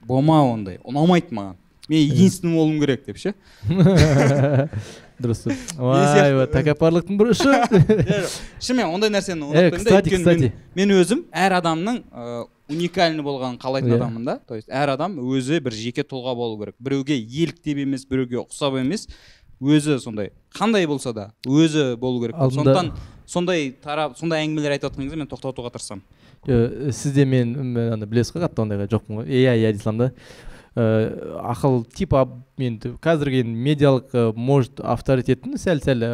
Болма 0.07 0.41
ондай 0.43 0.79
ұнамайды 0.83 1.31
маған. 1.31 1.59
Мен 1.89 1.99
единственный 1.99 2.55
болуым 2.55 2.79
керек 2.79 3.05
деп 3.05 3.17
ше. 3.17 3.33
Дұрыс. 5.23 5.43
Ой 5.77 6.47
тәкаппарлықтың 6.51 7.17
бір 7.19 7.31
ұшы. 7.35 7.53
Шынымен 8.63 8.89
ондай 8.95 9.11
нәрсені 9.13 9.45
Э, 9.53 9.69
ұнатпаймын 9.69 9.85
да. 9.85 10.01
кстати, 10.17 10.51
мен, 10.75 10.93
өзім 10.97 11.21
әр 11.31 11.57
адамның 11.59 11.99
ә, 12.09 12.45
уникальный 12.73 13.23
болғанын 13.23 13.59
қалайтын 13.61 13.93
Иә. 13.93 13.99
адаммын 14.01 14.25
да. 14.25 14.39
То 14.47 14.57
есть 14.57 14.69
әр 14.73 14.95
адам 14.95 15.19
өзі 15.21 15.59
бір 15.63 15.75
жеке 15.77 16.03
тұлға 16.03 16.33
болу 16.35 16.57
керек. 16.59 16.75
Біреуге 16.79 17.19
еліктеп 17.19 17.83
емес 17.85 18.07
біреуге 18.09 18.41
ұқсап 18.41 18.79
емес 18.81 19.07
өзі 19.61 19.99
сондай 20.01 20.31
қандай 20.57 20.87
болса 20.89 21.13
да 21.13 21.29
өзі 21.45 21.95
болу 22.01 22.23
керек 22.25 22.35
сондықтан 22.39 22.93
сондай 23.29 23.69
тарап 23.83 24.17
сондай 24.17 24.47
әңгімелер 24.47 24.75
айтып 24.75 24.89
жатқан 24.91 25.05
кезде 25.05 25.21
мен 25.21 25.29
тоқтатуға 25.29 25.71
тырысамын. 25.77 26.01
Э, 26.47 26.89
сізде 26.91 27.23
мен 27.25 27.53
ана 27.93 28.05
білесіз 28.09 28.33
ғой 28.35 28.47
қатты 28.47 28.65
ондайға 28.65 28.89
жоқпын 28.91 29.21
ғой. 29.21 29.29
Иә 29.29 29.53
иә 29.61 29.71
дей 29.71 29.79
саламын 29.79 30.09
да. 30.09 30.11
Э, 30.73 31.37
ақыл 31.53 31.83
типа 31.85 32.23
т- 32.57 32.95
қазіргі 32.97 33.43
енді 33.43 33.59
медиалық 33.61 34.07
э, 34.17 34.21
может 34.33 34.79
авторитеттің 34.81 35.53
сәл 35.61 35.77
сәл 35.85 36.01
э, 36.01 36.07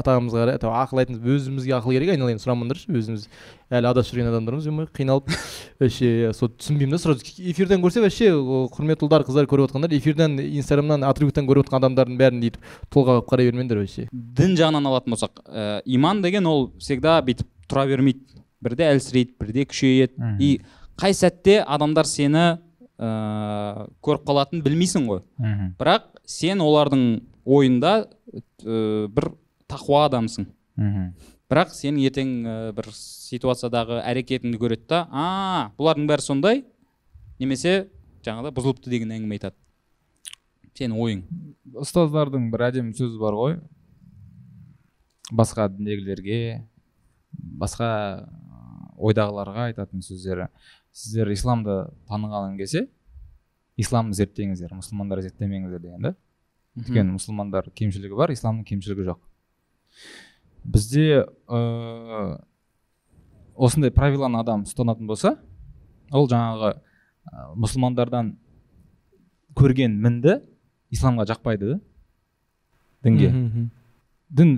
атағымызға 0.00 0.40
қарай 0.42 0.58
ақыл 0.58 1.02
айтыңыз 1.04 1.20
өзімізге 1.22 1.76
ақыл 1.76 1.94
керек 1.94 2.10
айналайын 2.10 2.40
сұрамаңдаршы 2.42 2.90
өзіміз 2.98 3.28
әлі 3.70 3.90
адасып 3.92 4.16
жүрген 4.16 4.32
адамдармыз 4.32 4.66
ой, 4.66 4.88
қиналып 4.90 5.30
вообще 5.78 6.32
сол 6.34 6.50
түсінбеймін 6.50 6.96
да 6.96 6.98
сразу 6.98 7.22
эфирден 7.46 7.78
көрсе 7.84 8.02
вообще 8.02 8.32
құрметті 8.74 9.06
ұлдар 9.06 9.22
қыздар 9.28 9.46
көріп 9.46 9.68
отқандар 9.70 9.94
эфирден 9.94 10.34
инстаграмнан 10.48 11.06
атрибуттан 11.06 11.46
көріп 11.46 11.68
отқан 11.68 11.78
адамдардың 11.84 12.18
бәрін 12.18 12.42
бүйтіп 12.42 12.58
тұлға 12.90 13.20
қылып 13.20 13.30
қарай 13.30 13.52
бермеңдер 13.52 13.84
вообще. 13.84 14.08
Дін 14.10 14.58
жағынан 14.58 14.90
алатын 14.90 15.14
болсақ 15.14 15.44
ә, 15.46 15.78
иман 15.86 16.24
деген 16.26 16.50
ол 16.50 16.72
всегда 16.82 17.20
бүйтіп 17.22 17.46
тұра 17.70 17.86
бермейді. 17.86 18.42
Бірде 18.62 18.90
әлсірейді 18.90 19.38
бірде 19.38 19.64
күшейеді. 19.70 20.34
И 20.42 20.60
қай 20.98 21.14
сәтте 21.14 21.60
адамдар 21.62 22.06
сені 22.06 22.58
ә, 23.02 23.86
көріп 24.04 24.24
қалатынын 24.28 24.62
білмейсің 24.64 25.08
ғой. 25.10 25.22
Бірақ 25.80 26.08
сен 26.28 26.62
олардың 26.62 27.04
ойында 27.44 27.92
ә, 28.06 29.08
бір 29.10 29.32
тақуа 29.70 30.06
адамсың. 30.08 30.46
Бірақ 31.50 31.74
сен 31.76 31.98
ертең 32.00 32.30
ә, 32.46 32.56
бір 32.76 32.88
ситуациядағы 32.94 33.98
әрекетіңді 34.06 34.60
көреді 34.62 34.88
да 34.88 35.02
а 35.10 35.26
бұлардың 35.78 36.06
бәрі 36.08 36.24
сондай 36.24 36.62
немесе 37.40 37.88
жаңағыдай 38.24 38.54
бұзылыпты 38.56 38.90
деген 38.92 39.12
әңгіме 39.16 39.38
айтады. 39.38 39.56
Сенің 40.78 40.98
ойың. 41.04 41.22
Ұстаздардың 41.82 42.50
бір 42.52 42.68
әдемі 42.70 42.94
сөзі 42.96 43.18
бар 43.20 43.36
ғой. 43.36 43.56
Басқа 45.32 45.66
діндегілерге 45.72 46.38
басқа 47.32 47.88
ойдағыларға 49.02 49.68
айтатын 49.72 50.04
сөздері. 50.04 50.48
Сіздер 50.92 51.32
исламды 51.32 51.78
танығалы 52.08 52.56
келсе 52.58 52.86
исламды 53.80 54.16
зерттеңіздер 54.18 54.74
мұсылмандар 54.76 55.22
зерттемеңіздер 55.24 55.80
деген 55.80 56.08
да? 56.08 56.14
Өйткені 56.76 57.16
мұсылмандар 57.16 57.70
кемшілігі 57.76 58.16
бар 58.16 58.32
исламның 58.32 58.64
кемшілігі 58.68 59.08
жоқ. 59.10 59.20
Бізде 60.64 61.24
ыыы 61.48 62.38
осындай 63.56 63.92
правиланы 63.92 64.40
адам 64.40 64.64
ұстанатын 64.68 65.08
болса 65.08 65.36
ол 66.12 66.28
жаңағы 66.30 66.72
ы, 66.72 67.42
мұсылмандардан 67.60 68.34
көрген 69.56 69.98
мінді 70.00 70.38
исламға 70.92 71.26
жақпайды 71.32 71.74
да? 71.74 71.80
Дінге. 73.02 73.32
Дін 74.30 74.54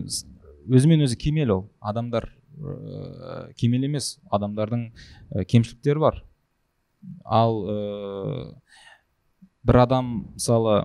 өзімен 0.68 1.06
өзі 1.06 1.16
кемел 1.18 1.54
ол. 1.54 1.62
Адамдар 1.80 2.28
ыыы 2.58 3.54
кемел 3.58 3.82
емес 3.88 4.18
адамдардың 4.32 4.82
і, 4.90 4.92
кемшіліктері 5.50 6.00
бар. 6.02 6.14
Ал 7.24 7.52
ыыы 7.64 8.54
бір 9.64 9.76
адам 9.84 10.06
мысалы 10.34 10.84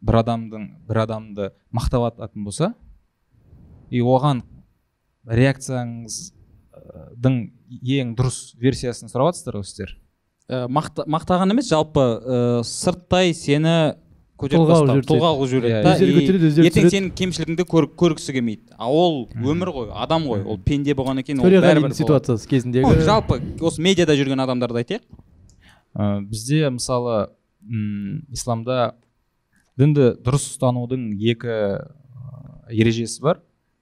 бір 0.00 0.14
адамдың 0.22 0.62
бір 0.88 0.96
адамды 1.04 1.50
мақтап 1.76 2.02
ататын 2.10 2.44
болса 2.44 2.74
и 3.90 4.00
оған 4.00 4.42
реакцияңыздың 5.28 7.34
ең 7.96 8.14
дұрыс 8.18 8.38
версиясын 8.60 9.08
сұрап 9.12 9.26
жатсыздар 9.30 9.54
ғой 9.60 9.66
сіздер? 9.68 9.90
Ә, 10.50 10.52
мақта, 10.72 11.00
мақтаған 11.06 11.50
емес 11.54 11.66
жалпы 11.70 12.02
ә, 12.02 12.64
сырттай 12.66 13.34
сені 13.36 13.94
көтеріп 14.40 14.60
қылып 14.60 14.70
тастап 14.70 14.90
жібереді. 14.90 15.08
тұлға 15.10 15.30
қылып 15.36 15.50
жібереді 15.52 15.74
Иә, 15.74 15.82
да, 15.84 15.92
өздері 15.94 16.10
и 16.10 16.16
көтереді, 16.18 16.50
өздері 16.50 16.70
ертең 16.70 16.90
сенің 16.94 17.10
кемшілігіңді 17.20 17.66
көр, 17.70 17.86
көргісі 18.00 18.34
келмейді. 18.36 18.62
А 18.78 18.88
ол 18.90 19.26
өмір 19.36 19.72
ғой 19.76 19.90
адам 19.94 20.24
ғой. 20.30 20.44
Ол 20.44 20.58
пенде 20.64 20.94
болғаннан 20.96 21.26
кейін 21.26 21.42
ол 21.44 21.50
бәрібір 21.64 21.94
ситуациясы 21.96 22.48
кезіндегі 22.48 23.04
жалпы 23.06 23.40
осы 23.60 23.82
медиада 23.84 24.16
жүрген 24.18 24.40
адамдарды 24.46 24.82
айтайық 24.82 25.04
Ә, 25.90 26.20
бізде 26.22 26.68
мысалы 26.70 27.30
м, 27.66 28.22
исламда 28.30 28.94
дінді 29.80 30.12
дұрыс 30.22 30.44
ұстанудың 30.52 31.08
екі 31.18 31.54
ережесі 32.70 33.22
бар. 33.24 33.40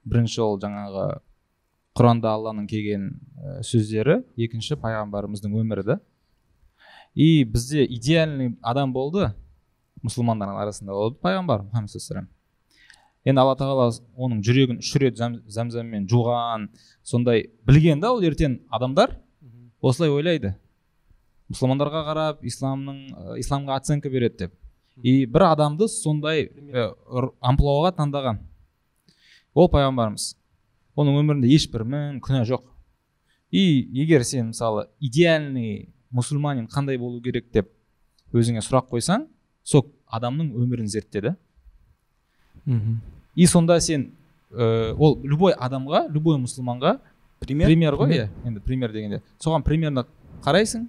Бірінші 0.09 0.41
ол 0.41 0.57
жаңағы 0.61 1.19
құранда 1.99 2.31
алланың 2.33 2.65
келген 2.69 3.03
ә, 3.37 3.59
сөздері. 3.61 4.23
Екінші 4.41 4.79
пайғамбарымыздың 4.81 5.53
өмірі 5.61 5.85
да. 5.85 5.99
И 7.13 7.43
бізде 7.43 7.85
идеальный 7.85 8.55
адам 8.63 8.93
болды. 8.93 9.33
Мұсылмандардың 10.05 10.61
арасында 10.63 10.95
ол 10.95 11.15
пайғамбар 11.23 11.65
мұхаммед 11.67 11.93
саллаллаху 11.93 12.29
енді 13.27 13.41
алла 13.41 13.55
тағала 13.59 13.89
оның 14.15 14.43
жүрегін 14.45 14.79
үш 14.79 14.93
рет 15.01 15.17
зәм, 15.19 15.39
зәмзәммен 15.51 16.07
жуған 16.09 16.69
сондай 17.03 17.49
білген 17.67 17.99
да 17.99 18.13
ол 18.13 18.23
ертең 18.23 18.61
адамдар 18.71 19.17
осылай 19.81 20.11
ойлайды. 20.11 20.53
Мұсылмандарға 21.49 22.03
қарап 22.07 22.43
исламның 22.45 22.97
ә, 23.09 23.37
исламға 23.41 23.79
оценка 23.79 24.09
береді 24.11 24.45
деп. 24.45 24.53
И 25.01 25.25
бір 25.25 25.47
адамды 25.49 25.87
сондай 25.89 26.45
ә, 26.47 26.91
амплуаға 27.41 27.93
таңдаған. 27.97 28.41
Ол 29.55 29.69
пайғамбарымыз. 29.71 30.33
Оның 30.99 31.17
өмірінде 31.23 31.49
ешбір 31.55 31.85
мін 31.87 32.19
күнә 32.23 32.43
жоқ. 32.47 32.67
И 33.49 33.63
егер 33.97 34.23
сен 34.27 34.51
мысалы 34.51 34.87
идеальный 34.99 35.89
мұсылманин 36.13 36.69
қандай 36.69 36.99
болу 37.01 37.21
керек 37.21 37.49
деп 37.53 37.71
өзіңе 38.35 38.61
сұрақ 38.61 38.91
қойсаң 38.91 39.25
сол 39.69 39.85
адамның 40.09 40.53
өмірін 40.57 40.87
зертте 40.89 41.21
да 41.21 41.35
мхм. 42.65 42.99
И 43.35 43.45
сонда 43.45 43.79
сен 43.79 44.11
ә, 44.51 44.93
ол 44.97 45.19
любой 45.23 45.53
адамға 45.53 46.07
любой 46.11 46.39
мұсылманға 46.41 46.97
пример? 47.39 47.67
пример 47.69 47.95
ғой 47.95 48.15
иә 48.17 48.25
енді 48.45 48.59
пример 48.65 48.91
дегенде. 48.91 49.21
Соған 49.39 49.63
примерно 49.63 50.05
қарайсың 50.43 50.87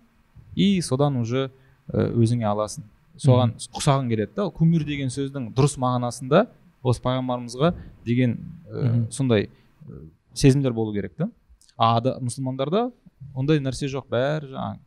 и 0.57 0.81
содан 0.81 1.16
уже 1.20 1.51
ә, 1.93 2.09
өзіңе 2.16 2.49
аласың. 2.49 2.85
Соған 3.20 3.55
ұқсағың 3.76 4.09
келеді 4.09 4.33
да 4.37 4.49
кумир 4.51 4.85
деген 4.89 5.12
сөздің 5.12 5.51
дұрыс 5.55 5.76
мағынасында 5.78 6.47
осы 6.83 7.03
пайғамбарымызға 7.05 7.74
деген 8.07 8.39
ә, 8.66 9.11
сондай 9.12 9.49
ә, 9.85 10.03
сезімдер 10.35 10.72
болу 10.72 10.95
керек 10.97 11.14
та. 11.16 11.31
А 11.76 11.99
ада- 11.99 12.18
мұсылмандарда 12.20 12.91
ондай 13.35 13.61
нәрсе 13.61 13.87
жоқ. 13.93 14.09
Бәрі 14.11 14.55
жаңағы 14.55 14.78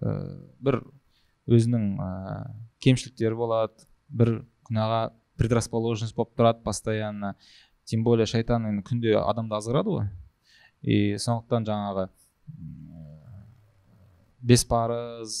ә, 0.00 0.38
бір 0.62 0.80
өзінің 1.50 1.96
кемшіліктері 2.82 3.38
болады 3.38 3.86
бір 4.12 4.34
күнәға 4.68 5.12
предрасположенность 5.40 6.16
болып 6.16 6.34
тұрады 6.38 6.62
постоянно. 6.62 7.34
Тем 7.84 8.04
более 8.04 8.26
шайтан 8.26 8.68
енді 8.68 8.84
күнде 8.86 9.14
адамды 9.18 9.56
азғырады 9.56 9.96
ғой. 9.96 10.10
И 10.82 11.16
сондықтан 11.18 11.66
жаңағы 11.66 12.08
бес 14.42 14.64
парыз 14.66 15.38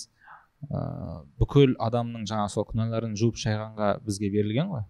ә, 0.70 1.22
бүкіл 1.40 1.76
адамның 1.82 2.26
жаңа 2.30 2.48
сол 2.52 2.66
күнәларын 2.68 3.14
жуып 3.18 3.38
шайғанға 3.42 3.96
бізге 4.06 4.30
берілген 4.34 4.70
ғой. 4.72 4.84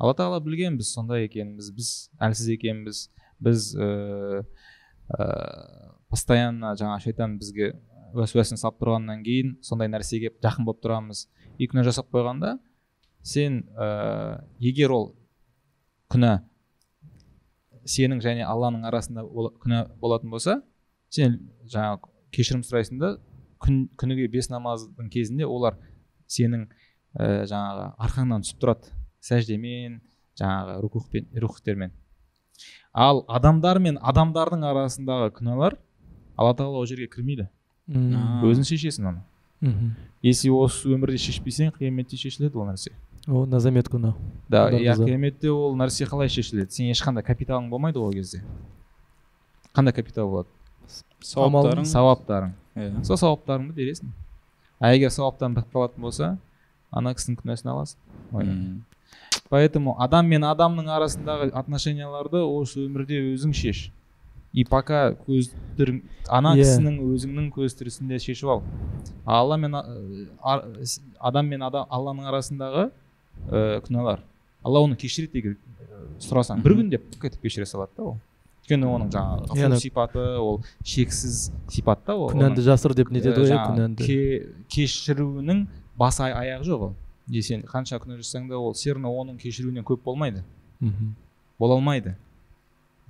Алла 0.00 0.16
тағала 0.16 0.40
білген 0.42 0.78
біз 0.80 0.92
сондай 0.94 1.26
екенбіз 1.26 1.70
біз 1.76 1.92
әлсіз 2.22 2.54
екенбіз. 2.56 3.08
Біз 3.40 3.70
ә, 3.74 4.44
ә, 5.14 5.28
постоянно 6.10 6.74
жаңа 6.78 6.98
шайтан 7.02 7.38
бізге 7.40 7.74
уәсуәсін 8.14 8.58
салып 8.58 8.80
тұрғаннан 8.80 9.22
кейін 9.26 9.56
сондай 9.64 9.90
нәрсеге 9.90 10.32
жақын 10.42 10.66
болып 10.66 10.82
тұрамыз. 10.84 11.26
И 11.60 11.68
күнә 11.68 11.84
жасап 11.84 12.08
қойғанда 12.14 12.54
сен 13.22 13.60
ә, 13.76 14.40
егер 14.64 14.94
ол 14.96 15.10
күнә 16.12 16.38
сенің 17.84 18.22
және 18.24 18.46
алланың 18.48 18.86
арасында 18.88 19.24
бола- 19.28 19.52
күнә 19.60 19.82
болатын 20.00 20.32
болса 20.32 20.60
сен 21.12 21.38
жаңағы 21.68 22.08
кешірім 22.32 22.64
сұрайсың 22.64 23.00
да 23.02 23.14
күн, 23.60 23.88
күніге 24.00 24.28
бес 24.32 24.48
намаздың 24.50 25.10
кезінде 25.12 25.46
олар 25.46 25.76
сенің 26.30 26.66
ә, 27.18 27.44
жаңағы 27.50 27.86
арқаңнан 28.06 28.46
түсіп 28.46 28.62
тұрады 28.62 28.92
сәждемен 29.20 30.00
жаңағы 30.40 30.80
рукухпен 30.84 31.28
рухтермен 31.44 31.92
ал 32.92 33.24
адамдар 33.28 33.80
мен 33.82 33.98
адамдардың 34.00 34.64
арасындағы 34.72 35.32
күнәлар 35.36 35.76
алла 36.40 36.54
тағала 36.56 36.80
ол 36.80 36.86
жерге 36.88 37.06
кірмейді. 37.12 37.48
Өзің 38.48 38.64
шешесің 38.64 39.08
оны. 39.10 39.22
Мхм 39.60 39.92
если 40.22 40.50
осы 40.52 40.90
өмірде 40.92 41.18
шешпесең 41.20 41.72
қияметте 41.76 42.18
шешіледі 42.20 42.58
ол 42.60 42.68
нәрсе. 42.68 42.92
О 43.26 43.44
на 43.46 43.60
заметку 43.60 43.98
мынау 43.98 44.16
да 44.48 44.68
иә 44.72 44.96
қияметте 44.98 45.50
ол 45.52 45.76
нәрсе 45.76 46.06
қалай 46.08 46.28
шешіледі 46.28 46.72
сен 46.72 46.90
ешқандай 46.92 47.24
капиталың 47.24 47.70
болмайды 47.70 47.98
ол 47.98 48.12
кезде? 48.12 48.42
Қандай 49.74 49.94
капитал 49.96 50.28
болады? 50.28 50.48
Сауаптарың? 51.20 51.84
Сауаптарың. 51.86 52.54
Иә. 52.76 53.04
сол 53.04 53.16
сауаптарыңды 53.16 53.74
бересің. 53.76 54.12
А 54.80 54.92
егер 54.94 55.10
сауаптарың 55.10 55.56
бітіп 55.56 55.74
қалатын 55.76 56.00
болса 56.02 56.36
ана 56.90 57.14
кісінің 57.14 57.40
күнәсін 57.40 57.70
аласың. 57.72 58.82
Поэтому 59.50 59.96
адам 59.98 60.28
мен 60.30 60.44
адамның 60.46 60.90
арасындағы 60.94 61.50
отношенияларды 61.54 62.42
осы 62.44 62.84
өмірде 62.86 63.18
өзің 63.34 63.54
шеш. 63.54 63.90
И 64.52 64.64
пока 64.64 65.14
көздерің 65.26 66.00
ана 66.28 66.54
Иә. 66.56 66.62
кісінің 66.64 66.96
өзіңнің 67.14 67.50
көз 67.54 67.76
тірісінде 67.78 68.18
шешіп 68.18 68.48
ал. 68.50 68.62
А 69.24 69.38
алла 69.40 69.56
мен 69.56 69.74
а- 69.74 70.62
с- 70.82 71.00
адам 71.20 71.46
мен 71.46 71.62
адам 71.62 71.86
алланың 71.90 72.26
арасындағы 72.30 72.90
ә, 73.50 73.80
күнәлар. 73.86 74.20
Алла 74.64 74.80
оны 74.80 74.96
кешіреді 74.96 75.38
егер 75.38 75.52
ә, 75.54 76.02
сұрасаң 76.18 76.62
бір 76.62 76.74
Мгм. 76.74 76.80
күн 76.82 76.90
деп 76.90 77.20
кетіп 77.20 77.40
кешіре 77.42 77.64
салады 77.66 77.90
да 77.96 78.02
ол. 78.02 78.16
Өйткені 78.66 78.86
оның 78.86 79.10
жаңағы 79.10 79.78
сипаты 79.80 80.18
ол 80.38 80.60
шексіз 80.84 81.50
сипат 81.68 82.04
та 82.04 82.14
ол 82.14 82.30
күнәнді 82.30 82.60
жасыр 82.62 82.94
деп 82.94 83.10
не 83.10 83.20
ә, 83.20 83.22
деді 83.22 83.40
ғой 83.40 83.46
иә 83.46 83.54
жаңағы 83.54 83.76
күнәнді. 83.76 84.06
ке- 84.06 84.46
кешіруінің 84.68 85.66
бас 85.96 86.18
аяғы 86.20 86.64
жоқ 86.64 86.80
ол. 86.82 86.94
И 87.30 87.40
сен 87.42 87.62
қанша 87.62 87.98
күнә 88.02 88.18
жасасаң 88.18 88.48
да 88.48 88.58
ол 88.58 88.72
все 88.74 88.92
равно 88.94 89.08
оның 89.14 89.38
кешіруінен 89.38 89.84
көп 89.84 90.02
болмайды. 90.04 90.42
Мхм. 90.80 91.14
Бола 91.58 91.74
алмайды. 91.76 92.16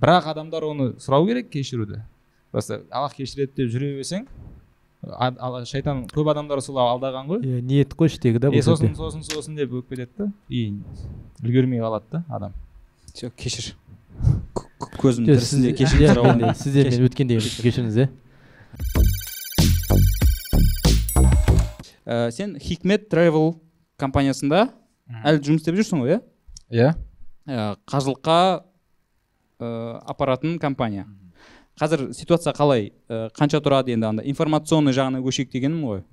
Бірақ 0.01 0.31
адамдар 0.33 0.65
оны 0.65 0.87
сұрау 1.01 1.27
керек 1.29 1.51
кешіруді. 1.53 2.01
Просто 2.51 2.81
аллах 2.89 3.15
кешіреді 3.15 3.53
деп 3.61 3.71
жүре 3.73 3.93
берсең 3.99 4.25
шайтан 5.69 6.05
көп 6.11 6.31
адамдар 6.33 6.61
солай 6.61 6.89
алдаған 6.91 7.29
ғой. 7.29 7.45
Иә 7.45 7.61
ниет 7.61 7.93
қой 7.97 8.11
іштегі 8.11 8.41
да 8.41 8.51
сосын 8.61 8.95
сосын 8.97 9.23
сосын 9.25 9.55
деп 9.57 9.73
өкпе 9.77 10.01
кетеді 10.01 10.25
да 10.25 10.31
и 10.49 10.73
үлгермей 11.43 11.81
қалады 11.81 12.05
да 12.11 12.23
адам. 12.29 12.53
Все 13.13 13.29
кешір. 13.29 13.75
Көзім 15.01 15.25
тірісінде 15.29 15.73
кешірім 15.77 16.51
сіздер 16.57 16.91
мен 16.91 17.07
өткенде 17.07 17.39
кешіріңіз 17.39 18.03
иә 18.03 18.09
Ә, 22.11 22.31
сен 22.33 22.57
хикмет 22.59 23.05
travel 23.11 23.53
компаниясында 24.01 24.65
әлі 25.23 25.41
жұмыс 25.45 25.61
істеп 25.61 25.77
жүрсің 25.77 26.01
ғой 26.01 26.15
иә 26.15 26.19
иә. 26.73 26.87
Ә, 27.45 27.75
қажылыққа 27.87 28.37
апаратын 29.61 30.59
компания. 30.59 31.07
Қазір 31.79 32.11
ситуация 32.13 32.53
қалай? 32.53 32.91
Ә, 33.09 33.29
қанша 33.37 33.61
тұрады 33.63 33.93
енді 33.95 34.09
анда? 34.09 34.25
Информационный 34.27 34.93
жағына 34.93 35.21
көшейік 35.23 35.51
дегенім 35.53 35.85
ғой. 35.87 36.03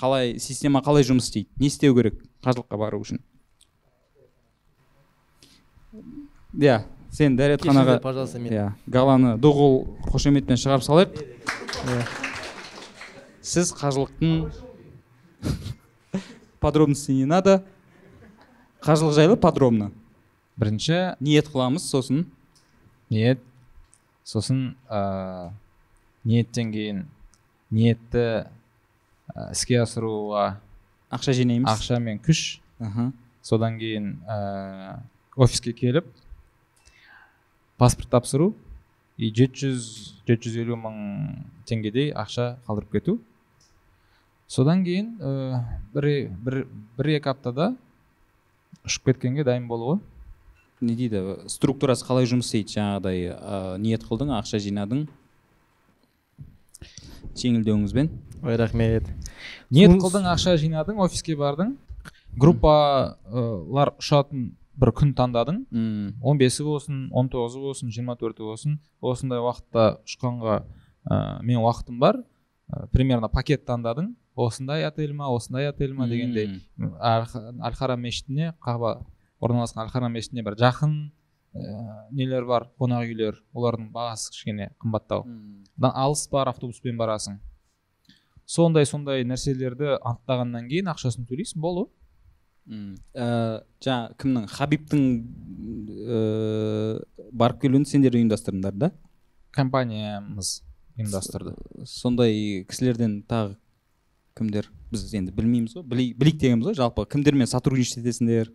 Қалай 0.00 0.38
система 0.40 0.80
қалай 0.80 1.04
жұмыс 1.04 1.26
істейді? 1.28 1.50
Не 1.60 1.68
істеу 1.68 1.96
керек 1.96 2.22
қажылыққа 2.44 2.78
бару 2.80 3.02
үшін? 3.02 3.20
Иә 6.56 6.78
сен 7.12 7.36
дәретханаға 7.36 7.98
пожалуйста 8.00 8.40
мен 8.40 8.52
иә 8.54 8.66
галаны 8.86 9.34
доғыл 9.36 9.82
қошеметпен 10.08 10.56
шығарып 10.56 10.86
салайық. 10.86 11.20
Сіз 13.42 13.74
қажылықтың 13.76 14.48
подробности 16.60 17.12
не 17.12 17.26
надо. 17.26 17.64
Қажылық 18.80 19.12
жайлы 19.12 19.36
подробно. 19.36 19.92
Бірінші 20.58 21.14
ниет 21.20 21.48
қыламыз 21.48 21.86
сосын. 21.86 22.26
ниет. 23.10 23.40
Сосын 24.26 24.74
ә, 24.90 25.52
ниеттен 26.24 26.72
кейін 26.74 27.04
ниетті 27.70 28.24
ә, 29.32 29.50
іске 29.54 29.78
асыруға 29.80 30.58
ақша 31.10 31.32
жинаймыз. 31.32 31.70
ақша 31.70 32.00
мен 32.02 32.18
күш. 32.18 32.60
Аха. 32.78 33.12
содан 33.42 33.78
кейін 33.78 34.18
ә, 34.28 35.00
офиске 35.36 35.72
келіп 35.72 36.04
паспорт 37.78 38.10
тапсыру. 38.10 38.54
И 39.16 39.32
700 39.34 40.14
750 40.28 40.76
мың 40.78 40.98
теңгедей 41.66 42.12
ақша 42.12 42.58
қалдырып 42.68 42.92
кету. 42.92 43.18
Содан 44.46 44.84
кейін 44.84 45.16
ә, 45.18 45.64
бір, 45.94 46.30
бір, 46.44 46.66
бір 46.98 47.10
екі 47.16 47.32
аптада 47.32 47.72
ұшып 48.86 49.10
кеткенге 49.10 49.44
дайын 49.44 49.66
болуы 49.68 49.98
не 50.80 50.94
дейді 50.98 51.22
структурасы 51.50 52.06
қалай 52.06 52.28
жұмыс 52.28 52.48
істейді 52.48 52.76
жаңағыдай 52.76 53.24
ә, 53.34 53.78
ниет 53.82 54.04
қылдың 54.06 54.30
ақша 54.38 54.60
жинадың? 54.62 55.06
Жеңілдеуіңізбен. 57.38 58.10
Ой 58.44 58.58
рахмет. 58.60 59.08
Ниет 59.74 59.96
қылдың 59.98 60.28
ақша 60.30 60.56
жинадың 60.60 61.00
офиске 61.02 61.36
бардың. 61.38 61.74
Группалар 62.38 63.94
ұшатын 63.98 64.52
бір 64.78 64.94
күн 64.94 65.12
таңдадың. 65.18 65.64
М, 65.74 66.14
15-і 66.22 66.66
болсын 66.66 67.04
19-ы 67.10 67.62
болсын 67.64 67.90
24-і 67.90 68.46
болсын. 68.46 68.78
Осындай 69.02 69.42
уақытта 69.42 69.98
ұшқанға 70.06 70.62
ә, 70.62 71.42
мен 71.42 71.62
уақытым 71.64 71.98
бар. 71.98 72.22
Ә, 72.70 72.86
примерно 72.94 73.28
пакет 73.28 73.66
таңдадың. 73.66 74.14
Осындай 74.38 74.86
отель 74.86 75.12
ма 75.12 75.32
осындай 75.34 75.66
отель 75.66 75.94
ма 75.94 76.06
дегендей. 76.06 76.60
Әл 76.78 77.74
харам 77.74 78.04
мешітіне 78.06 78.52
қаба 78.62 79.00
орналасқан 79.40 79.84
әл 79.84 79.92
харам 79.92 80.12
мешітіне 80.16 80.42
бір 80.46 80.56
жақын 80.60 80.94
ә, 81.54 81.60
нелер 82.12 82.44
бар 82.48 82.68
қонақ 82.80 83.06
үйлер 83.08 83.38
олардың 83.54 83.90
бағасы 83.94 84.32
кішкене 84.34 84.70
қымбаттау. 84.82 85.24
Дан 85.76 85.92
алыс 85.94 86.26
бар 86.30 86.48
автобуспен 86.52 86.98
барасың. 86.98 87.38
Сондай 88.48 88.86
сондай 88.88 89.24
нәрселерді 89.28 89.98
анықтағаннан 90.00 90.68
кейін 90.70 90.88
ақшасын 90.94 91.26
төлейсің 91.28 91.60
болды 91.60 91.86
мм. 92.68 92.96
Ә, 93.14 93.62
жаңа 93.84 94.14
кімнің? 94.20 94.48
Хабибтің 94.52 95.04
ыыы 95.98 97.30
барып 97.32 97.60
келуін 97.62 97.84
сендер 97.88 98.16
ұйымдастырдыңдар 98.18 98.74
да? 98.76 98.90
Компаниямыз 99.54 100.58
ұйымдастырды. 100.98 101.54
Сондай 101.86 102.64
кісілерден 102.68 103.22
тағы 103.28 103.56
кімдер? 104.38 104.68
Біз 104.92 105.06
енді 105.14 105.32
білмейміз 105.36 105.76
ғой 105.76 105.84
білей- 105.88 106.14
білейік 106.16 106.40
дегенбіз 106.40 106.70
ғой 106.70 106.78
жалпы 106.78 107.04
кімдермен 107.10 107.46
сотрудничать 107.50 108.00
етесіңдер? 108.02 108.52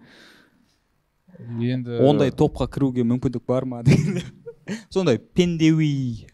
Енді 1.40 2.00
ондай 2.06 2.32
топқа 2.32 2.68
кіруге 2.72 3.06
мүмкіндік 3.08 3.46
бар 3.48 3.66
ма 3.66 3.84
дегендей 3.84 4.26
сондай 4.94 5.20
пендеуи 5.20 6.28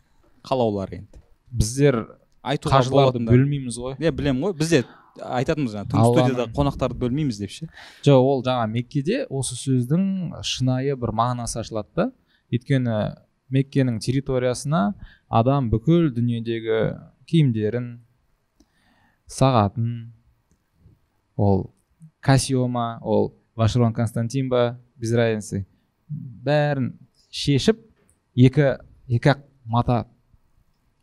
қалаулар 0.45 0.93
енді. 0.95 1.21
Біздер 1.49 1.99
айтуға 2.45 2.80
қажыларды 2.80 3.21
бөлмейміз 3.27 3.77
ғой. 3.81 3.95
Иә 3.99 4.11
білемін 4.15 4.49
ғой. 4.49 4.55
Бізде 4.59 4.84
айтатынбыз 5.19 5.76
жаңағы 5.76 5.91
түнгі 5.93 6.11
студияда 6.13 6.45
қонақтарды 6.55 6.99
бөлмейміз 7.01 7.39
деп 7.41 7.53
ше? 7.53 7.69
Жоқ 8.05 8.27
ол 8.34 8.43
жаңа 8.45 8.67
меккеде 8.71 9.23
осы 9.30 9.57
сөздің 9.59 10.43
шынайы 10.45 10.95
бір 10.99 11.13
мағынасы 11.17 11.59
ашылады 11.63 11.89
да. 11.95 12.07
Өйткені 12.53 12.99
меккенің 13.53 13.99
территориясына 14.03 14.93
адам 15.27 15.69
бүкіл 15.73 16.09
дүниедегі 16.13 16.80
киімдерін 17.30 17.89
сағатын 19.30 19.89
ол 21.38 21.69
кассио 22.26 22.67
ма 22.67 22.99
ол 23.01 23.34
вашерон 23.55 23.93
константин 23.93 24.49
ба 24.49 24.80
без 24.99 25.13
разницы. 25.15 25.63
Бәрін 26.09 26.93
шешіп 27.31 27.81
екі 28.35 28.76
екі 29.09 29.34
ақ 29.34 29.43
мата 29.65 30.03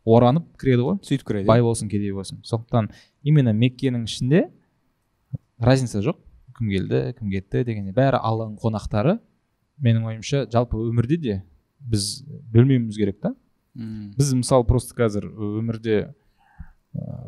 оранып 0.07 0.47
кіреді 0.59 0.85
ғой. 0.85 0.99
Сөйтіп 1.03 1.27
кіреді 1.27 1.49
бай 1.49 1.63
болсын 1.63 1.89
кедей 1.91 2.13
болсын. 2.15 2.39
Сондықтан 2.47 2.91
именно 3.23 3.53
меккенің 3.53 4.05
ішінде 4.07 4.47
разница 5.59 6.01
жоқ. 6.05 6.19
Кім 6.57 6.71
келді 6.71 7.01
кім 7.19 7.31
кетті 7.33 7.63
дегенде 7.67 7.93
бәрі 7.95 8.21
алланың 8.21 8.57
қонақтары. 8.61 9.17
Менің 9.83 10.07
ойымша 10.09 10.45
жалпы 10.51 10.79
өмірде 10.79 11.17
де 11.21 11.41
біз 11.79 12.23
бөлмеуіміз 12.53 12.97
керек 12.97 13.19
та. 13.21 13.33
Біз 13.75 14.33
мысалы 14.33 14.65
просто 14.65 14.95
қазір 14.97 15.27
өмірде 15.29 15.97
ә, 16.95 17.27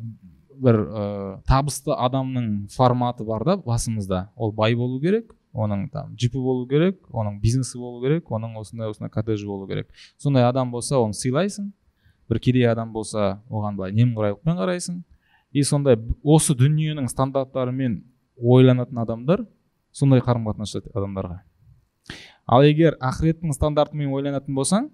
бір 0.57 0.79
ә, 0.81 1.03
табысты 1.45 1.93
адамның 1.93 2.69
форматы 2.73 3.27
бар 3.27 3.45
да 3.45 3.57
басымызда. 3.61 4.29
Ол 4.35 4.51
бай 4.51 4.73
болу 4.75 4.99
керек 5.03 5.35
оның 5.53 5.89
там 5.91 6.13
джипі 6.15 6.38
болу 6.38 6.67
керек 6.69 6.99
оның 7.09 7.39
бизнесі 7.41 7.80
болу 7.80 8.01
керек 8.03 8.30
оның 8.30 8.57
осындай 8.59 8.89
осындай 8.89 9.09
коттеджі 9.09 9.47
болу 9.47 9.67
керек. 9.67 9.89
Сондай 10.17 10.43
адам 10.45 10.71
болса 10.71 10.99
оны 10.99 11.13
сыйлайсың 11.17 11.71
бір 12.30 12.39
кедей 12.39 12.67
адам 12.69 12.93
болса 12.93 13.41
оған 13.49 13.77
былай 13.77 13.93
немқұрайлықпен 13.97 14.59
қарайсың. 14.59 15.01
И 15.51 15.63
сондай 15.63 15.97
осы 16.23 16.53
дүниенің 16.53 17.09
стандарттарымен 17.09 18.03
ойланатын 18.38 19.01
адамдар 19.01 19.45
сондай 19.91 20.21
қарым 20.21 20.45
қатынас 20.45 20.69
жасайды 20.76 20.93
адамдарға. 20.93 21.41
Ал 22.45 22.63
егер 22.65 22.97
ақыреттің 23.01 23.53
стандартымен 23.53 24.13
ойланатын 24.13 24.55
болсаң 24.55 24.89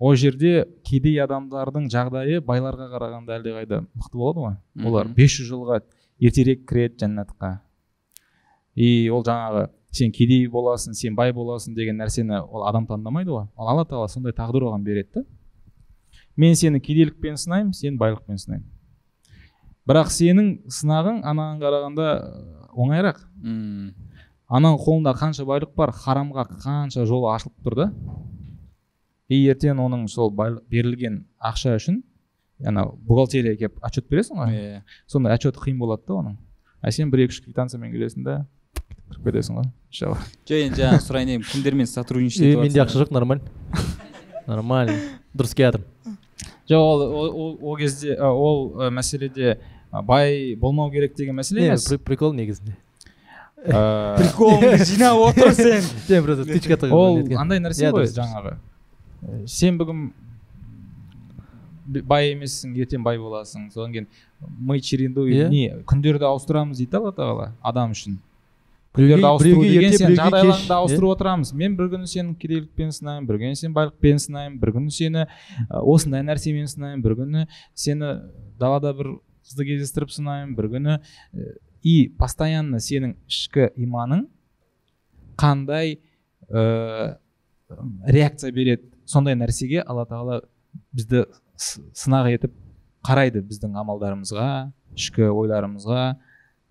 ол 0.00 0.14
жерде 0.16 0.66
кедей 0.84 1.18
адамдардың 1.24 1.88
жағдайы 1.92 2.40
байларға 2.44 2.90
қарағанда 2.92 3.36
әлдеқайда 3.38 3.82
мықты 3.88 4.16
болады 4.16 4.44
ғой. 4.44 4.54
Олар 4.84 5.08
Мгм. 5.08 5.14
500 5.16 5.48
жылға 5.50 5.80
ертерек 6.20 6.68
кіреді 6.68 7.04
жәннатқа. 7.04 7.60
И 8.74 9.08
ол 9.10 9.24
жаңағы 9.26 9.68
сен 9.90 10.12
кедей 10.12 10.46
боласың 10.48 10.94
сен 10.94 11.16
бай 11.16 11.32
боласың 11.32 11.74
деген 11.74 11.98
нәрсені 11.98 12.42
ол 12.42 12.66
адам 12.68 12.86
таңдамайды 12.86 13.30
ғой. 13.30 13.48
Ал 13.56 13.72
алла 13.74 13.84
тағала 13.84 14.08
сондай 14.08 14.32
тағдыр 14.32 14.68
оған 14.70 14.84
береді 14.84 15.10
да. 15.14 15.24
Мен 16.36 16.54
сені 16.54 16.80
кедейлікпен 16.80 17.36
сынаймын 17.36 17.72
сені 17.74 17.98
байлықпен 17.98 18.38
сынаймын 18.38 18.68
бірақ 19.90 20.12
сенің 20.14 20.50
сынағың 20.70 21.24
анаған 21.26 21.58
қарағанда 21.62 22.06
оңайырақ. 22.78 23.24
Мм. 23.42 23.94
ананың 24.50 24.78
қолында 24.82 25.14
қанша 25.18 25.44
байлық 25.46 25.74
бар 25.78 25.92
харамға 25.94 26.44
қанша 26.62 27.04
жолы 27.06 27.30
ашылып 27.32 27.66
тұр 27.66 27.76
да. 27.78 27.86
И 29.30 29.44
ертең 29.50 29.78
оның 29.78 30.06
сол 30.10 30.30
байлық 30.34 30.64
берілген 30.70 31.24
ақша 31.38 31.76
үшін 31.78 32.02
анау 32.66 32.96
бухгалтерияға 33.06 33.58
келіп 33.58 33.84
отчет 33.86 34.08
бересің 34.10 34.42
ғой? 34.42 34.54
Иә. 34.54 34.82
сондай 35.06 35.34
отчет 35.34 35.56
қиын 35.56 35.78
болады 35.78 36.06
да 36.06 36.14
оның. 36.14 36.36
А 36.82 36.90
сен 36.90 37.10
бір 37.10 37.26
екі 37.26 37.34
үш 37.34 37.42
квитанциямен 37.44 37.92
келесің 37.92 38.24
да 38.24 38.46
кіріп 38.78 39.24
кетесің 39.26 39.56
ғой 39.58 39.66
иншалла. 39.90 40.18
Жоқ 40.48 40.60
енді 40.64 40.80
жаңағы 40.82 41.02
сұрайын 41.06 41.30
дегенмін 41.30 41.48
кімдермен 41.50 41.88
сотрудничать 41.90 42.44
етіп 42.46 42.62
менде 42.64 42.82
ақша 42.84 43.02
жоқ 43.02 43.10
нормально 43.14 43.42
нормально 44.46 44.94
дұрыс 45.36 45.54
келе 45.56 45.70
жатырмын 45.70 46.16
жоқ 46.70 46.78
ол 46.78 47.58
ол- 47.60 47.76
кезде 47.80 48.14
ол 48.20 48.60
мәселеде 48.94 49.58
бай 50.06 50.54
болмау 50.54 50.90
керек 50.90 51.16
деген 51.16 51.36
мәселе 51.36 51.66
емес? 51.66 51.88
при- 51.88 51.98
прикол 51.98 52.32
негізінде. 52.32 52.76
Приколыңды 53.66 54.84
жинап 54.88 55.18
отыр 55.20 55.52
сен. 55.52 55.82
Сен 56.06 56.24
просто 56.24 56.46
тычка 56.48 56.78
ол 56.94 57.18
андай 57.36 57.58
нәрсе 57.60 57.90
ғой 57.92 58.06
жаңағы. 58.08 58.54
Ә, 59.20 59.46
сен 59.46 59.76
бүгін 59.76 60.06
бай 62.06 62.30
емессің 62.32 62.72
ертең 62.78 63.02
бай 63.04 63.18
боласың. 63.20 63.66
Содан 63.74 63.92
кейін 63.92 64.06
мы 64.40 64.78
чередуем 64.80 65.50
не 65.50 65.66
күндерді 65.84 66.24
ауыстырамыз 66.30 66.78
дейді 66.80 66.96
алла 66.96 67.12
тағала 67.12 67.50
адам 67.60 67.92
үшін. 67.92 68.16
Күндерді 68.96 69.26
ауыстыру 69.28 69.62
деген 69.64 69.94
сен 69.94 70.14
жағдайларыңды 70.18 70.74
ауыстырып 70.74 71.14
отырамыз. 71.14 71.52
Мен 71.54 71.76
бір 71.78 71.90
күні 71.94 72.10
сені 72.10 72.34
кедейлікпен 72.40 72.90
сынаймын 72.96 73.28
бір 73.28 73.38
күні 73.42 73.58
сені 73.60 73.74
байлықпен 73.76 74.22
сынаймын 74.24 74.58
бір 74.60 74.72
күні 74.76 74.94
сені 74.94 75.26
осындай 75.80 76.24
нәрсемен 76.26 76.66
сынаймын 76.70 77.04
бір 77.04 77.16
күні 77.20 77.46
сені 77.78 78.12
далада 78.58 78.92
бір 78.98 79.12
қызды 79.46 79.68
кездестіріп 79.68 80.10
сынаймын 80.16 80.56
бір 80.58 80.70
күні 80.74 80.98
и 81.86 81.96
постоянно 82.18 82.80
сенің 82.82 83.14
ішкі 83.30 83.70
иманың 83.80 84.26
қандай 85.40 86.00
ә, 86.50 87.16
реакция 88.04 88.50
береді? 88.52 88.90
Сондай 89.06 89.38
нәрсеге 89.38 89.80
алла 89.86 90.04
тағала 90.10 90.42
бізді 90.92 91.24
сынақ 91.56 92.28
етіп 92.34 92.58
қарайды 93.06 93.40
біздің 93.46 93.78
амалдарымызға 93.80 94.48
ішкі 94.98 95.30
ойларымызға. 95.30 96.02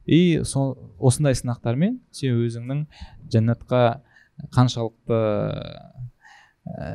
И 0.10 0.42
со, 0.44 0.74
осындай 0.98 1.38
сынақтармен 1.38 2.00
сен 2.16 2.40
өзіңнің 2.42 2.86
жәннатқа 3.34 3.84
қаншалықты 4.56 5.20
ә, 6.66 6.90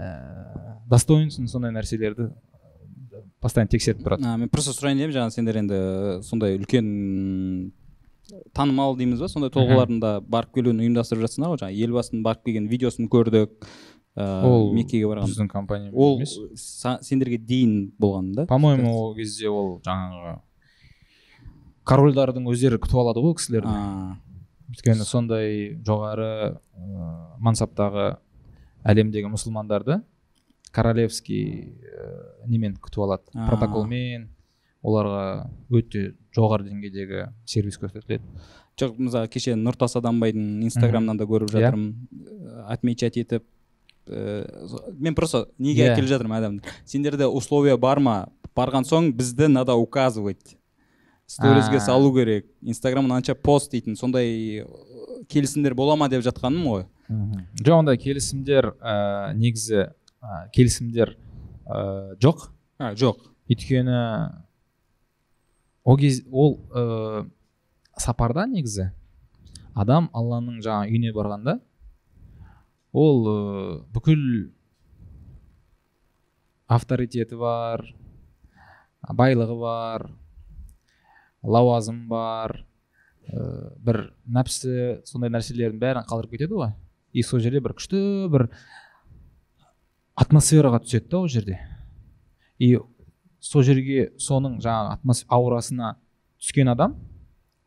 достоинсың 0.90 1.46
сондай 1.50 1.74
нәрселерді 1.76 2.32
постоянно 3.44 3.70
тексеріп 3.74 4.02
тұрады. 4.04 4.26
А, 4.26 4.36
мен 4.40 4.50
просто 4.52 4.74
сұрайын 4.74 4.98
дегенмін 4.98 5.16
жаңағы 5.18 5.36
сендер 5.36 5.58
енді 5.60 5.78
э, 5.78 6.20
сондай 6.26 6.56
үлкен 6.58 6.86
танымал 8.56 8.96
дейміз 8.98 9.20
ба? 9.20 9.28
сондай 9.28 9.52
тұлғалардың 9.54 10.00
да 10.02 10.14
барып 10.20 10.54
келуін 10.56 10.80
ұйымдастырып 10.84 11.26
жатсыңдар 11.26 11.52
ғой 11.52 11.60
жаңағы 11.60 11.84
елбасының 11.86 12.24
барып 12.24 12.46
келген 12.48 12.70
видеосын 12.70 13.10
көрдік 13.12 13.52
ыыы 14.16 14.48
ол 14.48 14.72
меккеге 14.74 15.10
барған. 15.10 15.28
біздің 15.28 15.50
компания 15.52 15.92
ол 15.92 16.22
сендерге 16.56 17.38
дейін 17.38 17.92
болған 18.00 18.32
да? 18.34 18.46
По 18.46 18.58
моему 18.58 18.94
ол 18.96 19.14
кезде 19.14 19.48
ол 19.48 19.76
жаңағы 19.84 20.38
корольдардың 21.88 22.46
өздері 22.50 22.78
күтіп 22.82 23.00
алады 23.02 23.22
ғой 23.24 23.34
кісілерді. 23.38 23.74
Өйткені 24.74 25.04
сондай 25.06 25.74
жоғары 25.86 26.28
ә, 26.56 26.56
мансаптағы 27.44 28.06
әлемдегі 28.88 29.28
мұсылмандарды 29.32 30.00
королевский 30.74 31.76
ә, 31.84 32.46
немен 32.48 32.76
күтіп 32.82 33.04
алады. 33.06 33.28
А. 33.34 33.48
протоколмен 33.50 34.28
оларға 34.84 35.46
өте 35.72 36.14
жоғары 36.36 36.66
деңгейдегі 36.68 37.28
сервис 37.48 37.78
көрсетіледі. 37.80 38.24
Жоқ 38.80 38.96
мысалы 38.98 39.28
кеше 39.30 39.54
нұртас 39.54 39.94
адамбайдың 40.00 40.64
инстаграмынан 40.66 41.20
да 41.20 41.24
көріп 41.30 41.52
Иә. 41.52 41.60
жатырмын. 41.60 41.92
Э, 42.10 42.64
отмечать 42.74 43.16
етіп 43.16 43.44
ііі 44.08 44.98
мен 44.98 45.14
просто 45.14 45.46
неге 45.58 45.86
Иә. 45.86 45.94
әкеліп 45.94 46.10
жатырмын 46.10 46.36
адамды? 46.40 46.62
Сендерде 46.84 47.26
условия 47.26 47.76
бар 47.76 48.00
ма? 48.00 48.28
Барған 48.56 48.84
соң 48.84 49.12
бізді 49.14 49.48
надо 49.48 49.72
указывать. 49.78 50.56
Сторизге 51.26 51.76
А. 51.76 51.80
салу 51.80 52.12
керек 52.14 52.46
инстаграм 52.60 53.04
мынанша 53.04 53.34
пост 53.34 53.70
дейтін 53.72 53.96
сондай 53.96 54.62
э, 54.62 54.66
келісімдер 55.28 55.74
бола 55.74 55.96
ма 55.96 56.08
деп 56.08 56.24
жатқаным 56.24 56.66
ғой. 56.68 56.86
Жоқ 57.60 57.78
ондай 57.78 57.98
келісімдер 58.00 58.74
ә, 58.80 59.32
негізі 59.36 59.90
ә, 60.20 60.48
келісімдер 60.52 61.16
ә, 61.66 62.16
жоқ. 62.20 62.48
А 62.78 62.94
жоқ. 62.94 63.20
Өйткені 63.48 63.98
ол 65.84 65.98
кез 66.00 66.22
ол 66.30 66.58
ә, 66.72 67.26
сапарда 67.96 68.46
негізі. 68.46 68.90
Адам 69.74 70.08
алланың 70.14 70.60
жаңа 70.64 70.88
үйіне 70.88 71.12
барғанда 71.12 71.58
ол 72.92 73.24
ә, 73.28 73.38
бүкіл 73.92 74.52
авторитеті 76.70 77.36
бар 77.36 77.84
байлығы 79.12 79.56
бар 79.60 80.08
лауазым 81.44 82.04
бар 82.08 82.56
ә, 83.28 83.74
бір 83.84 84.00
нәпсі 84.26 85.04
сондай 85.08 85.32
нәрселердің 85.34 85.80
бәрін 85.80 86.08
қалдырып 86.08 86.36
кетеді 86.36 86.58
ғой. 86.58 86.74
И 87.12 87.22
сол 87.22 87.40
жерде 87.44 87.62
бір 87.62 87.76
күшті 87.78 88.00
бір 88.32 88.48
атмосфераға 90.18 90.82
түседі 90.84 91.10
да 91.12 91.20
ол 91.20 91.28
жерде. 91.28 91.58
И 92.58 92.76
сол 93.40 93.64
жерге 93.66 94.12
соның 94.18 94.58
жаңағы 94.64 95.24
аурасына 95.28 95.94
түскен 96.40 96.70
адам 96.72 96.96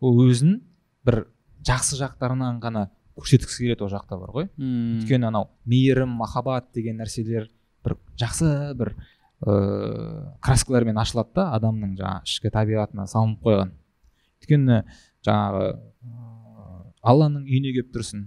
ол 0.01 0.21
өзін 0.27 0.61
бір 1.07 1.25
жақсы 1.67 1.99
жақтарынан 1.99 2.61
ғана 2.63 2.87
көрсеткісі 3.17 3.65
келеді 3.65 3.85
ол 3.85 3.91
жақта 3.93 4.17
бар 4.19 4.33
ғой. 4.33 4.49
Мм. 4.57 4.99
Өйткені 5.01 5.29
анау 5.29 5.49
мейірім 5.65 6.17
махаббат 6.19 6.69
деген 6.75 6.99
нәрселер 7.01 7.49
бір 7.85 7.97
жақсы 8.19 8.73
бір 8.77 8.93
ыыы 9.45 10.23
краскалармен 10.41 10.97
ашылады 10.97 11.35
да 11.35 11.49
адамның 11.57 11.97
жаңағы 11.99 12.31
ішкі 12.31 12.51
табиғатына 12.53 13.05
салынып 13.11 13.43
қойған. 13.45 13.73
Өйткені 14.41 14.79
жаңағы 15.27 15.67
алланың 17.01 17.45
үйіне 17.45 17.73
келіп 17.75 17.91
тұрсың 17.93 18.25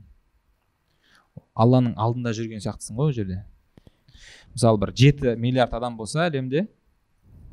алланың 1.54 1.96
алдында 1.98 2.32
жүрген 2.36 2.62
сияқтысың 2.62 3.00
ғой 3.00 3.10
ол 3.10 3.16
жерде. 3.16 3.42
Мысалы 4.54 4.80
бір 4.82 4.94
жеті 4.96 5.34
миллиард 5.38 5.74
адам 5.74 5.96
болса 5.98 6.26
әлемде 6.28 6.66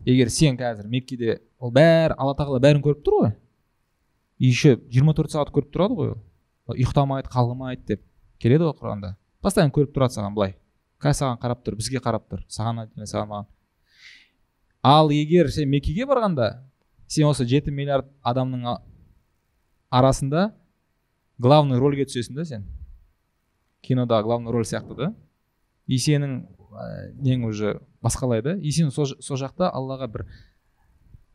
егер 0.06 0.30
сен 0.30 0.58
қазір 0.58 0.88
меккеде 0.88 1.40
ол 1.60 1.74
бәрі 1.74 2.16
алла 2.18 2.36
тағала 2.38 2.62
бәрін 2.64 2.84
көріп 2.86 3.04
тұр 3.06 3.20
ғой. 3.22 3.34
Еще 4.40 4.78
жиырма 4.94 5.16
төрт 5.18 5.34
сағат 5.34 5.52
көріп 5.54 5.74
тұрады 5.74 5.98
ғой 5.98 6.14
ол. 6.14 6.22
Ұйықтамайды 6.76 7.32
қалғымайды 7.34 7.86
деп. 7.88 8.02
Келеді 8.38 8.68
ғой 8.68 8.76
құранда. 8.78 9.16
Постоянно 9.42 9.74
көріп 9.74 9.96
тұрады 9.96 10.14
саған 10.14 10.36
былай. 10.38 10.56
Қазір 11.02 11.20
саған 11.22 11.40
қарап 11.42 11.64
тұр 11.66 11.78
бізге 11.78 12.02
қарап 12.04 12.26
тұр. 12.32 12.44
Саған 12.50 12.88
саған 13.06 13.30
маған. 13.30 13.48
Ал 14.84 15.12
егер 15.12 15.50
сен 15.52 15.70
меккеге 15.70 16.08
барғанда 16.10 16.52
сен 17.08 17.28
осы 17.30 17.46
жеті 17.48 17.72
миллиард 17.72 18.10
адамның 18.24 18.66
арасында 19.90 20.52
главный 21.38 21.80
рольге 21.80 22.08
түсесің 22.08 22.36
да 22.38 22.46
сен? 22.46 22.68
Кинодағы 23.82 24.28
главный 24.28 24.52
роль 24.52 24.66
сияқты 24.66 24.96
да? 24.96 25.14
И 25.88 25.98
сенің 26.02 26.40
ә, 26.72 27.14
нең 27.14 27.46
уже 27.48 27.80
басқалай 28.04 28.42
да? 28.42 28.58
И 28.58 28.72
сен 28.72 28.92
сол 28.92 29.38
жақта 29.38 29.70
аллаға 29.72 30.08
бір 30.12 30.26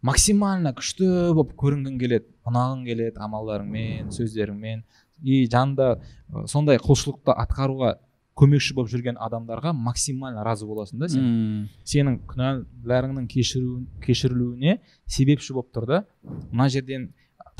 максимально 0.02 0.74
күшті 0.76 1.32
болып 1.36 1.54
көрінгің 1.58 1.98
келеді 2.00 2.28
ұнағың 2.48 2.84
келеді 2.86 3.22
амалдарыңмен 3.22 4.10
сөздеріңмен. 4.12 4.82
И 5.22 5.46
жанында 5.46 5.94
сондай 6.50 6.80
құлшылықты 6.82 7.36
атқаруға 7.36 7.94
көмекші 8.38 8.74
болып 8.76 8.90
жүрген 8.92 9.18
адамдарға 9.20 9.72
максимально 9.76 10.44
разы 10.46 10.66
боласың 10.66 11.02
да 11.02 11.08
сен. 11.12 11.26
Сенің 11.88 12.20
күнәларыңның 12.30 13.26
кешірілуіне 14.04 14.78
себепші 15.06 15.56
болып 15.56 15.72
тұр 15.74 15.88
да. 15.90 16.00
Мына 16.50 16.68
жерден 16.72 17.10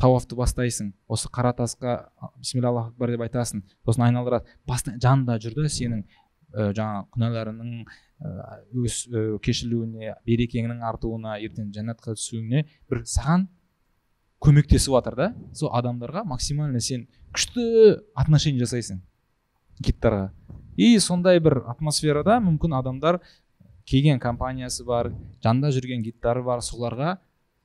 тауафты 0.01 0.35
бастайсың. 0.35 0.91
Осы 1.07 1.29
қара 1.33 1.53
тасқа 1.55 2.09
бисмилля 2.39 2.71
аллаху 2.71 2.93
акбар 2.93 3.13
деп 3.13 3.25
айтасың. 3.27 3.63
Сосын 3.85 4.07
айналдырады. 4.07 4.49
Баста 4.67 4.95
жанында 4.97 5.37
жүр 5.43 5.59
да 5.61 5.69
сенің 5.69 6.03
ә, 6.03 6.71
жаңағы 6.73 7.05
күнәларыңның 7.13 7.85
ә, 7.85 8.59
өс 8.83 9.03
ә, 9.07 9.25
кешірілуіне 9.45 10.15
берекеңнің 10.25 10.81
артуына 10.89 11.37
ертең 11.45 11.69
жәннатқа 11.75 12.17
түсуіңе 12.17 12.65
бір 12.89 13.03
саған 13.05 13.47
көмектесіп 14.43 14.97
жатыр 14.97 15.19
да. 15.21 15.31
Сол 15.53 15.71
адамдарға 15.77 16.25
максимально 16.25 16.81
сен 16.81 17.07
күшті 17.33 17.99
отношение 18.17 18.65
жасайсың. 18.65 19.03
Гидтарға 19.83 20.31
и 20.77 20.97
сондай 20.99 21.39
бір 21.39 21.61
атмосферада 21.67 22.39
мүмкін 22.43 22.77
адамдар 22.79 23.19
келген 23.85 24.19
компаниясы 24.19 24.85
бар 24.85 25.11
жанында 25.43 25.71
жүрген 25.75 26.03
гидтары 26.05 26.43
бар 26.43 26.59
соларға 26.63 27.17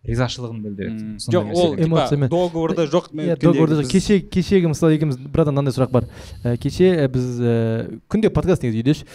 ризашылығын 0.09 0.61
білдіреді. 0.63 1.07
Жоқ 1.27 1.49
ол. 1.59 1.73
Эмоциямен. 1.75 2.29
договорда 2.31 2.85
жоқ 2.87 3.09
мен 3.13 3.33
иә 3.33 3.37
договорда 3.41 3.81
біз- 3.83 3.91
кеше 3.91 4.21
кешегі 4.21 4.71
мысалы 4.71 4.95
екеуміз. 4.95 5.19
Братан 5.19 5.55
мынандай 5.55 5.75
сұрақ 5.75 5.91
бар. 5.91 6.05
Ә, 6.45 6.57
кеше 6.57 6.87
ә, 7.05 7.09
біз 7.11 7.41
ә, 7.43 8.01
күнде 8.09 8.31
подкаст 8.31 8.63
негізі 8.63 8.79
үйде 8.79 8.95
ше. 8.95 9.07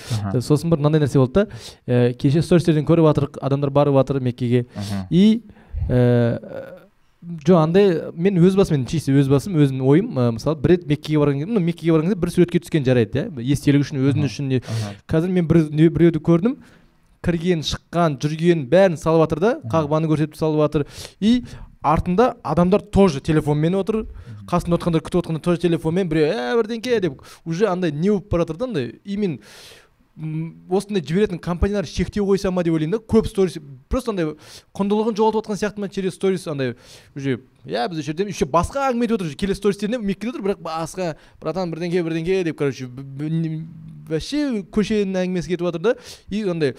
Сосын 0.44 0.70
бір 0.70 0.84
мынандай 0.84 1.02
нәрсе 1.02 1.18
болды 1.24 1.48
да. 1.88 2.14
Кеше 2.20 2.44
стористерден 2.44 2.86
көріп 2.86 3.08
жатырық 3.10 3.40
адамдар 3.42 3.72
барып 3.72 3.96
жатыр 3.96 4.20
меккеге. 4.20 4.66
И 5.10 5.42
жоқ 7.48 7.58
андай 7.58 7.90
мен 8.16 8.38
өз 8.44 8.56
басым 8.60 8.86
чисто 8.90 9.14
өз 9.16 9.30
басым 9.32 9.56
өзімнің 9.56 9.88
ойым 9.88 10.08
ә, 10.20 10.30
мысалы 10.36 10.60
бір 10.60 10.76
рет 10.76 10.88
меккеге 10.90 11.20
барған 11.22 11.44
кезде 11.44 11.54
ну 11.54 11.64
меккеге 11.64 11.94
барған 11.94 12.10
кезде 12.10 12.20
бір 12.20 12.32
суретке 12.36 12.60
түскен 12.64 12.86
жарайды 12.88 13.28
иә 13.30 13.46
естелік 13.54 13.86
үшін 13.86 14.02
өзің 14.04 14.28
үшін 14.28 14.50
не 14.52 14.62
қазір 15.08 15.32
мен 15.32 15.48
бір 15.48 15.70
біреуді 15.72 16.20
көрдім 16.24 16.58
кірген 17.24 17.64
шыққан 17.64 18.18
жүрген 18.24 18.66
бәрін 18.72 18.98
салып 19.00 19.24
жатыр 19.24 19.44
да 19.44 19.54
қағбаны 19.72 20.12
көрсетіп 20.12 20.36
салып 20.40 20.66
жатыр 20.66 20.86
и 21.22 21.44
артында 21.84 22.34
адамдар 22.44 22.82
тоже 22.82 23.22
телефонмен 23.24 23.76
отыр 23.80 24.04
қасында 24.50 24.80
отырғандар 24.80 25.04
күтіп 25.04 25.22
отырғандар 25.22 25.44
тоже 25.44 25.64
телефонмен 25.64 26.10
біреу 26.12 26.32
ә 26.32 26.58
бірдеңке 26.60 27.00
деп 27.04 27.24
уже 27.46 27.68
андай 27.68 27.92
не 27.92 28.10
болып 28.10 28.30
бара 28.32 28.44
жатыр 28.44 28.58
да 28.58 28.66
андай 28.66 29.00
именно 29.04 29.40
осындай 30.18 31.02
жіберетін 31.02 31.40
компаниялар 31.42 31.88
шектеу 31.90 32.28
қойса 32.28 32.52
ма 32.54 32.64
деп 32.64 32.76
ойлаймын 32.76 33.00
да 33.00 33.02
көп 33.02 33.26
сторис 33.26 33.58
просто 33.90 34.14
андай 34.14 34.36
құндылығын 34.78 35.18
жоғалтып 35.18 35.42
жатқан 35.42 35.58
сияқты 35.58 35.82
ма 35.82 35.90
через 35.90 36.14
сторис 36.14 36.46
андай 36.48 36.76
уже 37.16 37.40
иә 37.66 37.88
біз 37.90 38.00
осы 38.02 38.12
жерде 38.12 38.28
еще 38.28 38.46
басқа 38.46 38.90
әңгіме 38.90 39.08
етіп 39.08 39.22
отыр 39.22 39.36
келесі 39.40 39.62
стористерінде 39.62 40.02
меккеде 40.04 40.34
отыр 40.34 40.46
бірақ 40.50 40.62
басқа 40.64 41.16
братан 41.42 41.72
бірдеңке 41.72 42.04
бірдеңке 42.04 42.44
деп 42.44 42.58
короче 42.60 42.90
вообще 44.04 44.64
көшенің 44.74 45.16
әңгімесі 45.16 45.54
кетіп 45.54 45.68
жатыр 45.68 45.82
да. 45.82 45.94
И 46.30 46.42
андай 46.44 46.74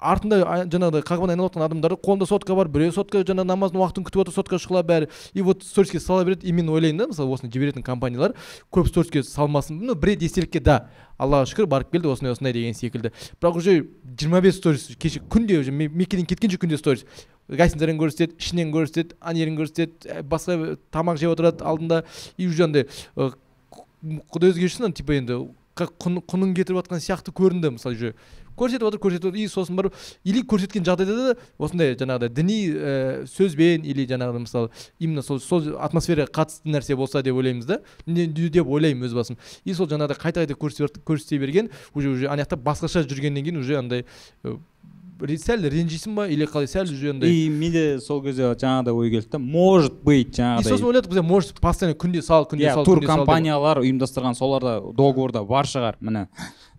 артында 0.00 0.40
жаңағыдай 0.66 1.04
қағбаны 1.06 1.36
айналып 1.36 1.54
жатқан 1.54 1.66
адамдар 1.68 1.94
қолында 2.02 2.26
сотка 2.26 2.56
бар 2.58 2.66
біреу 2.66 2.90
сотка 2.94 3.22
жаңағы 3.22 3.46
намаздың 3.46 3.78
уақытын 3.82 4.06
күтіп 4.08 4.24
отыр 4.24 4.34
сотка 4.34 4.58
шұғыла 4.58 4.82
бәрі. 4.86 5.08
И 5.34 5.42
вот 5.42 5.62
сториске 5.62 6.00
сала 6.00 6.24
береді. 6.24 6.46
И 6.46 6.52
мен 6.52 6.68
ойлаймын 6.68 7.04
да 7.04 7.06
мысалы 7.12 7.30
осыны 7.30 7.52
жіберетін 7.52 7.86
компаниялар 7.86 8.34
көп 8.72 8.90
сториске 8.90 9.22
салмасын 9.22 9.78
ну 9.78 9.94
бір 9.94 10.16
рет 10.16 10.26
естелікке 10.26 10.60
да 10.60 10.88
аллаға 11.16 11.46
шүкір 11.52 11.70
барып 11.70 11.94
келді 11.94 12.10
осындай 12.10 12.34
осындай 12.34 12.52
деген 12.52 12.74
секілді. 12.74 13.12
Бірақ 13.40 13.56
уже 13.56 13.86
жиырма 14.18 14.42
бес 14.42 14.58
сторис 14.58 14.90
кеше 14.98 15.20
күнде 15.20 15.60
уже 15.60 15.70
ме- 15.70 15.88
меккеден 15.88 16.26
кеткенше 16.26 16.58
күнде 16.58 16.76
сторис. 16.76 17.06
Гостиницадан 17.48 18.00
көрсетеді 18.00 18.38
ішінен 18.40 18.72
көрсетеді 18.74 19.16
ана 19.20 19.38
жерін 19.38 19.58
көрсетеді 19.60 20.22
басқа 20.26 20.78
тамақ 20.94 21.20
жеп 21.20 21.36
отырады 21.36 21.64
алдында 21.64 22.02
и 22.36 22.48
уже 22.48 22.64
андай 22.66 22.88
құдай 23.16 24.52
өзге 24.52 24.70
үшін 24.70 24.94
типа 24.96 25.18
енді 25.20 25.44
құнын 25.76 26.56
кетіріп 26.56 26.80
жатқан 26.80 27.02
сияқты 27.04 27.34
көрінді 27.36 27.76
мысалы 27.76 27.96
уже 27.96 28.14
көрсетіп 28.56 28.86
отыр 28.88 29.00
көрсетіп 29.02 29.28
отыр 29.30 29.40
и 29.40 29.46
сосын 29.50 29.76
барып 29.76 29.96
или 30.24 30.42
көрсеткен 30.48 30.84
жағдайда 30.86 31.16
да 31.16 31.34
осындай 31.60 31.96
жаңағыдай 32.00 32.32
діни 32.32 32.56
ә, 32.72 33.26
сөзбен 33.28 33.84
или 33.84 34.06
жаңағыдай 34.08 34.44
мысалы 34.46 34.70
именно 34.98 35.22
сол 35.22 35.40
сол 35.40 35.74
атмосфераға 35.76 36.32
қатысты 36.40 36.72
нәрсе 36.72 36.96
болса 36.96 37.22
деп 37.22 37.36
ойлаймыз 37.36 37.68
да. 37.68 37.80
Деп 38.06 38.66
ойлаймын 38.66 39.06
өз 39.08 39.16
басым. 39.16 39.36
И 39.64 39.74
сол 39.74 39.90
жаңағыдай 39.90 40.16
қайта 40.22 40.46
қайта 40.46 40.56
көрсете 40.56 41.38
берген 41.38 41.70
уже 41.94 42.08
уже 42.08 42.28
ана 42.28 42.46
жақта 42.46 42.56
басқаша 42.56 43.04
жүргеннен 43.04 43.44
кейін 43.44 43.60
уже 43.60 43.76
андай 43.76 44.06
сәл 45.16 45.64
ренжисің 45.70 46.14
ба 46.14 46.26
или 46.28 46.44
қалай? 46.44 46.68
сәл 46.68 46.84
уже 46.84 47.10
андай 47.10 47.30
и 47.30 47.48
менде 47.48 48.00
сол 48.00 48.22
кезде 48.22 48.50
жаңағыдай 48.52 48.92
ой 48.92 49.10
келді 49.10 49.30
да 49.32 49.38
может 49.38 49.94
быть 50.02 50.38
и 50.38 50.42
сосын 50.42 50.62
жаңағыдай 50.62 50.88
ойладық 50.90 51.10
біз 51.14 51.22
может 51.24 51.60
постоянно 51.60 51.96
күнде 51.96 52.22
сал 52.22 52.44
күнде 52.44 52.66
иә 52.66 52.74
сал 52.74 52.84
тур 52.84 53.00
компаниялар 53.04 53.80
ұйымдастырған 53.80 54.36
соларда 54.36 54.80
договорда 54.92 55.44
бар 55.44 55.64
шығар. 55.64 55.96
Міне 56.00 56.28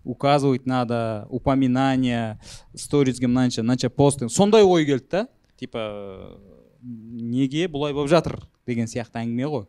указывать 0.04 0.66
надо 0.66 1.26
упоминание 1.30 2.38
сторизге 2.74 3.26
мынанша 3.26 3.62
мынанша 3.62 3.90
постинг 3.90 4.30
сондай 4.30 4.62
ой 4.62 4.86
келді 4.86 5.08
да 5.10 5.28
типа 5.58 6.38
неге 6.82 7.66
бұлай 7.66 7.92
болып 7.92 8.08
жатыр 8.08 8.38
деген 8.66 8.86
сияқты 8.86 9.24
әңгіме 9.24 9.50
ғой. 9.50 9.66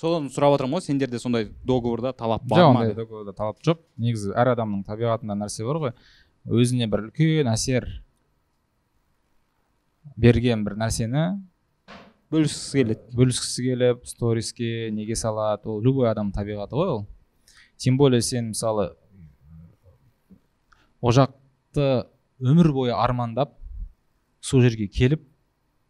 Содан 0.00 0.30
сұрап 0.32 0.56
жатырмын 0.56 0.80
ғой 0.80 0.82
сендерде 0.86 1.18
сондай 1.20 1.50
договорда 1.64 2.14
талап 2.16 2.42
бар 2.48 2.58
жоқ 2.58 2.72
ма 2.72 2.80
ондай 2.80 2.94
деп. 2.94 2.96
договорда 2.96 3.32
талап 3.36 3.58
жоқ. 3.62 3.78
Негізі 4.00 4.32
әр 4.32 4.54
адамның 4.54 4.86
табиғатында 4.88 5.36
нәрсе 5.36 5.66
бар 5.68 5.78
ғой. 5.82 5.92
Өзіне 6.46 6.88
бір 6.90 7.06
үлкен 7.08 7.50
әсер 7.52 7.86
берген 10.16 10.64
бір 10.66 10.76
нәрсені 10.80 11.24
бөліскісі 12.32 12.82
келеді. 12.82 13.16
бөліскісі 13.16 13.64
келіп 13.66 14.06
сториске 14.08 14.90
неге 14.90 15.14
салады 15.16 15.68
ол 15.68 15.82
любой 15.84 16.08
адамның 16.10 16.32
табиғаты 16.34 16.76
ғой 16.76 16.88
ол. 16.88 17.06
Тем 17.76 17.96
более 17.96 18.22
сен 18.22 18.52
мысалы 18.52 18.94
ол 21.00 21.12
жақты 21.12 22.06
өмір 22.40 22.72
бойы 22.72 22.94
армандап 22.96 23.54
сол 24.40 24.62
жерге 24.62 24.88
келіп 24.88 25.22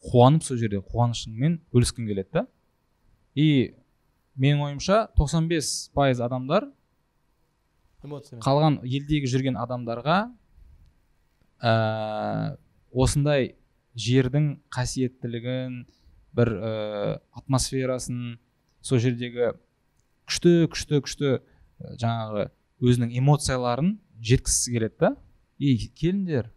қуанып 0.03 0.43
сол 0.43 0.59
жерде 0.59 0.83
қуанышыңмен 0.83 1.61
бөліскің 1.73 2.07
келеді 2.11 2.29
да. 2.33 2.47
И 3.35 3.75
менің 4.37 4.67
ойымша 4.67 5.07
95 5.17 5.93
пайыз 5.95 6.21
адамдар 6.21 6.69
қалған 8.03 8.81
елдегі 8.83 9.31
жүрген 9.31 9.57
адамдарға 9.63 10.33
ә, 11.63 12.57
осындай 12.93 13.55
жердің 13.95 14.57
қасиеттілігін 14.73 15.83
бір 16.37 16.53
ә, 16.57 16.73
атмосферасын 17.39 18.39
сол 18.83 19.03
жердегі 19.03 19.53
күшті 20.29 20.69
күшті 20.73 21.03
күшті 21.07 21.31
ә, 21.37 21.41
жаңағы 22.03 22.49
өзінің 22.83 23.15
эмоцияларын 23.21 23.95
жеткізгісі 24.23 24.75
келеді 24.75 24.99
да. 25.01 25.15
И 25.63 25.77
келіңдер 25.95 26.51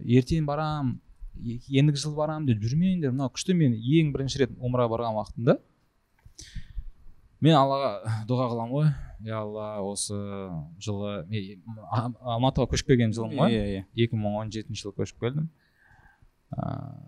ертең 0.00 0.46
барам 0.48 0.96
ендігі 1.40 2.00
жылы 2.02 2.16
барамын 2.16 2.48
деп 2.48 2.62
жүрмеңдер. 2.64 3.12
Мынау 3.14 3.30
күшті 3.34 3.54
мен 3.56 3.76
ең 3.76 4.10
бірінші 4.14 4.42
рет 4.42 4.56
умраға 4.58 4.90
барған 4.96 5.18
уақытымда. 5.20 5.56
Мен 7.44 7.56
аллаға 7.56 7.92
дұға 8.28 8.50
қыламын 8.52 8.74
ғой. 8.74 8.90
Я 9.20 9.42
алла 9.42 9.82
осы 9.84 10.16
жылы 10.80 11.26
алматыға 11.90 12.70
көшіп 12.72 12.92
келген 12.92 13.12
жылым 13.16 13.36
ғой. 13.36 13.52
Иә 13.52 13.64
иә. 13.74 13.82
екі 14.06 14.16
мың 14.16 14.38
он 14.40 14.52
жетінші 14.52 14.86
жылы 14.86 14.96
көшіп 15.02 15.20
келдім. 15.20 15.50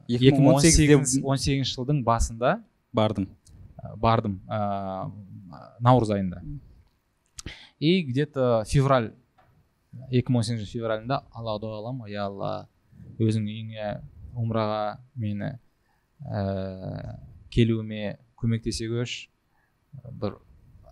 Екі 0.08 0.28
екі 0.28 0.42
мың 0.42 0.58
он 0.58 0.60
2018 0.60 0.62
де 0.62 0.74
сегіз 0.76 1.16
он 1.24 1.40
сегізінші 1.40 1.72
жылдың 1.78 2.02
басында 2.04 2.52
бардың 2.92 3.26
ә, 3.80 3.94
бардым 3.96 4.36
ә, 4.46 5.10
наурыз 5.80 6.12
айында. 6.14 6.42
И 7.80 8.02
где 8.02 8.26
то 8.26 8.62
февраль 8.68 9.12
екі 10.10 10.30
мың 10.30 10.42
он 10.42 10.48
сегізінші 10.50 10.78
февралінде 10.78 11.22
аллаға 11.32 11.64
дұға 11.64 11.80
қыламын 11.80 12.04
ғой. 12.04 12.12
Я 12.12 12.28
алла 12.28 12.52
өзің 13.18 13.48
үйіңе 13.48 13.88
умраға 14.36 14.98
мені 15.16 15.56
ә, 16.28 17.18
келуіме 17.50 18.18
көмектесе 18.36 18.88
көш. 18.92 19.31
Бір 19.92 20.38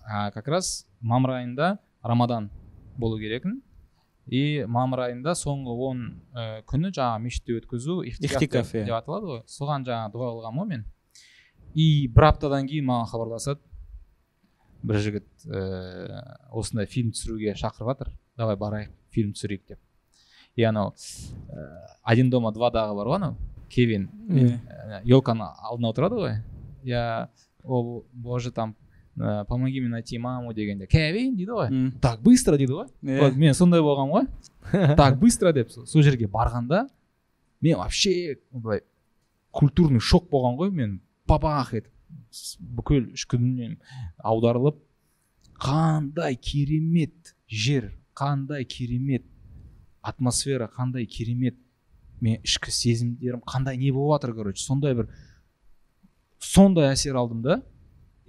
а, 0.05 0.31
как 0.31 0.49
раз 0.49 0.87
мамыр 1.01 1.39
айында 1.41 1.79
рамадан 2.03 2.51
болу 2.99 3.19
керекін. 3.19 3.61
И 4.31 4.65
мамыр 4.69 5.07
айында 5.09 5.35
соңғы 5.35 5.75
он 5.89 6.03
ә, 6.37 6.63
күні 6.69 6.93
жаңағы 6.95 7.23
мешітте 7.25 7.57
өткізу 7.59 8.01
ихтикаф 8.07 8.73
деп 8.73 8.95
аталады 8.95 9.27
ғой. 9.27 9.43
Соған 9.51 9.87
жаңағы 9.89 10.13
дұға 10.15 10.33
қылғанмын 10.37 10.63
ғой 10.63 10.71
мен 10.71 10.85
и 11.75 12.09
бір 12.09 12.31
аптадан 12.31 12.69
кейін 12.71 12.87
маған 12.89 13.11
хабарласады. 13.11 13.61
Бір 14.83 14.99
жігіт 15.05 15.27
ііі 15.45 16.21
осындай 16.57 16.89
фильм 16.89 17.11
түсіруге 17.13 17.55
шақырып 17.59 17.91
жатыр. 17.93 18.13
Давай 18.39 18.57
барайық 18.57 18.95
фильм 19.13 19.35
түсірейік 19.37 19.67
деп. 19.69 19.81
И 20.57 20.65
анау 20.65 20.95
ііі 20.95 21.67
один 22.03 22.31
дома 22.31 22.53
двадағы 22.55 22.97
бар 22.97 23.11
ғой 23.13 23.21
анау 23.21 23.37
кевин. 23.71 24.09
Елканың 25.05 25.53
алдына 25.71 25.93
отырады 25.93 26.23
ғой. 26.23 26.39
Я 26.83 27.31
о 27.63 28.03
боже 28.13 28.51
там 28.51 28.75
ә, 28.75 28.80
помоги 29.49 29.81
мне 29.81 29.89
найти 29.91 30.19
маму 30.19 30.53
дегенде 30.55 30.87
кевин 30.87 31.37
дейді 31.37 31.51
ғой 31.53 31.69
так 32.01 32.21
быстро 32.23 32.57
дейді 32.57 32.73
ғой 32.73 32.87
Иә. 33.03 33.21
вот 33.21 33.37
мен 33.37 33.55
сондай 33.55 33.81
болғанмын 33.85 34.15
ғой 34.73 34.97
так 34.97 35.19
быстро 35.21 35.53
деп 35.53 35.71
со- 35.71 35.85
сол 35.87 36.03
жерге 36.03 36.27
барғанда 36.27 36.87
мен 37.61 37.77
вообще 37.77 38.39
былай 38.51 38.81
культурный 39.51 40.01
шок 40.01 40.29
болған 40.31 40.57
ғой. 40.57 40.71
Мен 40.71 41.01
бабах 41.27 41.75
етіп 41.75 41.93
бүкіл 42.61 43.11
ішкі 43.15 43.37
дүнием 43.39 43.77
аударылып 44.25 44.79
қандай 45.61 46.37
керемет 46.41 47.35
жер 47.49 47.91
қандай 48.17 48.65
керемет 48.65 49.25
атмосфера 50.03 50.71
қандай 50.77 51.05
керемет 51.07 51.57
мен 52.21 52.41
ішкі 52.45 52.71
сезімдерім 52.73 53.43
қандай 53.47 53.77
не 53.77 53.91
болып 53.93 54.23
жатыр 54.23 54.35
короче 54.35 54.63
сондай 54.65 54.95
бір 54.95 55.09
сондай 56.39 56.93
әсер 56.95 57.17
алдым 57.21 57.43
да 57.45 57.61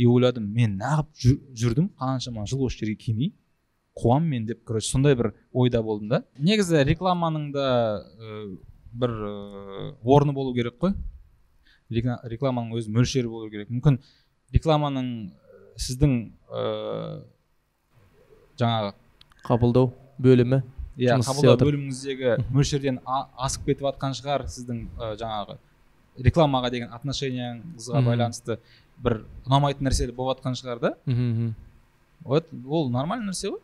и 0.01 0.07
ойладым 0.09 0.47
мен 0.55 0.77
неғып 0.81 1.09
жүр- 1.23 1.39
жүрдім 1.61 1.89
қаншама 2.01 2.47
жыл 2.49 2.65
осы 2.65 2.79
жерге 2.81 2.95
келмей 3.05 3.31
қуамын 4.01 4.29
мен 4.33 4.45
деп 4.47 4.63
короче 4.65 4.87
сондай 4.89 5.15
бір 5.19 5.33
ойда 5.53 5.81
болдым 5.83 6.09
да. 6.09 6.23
Негізі 6.39 6.81
рекламаның 6.87 7.49
да 7.53 7.65
ә, 8.01 8.57
бір 8.93 9.09
ә, 9.11 9.95
орны 10.03 10.33
болу 10.33 10.53
керек 10.55 10.77
қой. 10.81 10.95
Рекла- 11.91 12.21
рекламаның 12.23 12.71
өз 12.79 12.87
мөлшері 12.87 13.27
болу 13.27 13.49
керек. 13.51 13.69
Мүмкін 13.69 13.99
рекламаның 14.55 15.09
сіздің 15.75 16.13
ә, 16.49 17.23
жаңағы 18.59 18.93
қабылдау 19.47 19.91
бөлімі 20.21 20.61
иә 21.01 21.17
қабылдау 21.25 21.57
бөліміңіздегі 21.67 22.37
мөлшерден 22.53 22.99
асып 23.07 23.65
кетіп 23.69 23.87
жатқан 23.89 24.15
шығар 24.17 24.45
сіздің 24.51 24.81
ә, 24.99 25.13
жаңағы 25.19 25.57
рекламаға 26.19 26.71
деген 26.71 26.89
отношенияңызға 26.95 28.01
Мгм. 28.01 28.09
байланысты 28.09 28.57
бір 29.01 29.21
ұнамайтын 29.47 29.87
нәрселер 29.87 30.13
болып 30.15 30.41
жатқан 30.41 30.57
шығар 30.59 30.79
да. 30.81 30.93
Мхм, 31.05 31.53
вот 32.23 32.47
ол 32.67 32.89
нормальный 32.89 33.31
нәрсе 33.31 33.53
ғой. 33.53 33.59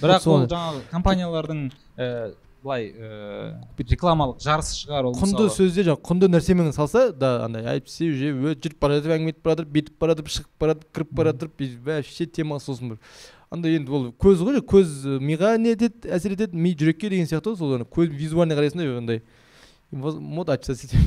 Бірақ 0.00 0.28
ол 0.30 0.46
жаңағы 0.46 0.84
компаниялардың 0.90 1.64
ә, 1.98 2.34
былай 2.62 2.90
ә, 2.92 3.54
рекламалық 3.78 4.38
жарысы 4.40 4.76
шығар 4.84 5.08
ол 5.10 5.16
құнды 5.16 5.48
сөзде 5.52 5.84
жаңағы 5.88 6.04
құнды 6.06 6.30
нәрсемен 6.30 6.72
салса 6.72 7.10
да 7.12 7.44
андай 7.44 7.64
әйтпесе 7.64 8.08
уже 8.12 8.30
жүріп 8.54 8.78
бара 8.80 9.00
жатып 9.00 9.16
әңгіме 9.16 9.34
айтып 9.34 9.44
бара 9.44 9.56
жатыр 9.58 9.68
бүйтіп 9.74 9.98
бара 10.00 10.14
жатып 10.16 10.32
шығып 10.36 10.50
бара 10.60 10.74
жатып 10.76 10.94
кіріп 10.94 11.12
бара 11.12 11.32
жатып 11.32 11.84
вообще 11.84 12.26
тема 12.26 12.60
сосын 12.60 12.94
бір. 12.94 12.98
Андай 13.50 13.76
енді 13.80 13.90
ол 13.90 14.08
көз 14.14 14.44
ғой 14.46 14.60
көз 14.62 15.18
миға 15.20 15.56
не 15.58 15.72
етеді 15.74 16.08
әсер 16.14 16.36
етеді 16.36 16.56
ми 16.56 16.72
жүрекке 16.76 17.10
деген 17.10 17.26
сияқты 17.26 17.50
ғой 17.50 17.58
сол 17.58 17.84
көз 17.84 18.12
визуально 18.14 18.54
қарайсың 18.54 18.84
да 18.84 18.98
андай. 18.98 19.22
Сөйтіп 19.90 21.02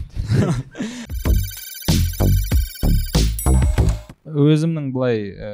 өзімнің 4.27 4.89
былай 4.91 5.29
ә, 5.31 5.51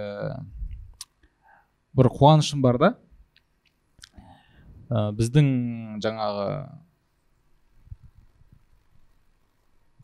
бір 1.93 2.09
қуанышым 2.15 2.63
бар 2.65 2.79
да 2.81 2.89
ә, 4.89 5.11
біздің 5.13 5.51
жаңағы 6.01 6.47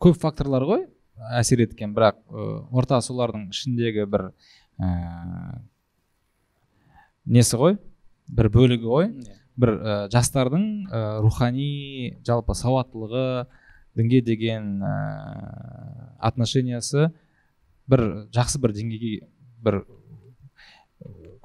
көп 0.06 0.20
факторлар 0.22 0.62
ғой 0.70 0.86
әсер 1.40 1.64
еткен 1.66 1.96
бірақ 1.98 2.22
ә, 2.30 2.46
орта 2.70 3.00
солардың 3.02 3.48
ішіндегі 3.50 4.06
бір 4.06 4.28
ә, 4.78 4.86
несі 7.26 7.58
ғой 7.58 7.80
бір 8.30 8.52
бөлігі 8.54 8.86
ғой 8.86 9.10
бір 9.56 9.72
ә, 9.76 9.94
жастардың 10.12 10.64
ә, 10.90 11.20
рухани 11.24 12.16
жалпы 12.26 12.54
сауаттылығы 12.54 13.46
дінге 13.96 14.20
деген 14.20 14.82
ә, 14.84 14.94
отношениясы 16.20 17.10
бір 17.88 18.28
жақсы 18.34 18.60
бір 18.60 18.74
деңгейге 18.76 19.26
бір 19.64 19.82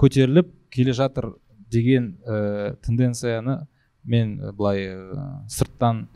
көтеріліп 0.02 0.52
келе 0.74 0.94
жатыр 0.98 1.34
деген 1.72 2.18
ә, 2.26 2.76
тенденцияны 2.84 3.62
мен 4.04 4.38
былай 4.58 4.88
ә, 4.92 5.48
сырттан 5.48 6.08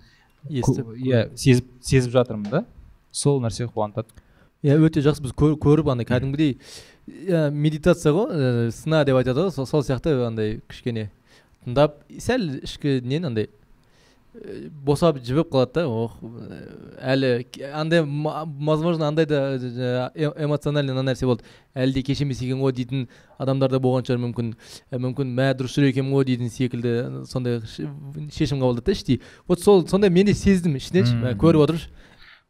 иә 0.49 1.29
сезіп 1.37 1.69
сезіп 1.81 2.11
жатырмын 2.13 2.49
да. 2.51 2.65
Сол 3.15 3.39
нәрсе 3.41 3.69
қуантады. 3.71 4.11
Иә 4.65 4.75
өте 4.83 4.99
жақсы 5.05 5.23
біз 5.23 5.31
көр- 5.37 5.55
көріп 5.61 5.87
андай 5.93 6.05
кәдімгідей 6.05 6.57
иә, 7.07 7.51
медитация 7.53 8.11
ғой 8.11 8.33
ә, 8.33 8.71
сына 8.75 9.03
деп 9.05 9.15
айтады 9.21 9.45
ғой 9.47 9.53
сол 9.55 9.85
сияқты 9.85 10.17
андай 10.27 10.59
кішкене. 10.67 11.09
Тыңдап 11.65 12.01
сәл 12.21 12.49
ішкі 12.63 12.99
нені 13.03 13.25
андай 13.31 13.47
ә, 14.35 14.69
босап 14.85 15.17
жібіп 15.23 15.49
қалады 15.53 15.73
да 15.79 15.83
ох 15.87 16.17
әлі 16.99 17.29
андай 17.73 18.01
возможно 18.03 19.07
андай 19.07 19.25
да 19.25 19.57
жаңа 19.57 20.09
э- 20.13 20.33
эмоциональный 20.45 20.91
ана 20.95 21.05
нәрсе 21.11 21.25
болды. 21.25 21.43
Әлі 21.75 21.93
де 21.93 22.03
кеш 22.03 22.21
емес 22.21 22.41
екен 22.43 22.59
ғой 22.59 22.73
дейтін 22.75 23.07
адамдар 23.39 23.71
да 23.71 23.79
болған 23.79 24.03
шығар 24.07 24.19
мүмкін. 24.25 24.53
Мүмкін 24.91 25.31
мә 25.35 25.49
дұрыс 25.55 25.75
жүр 25.79 25.89
екенмін 25.89 26.13
ғой 26.17 26.27
дейтін 26.27 26.51
секілді 26.51 26.93
сондай 27.31 27.61
шешім 28.31 28.59
қабылдады 28.59 28.85
да 28.85 28.91
іштей. 28.91 29.21
Вот 29.47 29.59
сол 29.63 29.87
сондай 29.87 30.09
мен 30.09 30.25
де 30.27 30.33
сездім 30.33 30.75
ішінен 30.75 31.05
ше, 31.05 31.35
көріп 31.39 31.65
отыршы. 31.67 31.89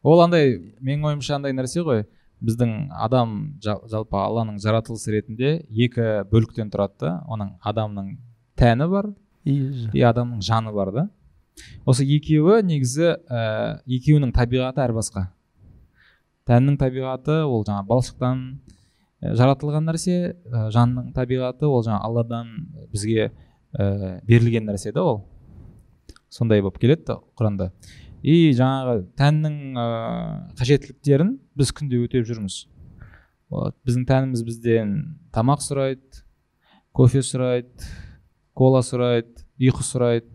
Ол 0.04 0.22
андай 0.22 0.58
менің 0.82 1.06
ойымша 1.14 1.36
андай 1.40 1.54
нәрсе 1.54 1.82
ғой. 1.86 2.06
Біздің 2.46 2.90
адам 2.92 3.56
жа- 3.64 3.80
жалпы 3.90 4.18
алланың 4.20 4.58
жаратылысы 4.62 5.14
ретінде 5.14 5.66
екі 5.72 6.26
бөліктен 6.30 6.70
тұрады 6.70 7.00
да. 7.00 7.12
Оның 7.32 7.56
адамның 7.64 8.18
тәні 8.60 8.88
бар 8.91 9.11
и 9.45 10.02
адамның 10.02 10.41
жаны 10.45 10.73
бар 10.76 10.91
да. 10.94 11.07
Осы 11.88 12.03
екеуі 12.03 12.64
негізі 12.65 13.14
ә, 13.30 13.82
екеуінің 13.86 14.34
табиғаты 14.36 14.82
әр 14.84 14.94
басқа. 14.98 15.27
Тәннің 16.49 16.80
табиғаты 16.82 17.44
ол 17.45 17.64
жаңа 17.68 17.86
балшықтан 17.88 18.41
ә, 19.22 19.36
жаратылған 19.38 19.88
нәрсе 19.88 20.18
ә, 20.34 20.65
жанның 20.76 21.14
табиғаты 21.15 21.69
ол 21.69 21.86
жаңа 21.86 22.02
алладан 22.03 22.52
бізге 22.91 23.30
ә, 23.30 24.19
берілген 24.26 24.68
нәрсе 24.68 24.91
да 24.95 25.06
ол. 25.06 25.22
Сондай 26.30 26.61
болып 26.61 26.82
келеді 26.82 27.06
да 27.14 27.19
құранда. 27.38 27.72
И 28.26 28.52
жаңағы 28.57 29.06
тәннің 29.15 29.60
ә, 29.80 29.88
қажеттіліктерін 30.60 31.36
біз 31.56 31.72
күнде 31.77 32.02
өтеп 32.02 32.26
жүрміз. 32.27 32.65
Вот, 33.53 33.77
біздің 33.86 34.07
тәніміз 34.10 34.41
бізден 34.44 34.95
тамақ 35.32 35.61
сұрайды 35.61 36.26
кофе 36.98 37.22
сұрайды 37.23 37.86
кола 38.56 38.82
сұрайды 38.86 39.45
ұйқы 39.60 39.86
сұрайды 39.86 40.27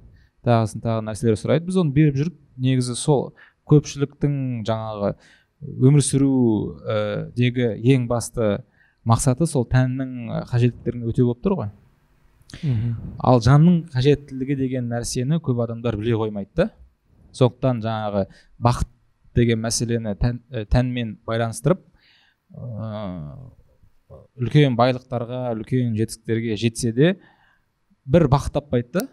тағысын 0.47 0.83
тағы 0.85 1.05
нәрселер 1.09 1.39
сұрайды. 1.41 1.67
Біз 1.69 1.81
оны 1.83 1.95
беріп 1.97 2.19
жүріп 2.21 2.37
негізі 2.61 2.97
сол 2.99 3.31
көпшіліктің 3.71 4.35
жаңағы 4.69 5.15
өмір 5.61 6.05
сүрудегі 6.05 7.69
ең 7.95 8.07
басты 8.11 8.63
мақсаты 9.09 9.47
сол 9.49 9.67
тәннің 9.69 10.31
ә, 10.31 10.43
қажеттіліктерін 10.51 11.07
өтеу 11.11 11.31
болып 11.31 11.45
тұр 11.45 11.57
ғой. 11.61 11.71
Ал 13.19 13.41
жанның 13.45 13.85
қажеттілігі 13.93 14.57
деген 14.59 14.89
нәрсені 14.91 15.41
көп 15.45 15.63
адамдар 15.65 15.97
біле 16.01 16.17
қоймайды 16.19 16.51
да. 16.57 16.71
Сондықтан 17.33 17.83
жаңағы 17.85 18.27
бақыт 18.59 18.89
деген 19.37 19.61
мәселені 19.63 20.17
тән, 20.19 20.41
ә, 20.51 20.65
тәнмен 20.67 21.19
байланыстырып 21.29 21.85
ыыы 22.51 23.51
үлкен 24.41 24.75
байлықтарға 24.79 25.53
үлкен 25.55 25.95
жетістіктерге 25.95 26.57
жетсе 26.59 26.93
де 26.93 27.13
бір 28.05 28.29
бақыт 28.31 28.55
таппайды 28.59 28.93
да. 29.01 29.07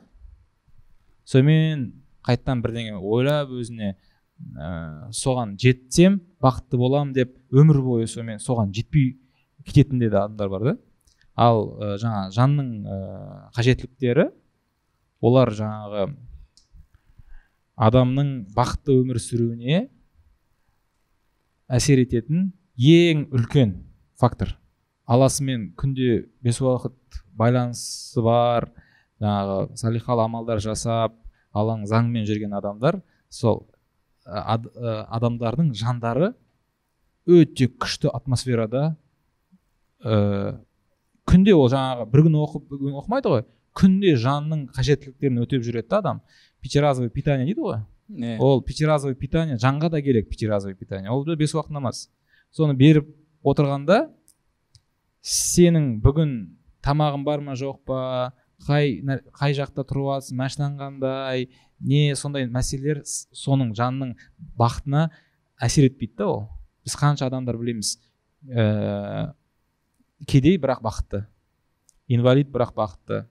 Сонымен 1.27 1.89
қайтадан 2.25 2.61
бірдеңе 2.63 2.97
ойлап 2.99 3.51
өзіне 3.51 3.95
ә, 3.95 5.09
соған 5.11 5.55
жетсем 5.59 6.21
бақытты 6.43 6.79
боламын 6.79 7.13
деп 7.15 7.35
өмір 7.51 7.81
бойы 7.83 8.07
сонымен 8.07 8.39
соған 8.43 8.73
жетпей 8.75 9.17
кететін 9.65 9.99
де 9.99 10.11
адамдар 10.11 10.49
бар 10.49 10.63
да. 10.71 10.77
Ал 11.35 11.63
ә, 11.77 11.97
жаңа 12.01 12.27
жанның 12.35 12.71
ә, 12.85 12.99
қажеттіліктері 13.57 14.29
олар 15.21 15.51
жаңағы 15.55 16.07
адамның 17.77 18.31
бақытты 18.55 18.95
өмір 18.97 19.19
сүруіне 19.21 19.87
әсер 21.67 22.01
ететін 22.01 22.51
ең 22.77 23.27
үлкен 23.35 23.75
фактор. 24.17 24.55
Аласымен 25.07 25.71
күнде 25.77 26.27
бес 26.43 26.59
уақыт 26.61 27.21
байланысы 27.37 28.21
бар 28.25 28.69
жаңағы 29.21 29.77
салихалы 29.79 30.25
амалдар 30.25 30.61
жасап 30.63 31.15
алланың 31.53 31.87
заңымен 31.89 32.27
жүрген 32.29 32.53
адамдар 32.57 33.01
сол 33.29 33.65
ад, 34.25 34.67
адамдардың 34.75 35.73
жандары 35.77 36.33
өте 37.27 37.67
күшті 37.67 38.11
атмосферада 38.13 38.95
ә, 40.03 40.57
күнде 41.27 41.55
ол 41.55 41.69
жаңағы 41.71 42.09
бір 42.11 42.27
күн 42.27 42.41
оқып 42.43 42.67
бір 42.71 42.83
күн 42.85 42.99
оқымайды 43.01 43.33
ғой 43.33 43.45
күнде 43.77 44.15
жанның 44.17 44.67
қажеттіліктерін 44.73 45.43
өтеп 45.43 45.63
жүреді 45.65 45.89
да 45.91 46.01
адам. 46.01 46.21
Пятиразовое 46.61 47.11
питание 47.13 47.45
дейді 47.45 47.61
ғой. 47.61 47.81
Иә 48.09 48.37
ол 48.41 48.61
пятиразовое 48.65 49.15
питание 49.15 49.57
жанға 49.61 49.91
да 49.93 50.01
керек 50.01 50.29
пятиразовое 50.29 50.75
питание. 50.75 51.11
Ол 51.11 51.25
бес 51.35 51.53
уақыт 51.53 51.75
намаз 51.75 52.07
соны 52.51 52.73
беріп 52.73 53.09
отырғанда 53.43 54.07
сенің 55.21 55.99
бүгін 56.01 56.56
тамағың 56.87 57.27
бар 57.27 57.43
ма 57.43 57.55
жоқ 57.59 57.83
па 57.87 58.01
қай 58.65 58.97
қай 59.37 59.53
жақта 59.57 59.83
тұрып 59.85 60.07
жатрсың 60.15 60.39
машинаң 60.39 60.77
қандай 60.79 61.47
не 61.79 62.15
сондай 62.17 62.47
мәселелер 62.49 63.03
соның 63.05 63.73
жанның 63.77 64.15
бақытына 64.57 65.09
әсер 65.61 65.87
етпейді 65.89 66.17
да 66.17 66.27
ол. 66.31 66.43
Біз 66.85 66.95
қанша 66.97 67.27
адамдар 67.27 67.57
білеміз 67.59 67.97
ә, 68.49 69.33
кедей 70.25 70.57
бірақ 70.57 70.81
бақытты 70.85 71.25
инвалид 72.07 72.49
бірақ 72.53 72.73
бақытты 72.77 73.25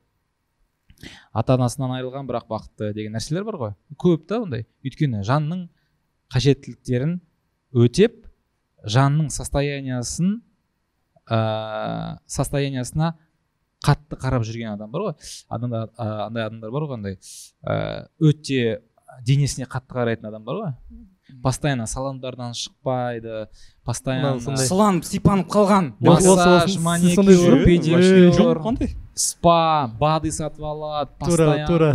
ата 1.33 1.57
анасынан 1.57 1.97
айырылған 1.99 2.29
бірақ 2.29 2.47
бақытты 2.51 2.93
деген 2.95 3.17
нәрселер 3.17 3.45
бар 3.45 3.59
ғой. 3.61 3.75
Көп 3.99 4.29
та 4.29 4.41
ондай. 4.45 4.67
Өйткені 4.85 5.25
жанның 5.27 5.67
қажеттіліктерін 6.33 7.19
өтеп 7.77 8.23
жанның 8.87 9.31
состояниясын 9.35 10.41
ә, 11.27 12.19
состояниясына 12.31 13.17
қатты 13.85 14.17
қарап 14.21 14.45
жүрген 14.47 14.73
адам 14.75 14.91
бар 14.91 15.03
ғой. 15.09 15.15
Адамдар 15.49 15.91
андай 15.97 16.47
адамдар 16.47 16.71
бар 16.71 16.87
ғой 16.89 16.95
андай 16.97 17.19
өте 18.21 18.81
денесіне 19.27 19.67
қатты 19.67 19.95
қарайтын 19.95 20.29
адам 20.29 20.45
бар 20.45 20.63
ғой. 20.63 20.73
Постоянно 21.43 21.87
салондардан 21.91 22.55
шықпайды 22.55 23.49
постоянно 23.85 24.39
сыланып 24.41 25.05
сипанып 25.05 25.49
қалған. 25.51 25.93
Массаж 26.01 26.77
маникюр 26.79 27.65
педикюр 27.65 28.63
спа 29.15 29.91
бады 29.99 30.31
сатып 30.31 30.63
алады 30.63 31.11
Тура- 31.19 31.67
тура 31.67 31.91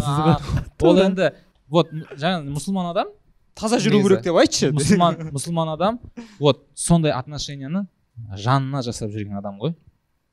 ол 0.81 0.97
енді 0.99 1.31
вот 1.69 1.91
жаңа 2.17 2.43
мұсылман 2.49 2.89
адам 2.91 3.07
таза 3.55 3.77
жүру 3.79 4.01
керек 4.03 4.23
деп 4.25 4.35
айтшы. 4.35 4.71
Мұсылман 4.75 5.31
мұсылман 5.31 5.73
адам 5.73 5.99
вот 6.39 6.65
сондай 6.75 7.11
отношенияны 7.15 7.87
жанына 8.35 8.81
жасап 8.83 9.11
жүрген 9.11 9.37
адам 9.37 9.59
ғой. 9.61 9.75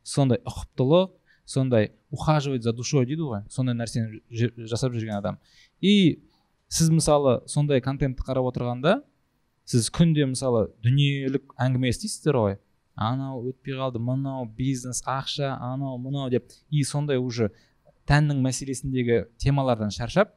Сондай 0.03 0.41
ұқыптылық 0.43 1.11
сондай 1.49 1.93
ухаживать 2.13 2.63
за 2.63 2.75
душой 2.77 3.07
дейді 3.09 3.25
ғой 3.25 3.45
сондай 3.49 3.77
нәрсені 3.79 4.21
жасап 4.69 4.93
жүрген 4.93 5.17
адам. 5.17 5.39
И 5.81 6.21
сіз 6.69 6.91
мысалы 6.93 7.41
сондай 7.49 7.81
контентті 7.81 8.27
қарап 8.27 8.51
отырғанда 8.51 8.99
сіз 9.65 9.89
күнде 9.89 10.27
мысалы 10.29 10.67
дүниелік 10.85 11.55
әңгіме 11.57 11.89
естисіздер 11.89 12.37
ғой? 12.37 12.59
Анау 12.99 13.47
өтпей 13.49 13.79
қалды 13.79 14.03
мынау 14.03 14.45
бизнес 14.45 15.01
ақша 15.07 15.55
анау 15.57 15.97
мынау 16.03 16.29
деп. 16.29 16.51
И 16.69 16.83
сондай 16.85 17.17
уже 17.17 17.53
тәннің 18.09 18.43
мәселесіндегі 18.45 19.25
темалардан 19.39 19.93
шаршап 19.95 20.35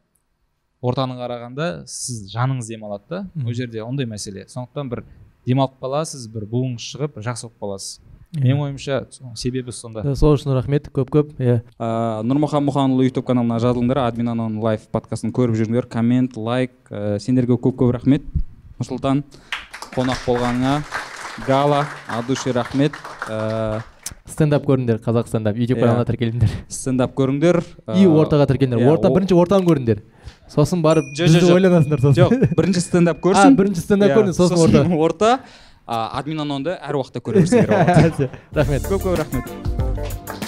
ортаны 0.81 1.17
қарағанда 1.19 1.87
сіз 1.89 2.29
жаныңыз 2.31 2.69
демалады 2.71 3.09
да 3.09 3.21
ол 3.35 3.53
жерде 3.53 3.83
ондай 3.83 4.07
мәселе. 4.07 4.47
Сондықтан 4.47 4.91
бір 4.93 5.03
демалып 5.47 5.79
қаласыз 5.81 6.27
бір 6.31 6.47
буыңыз 6.51 6.87
шығып 6.93 7.19
жақсы 7.25 7.47
болып 7.49 7.59
қаласыз. 7.65 7.99
Менің 8.35 8.61
ойымша 8.65 9.01
себебі 9.35 9.73
сонда. 9.75 10.03
Сол 10.15 10.37
үшін 10.37 10.53
рахмет 10.55 10.87
көп 10.95 11.09
көп 11.11 11.33
иә. 11.41 11.57
Нұрмұхан 11.79 12.63
мұханұлы 12.69 13.09
ютуб 13.09 13.25
каналына 13.27 13.59
жазылыңдар. 13.63 14.05
Админ 14.07 14.31
анон 14.31 14.59
лайф 14.63 14.87
подкастын 14.93 15.33
көріп 15.35 15.57
жүріңдер. 15.59 15.87
Коммент 15.91 16.37
лайк 16.39 16.71
ә, 16.89 17.17
сендерге 17.19 17.57
көп 17.59 17.75
көп 17.81 17.91
рахмет. 17.97 18.23
Нұрсұлтан 18.79 19.23
қонақ 19.95 20.23
болғаныңа 20.27 20.77
гала 21.47 21.85
от 22.07 22.27
души 22.27 22.53
рахмет. 22.55 22.95
Ә, 23.27 23.81
стендап 24.31 24.63
көріңдер 24.69 25.01
қазақ 25.03 25.27
стендап. 25.27 25.57
Ютуб 25.59 25.77
Иә. 25.77 25.83
каналына 25.83 26.07
тіркеліңдер. 26.07 26.55
стендап 26.69 27.13
көріңдер. 27.17 27.61
И 27.99 28.05
ортаға 28.07 28.47
тіркеліңдер. 28.47 28.79
иә, 28.79 28.91
орта 28.93 29.09
бірінші 29.11 29.35
ортаны 29.35 29.67
көріңдер. 29.67 30.01
Сосын 30.51 30.81
барып 30.83 31.03
бізді 31.19 31.39
жоқ. 31.43 31.53
ойланасыңдар 31.59 32.01
сосын. 32.03 32.15
Жоқ 32.23 32.55
бірінші 32.55 32.81
стендап 32.83 33.17
а 33.21 33.27
көрсін 33.27 33.55
бірінші 33.55 33.81
стендап 33.83 34.09
Иә, 34.11 34.15
көріңдер 34.17 34.35
сосын 34.35 34.57
орта. 34.63 34.95
орта 34.97 35.39
админ 35.91 36.39
анонды 36.45 36.77
әр 36.77 36.99
уақытта 37.01 37.21
көре 37.25 37.43
берсеңдер 37.43 38.29
рахмет. 38.57 38.87
Көп 38.87 39.05
көп 39.09 39.19
рахмет. 39.19 40.40